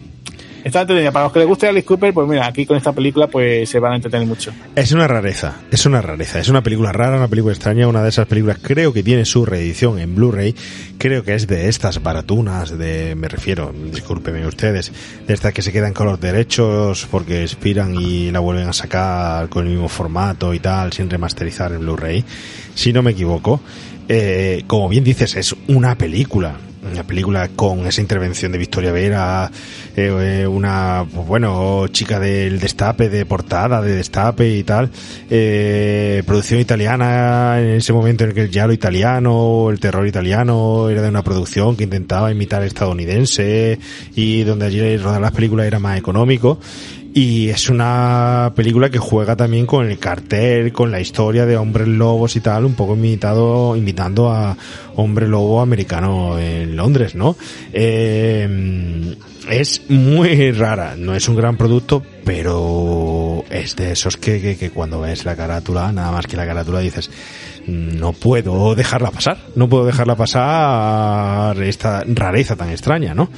está 0.65 0.81
entretenida. 0.81 1.11
Para 1.11 1.25
los 1.25 1.33
que 1.33 1.39
les 1.39 1.47
guste 1.47 1.67
Alice 1.67 1.85
Cooper, 1.85 2.11
pues 2.11 2.27
mira, 2.27 2.47
aquí 2.47 2.65
con 2.65 2.75
esta 2.75 2.91
película 2.91 3.27
pues 3.27 3.69
se 3.69 3.79
van 3.79 3.93
a 3.93 3.95
entretener 3.97 4.27
mucho. 4.27 4.51
Es 4.75 4.91
una 4.91 5.07
rareza, 5.07 5.61
es 5.71 5.85
una 5.85 6.01
rareza, 6.01 6.39
es 6.39 6.49
una 6.49 6.63
película 6.63 6.91
rara, 6.91 7.17
una 7.17 7.27
película 7.27 7.53
extraña, 7.53 7.87
una 7.87 8.01
de 8.01 8.09
esas 8.09 8.25
películas 8.25 8.57
creo 8.61 8.91
que 8.91 9.03
tiene 9.03 9.25
su 9.25 9.45
reedición 9.45 9.99
en 9.99 10.15
Blu-ray, 10.15 10.55
creo 10.97 11.23
que 11.23 11.35
es 11.35 11.45
de 11.45 11.69
estas 11.69 12.01
baratunas, 12.01 12.75
de, 12.77 13.13
me 13.15 13.27
refiero, 13.27 13.71
discúlpeme 13.91 14.45
ustedes, 14.47 14.91
de 15.27 15.33
estas 15.33 15.53
que 15.53 15.61
se 15.61 15.71
quedan 15.71 15.93
con 15.93 16.07
los 16.07 16.19
derechos 16.19 17.07
porque 17.11 17.43
expiran 17.43 17.93
y 17.93 18.31
la 18.31 18.39
vuelven 18.39 18.67
a 18.67 18.73
sacar 18.73 19.49
con 19.49 19.65
el 19.65 19.71
mismo 19.71 19.87
formato 19.87 20.51
y 20.51 20.59
tal, 20.59 20.91
sin 20.93 21.11
remasterizar 21.11 21.73
en 21.73 21.81
Blu-ray, 21.81 22.25
si 22.73 22.91
no 22.91 23.03
me 23.03 23.11
equivoco. 23.11 23.61
Eh, 24.07 24.63
como 24.67 24.87
bien 24.87 25.03
dices, 25.03 25.35
es 25.35 25.55
una 25.67 25.95
película 25.95 26.57
una 26.91 27.03
película 27.03 27.49
con 27.55 27.87
esa 27.87 28.01
intervención 28.01 28.51
de 28.51 28.57
Victoria 28.57 28.91
Vera, 28.91 29.51
eh, 29.95 30.41
eh, 30.41 30.47
una, 30.47 31.05
pues 31.13 31.25
bueno, 31.25 31.87
chica 31.87 32.19
del 32.19 32.59
destape, 32.59 33.09
de 33.09 33.25
portada, 33.25 33.81
de 33.81 33.95
destape 33.95 34.55
y 34.55 34.63
tal, 34.63 34.89
eh, 35.29 36.21
producción 36.25 36.59
italiana 36.59 37.59
en 37.59 37.77
ese 37.77 37.93
momento 37.93 38.23
en 38.23 38.31
el 38.31 38.35
que 38.35 38.41
el 38.41 38.49
giallo 38.49 38.73
italiano, 38.73 39.69
el 39.69 39.79
terror 39.79 40.05
italiano 40.05 40.89
era 40.89 41.01
de 41.01 41.09
una 41.09 41.23
producción 41.23 41.75
que 41.75 41.85
intentaba 41.85 42.31
imitar 42.31 42.63
estadounidense 42.63 43.79
y 44.15 44.43
donde 44.43 44.65
allí 44.65 44.97
rodar 44.97 45.21
las 45.21 45.31
películas 45.31 45.67
era 45.67 45.79
más 45.79 45.97
económico 45.97 46.59
y 47.13 47.47
es 47.47 47.69
una 47.69 48.51
película 48.57 48.89
que 48.89 48.99
juega 48.99 49.37
también 49.37 49.65
con 49.65 49.89
el 49.89 49.97
cartel, 49.97 50.73
con 50.73 50.91
la 50.91 50.99
historia 50.99 51.45
de 51.45 51.55
hombres 51.55 51.87
lobos 51.87 52.35
y 52.35 52.41
tal, 52.41 52.65
un 52.65 52.73
poco 52.73 52.95
imitado, 52.95 53.77
imitando 53.77 54.29
a 54.29 54.57
hombre 54.97 55.25
lobo 55.25 55.61
americano 55.61 56.37
en 56.37 56.75
Londres, 56.75 57.15
¿no? 57.15 57.37
Eh, 57.71 59.15
es 59.49 59.89
muy 59.89 60.51
rara, 60.51 60.95
no 60.97 61.15
es 61.15 61.27
un 61.29 61.35
gran 61.35 61.57
producto, 61.57 62.03
pero 62.23 63.43
es 63.49 63.75
de 63.75 63.91
esos 63.91 64.17
que, 64.17 64.57
que, 64.57 64.69
cuando 64.71 65.01
ves 65.01 65.25
la 65.25 65.35
carátula, 65.35 65.91
nada 65.91 66.11
más 66.11 66.27
que 66.27 66.37
la 66.37 66.45
carátula 66.45 66.79
dices, 66.79 67.11
no 67.67 68.13
puedo 68.13 68.75
dejarla 68.75 69.11
pasar, 69.11 69.37
no 69.55 69.69
puedo 69.69 69.85
dejarla 69.85 70.15
pasar 70.15 71.61
esta 71.61 72.03
rareza 72.07 72.55
tan 72.55 72.69
extraña, 72.69 73.13
¿no? 73.13 73.29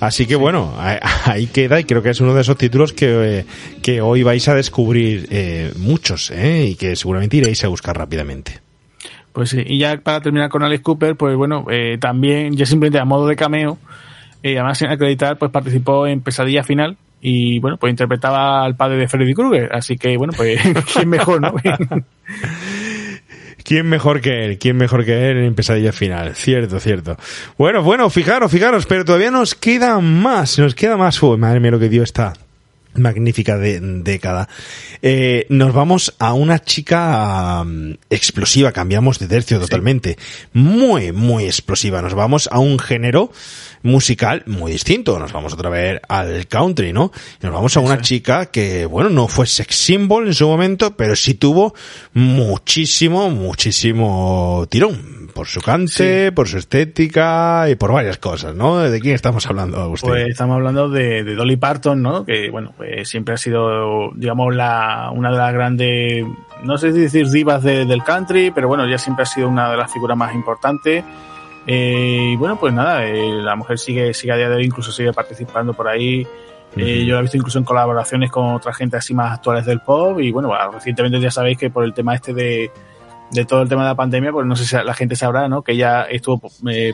Así 0.00 0.26
que 0.26 0.34
bueno, 0.34 0.74
ahí 1.24 1.46
queda 1.46 1.78
y 1.78 1.84
creo 1.84 2.02
que 2.02 2.10
es 2.10 2.20
uno 2.20 2.34
de 2.34 2.40
esos 2.40 2.56
títulos 2.56 2.92
que, 2.92 3.44
que 3.82 4.00
hoy 4.00 4.22
vais 4.22 4.48
a 4.48 4.54
descubrir 4.54 5.28
eh, 5.30 5.72
muchos 5.76 6.30
¿eh? 6.30 6.68
y 6.70 6.74
que 6.74 6.96
seguramente 6.96 7.36
iréis 7.36 7.62
a 7.64 7.68
buscar 7.68 7.96
rápidamente. 7.96 8.60
Pues 9.32 9.50
sí, 9.50 9.62
y 9.64 9.78
ya 9.78 9.96
para 9.98 10.20
terminar 10.20 10.48
con 10.48 10.64
Alex 10.64 10.82
Cooper, 10.82 11.16
pues 11.16 11.36
bueno, 11.36 11.66
eh, 11.70 11.98
también 12.00 12.56
ya 12.56 12.66
simplemente 12.66 12.98
a 12.98 13.04
modo 13.04 13.28
de 13.28 13.36
cameo, 13.36 13.78
eh, 14.42 14.58
además 14.58 14.78
sin 14.78 14.88
acreditar, 14.88 15.38
pues 15.38 15.50
participó 15.50 16.06
en 16.06 16.20
Pesadilla 16.20 16.62
Final 16.62 16.96
y 17.20 17.58
bueno, 17.60 17.76
pues 17.76 17.90
interpretaba 17.90 18.64
al 18.64 18.76
padre 18.76 18.96
de 18.96 19.08
Freddy 19.08 19.34
Krueger, 19.34 19.70
así 19.72 19.96
que 19.96 20.16
bueno, 20.16 20.32
pues 20.36 20.60
quién 20.92 21.08
mejor, 21.08 21.40
¿no? 21.40 21.54
¿Quién 23.62 23.86
mejor 23.88 24.20
que 24.20 24.46
él? 24.46 24.58
¿Quién 24.58 24.76
mejor 24.76 25.04
que 25.04 25.30
él 25.30 25.38
en 25.38 25.54
Pesadilla 25.54 25.92
Final? 25.92 26.34
Cierto, 26.34 26.80
cierto. 26.80 27.16
Bueno, 27.58 27.82
bueno, 27.82 28.08
fijaros, 28.10 28.50
fijaros, 28.50 28.86
pero 28.86 29.04
todavía 29.04 29.30
nos 29.30 29.54
queda 29.54 30.00
más, 30.00 30.58
nos 30.58 30.74
queda 30.74 30.96
más. 30.96 31.22
Uy, 31.22 31.36
madre 31.36 31.60
mía, 31.60 31.70
lo 31.70 31.78
que 31.78 31.88
dio 31.88 32.02
esta 32.02 32.32
magnífica 32.94 33.58
de, 33.58 33.80
década. 33.80 34.48
Eh, 35.02 35.46
nos 35.48 35.72
vamos 35.72 36.14
a 36.18 36.32
una 36.32 36.58
chica 36.60 37.62
um, 37.62 37.96
explosiva, 38.08 38.72
cambiamos 38.72 39.18
de 39.18 39.28
tercio 39.28 39.60
totalmente. 39.60 40.18
Muy, 40.52 41.12
muy 41.12 41.44
explosiva. 41.44 42.02
Nos 42.02 42.14
vamos 42.14 42.48
a 42.50 42.58
un 42.58 42.78
género 42.78 43.30
musical 43.82 44.42
muy 44.46 44.72
distinto. 44.72 45.18
Nos 45.18 45.32
vamos 45.32 45.54
otra 45.54 45.70
vez 45.70 46.00
al 46.08 46.46
country, 46.46 46.92
¿no? 46.92 47.12
Nos 47.42 47.52
vamos 47.52 47.76
a 47.76 47.80
una 47.80 48.00
chica 48.00 48.46
que, 48.46 48.86
bueno, 48.86 49.10
no 49.10 49.28
fue 49.28 49.46
sex 49.46 49.74
symbol 49.74 50.26
en 50.26 50.34
su 50.34 50.46
momento, 50.46 50.96
pero 50.96 51.16
sí 51.16 51.34
tuvo 51.34 51.74
muchísimo, 52.12 53.30
muchísimo 53.30 54.66
tirón. 54.68 55.20
Por 55.34 55.46
su 55.46 55.60
cante, 55.60 56.32
por 56.32 56.48
su 56.48 56.58
estética 56.58 57.66
y 57.70 57.76
por 57.76 57.92
varias 57.92 58.18
cosas, 58.18 58.54
¿no? 58.54 58.80
¿De 58.80 59.00
quién 59.00 59.14
estamos 59.14 59.46
hablando, 59.46 59.80
Agustín? 59.80 60.10
Pues 60.10 60.28
estamos 60.28 60.56
hablando 60.56 60.88
de, 60.88 61.22
Dolly 61.22 61.56
Parton, 61.56 62.02
¿no? 62.02 62.26
Que, 62.26 62.50
bueno, 62.50 62.74
pues 62.76 63.08
siempre 63.08 63.34
ha 63.34 63.36
sido, 63.36 64.10
digamos, 64.16 64.54
la, 64.54 65.10
una 65.14 65.30
de 65.30 65.38
las 65.38 65.52
grandes, 65.54 66.26
no 66.64 66.76
sé 66.78 66.92
si 66.92 66.98
decir 66.98 67.30
divas 67.30 67.62
del 67.62 68.02
country, 68.02 68.50
pero 68.50 68.66
bueno, 68.66 68.88
ya 68.88 68.98
siempre 68.98 69.22
ha 69.22 69.26
sido 69.26 69.48
una 69.48 69.70
de 69.70 69.76
las 69.76 69.92
figuras 69.92 70.18
más 70.18 70.34
importantes 70.34 71.04
eh, 71.66 72.30
y 72.32 72.36
bueno, 72.36 72.58
pues 72.58 72.72
nada, 72.72 73.06
eh, 73.06 73.32
la 73.32 73.56
mujer 73.56 73.78
sigue, 73.78 74.14
sigue 74.14 74.32
a 74.32 74.36
día 74.36 74.48
de 74.48 74.56
hoy, 74.56 74.64
incluso 74.64 74.92
sigue 74.92 75.12
participando 75.12 75.74
por 75.74 75.88
ahí. 75.88 76.26
Eh, 76.76 77.04
yo 77.04 77.14
la 77.14 77.20
he 77.20 77.22
visto 77.22 77.36
incluso 77.36 77.58
en 77.58 77.64
colaboraciones 77.64 78.30
con 78.30 78.54
otra 78.54 78.72
gente 78.72 78.96
así 78.96 79.12
más 79.12 79.32
actuales 79.32 79.66
del 79.66 79.80
pop. 79.80 80.20
Y 80.20 80.30
bueno, 80.30 80.52
recientemente 80.72 81.20
ya 81.20 81.30
sabéis 81.30 81.58
que 81.58 81.70
por 81.70 81.84
el 81.84 81.92
tema 81.92 82.14
este 82.14 82.32
de, 82.32 82.70
de 83.30 83.44
todo 83.44 83.62
el 83.62 83.68
tema 83.68 83.82
de 83.82 83.88
la 83.88 83.94
pandemia, 83.94 84.32
pues 84.32 84.46
no 84.46 84.56
sé 84.56 84.64
si 84.64 84.76
la 84.76 84.94
gente 84.94 85.16
sabrá, 85.16 85.48
¿no? 85.48 85.62
Que 85.62 85.72
ella 85.72 86.04
estuvo 86.04 86.40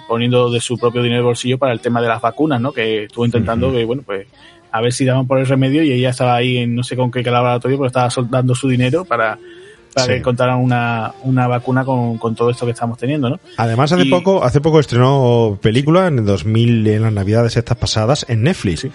poniendo 0.08 0.50
de 0.50 0.60
su 0.60 0.78
propio 0.78 1.02
dinero 1.02 1.22
de 1.22 1.26
bolsillo 1.26 1.58
para 1.58 1.72
el 1.72 1.80
tema 1.80 2.00
de 2.00 2.08
las 2.08 2.20
vacunas, 2.20 2.60
¿no? 2.60 2.72
Que 2.72 3.04
estuvo 3.04 3.24
intentando 3.24 3.70
que, 3.70 3.84
bueno, 3.84 4.02
pues 4.04 4.26
a 4.72 4.80
ver 4.80 4.92
si 4.92 5.04
daban 5.04 5.26
por 5.26 5.38
el 5.38 5.46
remedio 5.46 5.82
y 5.82 5.92
ella 5.92 6.10
estaba 6.10 6.34
ahí 6.34 6.58
en 6.58 6.74
no 6.74 6.82
sé 6.82 6.96
con 6.96 7.10
qué 7.10 7.22
laboratorio, 7.22 7.78
pero 7.78 7.86
estaba 7.86 8.08
dando 8.28 8.54
su 8.54 8.68
dinero 8.68 9.04
para 9.04 9.38
para 9.96 10.08
que 10.08 10.16
encontraran 10.18 10.58
una, 10.58 11.14
una 11.22 11.46
vacuna 11.46 11.82
con, 11.82 12.18
con, 12.18 12.34
todo 12.34 12.50
esto 12.50 12.66
que 12.66 12.72
estamos 12.72 12.98
teniendo, 12.98 13.30
¿no? 13.30 13.40
Además, 13.56 13.90
hace 13.92 14.04
poco 14.04 14.44
hace 14.44 14.60
poco 14.60 14.78
estrenó 14.78 15.58
película 15.62 16.06
en 16.06 16.18
el 16.18 16.26
2000, 16.26 16.86
en 16.86 17.02
las 17.02 17.12
navidades 17.14 17.56
estas 17.56 17.78
pasadas, 17.78 18.26
en 18.28 18.42
Netflix. 18.42 18.86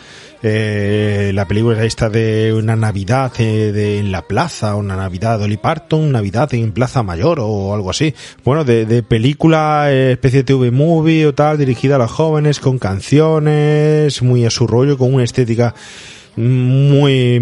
Eh, 0.44 1.32
la 1.34 1.48
película 1.48 1.84
esta 1.84 2.10
de 2.10 2.54
una 2.54 2.76
Navidad 2.76 3.32
eh, 3.40 3.72
de, 3.72 3.98
en 3.98 4.12
la 4.12 4.28
plaza, 4.28 4.76
una 4.76 4.96
Navidad 4.96 5.40
de 5.40 5.46
Oli 5.46 5.58
Parton, 5.58 6.12
Navidad 6.12 6.54
en 6.54 6.72
Plaza 6.72 7.02
Mayor 7.02 7.40
o 7.42 7.74
algo 7.74 7.90
así. 7.90 8.14
Bueno, 8.46 8.64
de, 8.64 8.86
de 8.86 9.02
película, 9.02 9.92
eh, 9.92 10.12
especie 10.12 10.42
de 10.42 10.44
TV 10.44 10.70
movie 10.70 11.26
o 11.26 11.34
tal, 11.34 11.58
dirigida 11.58 11.96
a 11.96 12.00
los 12.00 12.12
jóvenes, 12.12 12.60
con 12.60 12.78
canciones, 12.78 14.22
muy 14.22 14.46
a 14.46 14.52
su 14.52 14.68
rollo, 14.68 15.00
con 15.00 15.16
una 15.16 15.24
estética 15.24 15.74
muy, 16.36 17.40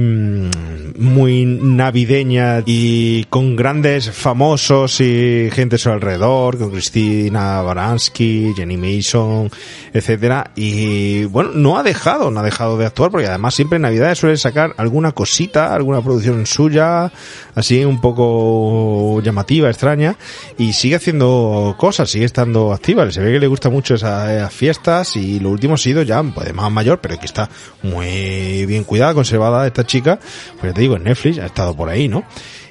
muy 0.97 1.45
navideña 1.45 2.63
y 2.65 3.25
con 3.25 3.55
grandes 3.55 4.09
famosos 4.11 4.99
y 5.01 5.49
gente 5.51 5.75
a 5.75 5.79
su 5.79 5.89
alrededor, 5.89 6.57
con 6.57 6.71
Cristina 6.71 7.61
Baranski, 7.61 8.53
Jenny 8.55 8.77
Mason, 8.77 9.51
etcétera. 9.93 10.51
Y 10.55 11.25
bueno, 11.25 11.51
no 11.53 11.77
ha 11.77 11.83
dejado, 11.83 12.31
no 12.31 12.39
ha 12.39 12.43
dejado 12.43 12.77
de 12.77 12.85
actuar 12.85 13.11
porque 13.11 13.27
además 13.27 13.53
siempre 13.53 13.75
en 13.75 13.83
Navidad 13.83 14.15
suele 14.15 14.37
sacar 14.37 14.73
alguna 14.77 15.11
cosita, 15.11 15.73
alguna 15.73 16.01
producción 16.01 16.45
suya, 16.45 17.11
así 17.55 17.85
un 17.85 18.01
poco 18.01 19.21
llamativa, 19.21 19.69
extraña, 19.69 20.15
y 20.57 20.73
sigue 20.73 20.95
haciendo 20.95 21.75
cosas, 21.77 22.09
sigue 22.09 22.25
estando 22.25 22.73
activa. 22.73 23.09
Se 23.11 23.21
ve 23.21 23.33
que 23.33 23.39
le 23.39 23.47
gusta 23.47 23.69
mucho 23.69 23.95
esas, 23.95 24.51
fiestas 24.53 25.15
y 25.15 25.39
lo 25.39 25.49
último 25.49 25.75
ha 25.75 25.77
sido 25.77 26.01
ya, 26.01 26.21
pues 26.23 26.53
más 26.53 26.71
mayor, 26.71 26.99
pero 27.01 27.19
que 27.19 27.25
está 27.25 27.49
muy 27.83 28.65
bien 28.65 28.78
cuidada, 28.83 29.13
conservada 29.13 29.65
esta 29.67 29.85
chica, 29.85 30.19
pues 30.59 30.73
te 30.73 30.81
digo, 30.81 30.95
en 30.95 31.03
Netflix 31.03 31.39
ha 31.39 31.45
estado 31.45 31.75
por 31.75 31.89
ahí, 31.89 32.07
¿no? 32.07 32.23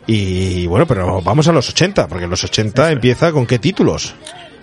Y 0.06 0.66
bueno, 0.66 0.86
pero 0.86 1.20
vamos 1.20 1.48
a 1.48 1.52
los 1.52 1.68
80, 1.68 2.08
porque 2.08 2.26
los 2.26 2.42
80 2.42 2.92
empieza 2.92 3.30
con 3.32 3.46
qué 3.46 3.58
títulos. 3.58 4.14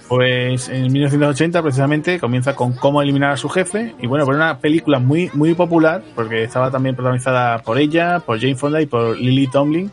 Pues 0.07 0.69
en 0.69 0.91
1980 0.91 1.63
precisamente 1.63 2.19
comienza 2.19 2.55
con 2.55 2.73
cómo 2.73 3.01
eliminar 3.01 3.31
a 3.31 3.37
su 3.37 3.49
jefe 3.49 3.95
y 3.99 4.05
bueno, 4.05 4.23
por 4.25 4.35
una 4.35 4.59
película 4.59 4.99
muy 4.99 5.31
muy 5.33 5.55
popular 5.55 6.03
porque 6.13 6.43
estaba 6.43 6.69
también 6.69 6.95
protagonizada 6.95 7.57
por 7.63 7.79
ella, 7.79 8.19
por 8.19 8.39
Jane 8.39 8.55
Fonda 8.55 8.81
y 8.81 8.85
por 8.85 9.17
Lily 9.17 9.47
Tomlin 9.47 9.91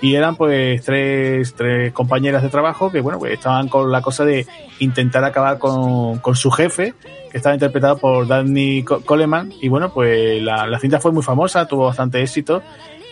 y 0.00 0.14
eran 0.14 0.36
pues 0.36 0.82
tres, 0.84 1.54
tres 1.54 1.92
compañeras 1.92 2.42
de 2.42 2.48
trabajo 2.48 2.90
que 2.90 3.00
bueno, 3.00 3.18
pues 3.18 3.32
estaban 3.32 3.68
con 3.68 3.90
la 3.90 4.00
cosa 4.00 4.24
de 4.24 4.46
intentar 4.78 5.24
acabar 5.24 5.58
con, 5.58 6.18
con 6.18 6.36
su 6.36 6.50
jefe 6.50 6.94
que 7.30 7.36
estaba 7.36 7.54
interpretado 7.54 7.98
por 7.98 8.26
Danny 8.26 8.84
Coleman 8.84 9.52
y 9.60 9.68
bueno, 9.68 9.92
pues 9.92 10.42
la, 10.42 10.66
la 10.66 10.78
cinta 10.78 11.00
fue 11.00 11.12
muy 11.12 11.22
famosa, 11.22 11.66
tuvo 11.66 11.86
bastante 11.86 12.22
éxito 12.22 12.62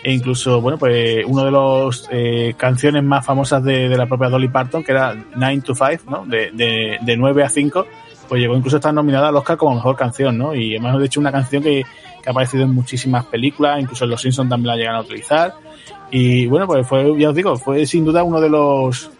e 0.07 0.13
incluso, 0.13 0.61
bueno, 0.61 0.79
pues 0.79 1.25
uno 1.27 1.45
de 1.45 1.51
los 1.51 2.09
eh, 2.13 2.55
canciones 2.57 3.03
más 3.03 3.27
famosas 3.27 3.65
de, 3.65 3.89
de, 3.89 3.97
la 3.97 4.07
propia 4.07 4.29
Dolly 4.29 4.47
Parton, 4.47 4.85
que 4.85 4.93
era 4.93 5.17
9 5.35 5.63
to 5.63 5.75
5, 5.75 6.05
¿no? 6.09 6.25
De, 6.25 6.53
de, 6.53 6.99
de 7.01 7.17
9 7.17 7.43
a 7.43 7.49
5, 7.49 7.87
pues 8.29 8.41
llegó 8.41 8.55
incluso 8.55 8.77
a 8.77 8.79
estar 8.79 8.95
nominada 8.95 9.29
al 9.29 9.37
Oscar 9.37 9.57
como 9.57 9.75
mejor 9.75 9.97
canción, 9.97 10.39
¿no? 10.39 10.55
Y 10.55 10.77
además, 10.77 11.01
de 11.01 11.07
hecho, 11.07 11.19
una 11.19 11.33
canción 11.33 11.61
que, 11.61 11.83
que 12.23 12.29
ha 12.29 12.31
aparecido 12.31 12.63
en 12.63 12.73
muchísimas 12.73 13.25
películas, 13.27 13.81
incluso 13.81 14.05
en 14.05 14.11
Los 14.11 14.23
Simpsons 14.23 14.49
también 14.49 14.69
la 14.69 14.77
llegan 14.77 14.95
a 14.95 15.01
utilizar. 15.01 15.55
Y 16.11 16.47
bueno, 16.47 16.67
pues 16.67 16.87
fue, 16.87 17.19
ya 17.19 17.31
os 17.31 17.35
digo, 17.35 17.57
fue 17.57 17.87
sin 17.87 18.05
duda 18.05 18.23
uno 18.23 18.41
de 18.41 18.49
los 18.49 19.11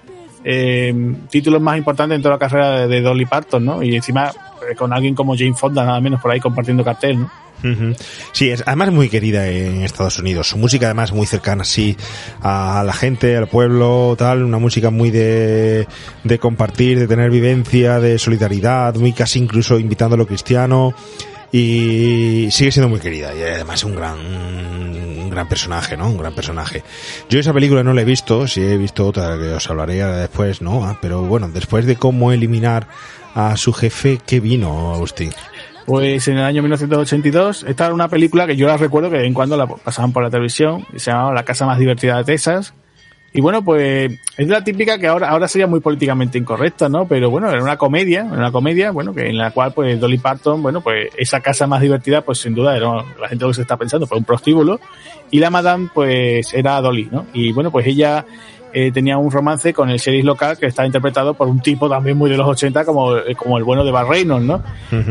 eh, 0.45 0.95
títulos 1.31 1.61
más 1.61 1.77
importantes 1.77 2.17
en 2.17 2.23
toda 2.23 2.37
la 2.37 2.39
carrera 2.39 2.81
de, 2.81 2.89
de 2.89 3.01
Dolly 3.01 3.27
Parton, 3.27 3.65
¿no? 3.65 3.83
Y 3.83 3.97
encima 3.97 4.31
eh, 4.71 4.75
con 4.77 4.93
alguien 4.93 5.15
como 5.15 5.37
Jane 5.37 5.55
Fonda, 5.55 5.85
nada 5.85 6.01
menos 6.01 6.21
por 6.21 6.31
ahí 6.31 6.41
compartiendo 6.41 6.85
cartel, 6.85 7.21
¿no? 7.21 7.31
Sí, 8.33 8.51
es 8.51 8.63
además 8.67 8.93
muy 8.93 9.09
querida 9.09 9.49
en 9.49 9.83
Estados 9.83 10.19
Unidos. 10.19 10.49
Su 10.49 10.59
música 10.59 10.87
además 10.87 11.13
muy 11.13 11.27
cercana, 11.27 11.65
sí, 11.65 11.97
a 12.41 12.83
la 12.85 12.93
gente, 12.93 13.37
al 13.37 13.49
pueblo, 13.49 14.15
tal. 14.17 14.45
Una 14.45 14.59
música 14.59 14.91
muy 14.91 15.11
de, 15.11 15.87
de 16.23 16.39
compartir, 16.39 16.99
de 16.99 17.09
tener 17.09 17.31
vivencia, 17.31 17.99
de 17.99 18.19
solidaridad, 18.19 18.95
muy 18.97 19.13
casi 19.13 19.41
incluso 19.41 19.79
invitando 19.79 20.15
a 20.15 20.19
lo 20.19 20.27
cristiano. 20.27 20.95
Y 21.59 22.51
sigue 22.51 22.71
siendo 22.71 22.91
muy 22.91 23.01
querida 23.01 23.35
y 23.35 23.41
además 23.41 23.77
es 23.77 23.85
un 23.85 23.97
gran, 23.97 24.19
un 24.19 25.31
gran 25.31 25.49
personaje, 25.49 25.97
¿no? 25.97 26.11
Un 26.11 26.19
gran 26.19 26.35
personaje. 26.35 26.83
Yo 27.31 27.41
esa 27.41 27.55
película 27.55 27.83
no 27.83 27.95
la 27.95 28.03
he 28.03 28.05
visto, 28.05 28.47
sí 28.47 28.61
he 28.61 28.77
visto 28.77 29.07
otra 29.07 29.39
que 29.39 29.55
os 29.55 29.71
hablaré 29.71 30.05
después, 30.05 30.61
¿no? 30.61 30.85
Ah, 30.85 30.99
pero 31.01 31.23
bueno, 31.23 31.49
después 31.49 31.87
de 31.87 31.97
cómo 31.97 32.31
eliminar 32.31 32.89
a 33.35 33.57
su 33.57 33.73
jefe, 33.73 34.21
¿qué 34.27 34.39
vino, 34.39 34.93
Agustín? 34.93 35.31
Pues 35.87 36.29
en 36.29 36.37
el 36.37 36.45
año 36.45 36.61
1982, 36.61 37.65
esta 37.67 37.87
era 37.87 37.95
una 37.95 38.09
película 38.09 38.47
que 38.47 38.57
yo 38.57 38.67
la 38.67 38.77
recuerdo 38.77 39.09
que 39.09 39.17
de 39.17 39.23
vez 39.23 39.29
en 39.29 39.35
cuando 39.35 39.57
la 39.57 39.67
pasaban 39.67 40.13
por 40.13 40.23
la 40.23 40.29
televisión, 40.29 40.85
se 40.97 41.11
llamaba 41.11 41.33
La 41.33 41.47
casa 41.47 41.65
más 41.65 41.79
divertida 41.79 42.19
de 42.19 42.25
Texas, 42.25 42.75
Y 43.33 43.41
bueno, 43.41 43.63
pues 43.63 44.19
es 44.39 44.49
la 44.49 44.65
típica 44.65 44.99
que 44.99 45.07
ahora, 45.07 45.29
ahora 45.29 45.47
sería 45.47 45.67
muy 45.67 45.81
políticamente 45.81 46.39
incorrecta, 46.39 46.89
¿no? 46.89 47.07
Pero 47.07 47.31
bueno, 47.31 47.51
era 47.51 47.63
una 47.63 47.77
comedia, 47.77 48.21
era 48.21 48.39
una 48.39 48.53
comedia, 48.53 48.93
bueno, 48.93 49.15
que 49.15 49.29
en 49.29 49.37
la 49.37 49.51
cual 49.51 49.73
pues 49.73 50.01
Dolly 50.01 50.19
Parton, 50.19 50.63
bueno, 50.63 50.81
pues 50.81 51.11
esa 51.19 51.41
casa 51.41 51.67
más 51.67 51.83
divertida, 51.83 52.23
pues 52.23 52.39
sin 52.39 52.55
duda 52.55 52.77
era 52.77 53.05
la 53.21 53.29
gente 53.29 53.45
lo 53.45 53.51
que 53.51 53.57
se 53.57 53.63
está 53.63 53.77
pensando, 53.77 54.07
fue 54.07 54.19
un 54.19 54.25
prostíbulo. 54.25 54.81
Y 55.31 55.39
la 55.39 55.51
madame, 55.51 55.91
pues 55.93 56.55
era 56.55 56.81
Dolly, 56.81 57.09
¿no? 57.11 57.27
Y 57.35 57.53
bueno, 57.53 57.71
pues 57.71 57.87
ella 57.87 58.25
eh, 58.79 58.93
tenía 58.93 59.17
un 59.17 59.31
romance 59.31 59.73
con 59.73 59.89
el 59.89 59.97
sheriff 59.97 60.27
local 60.27 60.59
que 60.59 60.67
estaba 60.67 60.85
interpretado 60.85 61.33
por 61.33 61.49
un 61.49 61.61
tipo 61.61 61.89
también 61.89 62.19
muy 62.19 62.29
de 62.29 62.37
los 62.37 62.47
80 62.47 62.85
como, 62.85 63.17
eh, 63.17 63.35
como 63.35 63.57
el 63.57 63.65
bueno 63.65 63.83
de 63.87 63.91
Bar 63.91 64.07
Reynolds, 64.07 64.45
¿no? 64.45 64.63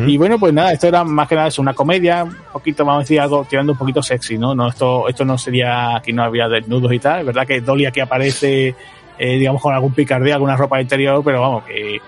Y 0.05 0.17
bueno, 0.17 0.37
pues 0.37 0.53
nada, 0.53 0.71
esto 0.71 0.85
era 0.85 1.03
más 1.03 1.27
que 1.27 1.33
nada 1.33 1.47
es 1.47 1.57
una 1.57 1.73
comedia, 1.73 2.25
un 2.25 2.35
poquito, 2.53 2.85
vamos 2.85 2.99
a 2.99 3.03
decir, 3.05 3.19
algo 3.19 3.43
tirando 3.49 3.71
un 3.71 3.77
poquito 3.79 4.03
sexy, 4.03 4.37
¿no? 4.37 4.53
no 4.53 4.67
esto, 4.67 5.09
esto 5.09 5.25
no 5.25 5.35
sería, 5.39 5.95
aquí 5.95 6.13
no 6.13 6.21
había 6.21 6.47
desnudos 6.47 6.93
y 6.93 6.99
tal, 6.99 7.21
es 7.21 7.25
verdad 7.25 7.47
que 7.47 7.59
Dolly 7.59 7.87
aquí 7.87 8.01
aparece, 8.01 8.75
eh, 9.17 9.37
digamos, 9.39 9.63
con 9.63 9.73
algún 9.73 9.93
picardía, 9.93 10.35
alguna 10.35 10.55
ropa 10.55 10.79
interior, 10.79 11.23
pero 11.25 11.41
vamos, 11.41 11.63
que, 11.63 11.99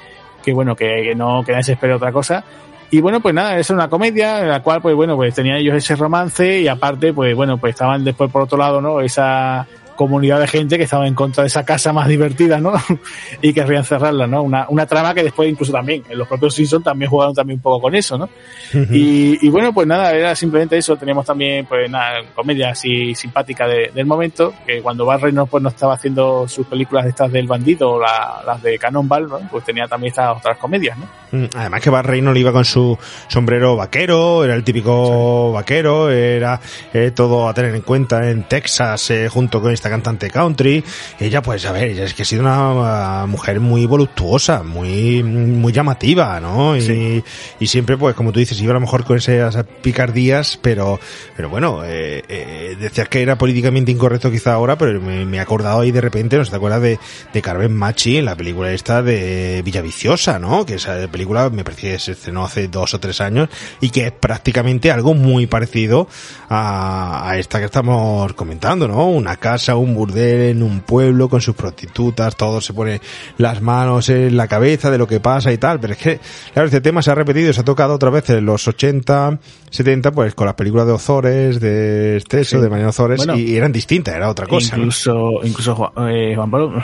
que 0.43 0.53
bueno, 0.53 0.75
que, 0.75 0.85
que 1.05 1.15
no, 1.15 1.43
que 1.43 1.53
nadie 1.53 1.63
se 1.63 1.73
espere 1.73 1.95
otra 1.95 2.11
cosa. 2.11 2.43
Y 2.91 3.01
bueno, 3.01 3.19
pues 3.19 3.33
nada, 3.33 3.57
es 3.57 3.71
una 3.71 3.89
comedia 3.89 4.41
en 4.41 4.49
la 4.49 4.61
cual, 4.61 4.79
pues 4.79 4.95
bueno, 4.95 5.15
pues 5.15 5.33
tenían 5.33 5.57
ellos 5.57 5.75
ese 5.75 5.95
romance 5.95 6.59
y 6.59 6.67
aparte, 6.67 7.13
pues 7.13 7.35
bueno, 7.35 7.57
pues 7.57 7.71
estaban 7.71 8.03
después 8.03 8.31
por 8.31 8.43
otro 8.43 8.59
lado, 8.59 8.79
¿no? 8.79 9.01
Esa, 9.01 9.67
comunidad 9.97 10.39
de 10.39 10.47
gente 10.47 10.77
que 10.77 10.85
estaba 10.85 11.05
en 11.07 11.13
contra 11.13 11.43
de 11.43 11.47
esa 11.47 11.65
casa 11.65 11.91
más 11.91 12.07
divertida, 12.07 12.61
¿no? 12.61 12.71
y 13.41 13.51
querrían 13.51 13.83
cerrarla, 13.83 14.27
¿no? 14.27 14.43
Una, 14.43 14.67
una 14.69 14.85
trama 14.85 15.13
que 15.13 15.23
después 15.23 15.49
incluso 15.49 15.73
también, 15.73 16.03
en 16.07 16.17
los 16.17 16.27
propios 16.27 16.55
Simpsons 16.55 16.85
también 16.85 17.11
jugaron 17.11 17.35
también 17.35 17.57
un 17.57 17.61
poco 17.61 17.81
con 17.81 17.95
eso, 17.95 18.17
¿no? 18.17 18.29
y, 18.73 19.45
y, 19.45 19.49
bueno, 19.49 19.73
pues 19.73 19.87
nada, 19.87 20.13
era 20.13 20.35
simplemente 20.35 20.77
eso. 20.77 20.95
Teníamos 20.95 21.25
también, 21.25 21.65
pues 21.65 21.89
nada, 21.89 22.21
comedia 22.33 22.69
así 22.69 23.13
simpática 23.15 23.67
de, 23.67 23.91
del 23.93 24.05
momento, 24.05 24.53
que 24.65 24.81
cuando 24.81 25.05
Barry 25.05 25.33
no, 25.33 25.47
pues 25.47 25.63
no 25.63 25.69
estaba 25.69 25.95
haciendo 25.95 26.47
sus 26.47 26.67
películas 26.67 27.05
estas 27.05 27.31
del 27.31 27.47
bandido 27.47 27.91
o 27.91 27.99
la, 27.99 28.41
las 28.45 28.61
de 28.61 28.77
Cannonball, 28.77 29.27
¿no? 29.27 29.39
Pues 29.49 29.65
tenía 29.65 29.87
también 29.87 30.11
estas 30.11 30.37
otras 30.37 30.57
comedias, 30.57 30.97
¿no? 30.97 31.07
Mm, 31.31 31.45
además 31.55 31.81
que 31.81 31.89
Barry 31.89 32.21
no 32.21 32.31
le 32.31 32.39
iba 32.39 32.51
con 32.51 32.65
su 32.65 32.97
sombrero 33.27 33.75
vaquero, 33.75 34.43
era 34.43 34.53
el 34.53 34.63
típico 34.63 35.51
vaquero, 35.51 36.09
era 36.09 36.59
eh, 36.93 37.11
todo 37.13 37.47
a 37.47 37.53
tener 37.53 37.73
en 37.75 37.81
cuenta 37.81 38.29
en 38.29 38.43
Texas, 38.43 39.09
eh, 39.11 39.29
junto 39.29 39.61
con 39.61 39.71
esta 39.71 39.86
cantante 39.89 40.29
country. 40.29 40.83
Ella, 41.19 41.41
pues, 41.41 41.65
a 41.65 41.71
ver, 41.71 41.85
ella 41.85 42.05
es 42.05 42.13
que 42.13 42.23
ha 42.23 42.25
sido 42.25 42.41
una 42.41 43.25
mujer 43.27 43.59
muy 43.59 43.85
voluptuosa, 43.85 44.63
muy, 44.63 45.23
muy 45.23 45.73
llamativa, 45.73 46.39
¿no? 46.39 46.77
Y, 46.77 47.23
y 47.59 47.67
siempre, 47.67 47.97
pues, 47.97 48.15
como 48.15 48.31
tú 48.31 48.39
dices, 48.39 48.59
iba 48.61 48.71
a 48.71 48.73
lo 48.75 48.81
mejor 48.81 49.03
con 49.03 49.17
esas 49.17 49.65
picardías, 49.81 50.57
pero, 50.61 50.99
pero 51.35 51.49
bueno, 51.49 51.83
eh, 51.85 52.23
eh, 52.27 52.75
decías 52.79 53.09
que 53.09 53.21
era 53.21 53.37
políticamente 53.37 53.91
incorrecto 53.91 54.31
quizá 54.31 54.53
ahora, 54.53 54.77
pero 54.77 54.99
me, 55.01 55.25
me 55.25 55.37
he 55.37 55.39
acordado 55.39 55.81
ahí 55.81 55.91
de 55.91 56.01
repente, 56.01 56.37
¿no 56.37 56.45
se 56.45 56.51
te 56.51 56.57
acuerdas 56.57 56.81
de, 56.81 56.99
de 57.33 57.41
Carmen 57.41 57.73
Machi 57.73 58.17
en 58.17 58.25
la 58.25 58.35
película 58.35 58.71
esta 58.71 59.01
de 59.01 59.61
Villaviciosa, 59.63 60.39
¿no? 60.39 60.65
Que 60.65 60.75
esa 60.75 61.07
película 61.07 61.49
me 61.49 61.63
parece 61.63 61.93
que 61.93 61.99
se 61.99 62.11
estrenó 62.11 62.45
hace 62.45 62.67
dos 62.67 62.93
o 62.93 62.99
tres 62.99 63.21
años 63.21 63.49
y 63.81 63.89
que 63.89 64.07
es 64.07 64.11
prácticamente 64.11 64.91
algo 64.91 65.13
muy 65.13 65.47
parecido 65.47 66.07
a, 66.49 67.29
a 67.29 67.37
esta 67.37 67.59
que 67.59 67.65
estamos 67.65 68.33
comentando, 68.33 68.87
¿no? 68.87 69.07
Una 69.07 69.37
casa, 69.37 69.75
un 69.79 69.93
burdel 69.93 70.41
en 70.49 70.63
un 70.63 70.81
pueblo 70.81 71.29
con 71.29 71.41
sus 71.41 71.55
prostitutas, 71.55 72.35
todo 72.35 72.61
se 72.61 72.73
pone 72.73 73.01
las 73.37 73.61
manos 73.61 74.09
en 74.09 74.37
la 74.37 74.47
cabeza 74.47 74.91
de 74.91 74.97
lo 74.97 75.07
que 75.07 75.19
pasa 75.19 75.51
y 75.51 75.57
tal, 75.57 75.79
pero 75.79 75.93
es 75.93 75.99
que, 75.99 76.19
claro, 76.53 76.67
este 76.67 76.81
tema 76.81 77.01
se 77.01 77.11
ha 77.11 77.15
repetido, 77.15 77.53
se 77.53 77.61
ha 77.61 77.65
tocado 77.65 77.95
otra 77.95 78.09
vez 78.09 78.29
en 78.29 78.45
los 78.45 78.67
80, 78.67 79.39
70, 79.69 80.11
pues 80.11 80.35
con 80.35 80.45
las 80.45 80.55
películas 80.55 80.87
de 80.87 80.93
Ozores, 80.93 81.59
de 81.59 82.17
Esteso, 82.17 82.61
de 82.61 82.69
Mariano 82.69 82.89
Ozores, 82.89 83.27
y 83.35 83.55
eran 83.55 83.71
distintas, 83.71 84.15
era 84.15 84.29
otra 84.29 84.47
cosa. 84.47 84.75
Incluso, 84.77 85.41
incluso 85.43 85.91
eh, 86.07 86.33
Juan 86.35 86.51
Pablo, 86.51 86.79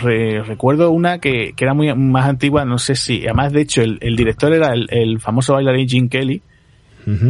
recuerdo 0.46 0.92
una 0.92 1.20
que, 1.20 1.54
que, 1.56 1.64
era 1.64 1.74
muy 1.74 1.94
más 1.96 2.26
antigua, 2.26 2.66
no 2.66 2.78
sé 2.78 2.96
si, 2.96 3.24
además 3.26 3.54
de 3.54 3.62
hecho 3.62 3.82
el, 3.82 3.98
el 4.02 4.16
director 4.16 4.54
era 4.54 4.74
el, 4.74 4.88
el 4.90 5.20
famoso 5.20 5.54
bailarín 5.54 5.88
Jim 5.88 6.10
Kelly, 6.10 6.42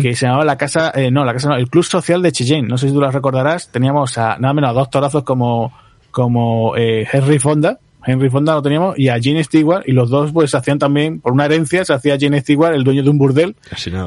que 0.02 0.16
se 0.16 0.26
llamaba 0.26 0.46
la 0.46 0.58
casa, 0.58 0.92
eh, 0.96 1.12
no, 1.12 1.26
la 1.26 1.34
casa 1.34 1.50
no, 1.50 1.56
el 1.56 1.70
Club 1.70 1.84
Social 1.84 2.22
de 2.22 2.32
Cheyenne. 2.32 2.68
No 2.68 2.78
sé 2.78 2.88
si 2.88 2.94
tú 2.94 3.02
la 3.02 3.12
recordarás. 3.12 3.70
Teníamos 3.72 4.18
a 4.18 4.38
nada 4.38 4.54
menos 4.54 4.70
a 4.70 4.74
dos 4.74 4.90
torazos 4.90 5.24
como, 5.24 5.74
como 6.12 6.76
eh, 6.78 7.08
Henry 7.12 7.40
Fonda. 7.40 7.80
Henry 8.06 8.30
Fonda 8.30 8.54
lo 8.54 8.62
teníamos 8.62 9.00
y 9.00 9.08
a 9.10 9.20
Gene 9.20 9.44
Stewart 9.44 9.84
y 9.86 9.94
los 9.94 10.10
dos 10.10 10.32
pues 10.32 10.52
se 10.52 10.58
hacían 10.58 10.78
también 10.78 11.22
por 11.22 11.32
una 11.32 11.46
herencia 11.46 11.86
se 11.86 11.94
hacía 11.94 12.18
Gene 12.18 12.42
Stewart 12.42 12.74
el 12.74 12.84
dueño 12.84 13.02
de 13.02 13.10
un 13.10 13.18
burdel 13.18 13.56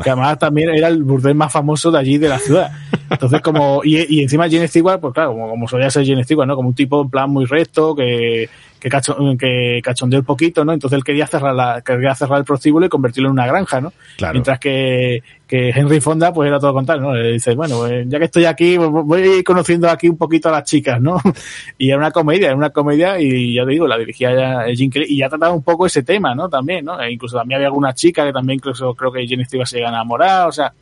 que 0.04 0.10
además 0.10 0.38
también 0.38 0.68
era 0.68 0.88
el 0.88 1.02
burdel 1.02 1.34
más 1.34 1.50
famoso 1.50 1.90
de 1.90 1.98
allí 1.98 2.18
de 2.18 2.28
la 2.28 2.38
ciudad 2.38 2.72
entonces 3.10 3.40
como 3.40 3.80
y, 3.84 4.18
y 4.18 4.22
encima 4.22 4.50
Gene 4.50 4.68
Stewart 4.68 5.00
pues 5.00 5.14
claro 5.14 5.32
como, 5.32 5.48
como 5.48 5.66
solía 5.66 5.88
ser 5.88 6.04
Gene 6.04 6.24
Stewart 6.24 6.46
no 6.46 6.56
como 6.56 6.68
un 6.68 6.74
tipo 6.74 7.00
en 7.00 7.08
plan 7.08 7.30
muy 7.30 7.46
recto 7.46 7.94
que 7.94 8.50
que, 8.86 8.90
cacho, 8.90 9.16
que 9.36 9.80
cachondeó 9.82 10.20
un 10.20 10.24
poquito, 10.24 10.64
¿no? 10.64 10.72
Entonces 10.72 10.96
él 10.96 11.02
quería 11.02 11.26
cerrar 11.26 11.52
la, 11.52 11.82
quería 11.84 12.14
cerrar 12.14 12.38
el 12.38 12.44
prostíbulo 12.44 12.86
y 12.86 12.88
convertirlo 12.88 13.30
en 13.30 13.32
una 13.32 13.44
granja, 13.44 13.80
¿no? 13.80 13.92
Claro. 14.16 14.34
Mientras 14.34 14.60
que, 14.60 15.24
que 15.44 15.70
Henry 15.70 16.00
Fonda, 16.00 16.32
pues 16.32 16.46
era 16.46 16.60
todo 16.60 16.72
contrario, 16.72 17.02
¿no? 17.02 17.12
Le 17.12 17.32
dice, 17.32 17.56
bueno, 17.56 17.78
pues, 17.78 18.08
ya 18.08 18.20
que 18.20 18.26
estoy 18.26 18.44
aquí, 18.44 18.76
voy 18.76 19.42
conociendo 19.42 19.90
aquí 19.90 20.08
un 20.08 20.16
poquito 20.16 20.50
a 20.50 20.52
las 20.52 20.62
chicas, 20.62 21.00
¿no? 21.00 21.20
Y 21.78 21.88
era 21.88 21.98
una 21.98 22.12
comedia, 22.12 22.46
era 22.46 22.56
una 22.56 22.70
comedia 22.70 23.18
y 23.18 23.54
ya 23.54 23.64
te 23.64 23.72
digo, 23.72 23.88
la 23.88 23.98
dirigía 23.98 24.32
ya 24.32 24.72
Jim 24.72 24.88
Kelly 24.88 25.06
y 25.08 25.18
ya 25.18 25.28
trataba 25.28 25.52
un 25.52 25.64
poco 25.64 25.86
ese 25.86 26.04
tema, 26.04 26.36
¿no? 26.36 26.48
También, 26.48 26.84
¿no? 26.84 27.00
E 27.00 27.10
incluso 27.10 27.36
también 27.36 27.56
había 27.56 27.66
alguna 27.66 27.92
chica 27.92 28.24
que 28.24 28.32
también 28.32 28.58
incluso 28.58 28.94
creo 28.94 29.10
que 29.10 29.26
Jenny 29.26 29.44
se 29.46 29.56
iba 29.78 29.88
a 29.88 29.90
enamorar, 29.90 30.46
o 30.46 30.52
sea, 30.52 30.72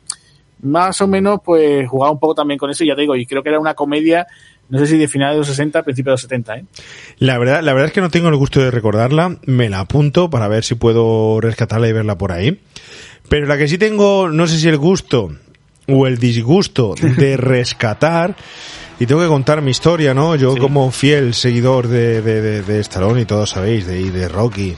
más 0.61 1.01
o 1.01 1.07
menos 1.07 1.39
pues 1.43 1.89
jugaba 1.89 2.11
un 2.11 2.19
poco 2.19 2.35
también 2.35 2.59
con 2.59 2.69
eso 2.69 2.83
y 2.83 2.87
ya 2.87 2.95
te 2.95 3.01
digo, 3.01 3.15
y 3.15 3.25
creo 3.25 3.41
que 3.41 3.49
era 3.49 3.59
una 3.59 3.73
comedia 3.73 4.27
no 4.69 4.79
sé 4.79 4.87
si 4.87 4.97
de 4.97 5.07
finales 5.07 5.35
de 5.35 5.37
los 5.39 5.47
60, 5.47 5.83
principios 5.83 6.11
de 6.11 6.13
los 6.13 6.21
70, 6.21 6.55
¿eh? 6.57 6.65
La 7.19 7.37
verdad, 7.37 7.61
la 7.61 7.73
verdad 7.73 7.87
es 7.87 7.93
que 7.93 8.01
no 8.01 8.09
tengo 8.09 8.29
el 8.29 8.35
gusto 8.35 8.59
de 8.61 8.71
recordarla, 8.71 9.37
me 9.45 9.69
la 9.69 9.79
apunto 9.81 10.29
para 10.29 10.47
ver 10.47 10.63
si 10.63 10.75
puedo 10.75 11.39
rescatarla 11.41 11.87
y 11.87 11.93
verla 11.93 12.17
por 12.17 12.31
ahí. 12.31 12.59
Pero 13.29 13.47
la 13.47 13.57
que 13.57 13.67
sí 13.67 13.77
tengo, 13.77 14.29
no 14.29 14.47
sé 14.47 14.57
si 14.59 14.67
el 14.67 14.77
gusto 14.77 15.31
o 15.87 16.07
el 16.07 16.17
disgusto 16.17 16.95
de 17.17 17.37
rescatar, 17.37 18.35
y 18.99 19.05
tengo 19.07 19.21
que 19.21 19.27
contar 19.27 19.61
mi 19.61 19.71
historia, 19.71 20.13
¿no? 20.13 20.35
Yo 20.35 20.53
Sí. 20.53 20.59
como 20.59 20.89
fiel 20.91 21.33
seguidor 21.33 21.87
de, 21.87 22.21
de, 22.21 22.41
de, 22.41 22.61
de 22.61 22.79
Stallone 22.79 23.21
y 23.21 23.25
todos 23.25 23.49
sabéis, 23.49 23.85
de, 23.85 24.09
de 24.09 24.27
Rocky, 24.29 24.75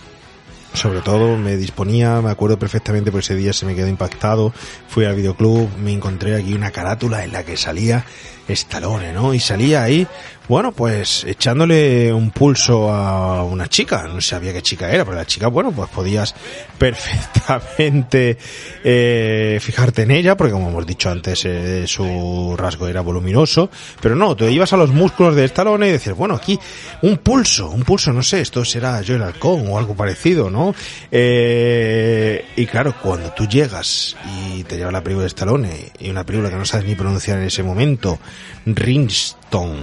sobre 0.73 1.01
todo 1.01 1.37
me 1.37 1.57
disponía, 1.57 2.21
me 2.21 2.29
acuerdo 2.29 2.59
perfectamente, 2.59 3.11
por 3.11 3.21
ese 3.21 3.35
día 3.35 3.53
se 3.53 3.65
me 3.65 3.75
quedó 3.75 3.87
impactado, 3.87 4.53
fui 4.87 5.05
al 5.05 5.15
videoclub, 5.15 5.69
me 5.77 5.91
encontré 5.91 6.35
aquí 6.35 6.53
una 6.53 6.71
carátula 6.71 7.23
en 7.23 7.31
la 7.31 7.43
que 7.43 7.57
salía 7.57 8.05
Stallone, 8.47 9.13
¿no? 9.13 9.33
Y 9.33 9.39
salía 9.39 9.83
ahí, 9.83 10.07
bueno, 10.47 10.71
pues 10.71 11.25
echándole 11.25 12.13
un 12.13 12.31
pulso 12.31 12.89
a 12.89 13.43
una 13.43 13.67
chica, 13.67 14.07
no 14.07 14.21
sabía 14.21 14.53
qué 14.53 14.61
chica 14.61 14.89
era, 14.89 15.03
pero 15.03 15.17
la 15.17 15.25
chica, 15.25 15.47
bueno, 15.47 15.71
pues 15.71 15.89
podías 15.89 16.33
perfectamente 16.77 18.37
eh, 18.83 19.59
fijarte 19.61 20.03
en 20.03 20.11
ella, 20.11 20.37
porque 20.37 20.53
como 20.53 20.69
hemos 20.69 20.85
dicho 20.85 21.09
antes, 21.09 21.43
eh, 21.45 21.85
su 21.87 22.55
rasgo 22.57 22.87
era 22.87 23.01
voluminoso, 23.01 23.69
pero 24.01 24.15
no, 24.15 24.35
te 24.35 24.49
ibas 24.51 24.71
a 24.71 24.77
los 24.77 24.91
músculos 24.91 25.35
de 25.35 25.45
Stallone 25.45 25.89
y 25.89 25.91
decías, 25.91 26.15
bueno, 26.15 26.35
aquí 26.35 26.57
un 27.01 27.17
pulso, 27.17 27.69
un 27.69 27.83
pulso, 27.83 28.13
no 28.13 28.23
sé, 28.23 28.41
esto 28.41 28.63
será 28.63 29.01
Joel 29.05 29.23
Halcón 29.23 29.67
o 29.67 29.77
algo 29.77 29.95
parecido, 29.95 30.49
¿no? 30.49 30.73
Eh, 31.11 32.45
y 32.55 32.65
claro, 32.67 32.95
cuando 33.01 33.31
tú 33.31 33.47
llegas 33.47 34.15
y 34.55 34.63
te 34.63 34.77
lleva 34.77 34.91
la 34.91 35.03
película 35.03 35.23
de 35.23 35.27
Stallone 35.27 35.91
y 35.99 36.09
una 36.09 36.25
película 36.25 36.49
que 36.49 36.55
no 36.55 36.65
sabes 36.65 36.85
ni 36.85 36.95
pronunciar 36.95 37.39
en 37.39 37.45
ese 37.45 37.63
momento, 37.63 38.19
Ringston, 38.65 39.77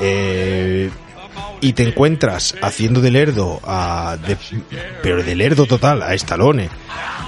eh, 0.00 0.90
y 1.60 1.72
te 1.74 1.82
encuentras 1.82 2.54
haciendo 2.62 3.00
de 3.00 3.10
lerdo 3.10 3.60
a 3.64 4.16
de, 4.26 4.36
pero 5.02 5.22
de 5.22 5.34
lerdo 5.34 5.66
total 5.66 6.02
a 6.02 6.14
Stallone 6.14 6.68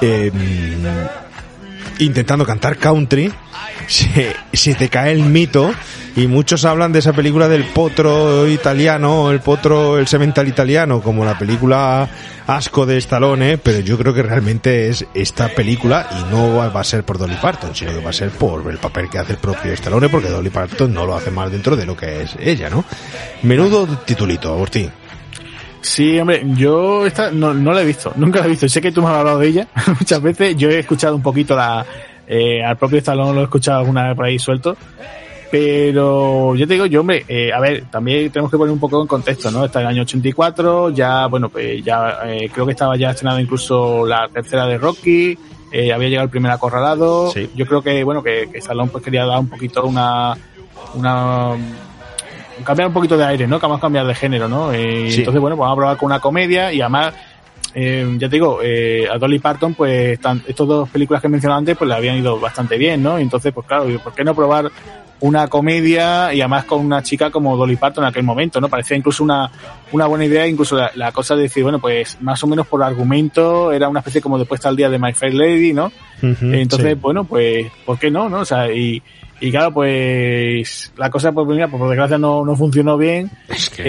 eh, 0.01 0.33
intentando 1.99 2.47
cantar 2.47 2.79
country 2.79 3.33
se, 3.87 4.35
se 4.53 4.75
te 4.75 4.89
cae 4.89 5.13
el 5.13 5.25
mito 5.25 5.75
y 6.15 6.27
muchos 6.27 6.65
hablan 6.65 6.93
de 6.93 6.99
esa 6.99 7.13
película 7.13 7.49
del 7.49 7.65
potro 7.65 8.47
italiano 8.47 9.31
el 9.31 9.41
potro 9.41 9.99
el 9.99 10.07
semental 10.07 10.47
italiano 10.47 11.01
como 11.01 11.25
la 11.25 11.39
película 11.39 12.09
asco 12.47 12.85
de 12.85 12.99
Stallone 12.99 13.59
pero 13.59 13.81
yo 13.81 13.97
creo 13.97 14.13
que 14.13 14.23
realmente 14.23 14.89
es 14.89 15.07
esta 15.15 15.49
película 15.49 16.09
y 16.21 16.31
no 16.31 16.57
va 16.57 16.67
a 16.67 16.85
ser 16.85 17.05
por 17.05 17.19
Dolly 17.19 17.37
Parton 17.41 17.75
sino 17.75 17.93
que 17.93 18.01
va 18.01 18.11
a 18.11 18.15
ser 18.15 18.31
por 18.31 18.71
el 18.71 18.79
papel 18.79 19.09
que 19.09 19.19
hace 19.19 19.33
el 19.33 19.39
propio 19.39 19.73
Stallone 19.73 20.09
porque 20.09 20.29
Dolly 20.29 20.51
Parton 20.51 20.93
no 20.93 21.07
lo 21.07 21.15
hace 21.15 21.31
mal 21.31 21.51
dentro 21.51 21.77
de 21.77 21.87
lo 21.87 21.97
que 21.97 22.23
es 22.23 22.37
ella 22.39 22.69
¿no? 22.69 22.85
menudo 23.43 23.87
titulito 24.05 24.53
Agustín 24.53 24.91
Sí, 25.81 26.17
hombre, 26.21 26.45
yo 26.55 27.05
esta 27.05 27.33
no, 27.33 27.53
no 27.53 27.73
la 27.73 27.83
he 27.83 27.85
visto, 27.85 28.13
nunca 28.15 28.39
la 28.39 28.47
he 28.47 28.51
visto. 28.51 28.69
Sé 28.69 28.81
que 28.81 28.93
tú 28.93 29.03
me 29.03 29.09
has 29.09 29.15
hablado 29.15 29.41
de 29.41 29.49
ella 29.49 29.67
muchas 29.99 30.23
veces. 30.23 30.57
Yo 30.57 30.71
he 30.71 30.79
escuchado 30.79 31.17
un 31.17 31.23
poquito 31.23 31.57
la, 31.57 31.85
eh, 32.29 32.65
al 32.65 32.77
propio 32.77 32.99
Stallone 32.99 33.35
lo 33.35 33.41
he 33.41 33.45
escuchado 33.45 33.81
alguna 33.81 34.07
vez 34.07 34.17
por 34.17 34.25
ahí 34.25 34.39
suelto. 34.39 34.77
Pero 35.53 36.55
yo 36.57 36.67
te 36.67 36.73
digo, 36.73 36.87
yo, 36.87 37.01
hombre, 37.03 37.27
eh, 37.29 37.53
a 37.53 37.61
ver, 37.61 37.85
también 37.91 38.31
tenemos 38.31 38.51
que 38.51 38.57
poner 38.57 38.73
un 38.73 38.81
poco 38.81 39.03
en 39.03 39.07
contexto, 39.07 39.51
¿no? 39.51 39.67
Está 39.67 39.81
en 39.81 39.87
el 39.87 39.93
año 39.93 40.03
84, 40.03 40.89
ya, 40.91 41.27
bueno, 41.27 41.51
pues 41.51 41.85
ya 41.85 42.21
eh, 42.25 42.49
creo 42.51 42.65
que 42.65 42.73
estaba 42.73 42.97
ya 42.97 43.11
estrenada 43.11 43.39
incluso 43.39 44.07
la 44.07 44.29
tercera 44.33 44.67
de 44.67 44.79
Rocky, 44.79 45.39
eh, 45.71 45.93
había 45.93 46.09
llegado 46.09 46.25
el 46.25 46.31
primer 46.31 46.51
acorralado. 46.53 47.31
Sí. 47.33 47.51
Yo 47.55 47.67
creo 47.67 47.83
que, 47.83 48.03
bueno, 48.03 48.23
que, 48.23 48.49
que 48.51 48.59
Stallone 48.61 48.89
pues 48.91 49.05
quería 49.05 49.27
dar 49.27 49.39
un 49.41 49.49
poquito 49.51 49.85
una, 49.85 50.35
una 50.95 51.51
cambiar 52.65 52.89
un 52.89 52.95
poquito 52.95 53.19
de 53.19 53.25
aire, 53.27 53.47
¿no? 53.47 53.59
Que 53.61 53.67
vamos 53.67 53.79
a 53.79 53.83
cambiar 53.83 54.07
de 54.07 54.15
género, 54.15 54.49
¿no? 54.49 54.73
Eh, 54.73 55.11
Sí. 55.11 55.19
Entonces, 55.19 55.39
bueno, 55.41 55.55
pues 55.57 55.67
vamos 55.67 55.75
a 55.75 55.77
probar 55.81 55.97
con 55.99 56.07
una 56.07 56.21
comedia 56.21 56.73
y 56.73 56.81
además, 56.81 57.13
eh, 57.75 58.07
ya 58.19 58.29
te 58.31 58.37
digo, 58.37 58.61
eh, 58.63 59.07
a 59.13 59.19
Dolly 59.19 59.39
Parton, 59.39 59.75
pues 59.75 60.19
tan- 60.19 60.43
estas 60.49 60.67
dos 60.67 60.89
películas 60.89 61.21
que 61.21 61.27
he 61.27 61.31
mencionado 61.31 61.59
antes, 61.59 61.77
pues 61.77 61.89
le 61.89 61.95
habían 61.95 62.17
ido 62.17 62.41
bastante 62.41 62.79
bien, 62.79 63.03
¿no? 63.03 63.19
Y 63.19 63.23
entonces, 63.23 63.53
pues 63.53 63.67
claro, 63.67 63.85
¿por 64.03 64.15
qué 64.15 64.25
no 64.25 64.35
probar 64.35 64.71
una 65.23 65.47
comedia 65.49 66.35
y 66.35 66.41
además 66.41 66.65
con 66.65 66.85
una 66.85 67.03
chica 67.03 67.31
como 67.31 67.57
Dolly 67.57 67.77
Parton 67.77 68.05
en 68.05 68.11
aquel 68.11 68.25
momento, 68.25 68.61
¿no? 68.61 68.69
Parecía 68.69 68.97
incluso 68.97 69.23
una, 69.25 69.51
una 69.93 70.07
buena 70.07 70.25
idea, 70.25 70.47
incluso 70.49 70.77
la, 70.77 70.91
la 70.97 71.13
cosa 71.13 71.37
de 71.37 71.43
decir, 71.43 71.63
bueno, 71.63 71.79
pues 71.79 72.19
más 72.21 72.43
o 72.43 72.47
menos 72.49 72.67
por 72.67 72.83
argumento 72.83 73.71
era 73.73 73.89
una 73.89 74.01
especie 74.01 74.21
como 74.21 74.37
de 74.39 74.45
puesta 74.47 74.69
al 74.69 74.77
día 74.77 74.91
de 74.91 74.99
My 74.99 75.13
Fair 75.13 75.33
Lady, 75.35 75.73
¿no? 75.73 75.91
Entonces, 76.21 76.95
sí. 76.95 76.99
bueno, 77.01 77.25
pues, 77.25 77.67
¿por 77.87 77.99
qué 77.99 78.11
no? 78.11 78.29
no? 78.29 78.41
O 78.41 78.45
sea, 78.45 78.73
y, 78.73 79.01
y 79.41 79.51
claro, 79.51 79.73
pues 79.73 80.93
la 80.97 81.09
cosa, 81.11 81.33
pues, 81.33 81.47
mira, 81.47 81.69
por 81.69 81.89
desgracia 81.89 82.19
no, 82.19 82.45
no 82.45 82.57
funcionó 82.57 82.97
bien. 82.99 83.31
Es 83.49 83.71
que- 83.71 83.83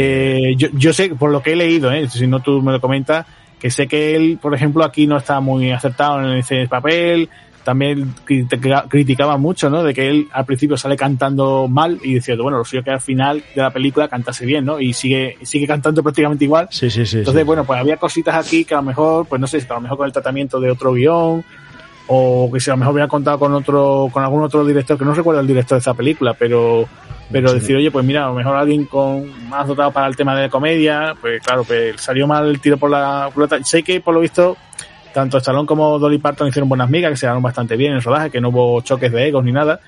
Eh, 0.49 0.55
yo, 0.55 0.68
yo 0.73 0.93
sé, 0.93 1.10
por 1.15 1.31
lo 1.31 1.41
que 1.41 1.53
he 1.53 1.55
leído, 1.55 1.91
¿eh? 1.91 2.07
si 2.10 2.27
no 2.27 2.41
tú 2.41 2.61
me 2.61 2.72
lo 2.72 2.80
comentas, 2.80 3.26
que 3.60 3.72
sé 3.72 3.88
que 3.88 4.15
él, 4.15 4.38
por 4.41 4.53
ejemplo, 4.53 4.84
aquí 4.84 5.07
no 5.07 5.18
está 5.18 5.39
muy 5.39 5.72
acertado 5.72 6.19
en 6.22 6.38
ese 6.38 6.68
papel. 6.68 7.30
También 7.64 8.14
critica- 8.26 8.85
criticaba 8.90 9.38
mucho, 9.38 9.69
¿no? 9.69 9.84
De 9.84 9.94
que 9.94 10.10
él 10.10 10.27
al 10.34 10.45
principio 10.45 10.76
sale 10.77 10.98
cantando 10.98 11.68
mal 11.69 11.99
y 12.03 12.15
diciendo, 12.15 12.44
bueno, 12.44 12.57
lo 12.57 12.65
suyo 12.65 12.84
que 12.84 12.91
al 12.91 12.99
final 13.02 13.44
de 13.56 13.61
la 13.61 13.72
película 13.72 14.07
cantase 14.07 14.45
bien, 14.45 14.65
¿no? 14.65 14.80
Y 14.80 14.94
sigue, 14.94 15.38
sigue 15.44 15.65
cantando 15.65 16.03
prácticamente 16.03 16.44
igual. 16.44 16.68
Sí, 16.72 16.90
sí, 16.90 17.06
sí. 17.06 17.19
Entonces, 17.19 17.41
sí. 17.41 17.45
bueno, 17.48 17.64
pues 17.64 17.80
había 17.80 17.98
cositas 17.98 18.35
aquí 18.35 18.65
que 18.65 18.73
a 18.73 18.77
lo 18.77 18.84
mejor, 18.84 19.26
pues 19.27 19.40
no 19.40 19.48
sé, 19.48 19.60
que 19.65 19.72
a 19.72 19.76
lo 19.76 19.81
mejor 19.81 19.98
con 19.98 20.07
el 20.07 20.14
tratamiento 20.14 20.60
de 20.60 20.72
otro 20.72 20.94
guion, 20.94 21.44
o 22.07 22.49
que 22.52 22.60
si 22.60 22.69
a 22.69 22.73
lo 22.73 22.77
mejor 22.80 22.94
hubiera 22.95 23.07
contado 23.07 23.40
con 23.40 23.53
otro, 23.53 24.10
con 24.11 24.23
algún 24.23 24.44
otro 24.44 24.65
director, 24.65 24.98
que 24.98 25.06
no 25.06 25.14
recuerdo 25.14 25.40
el 25.40 25.48
director 25.48 25.77
de 25.77 25.80
esa 25.80 25.94
película, 25.94 26.34
pero, 26.34 26.85
pero 27.31 27.48
Sí. 27.48 27.56
decir, 27.60 27.77
oye, 27.77 27.91
pues 27.91 28.03
mira, 28.03 28.26
a 28.26 28.27
lo 28.27 28.34
mejor 28.34 28.57
alguien 28.57 28.84
con 28.85 29.48
más 29.48 29.65
dotado 29.68 29.91
para 29.91 30.07
el 30.07 30.15
tema 30.18 30.38
de 30.38 30.49
comedia, 30.49 31.15
pues 31.22 31.41
claro, 31.41 31.64
pues 31.64 32.02
salió 32.02 32.27
mal 32.27 32.49
el 32.49 32.60
tiro 32.60 32.76
por 32.77 32.90
la 32.90 33.30
culata. 33.34 33.57
Sé 33.64 33.84
que 33.84 34.02
por 34.02 34.14
lo 34.14 34.19
visto, 34.19 34.57
tanto 35.14 35.38
Stallone 35.38 35.68
como 35.68 35.99
Dolly 35.99 36.18
Parton 36.18 36.48
hicieron 36.48 36.68
buenas 36.68 36.90
migas, 36.90 37.11
que 37.11 37.18
se 37.18 37.26
llevaron 37.26 37.44
bastante 37.44 37.77
bien 37.77 37.91
en 37.91 37.98
el 37.98 38.03
rodaje, 38.03 38.30
que 38.30 38.41
no 38.41 38.49
hubo 38.49 38.81
choques 38.81 39.11
de 39.11 39.27
egos 39.27 39.44
ni 39.44 39.52
nada. 39.52 39.80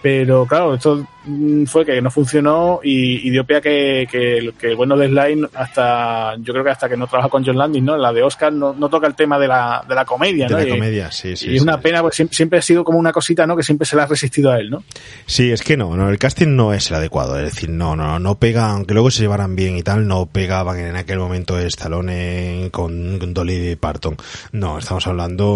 Pero 0.00 0.46
claro, 0.46 0.74
esto 0.74 1.04
mm, 1.24 1.64
fue 1.64 1.84
que 1.84 2.00
no 2.00 2.10
funcionó 2.10 2.80
y, 2.82 3.26
y 3.26 3.30
dio 3.30 3.44
pie 3.44 3.56
a 3.56 3.60
que, 3.60 4.06
que, 4.10 4.38
el- 4.38 4.54
que 4.54 4.68
el 4.68 4.76
bueno 4.76 4.96
de 4.96 5.08
Slime 5.08 5.48
hasta, 5.54 6.36
yo 6.36 6.52
creo 6.52 6.64
que 6.64 6.70
hasta 6.70 6.88
que 6.88 6.96
no 6.96 7.06
trabaja 7.06 7.28
con 7.28 7.44
John 7.44 7.58
Landis, 7.58 7.82
¿no? 7.82 7.96
La 7.96 8.12
de 8.12 8.22
Oscar 8.22 8.52
no, 8.52 8.72
no 8.74 8.88
toca 8.88 9.06
el 9.08 9.14
tema 9.14 9.38
de 9.38 9.48
la, 9.48 9.84
de 9.88 9.94
la 9.94 10.04
comedia, 10.04 10.46
de 10.46 10.52
¿no? 10.52 10.58
la 10.60 10.66
Y- 10.66 10.70
comedia, 10.70 11.10
sí, 11.10 11.36
sí. 11.36 11.46
y 11.50 11.54
es 11.56 11.60
sí. 11.60 11.62
una 11.62 11.80
pena, 11.80 12.00
pues 12.02 12.14
siempre, 12.14 12.36
siempre 12.36 12.58
ha 12.60 12.62
sido 12.62 12.84
como 12.84 12.98
una 12.98 13.12
cosita, 13.12 13.46
¿no? 13.46 13.56
Que 13.56 13.62
siempre 13.62 13.86
se 13.86 13.96
le 13.96 14.02
ha 14.02 14.06
resistido 14.06 14.50
a 14.52 14.58
él, 14.58 14.70
¿no? 14.70 14.84
Sí, 15.26 15.50
es 15.50 15.62
que 15.62 15.76
no, 15.76 15.96
no, 15.96 16.08
el 16.08 16.18
casting 16.18 16.54
no 16.54 16.72
es 16.72 16.88
el 16.90 16.96
adecuado, 16.96 17.38
es 17.38 17.44
decir, 17.54 17.70
no, 17.70 17.96
no, 17.96 18.18
no 18.18 18.36
pega, 18.38 18.70
aunque 18.70 18.94
luego 18.94 19.10
se 19.10 19.22
llevaran 19.22 19.56
bien 19.56 19.76
y 19.76 19.82
tal, 19.82 20.06
no 20.06 20.26
pegaban 20.26 20.78
en 20.78 20.96
aquel 20.96 21.18
momento 21.18 21.58
Stallone 21.58 22.68
con, 22.70 23.18
con 23.18 23.34
Dolly 23.34 23.76
Parton. 23.76 24.16
No, 24.52 24.78
estamos 24.78 25.06
hablando 25.06 25.48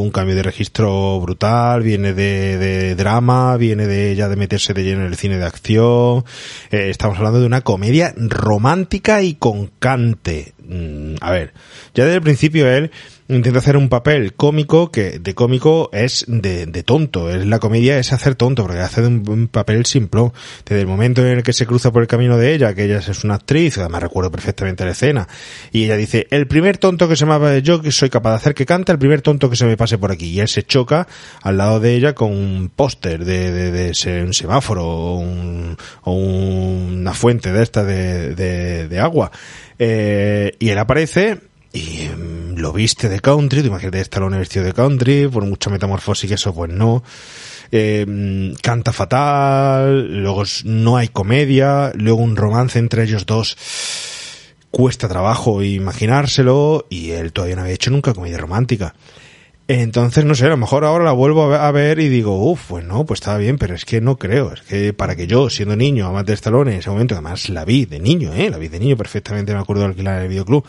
un 0.00 0.10
cambio 0.10 0.36
de 0.36 0.42
registro 0.42 1.18
brutal, 1.20 1.82
viene 1.82 2.12
de, 2.12 2.56
de 2.58 2.94
drama, 2.94 3.56
viene 3.56 3.79
de 3.86 4.14
ya 4.14 4.28
de 4.28 4.36
meterse 4.36 4.74
de 4.74 4.84
lleno 4.84 5.02
en 5.02 5.08
el 5.08 5.16
cine 5.16 5.38
de 5.38 5.44
acción, 5.44 6.24
eh, 6.70 6.90
estamos 6.90 7.18
hablando 7.18 7.40
de 7.40 7.46
una 7.46 7.62
comedia 7.62 8.14
romántica 8.16 9.22
y 9.22 9.34
con 9.34 9.70
cante. 9.78 10.54
Mm, 10.66 11.16
a 11.20 11.30
ver, 11.30 11.52
ya 11.94 12.04
desde 12.04 12.16
el 12.16 12.22
principio 12.22 12.68
él 12.68 12.90
intenta 13.30 13.58
hacer 13.60 13.76
un 13.76 13.88
papel 13.88 14.34
cómico 14.34 14.90
que 14.90 15.18
de 15.18 15.34
cómico 15.34 15.90
es 15.92 16.24
de, 16.28 16.66
de 16.66 16.82
tonto. 16.82 17.30
Es 17.30 17.46
la 17.46 17.58
comedia 17.58 17.98
es 17.98 18.12
hacer 18.12 18.34
tonto, 18.34 18.64
porque 18.64 18.80
hace 18.80 19.02
un, 19.06 19.24
un 19.28 19.48
papel 19.48 19.86
simplón. 19.86 20.32
Desde 20.66 20.80
el 20.82 20.86
momento 20.86 21.22
en 21.22 21.38
el 21.38 21.42
que 21.42 21.52
se 21.52 21.66
cruza 21.66 21.90
por 21.92 22.02
el 22.02 22.08
camino 22.08 22.36
de 22.36 22.54
ella, 22.54 22.74
que 22.74 22.84
ella 22.84 22.98
es 22.98 23.24
una 23.24 23.34
actriz, 23.36 23.78
además 23.78 24.02
recuerdo 24.02 24.30
perfectamente 24.30 24.84
la 24.84 24.92
escena, 24.92 25.28
y 25.72 25.84
ella 25.84 25.96
dice, 25.96 26.26
el 26.30 26.46
primer 26.46 26.78
tonto 26.78 27.08
que 27.08 27.16
se 27.16 27.26
me 27.26 27.62
yo 27.62 27.80
que 27.80 27.90
soy 27.92 28.10
capaz 28.10 28.30
de 28.30 28.36
hacer 28.36 28.54
que 28.54 28.66
cante, 28.66 28.92
el 28.92 28.98
primer 28.98 29.22
tonto 29.22 29.48
que 29.48 29.56
se 29.56 29.64
me 29.66 29.76
pase 29.76 29.98
por 29.98 30.10
aquí. 30.12 30.26
Y 30.26 30.40
él 30.40 30.48
se 30.48 30.62
choca 30.62 31.06
al 31.42 31.56
lado 31.56 31.80
de 31.80 31.94
ella 31.94 32.14
con 32.14 32.32
un 32.32 32.70
póster 32.74 33.24
de, 33.24 33.50
de, 33.50 33.70
de 33.92 34.22
un 34.22 34.34
semáforo 34.34 34.84
o, 34.86 35.16
un- 35.18 35.76
una 36.04 37.14
fuente 37.14 37.52
de 37.52 37.62
esta 37.62 37.84
de, 37.84 38.34
de, 38.34 38.88
de 38.88 38.98
agua. 38.98 39.30
Eh, 39.78 40.52
y 40.58 40.68
él 40.68 40.78
aparece 40.78 41.38
y 41.72 42.08
mm, 42.08 42.56
lo 42.56 42.72
viste 42.72 43.08
de 43.08 43.20
country, 43.20 43.62
tú 43.62 43.68
imagínate 43.68 44.00
Stallone 44.00 44.38
vestido 44.38 44.64
de 44.64 44.72
country, 44.72 45.28
por 45.28 45.44
mucha 45.44 45.70
metamorfosis 45.70 46.28
que 46.28 46.34
eso, 46.34 46.54
pues 46.54 46.70
no. 46.70 47.02
Eh, 47.72 48.54
canta 48.62 48.92
fatal, 48.92 50.22
luego 50.22 50.42
no 50.64 50.96
hay 50.96 51.08
comedia, 51.08 51.92
luego 51.94 52.20
un 52.20 52.36
romance 52.36 52.78
entre 52.78 53.04
ellos 53.04 53.26
dos 53.26 53.56
cuesta 54.70 55.08
trabajo 55.08 55.62
imaginárselo 55.62 56.86
y 56.90 57.10
él 57.10 57.32
todavía 57.32 57.56
no 57.56 57.62
había 57.62 57.74
hecho 57.74 57.90
nunca 57.90 58.14
comedia 58.14 58.38
romántica. 58.38 58.94
Entonces, 59.68 60.24
no 60.24 60.34
sé, 60.34 60.46
a 60.46 60.48
lo 60.48 60.56
mejor 60.56 60.84
ahora 60.84 61.04
la 61.04 61.12
vuelvo 61.12 61.44
a 61.44 61.48
ver, 61.48 61.60
a 61.60 61.70
ver 61.70 62.00
y 62.00 62.08
digo, 62.08 62.50
uff, 62.50 62.66
pues 62.70 62.84
no, 62.84 63.06
pues 63.06 63.20
estaba 63.20 63.38
bien, 63.38 63.56
pero 63.56 63.76
es 63.76 63.84
que 63.84 64.00
no 64.00 64.18
creo. 64.18 64.52
Es 64.52 64.62
que 64.62 64.92
para 64.92 65.14
que 65.14 65.28
yo, 65.28 65.48
siendo 65.48 65.76
niño, 65.76 66.08
amante 66.08 66.32
de 66.32 66.34
Stallone, 66.34 66.72
en 66.72 66.78
ese 66.80 66.90
momento, 66.90 67.14
además 67.14 67.48
la 67.48 67.64
vi 67.64 67.84
de 67.84 68.00
niño, 68.00 68.32
eh, 68.34 68.50
la 68.50 68.58
vi 68.58 68.66
de 68.66 68.80
niño 68.80 68.96
perfectamente, 68.96 69.54
me 69.54 69.60
acuerdo 69.60 69.82
de 69.82 69.88
alquilar 69.90 70.16
en 70.16 70.22
el 70.22 70.28
videoclub. 70.28 70.66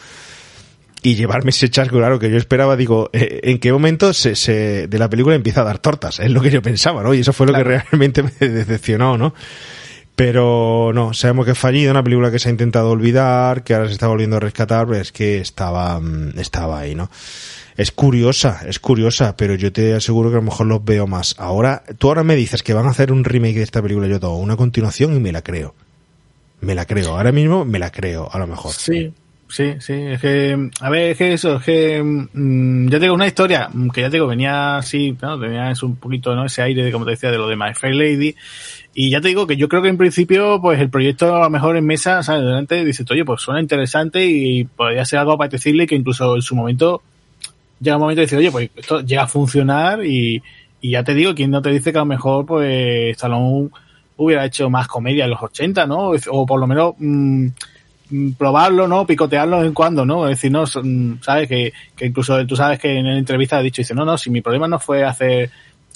Y 1.03 1.15
llevarme 1.15 1.49
ese 1.49 1.69
chasco, 1.69 1.97
claro, 1.97 2.19
que 2.19 2.29
yo 2.29 2.37
esperaba, 2.37 2.75
digo, 2.75 3.09
eh, 3.11 3.39
¿en 3.43 3.57
qué 3.57 3.71
momento 3.71 4.13
se, 4.13 4.35
se, 4.35 4.87
de 4.87 4.99
la 4.99 5.09
película 5.09 5.35
empieza 5.35 5.61
a 5.61 5.63
dar 5.63 5.79
tortas? 5.79 6.19
Es 6.19 6.29
lo 6.29 6.41
que 6.41 6.51
yo 6.51 6.61
pensaba, 6.61 7.01
¿no? 7.01 7.13
Y 7.13 7.21
eso 7.21 7.33
fue 7.33 7.47
lo 7.47 7.53
que 7.53 7.63
realmente 7.63 8.23
me 8.39 8.49
decepcionó, 8.49 9.17
¿no? 9.17 9.33
Pero 10.15 10.91
no, 10.93 11.15
sabemos 11.15 11.45
que 11.45 11.53
es 11.53 11.57
fallido, 11.57 11.89
una 11.89 12.03
película 12.03 12.29
que 12.29 12.37
se 12.37 12.49
ha 12.49 12.51
intentado 12.51 12.91
olvidar, 12.91 13.63
que 13.63 13.73
ahora 13.73 13.87
se 13.87 13.93
está 13.93 14.07
volviendo 14.07 14.37
a 14.37 14.39
rescatar, 14.39 14.85
pero 14.85 14.99
es 14.99 15.11
que 15.11 15.39
estaba, 15.39 15.99
mm, 15.99 16.37
estaba 16.37 16.79
ahí, 16.79 16.93
¿no? 16.93 17.09
Es 17.77 17.91
curiosa, 17.91 18.61
es 18.67 18.79
curiosa, 18.79 19.35
pero 19.35 19.55
yo 19.55 19.71
te 19.71 19.95
aseguro 19.95 20.29
que 20.29 20.35
a 20.35 20.39
lo 20.39 20.45
mejor 20.45 20.67
los 20.67 20.85
veo 20.85 21.07
más. 21.07 21.33
Ahora, 21.39 21.83
tú 21.97 22.09
ahora 22.09 22.23
me 22.23 22.35
dices 22.35 22.61
que 22.61 22.75
van 22.75 22.85
a 22.85 22.91
hacer 22.91 23.11
un 23.11 23.23
remake 23.23 23.55
de 23.55 23.63
esta 23.63 23.81
película, 23.81 24.07
yo 24.07 24.19
todo, 24.19 24.35
una 24.35 24.55
continuación 24.55 25.15
y 25.15 25.19
me 25.19 25.31
la 25.31 25.41
creo. 25.41 25.73
Me 26.59 26.75
la 26.75 26.85
creo, 26.85 27.17
ahora 27.17 27.31
mismo 27.31 27.65
me 27.65 27.79
la 27.79 27.89
creo, 27.89 28.29
a 28.31 28.37
lo 28.37 28.45
mejor. 28.45 28.73
Sí, 28.73 29.11
sí, 29.51 29.75
sí. 29.79 29.93
Es 29.93 30.21
que, 30.21 30.69
a 30.79 30.89
ver, 30.89 31.11
es 31.11 31.17
que 31.17 31.33
eso, 31.33 31.57
es 31.57 31.63
que, 31.63 32.01
mm, 32.01 32.89
ya 32.89 32.99
tengo 32.99 33.13
una 33.13 33.27
historia 33.27 33.69
mm, 33.71 33.89
que 33.89 34.01
ya 34.01 34.09
te 34.09 34.17
digo, 34.17 34.27
venía 34.27 34.77
así, 34.77 35.15
¿no? 35.21 35.39
tenía 35.39 35.71
eso 35.71 35.85
un 35.85 35.95
poquito, 35.97 36.35
¿no? 36.35 36.45
Ese 36.45 36.61
aire 36.61 36.83
de, 36.83 36.91
como 36.91 37.05
te 37.05 37.11
decía, 37.11 37.31
de 37.31 37.37
lo 37.37 37.47
de 37.47 37.55
My 37.55 37.73
Fair 37.73 37.95
Lady. 37.95 38.35
Y 38.93 39.09
ya 39.09 39.21
te 39.21 39.29
digo 39.29 39.47
que 39.47 39.57
yo 39.57 39.69
creo 39.69 39.81
que 39.81 39.89
en 39.89 39.97
principio, 39.97 40.59
pues 40.61 40.79
el 40.79 40.89
proyecto 40.89 41.35
a 41.35 41.43
lo 41.43 41.49
mejor 41.49 41.77
en 41.77 41.85
mesa, 41.85 42.23
¿sabes? 42.23 42.43
Delante 42.43 42.83
dices, 42.83 43.09
oye, 43.09 43.23
pues 43.23 43.41
suena 43.41 43.61
interesante 43.61 44.25
y 44.25 44.63
podría 44.65 45.05
ser 45.05 45.19
algo 45.19 45.33
apetecible 45.33 45.87
que 45.87 45.95
incluso 45.95 46.35
en 46.35 46.41
su 46.41 46.55
momento 46.55 47.01
llega 47.79 47.95
un 47.95 48.01
momento 48.01 48.19
de 48.19 48.25
decir, 48.25 48.37
oye, 48.37 48.51
pues 48.51 48.69
esto 48.75 49.01
llega 49.01 49.23
a 49.23 49.27
funcionar 49.27 50.05
y, 50.05 50.41
y 50.81 50.91
ya 50.91 51.03
te 51.03 51.13
digo, 51.13 51.33
quien 51.35 51.51
no 51.51 51.61
te 51.61 51.71
dice 51.71 51.91
que 51.91 51.97
a 51.97 52.01
lo 52.01 52.05
mejor, 52.05 52.45
pues 52.45 53.11
Stallone 53.11 53.69
hubiera 54.17 54.45
hecho 54.45 54.69
más 54.69 54.87
comedia 54.87 55.25
en 55.25 55.31
los 55.31 55.41
80, 55.41 55.85
¿no? 55.87 56.11
O 56.29 56.45
por 56.45 56.59
lo 56.59 56.67
menos 56.67 56.93
mm, 56.97 57.45
mm, 57.45 57.53
probarlo, 58.37 58.87
¿no? 58.87 59.05
Picotearlo 59.05 59.57
de 59.57 59.61
vez 59.63 59.67
en 59.69 59.73
cuando, 59.73 60.05
¿no? 60.05 60.25
Es 60.27 60.37
decir, 60.37 60.51
no, 60.51 60.65
son- 60.67 61.19
sabes 61.21 61.47
que, 61.47 61.73
que 61.95 62.05
incluso 62.07 62.45
tú 62.45 62.55
sabes 62.55 62.79
que 62.79 62.97
en 62.97 63.05
la 63.07 63.17
entrevista 63.17 63.57
ha 63.57 63.61
dicho, 63.61 63.81
dice, 63.81 63.93
no, 63.95 64.05
no, 64.05 64.17
si 64.17 64.29
mi 64.29 64.41
problema 64.41 64.67
no 64.67 64.79
fue 64.79 65.03
hacer 65.03 65.49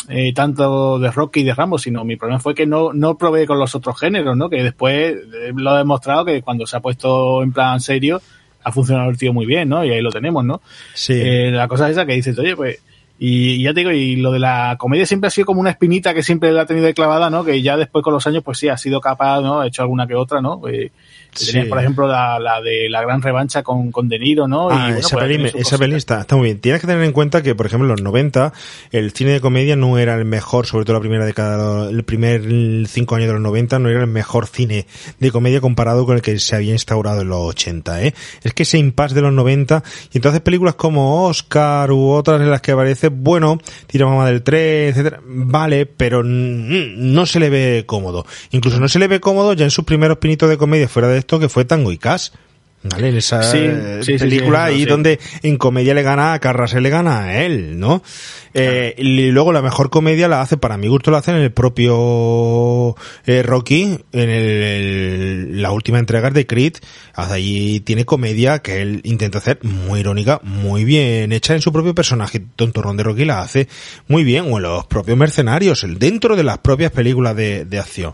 eh, 0.09 0.33
tanto 0.33 0.99
de 0.99 1.09
Rocky 1.11 1.39
y 1.39 1.43
de 1.43 1.53
Rambo, 1.55 1.77
sino 1.79 2.03
mi 2.03 2.15
problema 2.15 2.39
fue 2.39 2.53
que 2.53 2.65
no, 2.67 2.93
no 2.93 3.17
probé 3.17 3.47
con 3.47 3.57
los 3.59 3.73
otros 3.75 3.99
géneros, 3.99 4.37
¿no? 4.37 4.49
Que 4.49 4.61
después 4.63 5.15
eh, 5.15 5.51
lo 5.55 5.71
ha 5.71 5.77
demostrado 5.79 6.25
que 6.25 6.41
cuando 6.41 6.65
se 6.67 6.77
ha 6.77 6.79
puesto 6.79 7.41
en 7.41 7.51
plan 7.51 7.79
serio 7.79 8.21
ha 8.63 8.71
funcionado 8.71 9.09
el 9.09 9.17
tío 9.17 9.31
muy 9.33 9.45
bien, 9.45 9.69
¿no? 9.69 9.83
Y 9.85 9.91
ahí 9.91 10.01
lo 10.01 10.11
tenemos, 10.11 10.43
¿no? 10.43 10.61
Sí. 10.93 11.13
Eh, 11.15 11.51
la 11.51 11.67
cosa 11.67 11.85
es 11.85 11.91
esa 11.93 12.05
que 12.05 12.13
dices, 12.13 12.37
oye, 12.39 12.55
pues, 12.55 12.79
y, 13.17 13.53
y 13.53 13.63
ya 13.63 13.73
te 13.73 13.81
digo, 13.81 13.91
y 13.91 14.17
lo 14.17 14.31
de 14.31 14.39
la 14.39 14.75
comedia 14.77 15.05
siempre 15.05 15.27
ha 15.27 15.31
sido 15.31 15.45
como 15.45 15.61
una 15.61 15.71
espinita 15.71 16.13
que 16.13 16.23
siempre 16.23 16.51
la 16.51 16.63
ha 16.63 16.65
tenido 16.65 16.85
de 16.85 16.93
clavada, 16.93 17.29
¿no? 17.29 17.43
Que 17.43 17.61
ya 17.61 17.77
después 17.77 18.03
con 18.03 18.13
los 18.13 18.25
años, 18.27 18.43
pues 18.43 18.57
sí, 18.57 18.67
ha 18.67 18.77
sido 18.77 18.99
capaz, 18.99 19.41
¿no? 19.41 19.61
Ha 19.61 19.67
hecho 19.67 19.81
alguna 19.81 20.07
que 20.07 20.15
otra, 20.15 20.41
¿no? 20.41 20.61
Eh, 20.67 20.91
Sí. 21.35 21.51
Tenías, 21.51 21.67
por 21.67 21.79
ejemplo, 21.79 22.07
la, 22.07 22.39
la 22.39 22.61
de 22.61 22.87
la 22.89 23.01
gran 23.01 23.21
revancha 23.21 23.61
con, 23.61 23.91
con 23.91 24.07
De 24.07 24.17
Niro, 24.17 24.47
¿no? 24.47 24.69
Ah, 24.69 24.85
bueno, 24.85 24.97
esa 24.99 25.17
pues, 25.17 25.27
peli, 25.27 25.51
esa 25.53 25.77
peli 25.77 25.95
está, 25.95 26.21
está 26.21 26.37
muy 26.37 26.45
bien. 26.45 26.59
Tienes 26.59 26.79
que 26.79 26.87
tener 26.87 27.03
en 27.03 27.11
cuenta 27.11 27.43
que, 27.43 27.53
por 27.55 27.65
ejemplo, 27.65 27.85
en 27.87 27.91
los 27.91 28.01
90, 28.01 28.53
el 28.91 29.11
cine 29.11 29.31
de 29.31 29.41
comedia 29.41 29.75
no 29.75 29.97
era 29.97 30.15
el 30.15 30.23
mejor, 30.23 30.65
sobre 30.65 30.85
todo 30.85 30.93
la 30.95 31.01
primera 31.01 31.25
década, 31.25 31.89
el 31.89 32.03
primer 32.03 32.41
cinco 32.87 33.15
años 33.15 33.27
de 33.27 33.33
los 33.33 33.41
90, 33.41 33.79
no 33.79 33.89
era 33.89 34.01
el 34.01 34.07
mejor 34.07 34.47
cine 34.47 34.87
de 35.19 35.31
comedia 35.31 35.59
comparado 35.59 36.05
con 36.05 36.15
el 36.15 36.21
que 36.21 36.39
se 36.39 36.55
había 36.55 36.71
instaurado 36.71 37.21
en 37.21 37.27
los 37.27 37.39
80, 37.39 38.03
¿eh? 38.03 38.13
Es 38.43 38.53
que 38.53 38.63
ese 38.63 38.77
impasse 38.77 39.15
de 39.15 39.21
los 39.21 39.33
90, 39.33 39.83
y 40.13 40.17
entonces 40.17 40.39
películas 40.39 40.75
como 40.75 41.25
Oscar 41.25 41.91
u 41.91 42.11
otras 42.11 42.39
en 42.39 42.49
las 42.49 42.61
que 42.61 42.71
aparece, 42.71 43.04
bueno, 43.09 43.59
Tira 43.87 44.05
Mamá 44.05 44.27
del 44.27 44.43
3, 44.43 44.91
etcétera, 44.91 45.21
vale, 45.25 45.85
pero 45.85 46.23
no 46.23 47.25
se 47.25 47.39
le 47.39 47.49
ve 47.49 47.83
cómodo. 47.85 48.25
Incluso 48.51 48.79
no 48.79 48.87
se 48.87 48.99
le 48.99 49.07
ve 49.07 49.19
cómodo 49.19 49.53
ya 49.53 49.65
en 49.65 49.71
sus 49.71 49.85
primeros 49.85 50.17
pinitos 50.17 50.49
de 50.49 50.57
comedia 50.57 50.87
fuera 50.87 51.07
de 51.07 51.17
esto, 51.17 51.39
que 51.39 51.49
fue 51.49 51.65
Tango 51.65 51.91
y 51.91 51.97
Cash. 51.97 52.29
¿Vale? 52.87 53.09
En 53.09 53.17
esa 53.17 53.41
película 54.19 54.65
ahí 54.65 54.85
donde 54.85 55.19
en 55.41 55.57
comedia 55.57 55.95
le 55.95 56.03
gana 56.03 56.33
a 56.33 56.39
Carras, 56.39 56.73
le 56.75 56.89
gana 56.89 57.23
a 57.23 57.43
él, 57.43 57.79
¿no? 57.79 58.03
Eh, 58.53 58.93
y 58.97 59.31
luego 59.31 59.51
la 59.51 59.63
mejor 59.63 59.89
comedia 59.89 60.27
la 60.27 60.41
hace, 60.41 60.55
para 60.55 60.77
mi 60.77 60.87
gusto, 60.87 61.09
la 61.09 61.17
hace 61.17 61.31
en 61.31 61.37
el 61.37 61.51
propio 61.51 62.95
eh, 63.25 63.41
Rocky, 63.41 63.97
en 64.11 64.29
el, 64.29 65.61
la 65.61 65.71
última 65.71 65.97
entrega 65.97 66.29
de 66.29 66.45
Creed. 66.45 66.75
Allí 67.15 67.79
tiene 67.79 68.05
comedia 68.05 68.59
que 68.59 68.83
él 68.83 69.01
intenta 69.03 69.39
hacer 69.39 69.59
muy 69.63 70.01
irónica, 70.01 70.39
muy 70.43 70.85
bien 70.85 71.31
hecha 71.31 71.55
en 71.55 71.61
su 71.61 71.73
propio 71.73 71.95
personaje. 71.95 72.39
Tontorrón 72.55 72.97
de 72.97 73.03
Rocky 73.03 73.25
la 73.25 73.41
hace 73.41 73.67
muy 74.07 74.23
bien, 74.23 74.45
o 74.51 74.57
en 74.57 74.63
los 74.63 74.85
propios 74.85 75.17
mercenarios, 75.17 75.85
dentro 75.97 76.35
de 76.35 76.43
las 76.43 76.59
propias 76.59 76.91
películas 76.91 77.35
de, 77.35 77.65
de 77.65 77.79
acción. 77.79 78.13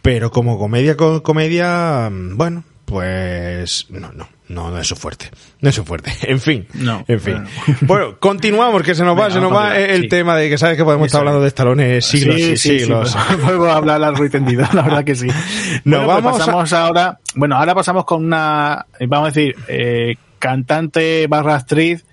Pero 0.00 0.30
como 0.30 0.58
comedia 0.58 0.96
comedia, 0.96 2.10
bueno, 2.10 2.64
pues 2.92 3.86
no, 3.88 4.12
no, 4.12 4.28
no, 4.48 4.70
no 4.70 4.78
es 4.78 4.86
su 4.86 4.96
fuerte. 4.96 5.30
No 5.62 5.70
es 5.70 5.74
su 5.74 5.82
fuerte. 5.82 6.12
En 6.22 6.38
fin. 6.38 6.66
No. 6.74 7.04
En 7.08 7.18
fin. 7.18 7.44
Bueno, 7.80 8.16
continuamos, 8.20 8.82
que 8.82 8.94
se 8.94 9.02
nos 9.02 9.18
va, 9.18 9.30
se 9.30 9.40
nos 9.40 9.50
va 9.50 9.78
el 9.78 10.10
tema 10.10 10.36
de 10.36 10.50
que 10.50 10.58
sabes 10.58 10.76
que 10.76 10.84
podemos 10.84 11.06
estar 11.06 11.20
hablando 11.20 11.40
de 11.40 11.48
estalones 11.48 12.04
siglos 12.04 12.38
y 12.38 12.56
siglos. 12.58 13.16
Vuelvo 13.42 13.66
a 13.66 13.76
hablar 13.76 14.00
largo 14.00 14.24
y 14.26 14.28
tendido, 14.28 14.66
la 14.74 14.82
verdad 14.82 15.04
que 15.04 15.14
sí. 15.14 15.26
Nos 15.84 16.04
pues 16.04 16.06
vamos 16.06 16.38
pasamos 16.38 16.72
ahora, 16.74 17.18
bueno, 17.34 17.56
ahora 17.56 17.74
pasamos 17.74 18.04
con 18.04 18.26
una, 18.26 18.84
vamos 19.08 19.28
a 19.28 19.30
decir, 19.32 19.56
eh, 19.68 20.16
cantante 20.38 21.26
barra 21.28 21.54
actriz 21.56 22.04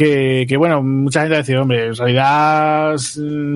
que, 0.00 0.46
que, 0.48 0.56
bueno, 0.56 0.82
mucha 0.82 1.20
gente 1.20 1.36
dice, 1.36 1.58
hombre, 1.58 1.88
en 1.88 1.94
realidad, 1.94 2.96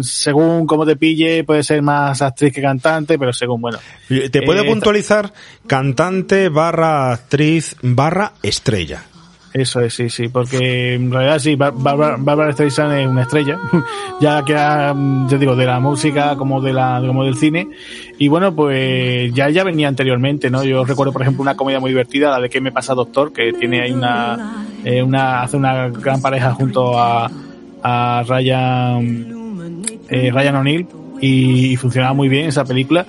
según 0.03 0.67
cómo 0.67 0.85
te 0.85 0.95
pille, 0.95 1.43
puede 1.43 1.63
ser 1.63 1.81
más 1.81 2.21
actriz 2.21 2.53
que 2.53 2.61
cantante, 2.61 3.19
pero 3.19 3.33
según, 3.33 3.63
bueno. 3.63 3.79
Te 4.09 4.43
puede 4.43 4.61
eh, 4.61 4.69
puntualizar 4.69 5.33
cantante 5.67 6.51
barra 6.51 7.13
actriz 7.13 7.77
barra 7.81 8.33
estrella. 8.43 9.05
Eso 9.55 9.79
es, 9.83 9.95
sí, 9.95 10.11
sí, 10.11 10.27
porque 10.27 10.95
en 10.95 11.13
realidad 11.13 11.39
sí, 11.39 11.55
Barbara 11.55 12.53
Streisand 12.53 12.99
es 12.99 13.07
una 13.07 13.23
estrella, 13.23 13.57
ya 14.21 14.45
que, 14.45 14.53
ya 14.53 15.39
digo, 15.39 15.55
de 15.55 15.65
la 15.65 15.79
música 15.79 16.35
como 16.35 16.61
de 16.61 16.73
la, 16.73 17.01
como 17.07 17.25
del 17.25 17.37
cine. 17.37 17.69
Y 18.19 18.27
bueno, 18.27 18.53
pues 18.53 19.33
ya 19.33 19.49
ya 19.51 19.63
venía 19.63 19.87
anteriormente, 19.87 20.51
¿no? 20.51 20.65
Yo 20.65 20.85
recuerdo, 20.85 21.13
por 21.13 21.23
ejemplo, 21.23 21.41
una 21.43 21.55
comedia 21.55 21.79
muy 21.79 21.93
divertida, 21.93 22.31
la 22.31 22.41
de 22.41 22.51
¿Qué 22.51 22.61
me 22.61 22.73
pasa, 22.73 22.95
doctor? 22.95 23.33
Que 23.33 23.53
tiene 23.53 23.81
ahí 23.81 23.93
una, 23.93 24.67
eh, 24.85 25.01
una, 25.01 25.43
hace 25.43 25.57
una 25.57 25.89
gran 25.89 26.21
pareja 26.21 26.53
junto 26.53 26.99
a, 26.99 27.31
a 27.81 28.25
Ryan, 28.27 29.85
eh, 30.09 30.33
Ryan 30.33 30.57
O'Neill 30.57 30.87
y 31.21 31.77
funcionaba 31.77 32.13
muy 32.13 32.29
bien 32.29 32.49
esa 32.49 32.65
película. 32.65 33.07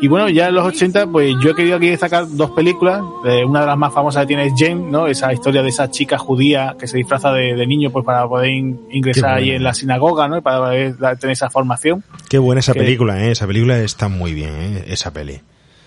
Y 0.00 0.08
bueno, 0.08 0.28
ya 0.28 0.48
en 0.48 0.54
los 0.54 0.66
80, 0.66 1.06
pues 1.06 1.34
yo 1.42 1.50
he 1.50 1.54
querido 1.54 1.76
aquí 1.76 1.88
destacar 1.88 2.26
dos 2.28 2.50
películas. 2.50 3.02
Eh, 3.24 3.44
una 3.44 3.60
de 3.60 3.66
las 3.66 3.78
más 3.78 3.94
famosas 3.94 4.22
que 4.22 4.26
tiene 4.28 4.46
es 4.46 4.52
Jane, 4.54 4.74
¿no? 4.74 5.06
Esa 5.06 5.32
historia 5.32 5.62
de 5.62 5.70
esa 5.70 5.90
chica 5.90 6.18
judía 6.18 6.76
que 6.78 6.86
se 6.86 6.98
disfraza 6.98 7.32
de, 7.32 7.66
niño 7.66 7.90
pues 7.90 8.04
para 8.04 8.28
poder 8.28 8.50
ingresar 8.50 9.38
ahí 9.38 9.50
en 9.52 9.62
la 9.62 9.72
sinagoga, 9.72 10.28
¿no? 10.28 10.36
Y 10.36 10.40
para 10.42 10.58
poder 10.58 10.96
tener 11.18 11.32
esa 11.32 11.48
formación. 11.48 12.04
Qué 12.28 12.38
buena 12.38 12.60
esa 12.60 12.74
película, 12.74 13.24
¿eh? 13.24 13.30
Esa 13.30 13.46
película 13.46 13.78
está 13.80 14.08
muy 14.08 14.34
bien, 14.34 14.50
¿eh? 14.50 14.84
Esa 14.88 15.14
peli. 15.14 15.40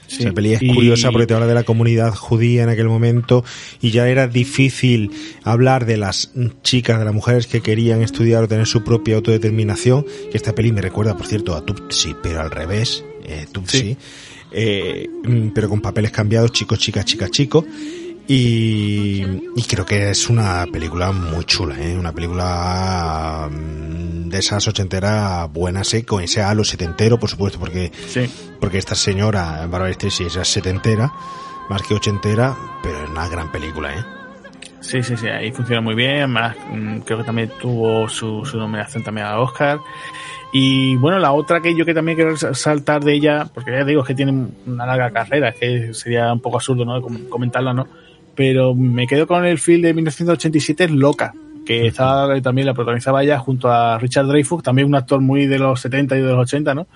esa 0.09 0.31
peli 0.31 0.53
es 0.53 0.59
curiosa 0.59 1.11
porque 1.11 1.27
te 1.27 1.35
habla 1.35 1.45
de 1.45 1.53
la 1.53 1.63
comunidad 1.63 2.13
judía 2.15 2.63
en 2.63 2.69
aquel 2.69 2.87
momento 2.87 3.45
y 3.79 3.91
ya 3.91 4.07
era 4.07 4.27
difícil 4.27 5.11
hablar 5.43 5.85
de 5.85 5.97
las 5.97 6.33
chicas, 6.63 6.97
de 6.97 7.05
las 7.05 7.13
mujeres 7.13 7.45
que 7.45 7.61
querían 7.61 8.01
estudiar 8.01 8.43
o 8.43 8.47
tener 8.47 8.65
su 8.65 8.83
propia 8.83 9.17
autodeterminación. 9.17 10.03
Que 10.31 10.37
esta 10.37 10.55
peli 10.55 10.71
me 10.71 10.81
recuerda, 10.81 11.15
por 11.15 11.27
cierto, 11.27 11.55
a 11.55 11.63
Tutsi, 11.63 12.15
pero 12.23 12.41
al 12.41 12.49
revés 12.49 13.05
eh, 13.29 13.47
Tutsi, 13.51 13.95
eh, 14.51 15.07
mm, 15.23 15.49
pero 15.49 15.69
con 15.69 15.81
papeles 15.81 16.11
cambiados, 16.11 16.51
chico, 16.51 16.75
chica, 16.75 17.03
chica, 17.03 17.29
chico. 17.29 17.65
Y, 18.31 19.23
creo 19.67 19.85
que 19.85 20.11
es 20.11 20.29
una 20.29 20.65
película 20.71 21.11
muy 21.11 21.45
chula, 21.45 21.79
¿eh? 21.79 21.97
una 21.97 22.11
película 22.11 23.49
mm, 23.51 24.29
de 24.29 24.37
esas 24.37 24.67
ochenteras 24.67 25.51
buenas, 25.51 25.91
¿eh? 25.95 26.05
con 26.05 26.23
ese 26.23 26.41
halo 26.41 26.63
setentero, 26.63 27.19
por 27.19 27.29
supuesto, 27.29 27.59
porque, 27.59 27.91
porque 28.59 28.77
esta 28.77 28.93
señora, 28.93 29.65
Barbara 29.67 29.93
Streisand, 29.93 30.37
es 30.37 30.47
setentera, 30.47 31.11
más 31.69 31.81
que 31.81 31.95
ochentera, 31.95 32.55
pero 32.83 33.03
es 33.03 33.09
una 33.09 33.27
gran 33.29 33.51
película, 33.51 33.95
¿eh? 33.95 34.05
Sí, 34.81 35.03
sí, 35.03 35.17
sí, 35.17 35.27
ahí 35.27 35.51
funciona 35.51 35.81
muy 35.81 35.95
bien, 35.95 36.17
además 36.17 36.55
mm, 36.71 36.99
creo 36.99 37.17
que 37.17 37.23
también 37.23 37.51
tuvo 37.59 38.07
su, 38.07 38.45
su 38.45 38.57
nominación 38.57 39.03
también 39.03 39.27
a 39.27 39.39
Oscar. 39.39 39.79
Y 40.51 40.95
bueno, 40.95 41.19
la 41.19 41.31
otra 41.31 41.61
que 41.61 41.75
yo 41.75 41.85
que 41.85 41.93
también 41.93 42.15
quiero 42.15 42.35
saltar 42.35 43.03
de 43.03 43.13
ella, 43.13 43.47
porque 43.53 43.71
ya 43.71 43.85
digo 43.85 44.03
que 44.03 44.15
tiene 44.15 44.47
una 44.65 44.85
larga 44.85 45.11
carrera, 45.11 45.51
que 45.51 45.93
sería 45.93 46.33
un 46.33 46.39
poco 46.39 46.57
absurdo 46.57 46.85
¿no? 46.85 47.01
comentarla, 47.29 47.73
¿no? 47.73 47.87
Pero 48.35 48.73
me 48.73 49.05
quedo 49.05 49.27
con 49.27 49.45
el 49.45 49.59
film 49.59 49.81
de 49.81 49.93
1987, 49.93 50.89
Loca, 50.89 51.33
que 51.65 51.85
estaba, 51.85 52.41
también 52.41 52.65
la 52.65 52.73
protagonizaba 52.73 53.21
ella 53.21 53.37
junto 53.37 53.69
a 53.69 53.99
Richard 53.99 54.25
Dreyfuss, 54.25 54.63
también 54.63 54.87
un 54.87 54.95
actor 54.95 55.21
muy 55.21 55.45
de 55.45 55.59
los 55.59 55.81
70 55.81 56.17
y 56.17 56.21
de 56.21 56.27
los 56.27 56.39
80, 56.39 56.73
¿no? 56.73 56.87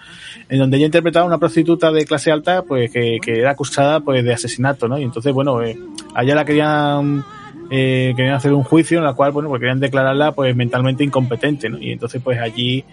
En 0.49 0.57
donde 0.57 0.77
ella 0.77 0.87
interpretaba 0.87 1.25
a 1.25 1.27
una 1.27 1.37
prostituta 1.37 1.91
de 1.91 2.05
clase 2.05 2.31
alta, 2.31 2.63
pues 2.63 2.89
que, 2.91 3.19
que 3.21 3.39
era 3.39 3.51
acusada 3.51 3.99
pues 3.99 4.23
de 4.23 4.33
asesinato, 4.33 4.87
¿no? 4.87 4.97
Y 4.97 5.03
entonces, 5.03 5.31
bueno, 5.31 5.61
eh, 5.61 5.77
allá 6.15 6.33
la 6.33 6.45
querían 6.45 7.23
eh, 7.69 8.13
querían 8.15 8.35
hacer 8.35 8.53
un 8.53 8.63
juicio 8.63 8.99
en 8.99 9.03
la 9.03 9.13
cual, 9.13 9.31
bueno, 9.31 9.49
pues 9.49 9.59
querían 9.59 9.79
declararla 9.79 10.33
pues 10.33 10.55
mentalmente 10.55 11.03
incompetente, 11.03 11.69
¿no? 11.69 11.79
Y 11.79 11.91
entonces 11.91 12.21
pues 12.23 12.39
allí, 12.39 12.83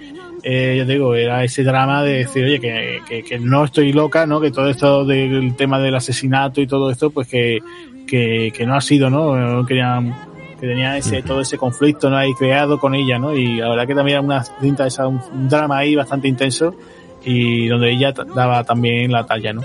eh, 0.42 0.76
yo 0.78 0.84
digo, 0.84 1.14
era 1.14 1.44
ese 1.44 1.62
drama 1.62 2.02
de 2.02 2.18
decir, 2.18 2.44
oye, 2.44 2.60
que, 2.60 3.22
que, 3.22 3.38
no 3.38 3.64
estoy 3.64 3.92
loca, 3.92 4.26
¿no? 4.26 4.40
Que 4.40 4.50
todo 4.50 4.68
esto 4.68 5.04
del 5.04 5.54
tema 5.56 5.78
del 5.78 5.94
asesinato 5.94 6.60
y 6.60 6.66
todo 6.66 6.90
esto, 6.90 7.10
pues 7.10 7.28
que, 7.28 7.58
que, 8.06 8.52
que 8.54 8.66
no 8.66 8.74
ha 8.74 8.80
sido, 8.80 9.10
¿no? 9.10 9.64
Querían 9.66 10.14
que 10.60 10.66
tenía 10.66 10.96
ese, 10.96 11.22
todo 11.22 11.40
ese 11.40 11.56
conflicto, 11.56 12.10
¿no? 12.10 12.18
Ahí 12.18 12.34
creado 12.34 12.78
con 12.78 12.94
ella, 12.94 13.18
¿no? 13.18 13.34
Y 13.34 13.56
la 13.56 13.70
verdad 13.70 13.86
que 13.86 13.94
también 13.94 14.18
era 14.18 14.24
una 14.24 14.44
cinta, 14.44 14.86
esa, 14.86 15.06
un 15.06 15.48
drama 15.48 15.78
ahí 15.78 15.94
bastante 15.94 16.28
intenso 16.28 16.74
y 17.24 17.66
donde 17.66 17.90
ella 17.90 18.12
daba 18.12 18.62
también 18.64 19.10
la 19.10 19.24
talla, 19.24 19.52
¿no? 19.52 19.62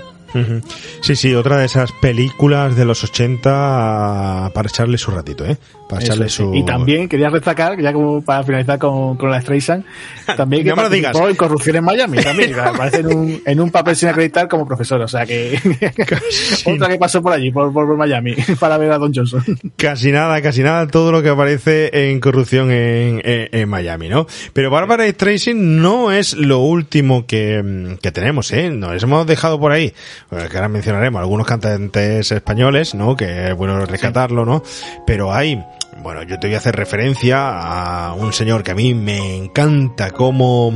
Sí, 1.00 1.16
sí, 1.16 1.34
otra 1.34 1.58
de 1.58 1.66
esas 1.66 1.92
películas 1.92 2.76
de 2.76 2.84
los 2.84 3.02
80 3.04 4.50
para 4.52 4.68
echarle 4.68 4.98
su 4.98 5.10
ratito, 5.10 5.46
¿eh? 5.46 5.56
Para 5.88 6.02
echarle 6.02 6.28
su... 6.28 6.54
Y 6.54 6.64
también 6.64 7.08
quería 7.08 7.30
destacar, 7.30 7.80
ya 7.80 7.92
como 7.92 8.22
para 8.22 8.42
finalizar 8.42 8.78
con, 8.78 9.16
con 9.16 9.30
la 9.30 9.40
Streisand, 9.40 9.84
también 10.36 10.64
que 10.64 10.70
no 10.70 10.88
me 10.88 10.96
en 10.98 11.36
Corrupción 11.36 11.76
en 11.76 11.84
Miami, 11.84 12.18
también, 12.18 12.58
aparece 12.60 13.00
en 13.00 13.06
un, 13.06 13.42
en 13.44 13.60
un 13.60 13.70
papel 13.70 13.96
sin 13.96 14.08
acreditar 14.08 14.48
como 14.48 14.66
profesor, 14.66 15.00
o 15.00 15.08
sea 15.08 15.24
que 15.24 15.58
otra 16.66 16.88
que 16.88 16.98
pasó 16.98 17.22
por 17.22 17.32
allí, 17.32 17.50
por, 17.50 17.72
por, 17.72 17.96
Miami, 17.96 18.34
para 18.58 18.78
ver 18.78 18.90
a 18.92 18.98
Don 18.98 19.12
Johnson. 19.14 19.44
Casi 19.76 20.12
nada, 20.12 20.40
casi 20.42 20.62
nada, 20.62 20.86
todo 20.88 21.12
lo 21.12 21.22
que 21.22 21.28
aparece 21.28 22.10
en 22.10 22.20
Corrupción 22.20 22.70
en, 22.70 23.20
en, 23.24 23.68
Miami, 23.68 24.08
¿no? 24.08 24.26
Pero 24.52 24.70
Barbara 24.70 25.08
Streisand 25.08 25.60
no 25.60 26.12
es 26.12 26.34
lo 26.34 26.58
último 26.60 27.26
que, 27.26 27.96
que 28.02 28.12
tenemos, 28.12 28.52
¿eh? 28.52 28.70
Nos 28.70 29.02
hemos 29.02 29.26
dejado 29.26 29.58
por 29.58 29.72
ahí 29.72 29.92
pues 30.28 30.48
que 30.48 30.56
ahora 30.56 30.68
mencionaremos 30.68 31.20
algunos 31.20 31.46
cantantes 31.46 32.30
españoles, 32.32 32.94
¿no? 32.94 33.16
Que 33.16 33.48
es 33.48 33.54
bueno 33.54 33.84
rescatarlo, 33.86 34.44
¿no? 34.44 34.62
Pero 35.06 35.32
hay, 35.32 35.62
bueno, 36.02 36.22
yo 36.22 36.38
te 36.38 36.46
voy 36.46 36.54
a 36.54 36.58
hacer 36.58 36.76
referencia 36.76 38.08
a 38.08 38.14
un 38.14 38.32
señor 38.32 38.62
que 38.62 38.70
a 38.70 38.74
mí 38.74 38.94
me 38.94 39.36
encanta 39.36 40.10
cómo, 40.10 40.72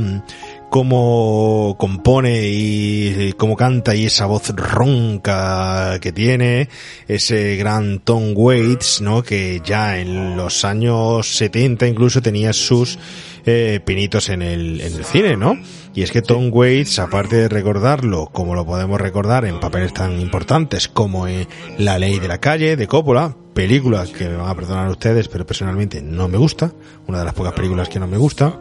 cómo 0.69 1.75
compone 1.77 2.41
y 2.45 3.33
cómo 3.33 3.55
canta 3.55 3.95
y 3.95 4.05
esa 4.05 4.25
voz 4.25 4.49
ronca 4.55 5.99
que 5.99 6.11
tiene, 6.11 6.69
ese 7.07 7.55
gran 7.55 7.99
Tom 7.99 8.33
Waits, 8.35 9.01
¿no? 9.01 9.23
Que 9.23 9.61
ya 9.63 9.99
en 9.99 10.37
los 10.37 10.65
años 10.65 11.27
70 11.35 11.87
incluso 11.87 12.21
tenía 12.21 12.53
sus 12.53 12.97
eh, 13.45 13.79
pinitos 13.83 14.29
en 14.29 14.41
el, 14.41 14.81
en 14.81 14.93
el 14.93 15.05
cine, 15.05 15.35
¿no? 15.35 15.57
Y 15.93 16.03
es 16.03 16.11
que 16.11 16.21
Tom 16.21 16.49
Waits, 16.51 16.99
aparte 16.99 17.35
de 17.35 17.49
recordarlo 17.49 18.27
como 18.27 18.55
lo 18.55 18.65
podemos 18.65 18.99
recordar 19.01 19.45
en 19.45 19.59
papeles 19.59 19.93
tan 19.93 20.21
importantes 20.21 20.87
como 20.87 21.27
en 21.27 21.47
La 21.77 21.99
ley 21.99 22.19
de 22.19 22.27
la 22.27 22.39
calle 22.39 22.77
de 22.77 22.87
Coppola, 22.87 23.35
película 23.53 24.05
que 24.05 24.27
me 24.27 24.37
van 24.37 24.49
a 24.49 24.55
perdonar 24.55 24.89
ustedes, 24.89 25.27
pero 25.27 25.45
personalmente 25.45 26.01
no 26.01 26.27
me 26.27 26.37
gusta, 26.37 26.71
una 27.07 27.19
de 27.19 27.25
las 27.25 27.33
pocas 27.33 27.53
películas 27.53 27.89
que 27.89 27.99
no 27.99 28.07
me 28.07 28.17
gusta, 28.17 28.59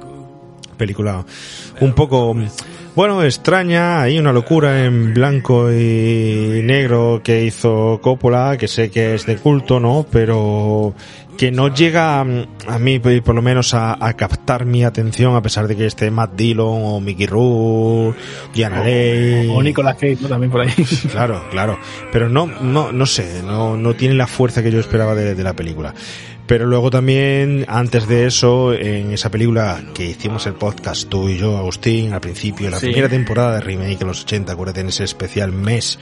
película 0.76 1.24
un 1.80 1.92
poco 1.94 2.34
bueno, 2.96 3.22
extraña, 3.22 4.02
hay 4.02 4.18
una 4.18 4.32
locura 4.32 4.84
en 4.84 5.14
blanco 5.14 5.72
y 5.72 6.60
negro 6.64 7.20
que 7.22 7.44
hizo 7.44 8.00
Coppola, 8.02 8.56
que 8.58 8.66
sé 8.66 8.90
que 8.90 9.14
es 9.14 9.26
de 9.26 9.36
culto, 9.36 9.78
¿no? 9.78 10.04
Pero 10.10 10.92
que 11.40 11.50
no 11.50 11.74
llega 11.74 12.22
mm, 12.22 12.46
a 12.68 12.78
mí, 12.78 12.98
por 12.98 13.34
lo 13.34 13.40
menos, 13.40 13.72
a, 13.72 13.96
captar 14.12 14.66
mi 14.66 14.84
atención, 14.84 15.34
a 15.36 15.40
pesar 15.40 15.68
de 15.68 15.74
que 15.74 15.86
esté 15.86 16.10
Matt 16.10 16.34
Dillon 16.34 16.82
o 16.84 17.00
Mickey 17.00 17.24
Rourke, 17.24 18.18
Diana 18.52 18.84
Leigh. 18.84 19.48
O, 19.48 19.62
Nicolas 19.62 19.94
Cage, 19.94 20.18
¿no? 20.20 20.28
También 20.28 20.50
por 20.52 20.60
ahí. 20.60 20.70
Claro, 21.10 21.46
claro. 21.50 21.78
Pero 22.12 22.28
no, 22.28 22.44
no, 22.44 22.92
no 22.92 23.06
sé, 23.06 23.42
no, 23.42 23.78
no 23.78 23.94
tiene 23.94 24.16
la 24.16 24.26
fuerza 24.26 24.62
que 24.62 24.70
yo 24.70 24.80
esperaba 24.80 25.14
de, 25.14 25.34
de 25.34 25.42
la 25.42 25.54
película. 25.54 25.94
Pero 26.46 26.66
luego 26.66 26.90
también, 26.90 27.64
antes 27.68 28.06
de 28.06 28.26
eso, 28.26 28.74
en 28.74 29.12
esa 29.12 29.30
película 29.30 29.82
que 29.94 30.04
hicimos 30.04 30.46
el 30.46 30.54
podcast 30.54 31.08
tú 31.08 31.30
y 31.30 31.38
yo, 31.38 31.56
Agustín, 31.56 32.12
al 32.12 32.20
principio, 32.20 32.68
la 32.68 32.78
primera 32.78 33.08
temporada 33.08 33.54
de 33.54 33.60
Remake 33.62 33.98
en 34.02 34.08
los 34.08 34.24
80, 34.24 34.52
acuérdate 34.52 34.80
en 34.80 34.88
ese 34.88 35.04
especial 35.04 35.52
mes 35.52 35.98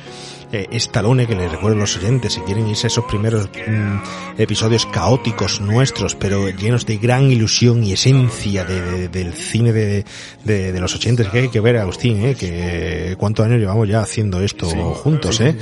eh, 0.52 0.66
Estalone, 0.70 1.26
que 1.26 1.34
les 1.34 1.50
recuerdo 1.50 1.76
a 1.76 1.80
los 1.80 1.96
oyentes, 1.96 2.32
si 2.32 2.40
quieren 2.40 2.68
irse 2.68 2.86
a 2.86 2.88
esos 2.88 3.04
primeros 3.04 3.48
mm, 3.48 4.40
episodios 4.40 4.86
caóticos 4.86 5.60
nuestros, 5.60 6.14
pero 6.14 6.48
llenos 6.48 6.86
de 6.86 6.96
gran 6.96 7.30
ilusión 7.30 7.84
y 7.84 7.92
esencia 7.92 8.64
de, 8.64 9.08
del 9.08 9.32
cine 9.34 9.72
de, 9.72 10.04
de, 10.44 10.80
los 10.80 10.94
80, 10.94 11.30
que 11.30 11.38
hay 11.38 11.48
que 11.48 11.60
ver, 11.60 11.76
Agustín, 11.76 12.24
eh, 12.24 12.34
que 12.34 13.14
cuántos 13.18 13.44
años 13.44 13.58
llevamos 13.58 13.88
ya 13.88 14.00
haciendo 14.00 14.40
esto 14.40 14.66
juntos, 14.66 15.40
eh. 15.40 15.56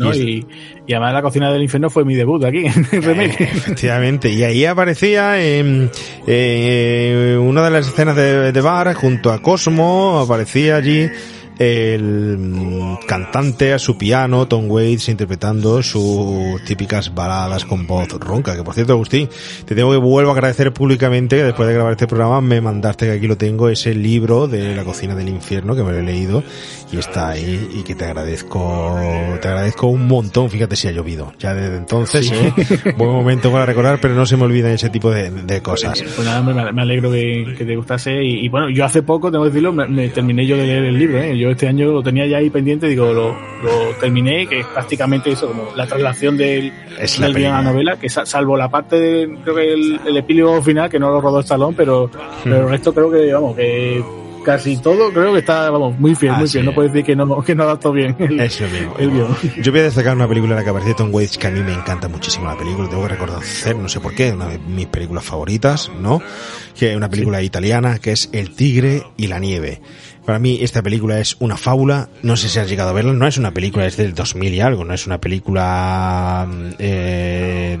y, 0.00 0.44
además 0.92 1.14
la 1.14 1.22
cocina 1.22 1.52
del 1.52 1.62
infierno 1.62 1.88
fue 1.88 2.04
mi 2.04 2.14
debut 2.14 2.44
aquí 2.44 2.66
en 2.66 3.02
remake. 3.02 3.40
efectivamente, 3.40 4.30
y 4.30 4.42
ahí 4.42 4.64
aparecía 4.64 5.40
en 5.40 5.90
eh, 6.26 7.38
una 7.40 7.64
de 7.64 7.70
las 7.70 7.86
escenas 7.86 8.16
de, 8.16 8.50
de 8.50 8.60
bar 8.60 8.92
junto 8.94 9.30
a 9.30 9.40
Cosmo, 9.40 10.18
aparecía 10.18 10.76
allí 10.76 11.08
el 11.58 12.98
cantante 13.06 13.72
a 13.72 13.78
su 13.78 13.96
piano, 13.96 14.46
Tom 14.46 14.70
Waits, 14.70 15.08
interpretando 15.08 15.82
sus 15.82 16.62
típicas 16.64 17.14
baladas 17.14 17.64
con 17.64 17.86
voz 17.86 18.08
ronca. 18.08 18.56
Que 18.56 18.62
por 18.62 18.74
cierto, 18.74 18.92
Agustín, 18.94 19.28
te 19.64 19.74
tengo 19.74 19.92
que 19.92 19.98
vuelvo 19.98 20.30
a 20.30 20.34
agradecer 20.34 20.72
públicamente 20.72 21.36
que 21.36 21.44
después 21.44 21.68
de 21.68 21.74
grabar 21.74 21.92
este 21.92 22.06
programa 22.06 22.40
me 22.40 22.60
mandaste, 22.60 23.06
que 23.06 23.12
aquí 23.12 23.26
lo 23.26 23.36
tengo, 23.36 23.68
ese 23.68 23.94
libro 23.94 24.46
de 24.46 24.74
la 24.74 24.84
cocina 24.84 25.14
del 25.14 25.28
infierno, 25.28 25.74
que 25.74 25.82
me 25.82 25.92
lo 25.92 25.98
he 25.98 26.02
leído 26.02 26.42
y 26.92 26.98
está 26.98 27.30
ahí 27.30 27.70
y 27.74 27.82
que 27.82 27.94
te 27.94 28.04
agradezco, 28.04 28.96
te 29.40 29.48
agradezco 29.48 29.88
un 29.88 30.06
montón. 30.06 30.50
Fíjate 30.50 30.76
si 30.76 30.88
ha 30.88 30.92
llovido. 30.92 31.32
Ya 31.38 31.54
desde 31.54 31.76
entonces, 31.76 32.30
¿eh? 32.30 32.52
buen 32.96 33.10
momento 33.10 33.50
para 33.50 33.66
recordar, 33.66 33.98
pero 34.00 34.14
no 34.14 34.26
se 34.26 34.36
me 34.36 34.44
olvida 34.44 34.72
ese 34.72 34.90
tipo 34.90 35.10
de, 35.10 35.60
cosas. 35.62 36.02
Pues 36.02 36.26
nada, 36.26 36.72
me, 36.72 36.82
alegro 36.82 37.10
que, 37.10 37.54
te 37.56 37.76
gustase 37.76 38.22
y, 38.22 38.48
bueno, 38.48 38.68
yo 38.70 38.84
hace 38.84 39.02
poco, 39.02 39.30
tengo 39.30 39.44
que 39.44 39.50
decirlo, 39.50 39.72
me, 39.72 40.08
terminé 40.08 40.46
yo 40.46 40.56
de 40.56 40.66
leer 40.66 40.84
el 40.84 40.98
libro, 40.98 41.18
¿eh? 41.18 41.36
Yo 41.38 41.43
este 41.50 41.68
año 41.68 41.92
lo 41.92 42.02
tenía 42.02 42.26
ya 42.26 42.38
ahí 42.38 42.50
pendiente, 42.50 42.86
digo, 42.86 43.12
lo, 43.12 43.34
terminé, 44.00 44.46
que 44.46 44.60
es 44.60 44.66
prácticamente 44.66 45.30
eso, 45.30 45.48
como 45.48 45.74
la 45.74 45.86
traslación 45.86 46.36
del, 46.36 46.72
es 46.98 47.18
la, 47.18 47.28
la 47.28 47.62
novela, 47.62 47.96
que 47.96 48.08
salvo 48.08 48.56
la 48.56 48.68
parte, 48.68 49.00
de, 49.00 49.38
creo 49.42 49.54
que 49.54 49.72
el, 49.72 50.16
epílogo 50.16 50.62
final, 50.62 50.90
que 50.90 50.98
no 50.98 51.10
lo 51.10 51.20
rodó 51.20 51.40
Stallone, 51.40 51.74
pero, 51.76 52.10
pero 52.42 52.62
el 52.62 52.68
resto 52.68 52.92
creo 52.92 53.10
que, 53.10 53.32
vamos, 53.32 53.56
que 53.56 54.02
casi 54.44 54.76
todo 54.76 55.12
creo 55.12 55.32
que 55.32 55.40
está, 55.40 55.70
vamos, 55.70 55.98
muy 55.98 56.14
fiel, 56.14 56.32
muy 56.34 56.46
fiel. 56.46 56.64
No 56.64 56.74
puedo 56.74 56.88
decir 56.88 57.04
que 57.04 57.16
no, 57.16 57.42
que 57.42 57.54
no 57.54 57.64
adaptó 57.64 57.90
bien 57.90 58.14
el, 58.20 58.38
Eso 58.38 58.64
mismo. 58.68 58.94
Yo 59.60 59.72
voy 59.72 59.80
a 59.80 59.84
destacar 59.84 60.14
una 60.14 60.28
película 60.28 60.52
en 60.52 60.58
la 60.58 60.64
que 60.64 60.70
aparece 60.70 60.94
Tom 60.94 61.12
Waits 61.12 61.38
que 61.38 61.48
a 61.48 61.50
mí 61.50 61.60
me 61.60 61.72
encanta 61.72 62.06
muchísimo 62.06 62.46
la 62.46 62.56
película, 62.56 62.88
tengo 62.88 63.02
que 63.02 63.08
reconocer, 63.08 63.74
no 63.74 63.88
sé 63.88 63.98
por 63.98 64.14
qué, 64.14 64.32
una 64.32 64.46
de 64.46 64.58
mis 64.58 64.86
películas 64.86 65.24
favoritas, 65.24 65.90
¿no? 66.00 66.22
Que 66.78 66.90
es 66.90 66.96
una 66.96 67.08
película 67.08 67.42
italiana 67.42 67.98
que 67.98 68.12
es 68.12 68.28
El 68.32 68.54
tigre 68.54 69.02
y 69.16 69.26
la 69.26 69.40
nieve. 69.40 69.80
Para 70.24 70.38
mí 70.38 70.58
esta 70.62 70.82
película 70.82 71.18
es 71.18 71.36
una 71.38 71.56
fábula, 71.58 72.08
no 72.22 72.36
sé 72.36 72.48
si 72.48 72.58
has 72.58 72.68
llegado 72.68 72.90
a 72.90 72.92
verla, 72.94 73.12
no 73.12 73.26
es 73.26 73.36
una 73.36 73.50
película, 73.50 73.84
es 73.84 73.98
del 73.98 74.14
2000 74.14 74.54
y 74.54 74.60
algo, 74.60 74.84
no 74.84 74.94
es 74.94 75.06
una 75.06 75.20
película 75.20 76.48
eh, 76.78 77.78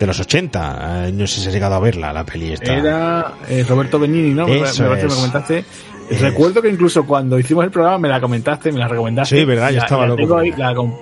de 0.00 0.06
los 0.06 0.18
80, 0.18 1.08
eh, 1.08 1.12
no 1.12 1.26
sé 1.26 1.42
si 1.42 1.48
has 1.48 1.52
llegado 1.52 1.74
a 1.74 1.80
verla, 1.80 2.12
la 2.14 2.24
peli 2.24 2.52
esta. 2.52 2.74
Era 2.74 3.34
eh, 3.46 3.64
Roberto 3.68 3.98
Benini, 3.98 4.32
¿no? 4.32 4.48
Eso 4.48 4.84
me, 4.84 5.02
me 5.02 5.06
comentaste. 5.06 5.64
Recuerdo 6.10 6.60
que 6.62 6.68
incluso 6.68 7.06
cuando 7.06 7.38
hicimos 7.38 7.64
el 7.64 7.70
programa 7.70 7.98
me 7.98 8.08
la 8.08 8.20
comentaste, 8.20 8.72
me 8.72 8.78
la 8.78 8.88
recomendaste. 8.88 9.38
Sí, 9.38 9.44
verdad, 9.44 9.70
yo 9.70 9.78
estaba 9.78 10.06
loco. 10.06 10.42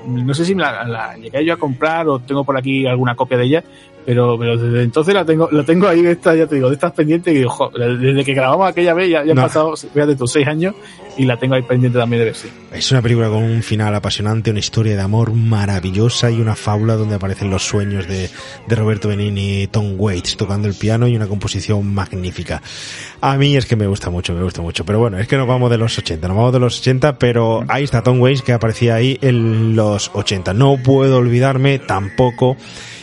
no 0.06 0.34
sé 0.34 0.44
si 0.44 0.54
me 0.54 0.62
la, 0.62 1.16
llegué 1.16 1.44
yo 1.44 1.54
a 1.54 1.56
comprar 1.56 2.08
o 2.08 2.20
tengo 2.20 2.44
por 2.44 2.56
aquí 2.56 2.86
alguna 2.86 3.14
copia 3.14 3.36
de 3.38 3.44
ella, 3.44 3.64
pero, 4.04 4.38
pero 4.38 4.56
desde 4.56 4.82
entonces 4.82 5.14
la 5.14 5.24
tengo, 5.24 5.48
la 5.52 5.62
tengo 5.64 5.86
ahí, 5.86 6.04
esta, 6.06 6.34
ya 6.34 6.46
te 6.46 6.54
digo, 6.56 6.68
de 6.68 6.74
estas 6.74 6.92
pendientes, 6.92 7.32
que 7.32 7.46
desde 7.98 8.24
que 8.24 8.34
grabamos 8.34 8.68
aquella 8.68 8.94
vez 8.94 9.10
ya, 9.10 9.24
ya 9.24 9.32
han 9.32 9.38
pasado, 9.38 9.76
fíjate 9.76 10.16
tus 10.16 10.32
seis 10.32 10.46
años, 10.46 10.74
y 11.16 11.26
la 11.26 11.36
tengo 11.36 11.54
ahí 11.54 11.62
pendiente 11.62 11.98
también 11.98 12.20
de 12.20 12.24
ver, 12.26 12.34
sí. 12.34 12.48
Es 12.72 12.90
una 12.92 13.02
película 13.02 13.28
con 13.28 13.42
un 13.42 13.62
final 13.62 13.94
apasionante, 13.94 14.50
una 14.50 14.60
historia 14.60 14.96
de 14.96 15.02
amor 15.02 15.32
maravillosa 15.32 16.30
y 16.30 16.40
una 16.40 16.54
fábula 16.54 16.96
donde 16.96 17.16
aparecen 17.16 17.50
los 17.50 17.62
sueños 17.62 18.06
de, 18.08 18.30
de 18.66 18.74
Roberto 18.74 19.08
Benini 19.08 19.62
y 19.62 19.66
Tom 19.66 19.94
Waits 19.98 20.36
tocando 20.36 20.66
el 20.66 20.74
piano 20.74 21.06
y 21.06 21.16
una 21.16 21.26
composición 21.26 21.92
magnífica. 21.92 22.62
A 23.20 23.36
mí 23.36 23.56
es 23.56 23.66
que 23.66 23.76
me 23.76 23.86
gusta 23.86 24.08
mucho, 24.08 24.34
me 24.34 24.42
gusta 24.42 24.62
mucho. 24.62 24.84
Pero 24.90 24.98
bueno, 24.98 25.18
es 25.18 25.28
que 25.28 25.36
nos 25.36 25.46
vamos 25.46 25.70
de 25.70 25.78
los 25.78 25.96
80, 25.96 26.26
nos 26.26 26.36
vamos 26.36 26.52
de 26.52 26.58
los 26.58 26.80
80, 26.80 27.16
pero 27.16 27.62
ahí 27.68 27.84
está 27.84 28.02
Tom 28.02 28.20
Waits 28.20 28.42
que 28.42 28.52
aparecía 28.52 28.96
ahí 28.96 29.18
en 29.22 29.76
los 29.76 30.10
80. 30.14 30.52
No 30.52 30.78
puedo 30.82 31.18
olvidarme 31.18 31.78
tampoco 31.78 32.56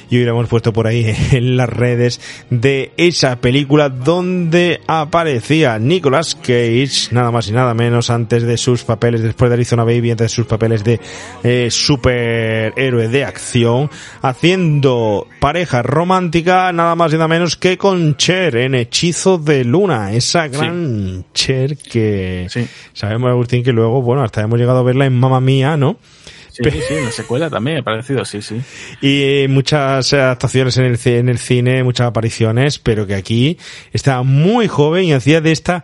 y 0.09 0.17
hoy 0.17 0.23
lo 0.23 0.31
hemos 0.31 0.47
puesto 0.47 0.73
por 0.73 0.87
ahí 0.87 1.13
en 1.31 1.57
las 1.57 1.69
redes 1.69 2.19
de 2.49 2.91
esa 2.97 3.37
película 3.37 3.89
donde 3.89 4.81
aparecía 4.87 5.79
Nicolas 5.79 6.35
Cage, 6.35 7.09
nada 7.11 7.31
más 7.31 7.47
y 7.47 7.51
nada 7.51 7.73
menos 7.73 8.09
antes 8.09 8.43
de 8.43 8.57
sus 8.57 8.83
papeles, 8.83 9.21
después 9.21 9.49
de 9.49 9.55
Arizona 9.55 9.83
Baby, 9.83 10.11
antes 10.11 10.25
de 10.25 10.35
sus 10.35 10.45
papeles 10.45 10.83
de 10.83 10.99
eh, 11.43 11.67
superhéroe 11.69 13.07
de 13.07 13.25
acción, 13.25 13.89
haciendo 14.21 15.27
pareja 15.39 15.81
romántica 15.81 16.71
nada 16.71 16.95
más 16.95 17.11
y 17.11 17.15
nada 17.15 17.27
menos 17.27 17.57
que 17.57 17.77
con 17.77 18.17
Cher 18.17 18.55
en 18.57 18.75
Hechizo 18.75 19.37
de 19.37 19.63
Luna, 19.63 20.13
esa 20.13 20.47
gran 20.47 21.25
Cher 21.33 21.77
que 21.77 22.47
sabemos 22.93 23.29
Agustín 23.29 23.63
que 23.63 23.73
luego, 23.73 24.01
bueno, 24.01 24.23
hasta 24.23 24.41
hemos 24.41 24.59
llegado 24.59 24.79
a 24.79 24.83
verla 24.83 25.05
en 25.05 25.17
Mamma 25.19 25.41
Mía, 25.41 25.77
¿no? 25.77 25.97
Sí, 26.63 26.81
sí, 26.87 26.93
una 27.01 27.11
secuela 27.11 27.49
también, 27.49 27.79
ha 27.79 27.83
parecido, 27.83 28.25
sí, 28.25 28.41
sí. 28.41 28.61
Y 29.01 29.47
muchas 29.47 30.13
actuaciones 30.13 30.77
en 30.77 30.85
el, 30.85 30.99
en 31.05 31.29
el 31.29 31.37
cine, 31.37 31.83
muchas 31.83 32.07
apariciones, 32.07 32.79
pero 32.79 33.05
que 33.05 33.15
aquí 33.15 33.57
está 33.93 34.23
muy 34.23 34.67
joven 34.67 35.05
y 35.05 35.13
hacía 35.13 35.41
de 35.41 35.51
esta 35.51 35.83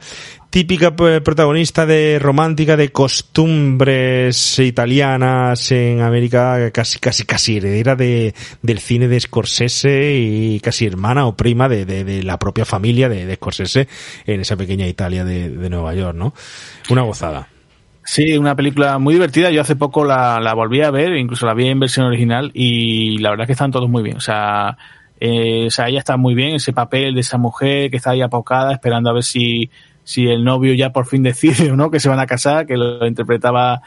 típica 0.54 0.96
protagonista 0.96 1.88
de 1.88 2.20
romántica 2.20 2.78
de 2.78 2.92
costumbres 2.92 4.60
italianas 4.60 5.72
en 5.72 6.02
América, 6.02 6.70
casi, 6.72 7.00
casi, 7.00 7.26
casi 7.26 7.58
heredera 7.58 7.96
de, 7.96 8.36
del 8.62 8.78
cine 8.78 9.08
de 9.08 9.20
Scorsese 9.20 10.14
y 10.16 10.60
casi 10.60 10.86
hermana 10.86 11.26
o 11.26 11.36
prima 11.36 11.68
de, 11.68 11.86
de, 11.86 12.22
la 12.22 12.38
propia 12.38 12.66
familia 12.66 13.10
de, 13.10 13.26
de, 13.26 13.36
Scorsese 13.36 13.88
en 14.28 14.42
esa 14.42 14.56
pequeña 14.56 14.88
Italia 14.88 15.26
de, 15.26 15.50
de 15.50 15.70
Nueva 15.72 15.96
York, 15.96 16.16
¿no? 16.16 16.36
Una 16.92 17.02
gozada. 17.02 17.48
Sí, 18.06 18.38
una 18.38 18.56
película 18.56 19.00
muy 19.00 19.14
divertida. 19.14 19.50
Yo 19.52 19.62
hace 19.62 19.76
poco 19.76 20.04
la, 20.04 20.40
la 20.40 20.54
volví 20.54 20.82
a 20.82 20.92
ver, 20.92 21.16
incluso 21.16 21.46
la 21.46 21.54
vi 21.54 21.68
en 21.68 21.80
versión 21.80 22.06
original 22.06 22.52
y 22.54 23.18
la 23.20 23.30
verdad 23.30 23.46
es 23.46 23.48
que 23.48 23.54
están 23.54 23.72
todos 23.72 23.90
muy 23.90 24.04
bien. 24.04 24.18
O 24.18 24.22
sea, 24.22 24.78
eh, 25.20 25.68
o 25.68 25.72
sea, 25.72 25.88
ella 25.88 26.00
está 26.00 26.18
muy 26.18 26.36
bien, 26.36 26.56
ese 26.56 26.74
papel 26.74 27.14
de 27.14 27.22
esa 27.22 27.38
mujer 27.38 27.90
que 27.90 27.98
está 27.98 28.12
ahí 28.12 28.22
apocada 28.22 28.74
esperando 28.74 29.10
a 29.10 29.14
ver 29.14 29.24
si, 29.24 29.70
si 30.04 30.28
el 30.28 30.44
novio 30.44 30.74
ya 30.74 30.92
por 30.92 31.06
fin 31.06 31.24
decide 31.24 31.72
o 31.72 31.78
no 31.78 31.92
que 31.92 32.02
se 32.02 32.10
van 32.10 32.20
a 32.20 32.28
casar, 32.28 32.66
que 32.66 32.76
lo 32.76 33.08
interpretaba 33.08 33.82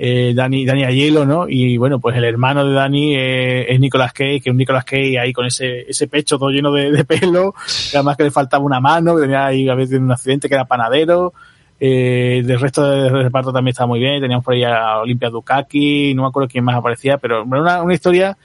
eh, 0.00 0.32
Dani, 0.34 0.64
Dani 0.64 0.84
Ayelo, 0.84 1.26
¿no? 1.26 1.46
Y 1.48 1.76
bueno, 1.76 1.98
pues 1.98 2.16
el 2.16 2.24
hermano 2.24 2.64
de 2.64 2.72
Dani 2.72 3.16
eh, 3.16 3.66
es 3.68 3.80
Nicolas 3.80 4.12
Cage, 4.12 4.40
que 4.40 4.48
es 4.48 4.52
un 4.52 4.56
Nicolas 4.56 4.84
Cage 4.84 5.18
ahí 5.18 5.32
con 5.32 5.44
ese, 5.44 5.80
ese 5.90 6.06
pecho 6.06 6.38
todo 6.38 6.50
lleno 6.50 6.72
de, 6.72 7.04
pelo, 7.04 7.52
además 7.92 8.16
que 8.16 8.22
le 8.22 8.30
faltaba 8.30 8.64
una 8.64 8.80
mano, 8.80 9.16
que 9.16 9.22
tenía 9.22 9.44
ahí 9.44 9.68
a 9.68 9.74
veces 9.74 9.98
un 9.98 10.10
accidente, 10.10 10.48
que 10.48 10.54
era 10.54 10.64
panadero, 10.64 11.34
eh, 11.80 12.42
del 12.44 12.60
resto 12.60 12.88
del 12.90 13.24
reparto 13.24 13.52
también 13.52 13.72
estaba 13.72 13.86
muy 13.86 14.00
bien. 14.00 14.20
Teníamos 14.20 14.44
por 14.44 14.54
ahí 14.54 14.64
a 14.64 14.98
Olimpia 14.98 15.30
Dukaki, 15.30 16.14
no 16.14 16.22
me 16.22 16.28
acuerdo 16.28 16.48
quién 16.48 16.64
más 16.64 16.76
aparecía, 16.76 17.18
pero 17.18 17.44
una, 17.44 17.82
una 17.82 17.94
historia 17.94 18.36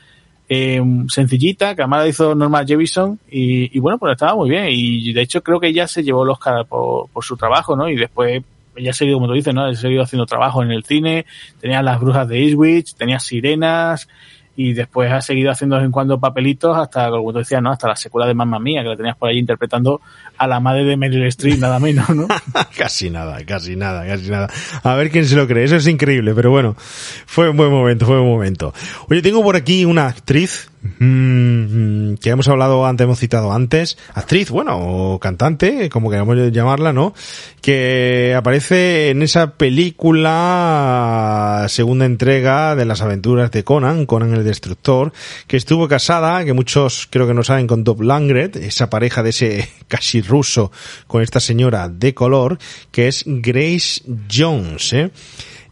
eh, 0.49 0.81
sencillita 1.07 1.75
que 1.75 1.81
además 1.81 2.01
la 2.01 2.07
hizo 2.07 2.35
Norma 2.35 2.65
Jevison 2.65 3.19
y, 3.29 3.75
y, 3.75 3.79
bueno, 3.79 3.97
pues 3.97 4.11
estaba 4.11 4.35
muy 4.35 4.49
bien. 4.49 4.67
Y 4.69 5.13
de 5.13 5.21
hecho 5.21 5.41
creo 5.41 5.59
que 5.59 5.67
ella 5.67 5.87
se 5.87 6.03
llevó 6.03 6.23
el 6.23 6.29
Oscar 6.29 6.65
por, 6.65 7.09
por 7.09 7.23
su 7.23 7.35
trabajo, 7.37 7.75
¿no? 7.75 7.89
Y 7.89 7.95
después 7.95 8.43
ella 8.75 8.91
ha 8.91 8.93
seguido, 8.93 9.17
como 9.17 9.27
tú 9.27 9.33
dices, 9.33 9.53
¿no? 9.53 9.65
Ha 9.65 9.75
seguido 9.75 10.03
haciendo 10.03 10.25
trabajo 10.25 10.63
en 10.63 10.71
el 10.71 10.83
cine, 10.83 11.25
tenía 11.59 11.81
las 11.81 11.99
brujas 11.99 12.27
de 12.27 12.43
Eastwich, 12.43 12.95
tenía 12.95 13.19
sirenas, 13.19 14.07
y 14.55 14.73
después 14.73 15.11
ha 15.11 15.21
seguido 15.21 15.51
haciendo 15.51 15.75
de 15.75 15.81
vez 15.81 15.87
en 15.87 15.91
cuando 15.91 16.19
papelitos 16.19 16.77
hasta, 16.77 17.09
como 17.09 17.31
tú 17.31 17.39
decías, 17.39 17.61
¿no? 17.61 17.71
Hasta 17.71 17.87
la 17.87 17.95
secuela 17.95 18.27
de 18.27 18.33
Mamma 18.33 18.59
Mía, 18.59 18.83
que 18.83 18.89
la 18.89 18.95
tenías 18.95 19.17
por 19.17 19.29
ahí 19.29 19.39
interpretando 19.39 20.01
a 20.37 20.47
la 20.47 20.59
madre 20.59 20.83
de 20.85 20.95
Meryl 20.95 21.25
Streep, 21.25 21.59
nada 21.59 21.79
menos, 21.79 22.09
¿no? 22.09 22.27
casi 22.77 23.09
nada, 23.09 23.43
casi 23.45 23.75
nada, 23.75 24.05
casi 24.05 24.29
nada. 24.29 24.49
A 24.83 24.95
ver 24.95 25.09
quién 25.09 25.25
se 25.25 25.35
lo 25.35 25.47
cree, 25.47 25.63
eso 25.63 25.75
es 25.75 25.87
increíble, 25.87 26.33
pero 26.35 26.51
bueno, 26.51 26.75
fue 26.77 27.49
un 27.49 27.57
buen 27.57 27.71
momento, 27.71 28.05
fue 28.05 28.15
un 28.15 28.23
buen 28.23 28.33
momento. 28.33 28.73
Oye, 29.09 29.21
tengo 29.21 29.41
por 29.41 29.55
aquí 29.55 29.85
una 29.85 30.07
actriz 30.07 30.69
Que 30.99 32.29
hemos 32.29 32.49
hablado 32.49 32.85
antes, 32.85 33.05
hemos 33.05 33.19
citado 33.19 33.53
antes, 33.53 33.97
actriz, 34.13 34.49
bueno, 34.49 34.77
o 34.79 35.19
cantante, 35.19 35.89
como 35.89 36.09
queramos 36.09 36.51
llamarla, 36.51 36.91
¿no? 36.91 37.13
Que 37.61 38.35
aparece 38.35 39.09
en 39.09 39.21
esa 39.21 39.53
película, 39.53 41.67
segunda 41.69 42.05
entrega 42.05 42.75
de 42.75 42.83
las 42.83 43.01
aventuras 43.01 43.49
de 43.51 43.63
Conan, 43.63 44.05
Conan 44.05 44.33
el 44.33 44.43
Destructor, 44.43 45.13
que 45.47 45.55
estuvo 45.55 45.87
casada, 45.87 46.43
que 46.43 46.51
muchos 46.51 47.07
creo 47.09 47.27
que 47.27 47.33
no 47.33 47.43
saben, 47.43 47.65
con 47.65 47.85
Dob 47.85 48.01
Langret, 48.01 48.57
esa 48.57 48.89
pareja 48.89 49.23
de 49.23 49.29
ese 49.29 49.69
casi 49.87 50.21
ruso 50.21 50.69
con 51.07 51.21
esta 51.21 51.39
señora 51.39 51.87
de 51.87 52.13
color, 52.13 52.57
que 52.91 53.07
es 53.07 53.23
Grace 53.25 54.01
Jones, 54.29 54.91
¿eh? 54.91 55.11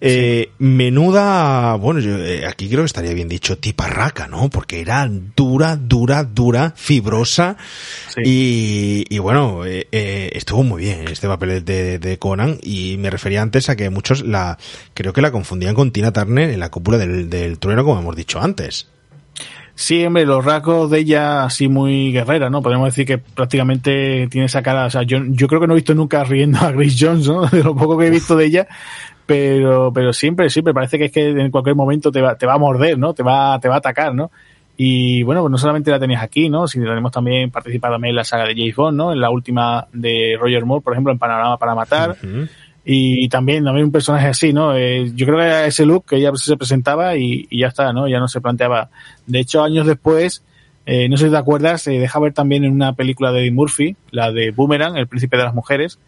Eh, 0.03 0.49
menuda, 0.57 1.76
bueno, 1.76 1.99
yo 1.99 2.18
eh, 2.18 2.48
aquí 2.48 2.68
creo 2.68 2.80
que 2.80 2.88
estaría 2.88 3.14
bien 3.14 3.30
dicho 3.30 3.60
tiparraca, 3.60 4.28
¿no? 4.28 4.49
Porque 4.49 4.82
era 4.82 5.07
dura, 5.07 5.76
dura, 5.76 6.23
dura, 6.23 6.73
fibrosa 6.76 7.56
y, 8.18 9.06
y, 9.07 9.19
bueno, 9.19 9.64
eh, 9.64 9.88
eh, 9.91 10.32
estuvo 10.34 10.64
muy 10.64 10.82
bien 10.82 11.07
este 11.07 11.28
papel 11.28 11.64
de, 11.64 11.99
de, 11.99 12.18
Conan 12.18 12.57
y 12.64 12.98
me 12.98 13.11
refería 13.11 13.44
antes 13.44 13.69
a 13.69 13.76
que 13.76 13.91
muchos 13.91 14.23
la, 14.23 14.57
creo 14.95 15.14
que 15.14 15.22
la 15.22 15.32
confundían 15.32 15.76
con 15.76 15.91
Tina 15.91 16.11
Turner 16.11 16.49
en 16.49 16.60
la 16.60 16.69
cúpula 16.69 16.98
del, 16.98 17.30
del 17.30 17.60
trueno, 17.60 17.84
como 17.84 17.99
hemos 17.99 18.15
dicho 18.15 18.41
antes. 18.41 18.88
Sí, 19.76 20.06
hombre, 20.06 20.26
los 20.26 20.44
rasgos 20.44 20.91
de 20.91 20.99
ella 20.99 21.44
así 21.45 21.68
muy 21.68 22.11
guerrera, 22.11 22.49
¿no? 22.49 22.61
Podemos 22.61 22.88
decir 22.88 23.06
que 23.06 23.18
prácticamente 23.18 24.28
tiene 24.30 24.45
esa 24.45 24.61
cara, 24.61 24.86
o 24.86 24.90
sea, 24.90 25.03
yo, 25.03 25.19
yo 25.30 25.48
creo 25.48 25.61
que 25.61 25.68
no 25.68 25.73
he 25.73 25.78
visto 25.78 25.95
nunca 25.95 26.23
riendo 26.23 26.60
a 26.60 26.72
Grace 26.72 26.98
Jones, 26.99 27.28
¿no? 27.28 27.45
De 27.48 27.64
lo 27.64 27.76
poco 27.76 27.98
que 27.98 28.07
he 28.07 28.10
visto 28.10 28.36
de 28.36 28.45
ella, 28.45 28.68
pero, 29.32 29.94
pero 29.94 30.12
siempre, 30.12 30.49
siempre 30.49 30.74
parece 30.74 30.98
que 30.98 31.06
es 31.06 31.12
que 31.14 31.30
en 31.30 31.52
cualquier 31.52 31.74
momento 31.74 32.12
te 32.12 32.22
va, 32.22 32.36
te 32.36 32.45
va 32.45 32.56
a 32.56 32.58
morder, 32.58 32.98
¿no? 32.98 33.14
Te 33.14 33.24
va, 33.24 33.58
te 33.62 33.70
va 33.70 33.76
a 33.76 33.78
atacar, 33.78 34.14
¿no? 34.14 34.30
Y 34.76 35.24
bueno, 35.24 35.40
pues 35.40 35.52
no 35.52 35.58
solamente 35.58 35.90
la 35.90 35.99
tenías 35.99 36.22
aquí, 36.22 36.49
¿no? 36.49 36.68
Sino 36.68 36.84
tenemos 36.86 37.14
también 37.14 37.49
participado 37.49 37.94
también 37.94 38.10
en 38.10 38.18
la 38.18 38.26
saga 38.26 38.45
de 38.45 38.56
James 38.56 38.76
Bond, 38.76 38.98
¿no? 38.98 39.14
En 39.14 39.22
la 39.22 39.30
última 39.30 39.88
de 39.94 40.36
Roger 40.38 40.66
Moore, 40.66 40.84
por 40.84 40.91
ejemplo, 40.91 41.14
en 41.14 41.18
Panorama 41.20 41.58
para 41.58 41.76
Matar. 41.76 42.18
Y 42.84 43.30
también, 43.30 43.64
también 43.64 43.86
un 43.86 43.91
personaje 43.94 44.28
así, 44.28 44.52
¿no? 44.52 44.76
Eh, 44.76 45.14
yo 45.16 45.26
creo 45.26 45.38
que 45.38 45.45
era 45.45 45.66
ese 45.66 45.86
look 45.86 46.08
que 46.08 46.18
ella 46.18 46.32
se 46.36 46.58
presentaba 46.58 47.16
y, 47.16 47.48
y, 47.49 47.60
ya 47.60 47.68
está, 47.68 47.94
¿no? 47.94 48.10
Ya 48.10 48.20
no 48.20 48.28
se 48.28 48.41
planteaba. 48.41 48.90
De 49.28 49.40
hecho, 49.40 49.64
años 49.64 49.88
después, 49.88 50.44
eh, 50.86 51.08
no 51.08 51.16
sé 51.16 51.26
si 51.26 51.32
te 51.32 51.38
acuerdas, 51.38 51.84
se 51.84 51.91
deja 51.91 52.20
ver 52.20 52.34
también 52.34 52.66
en 52.66 52.74
una 52.74 52.94
película 52.94 53.32
de 53.32 53.41
Eddie 53.41 53.52
Murphy, 53.52 53.95
la 54.10 54.32
de 54.32 54.52
Boomerang, 54.52 54.98
El 54.98 55.08
Príncipe 55.08 55.38
de 55.38 55.44
las 55.44 55.53
Mujeres, 55.53 55.99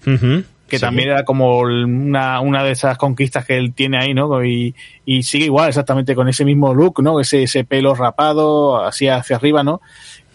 que 0.67 0.79
también 0.79 1.09
era 1.09 1.23
como 1.23 1.59
una, 1.59 2.39
una 2.41 2.63
de 2.63 2.71
esas 2.71 2.97
conquistas 2.97 3.45
que 3.45 3.57
él 3.57 3.73
tiene 3.73 3.97
ahí, 3.99 4.13
¿no? 4.13 4.43
Y, 4.43 4.73
y 5.05 5.21
sigue 5.23 5.45
igual, 5.45 5.69
exactamente 5.69 6.15
con 6.15 6.27
ese 6.27 6.45
mismo 6.45 6.73
look, 6.73 7.01
¿no? 7.03 7.19
Ese, 7.19 7.43
ese 7.43 7.63
pelo 7.63 7.93
rapado, 7.93 8.83
así 8.83 9.07
hacia 9.07 9.35
arriba, 9.35 9.63
¿no? 9.63 9.81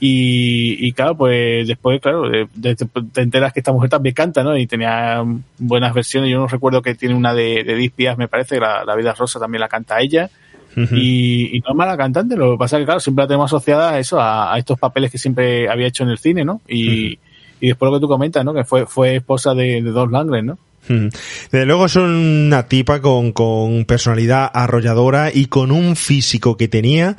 Y, 0.00 0.76
y 0.86 0.92
claro, 0.92 1.16
pues 1.16 1.66
después, 1.66 2.00
claro, 2.00 2.28
de, 2.28 2.46
de, 2.54 2.76
te 2.76 3.20
enteras 3.20 3.52
que 3.52 3.58
esta 3.60 3.72
mujer 3.72 3.90
también 3.90 4.14
canta, 4.14 4.44
¿no? 4.44 4.56
Y 4.56 4.68
tenía 4.68 5.24
buenas 5.58 5.92
versiones. 5.92 6.30
Yo 6.30 6.38
no 6.38 6.46
recuerdo 6.46 6.82
que 6.82 6.94
tiene 6.94 7.16
una 7.16 7.34
de, 7.34 7.64
de 7.64 7.74
Dispias, 7.74 8.16
me 8.16 8.28
parece, 8.28 8.60
la, 8.60 8.84
la 8.84 8.94
Vida 8.94 9.14
Rosa 9.14 9.40
también 9.40 9.60
la 9.60 9.68
canta 9.68 10.00
ella. 10.00 10.30
Uh 10.76 10.80
-huh. 10.82 10.98
y, 10.98 11.56
y, 11.56 11.60
no 11.60 11.70
es 11.70 11.74
mala 11.74 11.96
cantante, 11.96 12.36
lo 12.36 12.52
que 12.52 12.58
pasa 12.58 12.76
es 12.76 12.82
que, 12.82 12.84
claro, 12.84 13.00
siempre 13.00 13.24
la 13.24 13.28
tenemos 13.28 13.50
asociada 13.50 13.94
a 13.94 13.98
eso, 13.98 14.20
a, 14.20 14.54
a 14.54 14.58
estos 14.58 14.78
papeles 14.78 15.10
que 15.10 15.18
siempre 15.18 15.68
había 15.68 15.88
hecho 15.88 16.04
en 16.04 16.10
el 16.10 16.18
cine, 16.18 16.44
¿no? 16.44 16.60
Y, 16.68 16.84
uh 16.84 17.16
-huh. 17.16 17.18
Y 17.60 17.68
después 17.68 17.90
lo 17.90 17.98
que 17.98 18.00
tú 18.00 18.08
comentas, 18.08 18.44
¿no? 18.44 18.54
Que 18.54 18.64
fue, 18.64 18.86
fue 18.86 19.16
esposa 19.16 19.54
de, 19.54 19.82
de 19.82 19.90
Dolph 19.90 20.12
Lundgren, 20.12 20.46
¿no? 20.46 20.58
Desde 20.88 21.66
luego 21.66 21.86
es 21.86 21.96
una 21.96 22.66
tipa 22.66 23.00
con, 23.00 23.32
con 23.32 23.84
personalidad 23.84 24.50
arrolladora 24.52 25.30
y 25.32 25.46
con 25.46 25.70
un 25.70 25.96
físico 25.96 26.56
que 26.56 26.68
tenía 26.68 27.18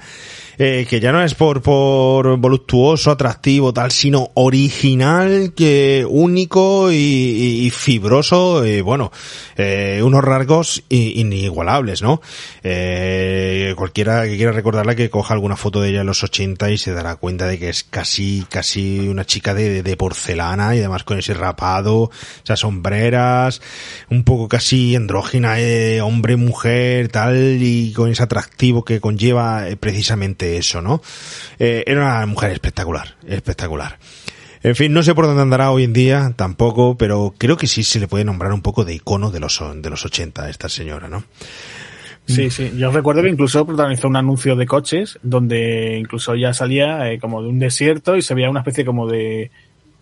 eh, 0.61 0.85
que 0.89 0.99
ya 0.99 1.13
no 1.13 1.23
es 1.23 1.35
por, 1.35 1.61
por 1.61 2.35
voluptuoso, 2.35 3.11
atractivo, 3.11 3.71
tal, 3.73 3.91
sino 3.91 4.31
original, 4.33 5.53
que 5.55 6.05
único 6.07 6.91
y, 6.91 7.65
y 7.65 7.69
fibroso, 7.69 8.65
eh, 8.65 8.81
bueno, 8.81 9.09
eh, 9.55 10.01
unos 10.03 10.21
rasgos 10.21 10.83
inigualables, 10.89 12.01
¿no? 12.01 12.21
Eh, 12.61 13.73
cualquiera 13.77 14.25
que 14.25 14.35
quiera 14.35 14.51
recordarla 14.51 14.95
que 14.95 15.09
coja 15.09 15.33
alguna 15.33 15.55
foto 15.55 15.79
de 15.79 15.91
ella 15.91 16.01
en 16.01 16.07
los 16.07 16.23
80 16.23 16.71
y 16.71 16.77
se 16.77 16.91
dará 16.91 17.15
cuenta 17.15 17.47
de 17.47 17.57
que 17.57 17.69
es 17.69 17.85
casi, 17.85 18.45
casi 18.49 19.07
una 19.07 19.25
chica 19.25 19.53
de, 19.53 19.81
de 19.81 19.95
porcelana 19.95 20.75
y 20.75 20.79
además 20.79 21.05
con 21.05 21.17
ese 21.17 21.35
rapado, 21.35 22.11
esas 22.43 22.59
sombreras, 22.59 23.61
un 24.09 24.25
poco 24.25 24.49
casi 24.49 24.93
andrógina, 24.93 25.55
hombre, 26.03 26.35
mujer, 26.35 27.07
tal, 27.07 27.61
y 27.61 27.93
con 27.93 28.11
ese 28.11 28.23
atractivo 28.23 28.83
que 28.83 28.99
conlleva 28.99 29.65
precisamente 29.79 30.48
eso, 30.57 30.81
¿no? 30.81 31.01
Eh, 31.57 31.83
era 31.85 32.01
una 32.01 32.25
mujer 32.25 32.51
espectacular, 32.51 33.15
espectacular. 33.27 33.99
En 34.61 34.75
fin, 34.75 34.91
no 34.91 35.03
sé 35.03 35.15
por 35.15 35.25
dónde 35.25 35.41
andará 35.41 35.71
hoy 35.71 35.85
en 35.85 35.93
día, 35.93 36.33
tampoco, 36.35 36.97
pero 36.97 37.33
creo 37.37 37.55
que 37.55 37.67
sí 37.67 37.83
se 37.83 37.99
le 37.99 38.07
puede 38.07 38.25
nombrar 38.25 38.51
un 38.51 38.61
poco 38.61 38.83
de 38.83 38.93
icono 38.93 39.31
de 39.31 39.39
los, 39.39 39.63
de 39.75 39.89
los 39.89 40.05
80 40.05 40.43
a 40.43 40.49
esta 40.49 40.67
señora, 40.67 41.07
¿no? 41.07 41.23
Sí, 42.25 42.51
sí. 42.51 42.71
Yo 42.77 42.91
recuerdo 42.91 43.23
que 43.23 43.29
incluso 43.29 43.65
protagonizó 43.65 44.07
un 44.07 44.15
anuncio 44.15 44.55
de 44.55 44.67
coches 44.67 45.17
donde 45.23 45.97
incluso 45.97 46.35
ya 46.35 46.53
salía 46.53 47.11
eh, 47.11 47.19
como 47.19 47.41
de 47.41 47.47
un 47.47 47.57
desierto 47.57 48.17
y 48.17 48.21
se 48.21 48.35
veía 48.35 48.51
una 48.51 48.59
especie 48.59 48.85
como 48.85 49.07
de 49.07 49.49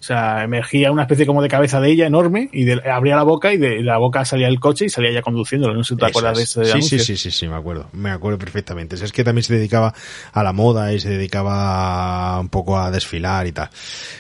sea, 0.08 0.44
emergía 0.44 0.92
una 0.92 1.04
especie 1.04 1.26
como 1.26 1.42
de 1.42 1.50
cabeza 1.50 1.80
de 1.82 1.92
ella 1.92 2.08
enorme 2.08 2.50
y 2.52 2.64
de, 2.64 2.82
abría 2.90 3.16
la 3.16 3.24
boca 3.24 3.54
y 3.54 3.58
de, 3.58 3.84
la 3.84 3.98
boca 3.98 4.26
salía 4.26 4.48
el 4.48 4.60
coche 4.60 4.86
y 4.86 4.90
salía 4.90 5.12
ella 5.12 5.22
conduciéndolo. 5.22 5.74
No 5.74 5.84
sé 5.84 5.96
si 5.96 6.00
te 6.00 6.06
acuerdas 6.06 6.38
de 6.38 6.44
ese 6.44 6.66
sí, 6.66 6.82
sí, 6.82 7.00
sí, 7.00 7.18
sí, 7.18 7.32
sí, 7.32 7.48
me 7.48 7.56
acuerdo. 7.56 7.88
Me 7.94 8.10
acuerdo 8.12 8.40
perfectamente. 8.40 8.96
Es 8.96 9.12
que 9.12 9.24
también 9.24 9.44
se 9.44 9.54
dedicaba 9.54 9.94
a 10.32 10.44
la 10.44 10.54
moda 10.54 10.94
y 10.94 11.00
se 11.00 11.10
dedicaba 11.10 12.40
un 12.40 12.50
poco 12.50 12.80
a 12.80 12.90
desfilar 12.92 13.48
y 13.48 13.52
tal. 13.52 13.70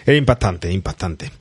Era 0.05 0.18
impactante, 0.18 0.72
impactante. 0.72 1.31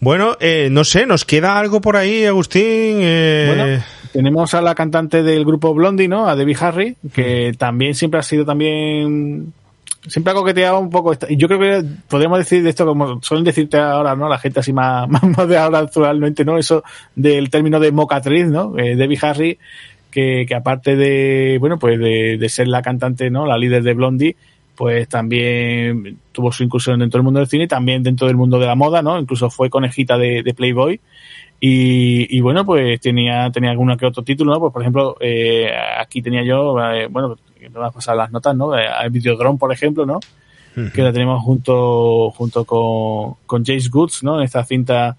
Bueno, 0.00 0.36
eh, 0.40 0.68
no 0.70 0.84
sé, 0.84 1.06
¿nos 1.06 1.24
queda 1.24 1.58
algo 1.58 1.80
por 1.80 1.96
ahí, 1.96 2.24
Agustín? 2.24 2.62
Eh... 3.00 3.54
Bueno, 3.56 3.82
tenemos 4.12 4.54
a 4.54 4.62
la 4.62 4.74
cantante 4.74 5.22
del 5.22 5.44
grupo 5.44 5.74
Blondie, 5.74 6.08
¿no? 6.08 6.28
A 6.28 6.36
Debbie 6.36 6.56
Harry, 6.60 6.96
que 7.12 7.52
también 7.58 7.94
siempre 7.94 8.20
ha 8.20 8.22
sido 8.22 8.44
también 8.44 9.52
siempre 10.06 10.32
ha 10.32 10.36
coqueteado 10.36 10.78
un 10.78 10.90
poco. 10.90 11.14
Y 11.28 11.36
yo 11.36 11.48
creo 11.48 11.58
que 11.58 11.88
podríamos 12.08 12.38
decir 12.38 12.62
de 12.62 12.70
esto, 12.70 12.86
como 12.86 13.20
suelen 13.22 13.44
decirte 13.44 13.78
ahora, 13.78 14.14
¿no? 14.14 14.28
La 14.28 14.38
gente 14.38 14.60
así 14.60 14.72
más, 14.72 15.08
más 15.08 15.48
de 15.48 15.58
ahora 15.58 15.80
actualmente, 15.80 16.44
¿no? 16.44 16.58
Eso 16.58 16.84
del 17.14 17.50
término 17.50 17.80
de 17.80 17.92
mocatriz, 17.92 18.46
¿no? 18.46 18.78
Eh, 18.78 18.96
Debbie 18.96 19.18
Harry, 19.22 19.58
que, 20.10 20.44
que 20.46 20.54
aparte 20.54 20.96
de, 20.96 21.58
bueno, 21.60 21.78
pues 21.78 21.98
de, 21.98 22.38
de, 22.38 22.48
ser 22.48 22.68
la 22.68 22.82
cantante, 22.82 23.30
¿no? 23.30 23.46
La 23.46 23.58
líder 23.58 23.82
de 23.82 23.94
Blondie, 23.94 24.36
pues 24.74 25.08
también 25.08 26.18
tuvo 26.32 26.52
su 26.52 26.62
incursión 26.62 27.00
dentro 27.00 27.18
del 27.18 27.24
mundo 27.24 27.40
del 27.40 27.48
cine 27.48 27.64
y 27.64 27.68
también 27.68 28.02
dentro 28.02 28.26
del 28.28 28.36
mundo 28.36 28.58
de 28.58 28.66
la 28.66 28.76
moda, 28.76 29.02
¿no? 29.02 29.18
Incluso 29.18 29.50
fue 29.50 29.70
conejita 29.70 30.16
de, 30.16 30.42
de 30.42 30.54
Playboy. 30.54 31.00
Y, 31.60 32.36
y, 32.36 32.40
bueno, 32.40 32.64
pues 32.64 33.00
tenía, 33.00 33.50
tenía 33.50 33.70
alguno 33.70 33.96
que 33.96 34.06
otro 34.06 34.22
título, 34.22 34.52
¿no? 34.52 34.60
Pues 34.60 34.72
por 34.72 34.82
ejemplo, 34.82 35.16
eh, 35.20 35.68
aquí 35.98 36.22
tenía 36.22 36.44
yo, 36.44 36.78
eh, 36.92 37.08
bueno, 37.10 37.36
a 37.76 37.90
pasar 37.90 38.16
las 38.16 38.30
notas, 38.30 38.56
¿no? 38.56 38.76
El 38.76 39.10
Videodrome, 39.10 39.58
por 39.58 39.72
ejemplo, 39.72 40.06
¿no? 40.06 40.16
Uh 40.76 40.80
-huh. 40.80 40.92
Que 40.92 41.02
la 41.02 41.12
tenemos 41.12 41.42
junto, 41.42 42.30
junto 42.30 42.64
con, 42.64 43.34
con 43.46 43.64
James 43.64 43.90
Goods, 43.90 44.22
¿no? 44.22 44.38
En 44.38 44.44
esta 44.44 44.64
cinta 44.64 45.16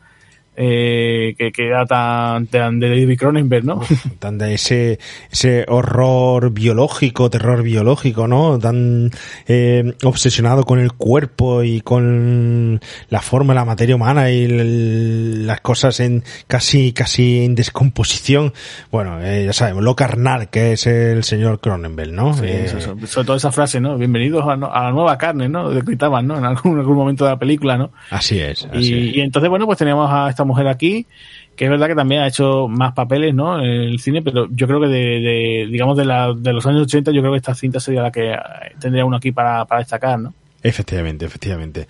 eh, 0.61 1.35
que, 1.37 1.53
que, 1.53 1.67
era 1.67 1.85
tan, 1.85 2.47
tan 2.47 2.81
de 2.81 2.89
David 2.89 3.17
Cronenberg, 3.17 3.63
¿no? 3.63 3.79
Tan 4.19 4.37
de 4.37 4.55
ese, 4.55 4.99
ese 5.31 5.63
horror 5.69 6.51
biológico, 6.51 7.29
terror 7.29 7.63
biológico, 7.63 8.27
¿no? 8.27 8.59
Tan 8.59 9.09
eh, 9.47 9.93
obsesionado 10.03 10.65
con 10.65 10.79
el 10.79 10.91
cuerpo 10.91 11.63
y 11.63 11.79
con 11.79 12.81
la 13.07 13.21
forma, 13.21 13.53
la 13.53 13.63
materia 13.63 13.95
humana 13.95 14.31
y 14.31 14.43
el, 14.43 15.47
las 15.47 15.61
cosas 15.61 16.01
en 16.01 16.25
casi, 16.47 16.91
casi 16.91 17.45
en 17.45 17.55
descomposición. 17.55 18.51
Bueno, 18.91 19.21
eh, 19.21 19.45
ya 19.45 19.53
sabemos, 19.53 19.81
lo 19.81 19.95
carnal 19.95 20.49
que 20.49 20.73
es 20.73 20.85
el 20.87 21.23
señor 21.23 21.61
Cronenberg, 21.61 22.11
¿no? 22.11 22.33
Sí, 22.33 22.43
eh, 22.43 22.65
eso, 22.65 22.81
sobre 23.07 23.25
todo 23.25 23.37
esa 23.37 23.53
frase, 23.53 23.79
¿no? 23.79 23.97
Bienvenidos 23.97 24.43
a, 24.45 24.53
a, 24.55 24.83
la 24.83 24.91
nueva 24.91 25.17
carne, 25.17 25.47
¿no? 25.47 25.69
Gritaban, 25.69 26.27
¿no? 26.27 26.37
En 26.37 26.43
algún, 26.43 26.73
en 26.73 26.79
algún 26.79 26.97
momento 26.97 27.23
de 27.23 27.31
la 27.31 27.39
película, 27.39 27.77
¿no? 27.77 27.91
Así 28.09 28.41
es. 28.41 28.65
Así 28.65 28.93
y, 28.93 29.09
es. 29.09 29.15
y 29.15 29.21
entonces, 29.21 29.49
bueno, 29.49 29.65
pues 29.65 29.77
teníamos 29.77 30.11
a 30.11 30.29
esta 30.29 30.48
mujer 30.49 30.67
aquí, 30.67 31.07
que 31.55 31.65
es 31.65 31.71
verdad 31.71 31.87
que 31.87 31.95
también 31.95 32.21
ha 32.21 32.27
hecho 32.27 32.67
más 32.67 32.93
papeles, 32.93 33.33
¿no? 33.33 33.59
En 33.59 33.69
el 33.69 33.99
cine, 33.99 34.21
pero 34.21 34.47
yo 34.51 34.67
creo 34.67 34.81
que 34.81 34.87
de, 34.87 34.97
de 34.97 35.67
digamos, 35.71 35.97
de, 35.97 36.05
la, 36.05 36.33
de 36.33 36.53
los 36.53 36.65
años 36.65 36.81
80, 36.83 37.11
yo 37.11 37.21
creo 37.21 37.31
que 37.31 37.37
esta 37.37 37.55
cinta 37.55 37.79
sería 37.79 38.01
la 38.01 38.11
que 38.11 38.35
tendría 38.79 39.05
uno 39.05 39.17
aquí 39.17 39.31
para, 39.31 39.65
para 39.65 39.79
destacar, 39.79 40.19
¿no? 40.19 40.33
Efectivamente, 40.61 41.25
efectivamente. 41.25 41.87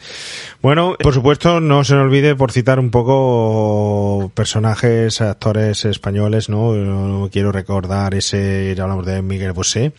Bueno, 0.61 0.95
por 1.01 1.13
supuesto, 1.13 1.59
no 1.59 1.83
se 1.83 1.95
nos 1.95 2.03
olvide 2.03 2.35
por 2.35 2.51
citar 2.51 2.79
un 2.79 2.91
poco 2.91 4.31
personajes, 4.35 5.21
actores 5.21 5.85
españoles, 5.85 6.49
¿no? 6.49 7.29
Quiero 7.31 7.51
recordar 7.51 8.13
ese, 8.13 8.75
ya 8.77 8.83
hablamos 8.83 9.07
de 9.07 9.23
Miguel 9.23 9.53
Bosé, 9.53 9.91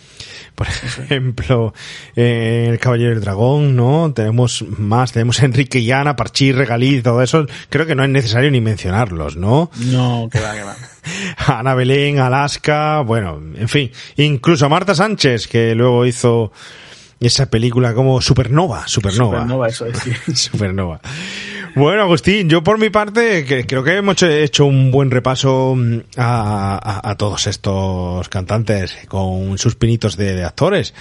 por 0.55 0.69
ejemplo, 0.69 1.75
eh, 2.15 2.69
El 2.71 2.79
Caballero 2.79 3.11
del 3.11 3.21
Dragón, 3.21 3.75
¿no? 3.75 4.13
Tenemos 4.15 4.65
más, 4.69 5.11
tenemos 5.11 5.43
Enrique 5.43 5.83
Llana, 5.83 6.15
Parchís, 6.15 6.55
Regalí, 6.55 7.03
todo 7.03 7.23
eso. 7.23 7.47
Creo 7.71 7.87
que 7.87 7.97
no 7.97 8.05
es 8.05 8.11
necesario 8.11 8.53
ni 8.53 8.61
mencionarlos, 8.61 9.37
¿no? 9.37 9.73
No, 9.87 10.29
que 10.31 10.39
va, 10.39 10.55
que 10.55 10.63
va. 10.63 10.77
Ana 11.59 11.75
Belén, 11.75 12.21
Alaska, 12.21 13.01
bueno, 13.01 13.43
en 13.57 13.69
fin, 13.69 13.91
incluso 14.17 14.69
Marta 14.69 14.95
Sánchez, 14.95 15.49
que 15.49 15.75
luego 15.75 16.07
hizo 16.07 16.53
esa 17.21 17.47
película 17.47 17.95
como 17.95 18.21
Supernova, 18.21 18.89
Supernova. 18.89 19.39
Supernova, 19.39 19.69
eso 19.69 19.87
es. 19.87 19.99
Sí. 19.99 20.13
Supernova. 20.35 21.01
Bueno, 21.77 22.03
Agustín, 22.03 22.49
yo 22.49 22.65
por 22.65 22.79
mi 22.79 22.91
parte 22.91 23.45
que 23.45 23.65
creo 23.65 23.85
que 23.85 23.97
hemos 23.97 24.21
hecho 24.23 24.65
un 24.65 24.91
buen 24.91 25.11
repaso 25.11 25.77
a, 26.17 26.81
a, 26.83 27.11
a 27.11 27.15
todos 27.15 27.47
estos 27.47 28.29
cantantes 28.29 28.97
con 29.07 29.57
sus 29.57 29.77
pinitos 29.77 30.17
de, 30.17 30.35
de 30.35 30.45
actores. 30.45 30.95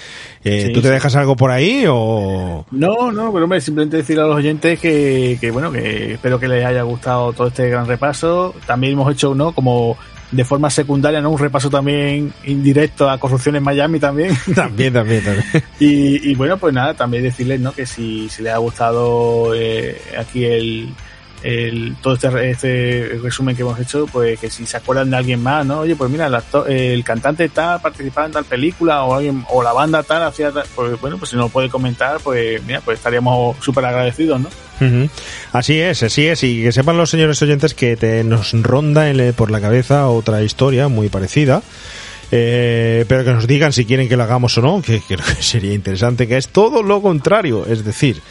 Eh, 0.44 0.66
sí, 0.68 0.74
¿Tú 0.74 0.82
te 0.82 0.90
sí. 0.90 0.94
dejas 0.94 1.16
algo 1.16 1.36
por 1.36 1.50
ahí 1.50 1.86
o...? 1.88 2.66
No, 2.70 3.12
no, 3.12 3.34
pero 3.34 3.46
hombre, 3.46 3.62
simplemente 3.62 3.98
decir 3.98 4.20
a 4.20 4.28
los 4.28 4.36
oyentes 4.36 4.80
que, 4.80 5.40
que, 5.42 5.50
bueno, 5.50 5.72
que 5.72 6.14
espero 6.14 6.40
que 6.40 6.48
les 6.48 6.64
haya 6.64 6.84
gustado 6.84 7.34
todo 7.34 7.48
este 7.48 7.68
gran 7.70 7.88
repaso. 7.88 8.54
También 8.68 8.94
hemos 8.94 9.12
hecho, 9.12 9.34
¿no? 9.34 9.54
Como 9.54 9.98
de 10.32 10.46
forma 10.46 10.70
secundaria, 10.70 11.22
¿no? 11.22 11.32
Un 11.32 11.40
repaso 11.40 11.70
también 11.70 12.34
indirecto 12.46 13.10
a 13.10 13.18
corrupción 13.18 13.56
en 13.56 13.64
Miami 13.64 14.00
también. 14.00 14.38
También, 14.56 14.94
también, 14.94 15.24
también. 15.24 15.46
y, 15.80 16.32
y, 16.32 16.36
bueno, 16.36 16.58
pues 16.58 16.74
nada, 16.74 16.94
también 16.94 17.24
decirles, 17.24 17.60
¿no? 17.60 17.72
Que 17.72 17.86
si, 17.86 18.30
si 18.30 18.44
les 18.44 18.54
ha 18.54 18.58
gustado 18.58 19.54
eh, 19.56 20.00
aquí 20.18 20.46
el, 20.46 20.90
el, 21.44 21.96
todo 22.02 22.16
este, 22.16 22.50
este 22.50 23.20
resumen 23.22 23.56
que 23.56 23.62
hemos 23.62 23.80
hecho, 23.80 24.06
pues 24.08 24.40
que 24.40 24.50
si 24.50 24.66
se 24.66 24.78
acuerdan 24.78 25.10
de 25.10 25.18
alguien 25.18 25.42
más, 25.42 25.66
¿no? 25.66 25.80
Oye, 25.80 25.96
pues 25.96 26.10
mira, 26.10 26.28
el, 26.28 26.36
actor, 26.36 26.70
el 26.70 27.04
cantante 27.04 27.46
está 27.46 27.80
participando 27.80 28.28
en 28.28 28.34
tal 28.34 28.46
película 28.46 29.04
o 29.04 29.16
alguien, 29.16 29.46
o 29.50 29.64
la 29.64 29.74
banda 29.74 30.04
tal 30.04 30.24
hacía 30.24 30.52
tal, 30.52 30.66
pues 30.76 31.00
bueno, 31.00 31.18
pues 31.18 31.30
si 31.30 31.36
nos 31.36 31.46
lo 31.46 31.50
puede 31.50 31.70
comentar, 31.70 32.20
pues 32.22 32.64
mira, 32.64 32.82
pues 32.82 32.98
estaríamos 32.98 33.58
súper 33.64 33.86
agradecidos, 33.86 34.40
¿no? 34.40 34.50
Así 35.52 35.80
es, 35.80 36.04
así 36.04 36.28
es, 36.28 36.44
y 36.44 36.64
que 36.64 36.72
sepan 36.72 36.98
los 36.98 37.10
señores 37.10 37.42
oyentes 37.42 37.74
que 37.74 37.98
te, 37.98 38.24
nos 38.24 38.54
ronda 38.54 39.06
por 39.36 39.52
la 39.52 39.62
cabeza 39.62 40.08
otra 40.08 40.42
historia 40.44 40.88
muy 40.88 41.10
parecida. 41.10 41.62
Eh, 42.32 43.06
pero 43.08 43.24
que 43.24 43.34
nos 43.34 43.48
digan 43.48 43.74
si 43.74 43.86
quieren 43.86 44.08
que 44.08 44.16
la 44.16 44.26
hagamos 44.26 44.58
o 44.58 44.62
no, 44.62 44.82
que 44.82 45.02
creo 45.08 45.26
que 45.26 45.42
sería 45.42 45.74
interesante, 45.74 46.28
que 46.28 46.38
es 46.38 46.50
todo 46.50 46.84
lo 46.84 47.02
contrario, 47.02 47.66
es 47.66 47.84
decir, 47.84 48.22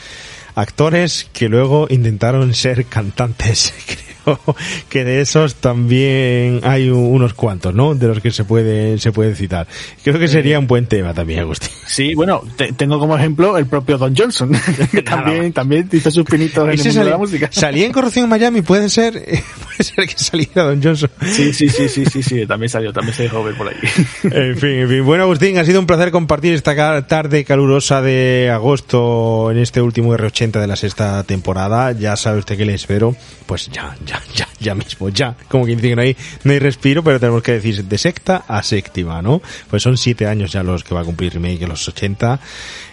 actores 0.54 1.28
que 1.32 1.48
luego 1.48 1.86
intentaron 1.90 2.54
ser 2.54 2.86
cantantes. 2.86 3.74
Que 4.88 5.04
de 5.04 5.20
esos 5.20 5.56
también 5.56 6.60
hay 6.62 6.90
unos 6.90 7.34
cuantos, 7.34 7.74
¿no? 7.74 7.94
De 7.94 8.08
los 8.08 8.20
que 8.20 8.30
se 8.30 8.44
puede, 8.44 8.98
se 8.98 9.12
puede 9.12 9.34
citar. 9.34 9.66
Creo 10.02 10.18
que 10.18 10.28
sería 10.28 10.58
un 10.58 10.66
buen 10.66 10.86
tema 10.86 11.14
también, 11.14 11.40
Agustín. 11.40 11.70
Sí, 11.86 12.14
bueno, 12.14 12.42
te, 12.56 12.72
tengo 12.72 12.98
como 12.98 13.16
ejemplo 13.16 13.56
el 13.58 13.66
propio 13.66 13.98
Don 13.98 14.14
Johnson, 14.16 14.52
que 14.90 15.02
también, 15.02 15.52
también 15.52 15.88
hizo 15.92 16.10
sus 16.10 16.24
pinitos 16.24 16.64
en 16.64 16.70
el 16.70 16.84
mundo 16.84 17.04
de 17.04 17.10
la 17.10 17.18
música. 17.18 17.48
Salía 17.52 17.86
en 17.86 17.92
Corrupción 17.92 18.24
en 18.24 18.30
Miami, 18.30 18.62
puede 18.62 18.88
ser, 18.88 19.12
puede 19.12 19.84
ser 19.84 20.06
que 20.06 20.18
saliera 20.18 20.64
Don 20.64 20.82
Johnson. 20.82 21.10
Sí, 21.26 21.52
sí, 21.52 21.68
sí, 21.68 21.88
sí, 21.88 22.04
sí, 22.06 22.22
sí, 22.22 22.46
también 22.46 22.68
salió, 22.68 22.92
también 22.92 23.14
se 23.14 23.24
dejó 23.24 23.42
ver 23.42 23.56
por 23.56 23.68
ahí. 23.68 23.76
En 24.24 24.56
fin, 24.56 24.70
en 24.70 24.88
fin. 24.88 25.04
Bueno, 25.04 25.24
Agustín, 25.24 25.58
ha 25.58 25.64
sido 25.64 25.80
un 25.80 25.86
placer 25.86 26.10
compartir 26.10 26.54
esta 26.54 27.06
tarde 27.06 27.44
calurosa 27.44 28.02
de 28.02 28.50
agosto 28.52 29.50
en 29.50 29.58
este 29.58 29.80
último 29.80 30.14
R80 30.14 30.60
de 30.60 30.66
la 30.66 30.76
sexta 30.76 31.22
temporada. 31.24 31.92
Ya 31.92 32.16
sabe 32.16 32.38
usted 32.38 32.56
que 32.56 32.64
le 32.64 32.74
espero, 32.74 33.14
pues 33.46 33.68
ya, 33.70 33.96
ya, 34.04 34.17
ya, 34.34 34.48
ya 34.58 34.74
mismo, 34.74 35.08
ya. 35.08 35.36
Como 35.48 35.66
que 35.66 35.76
dicen 35.76 35.98
ahí, 35.98 36.16
no 36.44 36.52
hay 36.52 36.58
respiro, 36.58 37.02
pero 37.02 37.20
tenemos 37.20 37.42
que 37.42 37.52
decir 37.52 37.84
de 37.84 37.98
sexta 37.98 38.44
a 38.48 38.62
séptima, 38.62 39.22
¿no? 39.22 39.40
Pues 39.70 39.82
son 39.82 39.96
siete 39.96 40.26
años 40.26 40.52
ya 40.52 40.62
los 40.62 40.84
que 40.84 40.94
va 40.94 41.00
a 41.02 41.04
cumplir 41.04 41.34
Remake 41.34 41.62
en 41.62 41.68
los 41.68 41.86
80, 41.88 42.40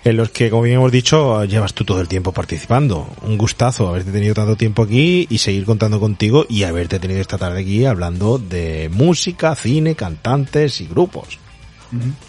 en 0.03 0.17
los 0.17 0.29
que, 0.29 0.49
como 0.49 0.63
bien 0.63 0.75
hemos 0.75 0.91
dicho, 0.91 1.43
llevas 1.45 1.73
tú 1.73 1.85
todo 1.85 2.01
el 2.01 2.07
tiempo 2.07 2.31
participando. 2.31 3.07
Un 3.21 3.37
gustazo 3.37 3.87
haberte 3.87 4.11
tenido 4.11 4.33
tanto 4.33 4.55
tiempo 4.55 4.83
aquí 4.83 5.27
y 5.29 5.37
seguir 5.37 5.65
contando 5.65 5.99
contigo 5.99 6.45
y 6.49 6.63
haberte 6.63 6.99
tenido 6.99 7.21
esta 7.21 7.37
tarde 7.37 7.61
aquí 7.61 7.85
hablando 7.85 8.37
de 8.37 8.89
música, 8.91 9.55
cine, 9.55 9.95
cantantes 9.95 10.81
y 10.81 10.87
grupos. 10.87 11.39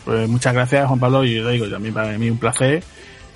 Pues 0.05 0.29
muchas 0.29 0.55
gracias, 0.55 0.87
Juan 0.87 1.01
Pablo, 1.01 1.25
y 1.25 1.35
yo 1.35 1.49
digo, 1.49 1.69
también 1.69 1.95
para 1.95 2.17
mí 2.19 2.31
un 2.31 2.39
placer 2.39 2.85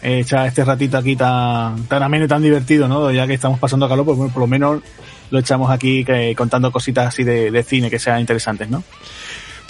echar 0.03 0.47
este 0.47 0.65
ratito 0.65 0.97
aquí 0.97 1.16
tan, 1.16 1.85
tan 1.85 2.03
ameno 2.03 2.24
y 2.24 2.28
tan 2.28 2.43
divertido, 2.43 2.89
¿no? 2.89 3.11
Ya 3.11 3.27
que 3.27 3.35
estamos 3.35 3.59
pasando 3.59 3.89
calor, 3.89 4.05
pues 4.05 4.19
bueno, 4.19 4.32
por 4.32 4.41
lo 4.41 4.47
menos 4.47 4.82
lo 5.31 5.39
echamos 5.39 5.70
aquí 5.70 6.05
que, 6.05 6.35
contando 6.36 6.70
cositas 6.70 7.09
así 7.09 7.24
de, 7.24 7.51
de 7.51 7.62
cine 7.62 7.90
que 7.90 7.98
sean 7.98 8.20
interesantes, 8.20 8.69
¿no? 8.69 8.85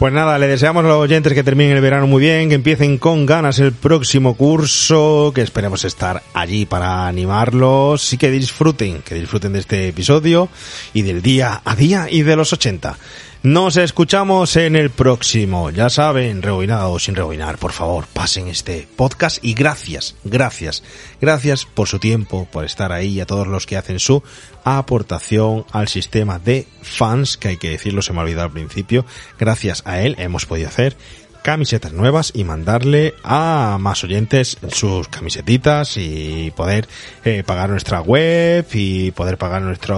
Pues 0.01 0.15
nada, 0.15 0.39
le 0.39 0.47
deseamos 0.47 0.82
a 0.82 0.89
los 0.89 0.97
oyentes 0.97 1.35
que 1.35 1.43
terminen 1.43 1.77
el 1.77 1.82
verano 1.82 2.07
muy 2.07 2.23
bien, 2.23 2.49
que 2.49 2.55
empiecen 2.55 2.97
con 2.97 3.27
ganas 3.27 3.59
el 3.59 3.73
próximo 3.73 4.35
curso, 4.35 5.31
que 5.35 5.43
esperemos 5.43 5.85
estar 5.85 6.23
allí 6.32 6.65
para 6.65 7.07
animarlos 7.07 8.11
y 8.15 8.16
que 8.16 8.31
disfruten, 8.31 9.03
que 9.03 9.15
disfruten 9.15 9.53
de 9.53 9.59
este 9.59 9.89
episodio 9.89 10.49
y 10.95 11.03
del 11.03 11.20
día 11.20 11.61
a 11.62 11.77
día 11.77 12.07
y 12.11 12.23
de 12.23 12.35
los 12.35 12.51
80. 12.55 12.97
Nos 13.43 13.79
escuchamos 13.79 14.55
en 14.57 14.77
el 14.77 14.91
próximo. 14.91 15.71
Ya 15.71 15.89
saben, 15.89 16.43
rebobinado 16.43 16.93
o 16.93 16.99
sin 16.99 17.15
rebobinar, 17.15 17.57
por 17.57 17.73
favor, 17.73 18.05
pasen 18.12 18.49
este 18.49 18.87
podcast 18.97 19.43
y 19.43 19.55
gracias, 19.55 20.15
gracias, 20.25 20.83
gracias 21.23 21.65
por 21.65 21.89
su 21.89 21.99
tiempo, 21.99 22.47
por 22.53 22.67
estar 22.67 22.93
ahí 22.93 23.15
y 23.15 23.21
a 23.21 23.27
todos 23.27 23.47
los 23.47 23.65
que 23.65 23.79
hacen 23.79 23.99
su 23.99 24.23
aportación 24.62 25.65
al 25.73 25.89
sistema 25.89 26.39
de 26.39 26.67
fans, 26.83 27.39
que 27.39 27.49
hay 27.49 27.57
que 27.57 27.71
decirlo, 27.71 28.03
se 28.03 28.12
me 28.12 28.19
ha 28.19 28.25
olvidado 28.25 28.49
al 28.49 28.53
principio. 28.53 29.07
Gracias 29.39 29.83
a 29.87 30.03
él 30.03 30.17
hemos 30.19 30.45
podido 30.45 30.69
hacer 30.69 30.99
camisetas 31.43 31.93
nuevas 31.93 32.33
y 32.35 32.45
mandarle 32.45 33.15
a 33.25 33.79
más 33.81 34.05
oyentes 34.05 34.59
sus 34.73 35.09
camisetitas 35.09 35.97
y 35.97 36.53
poder 36.57 36.89
eh, 37.25 37.43
pagar 37.45 37.71
nuestra 37.71 38.01
web 38.01 38.67
y 38.73 39.11
poder 39.12 39.39
pagar 39.39 39.62
nuestra 39.62 39.97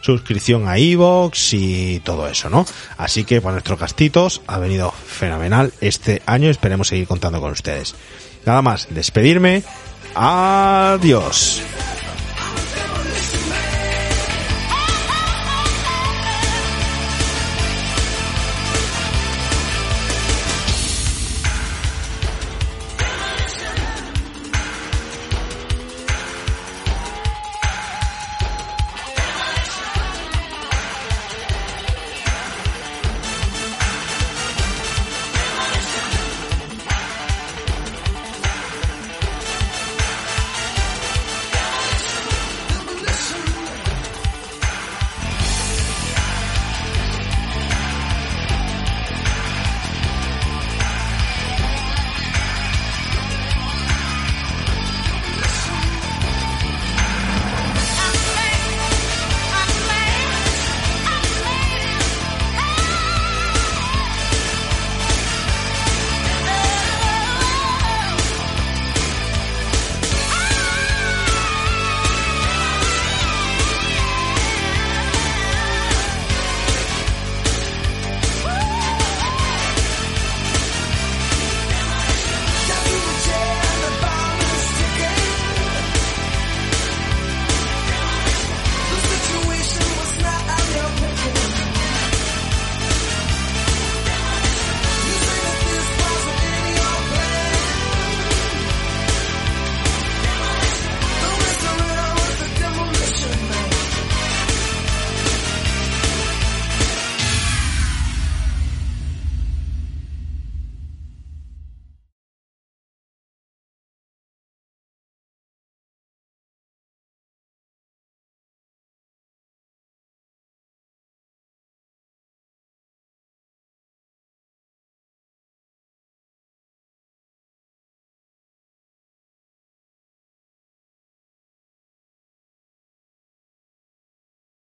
suscripción 0.00 0.68
a 0.68 0.78
iVoox 0.78 1.54
y 1.54 2.00
todo 2.00 2.28
eso, 2.28 2.50
¿no? 2.50 2.66
Así 2.98 3.24
que 3.24 3.40
por 3.40 3.52
nuestros 3.52 3.78
gastitos 3.78 4.42
ha 4.46 4.58
venido 4.58 4.90
fenomenal 4.90 5.72
este 5.80 6.22
año, 6.26 6.50
esperemos 6.50 6.88
seguir 6.88 7.06
contando 7.06 7.40
con 7.40 7.52
ustedes. 7.52 7.94
Nada 8.44 8.62
más, 8.62 8.86
despedirme. 8.90 9.64
Adiós. 10.14 11.62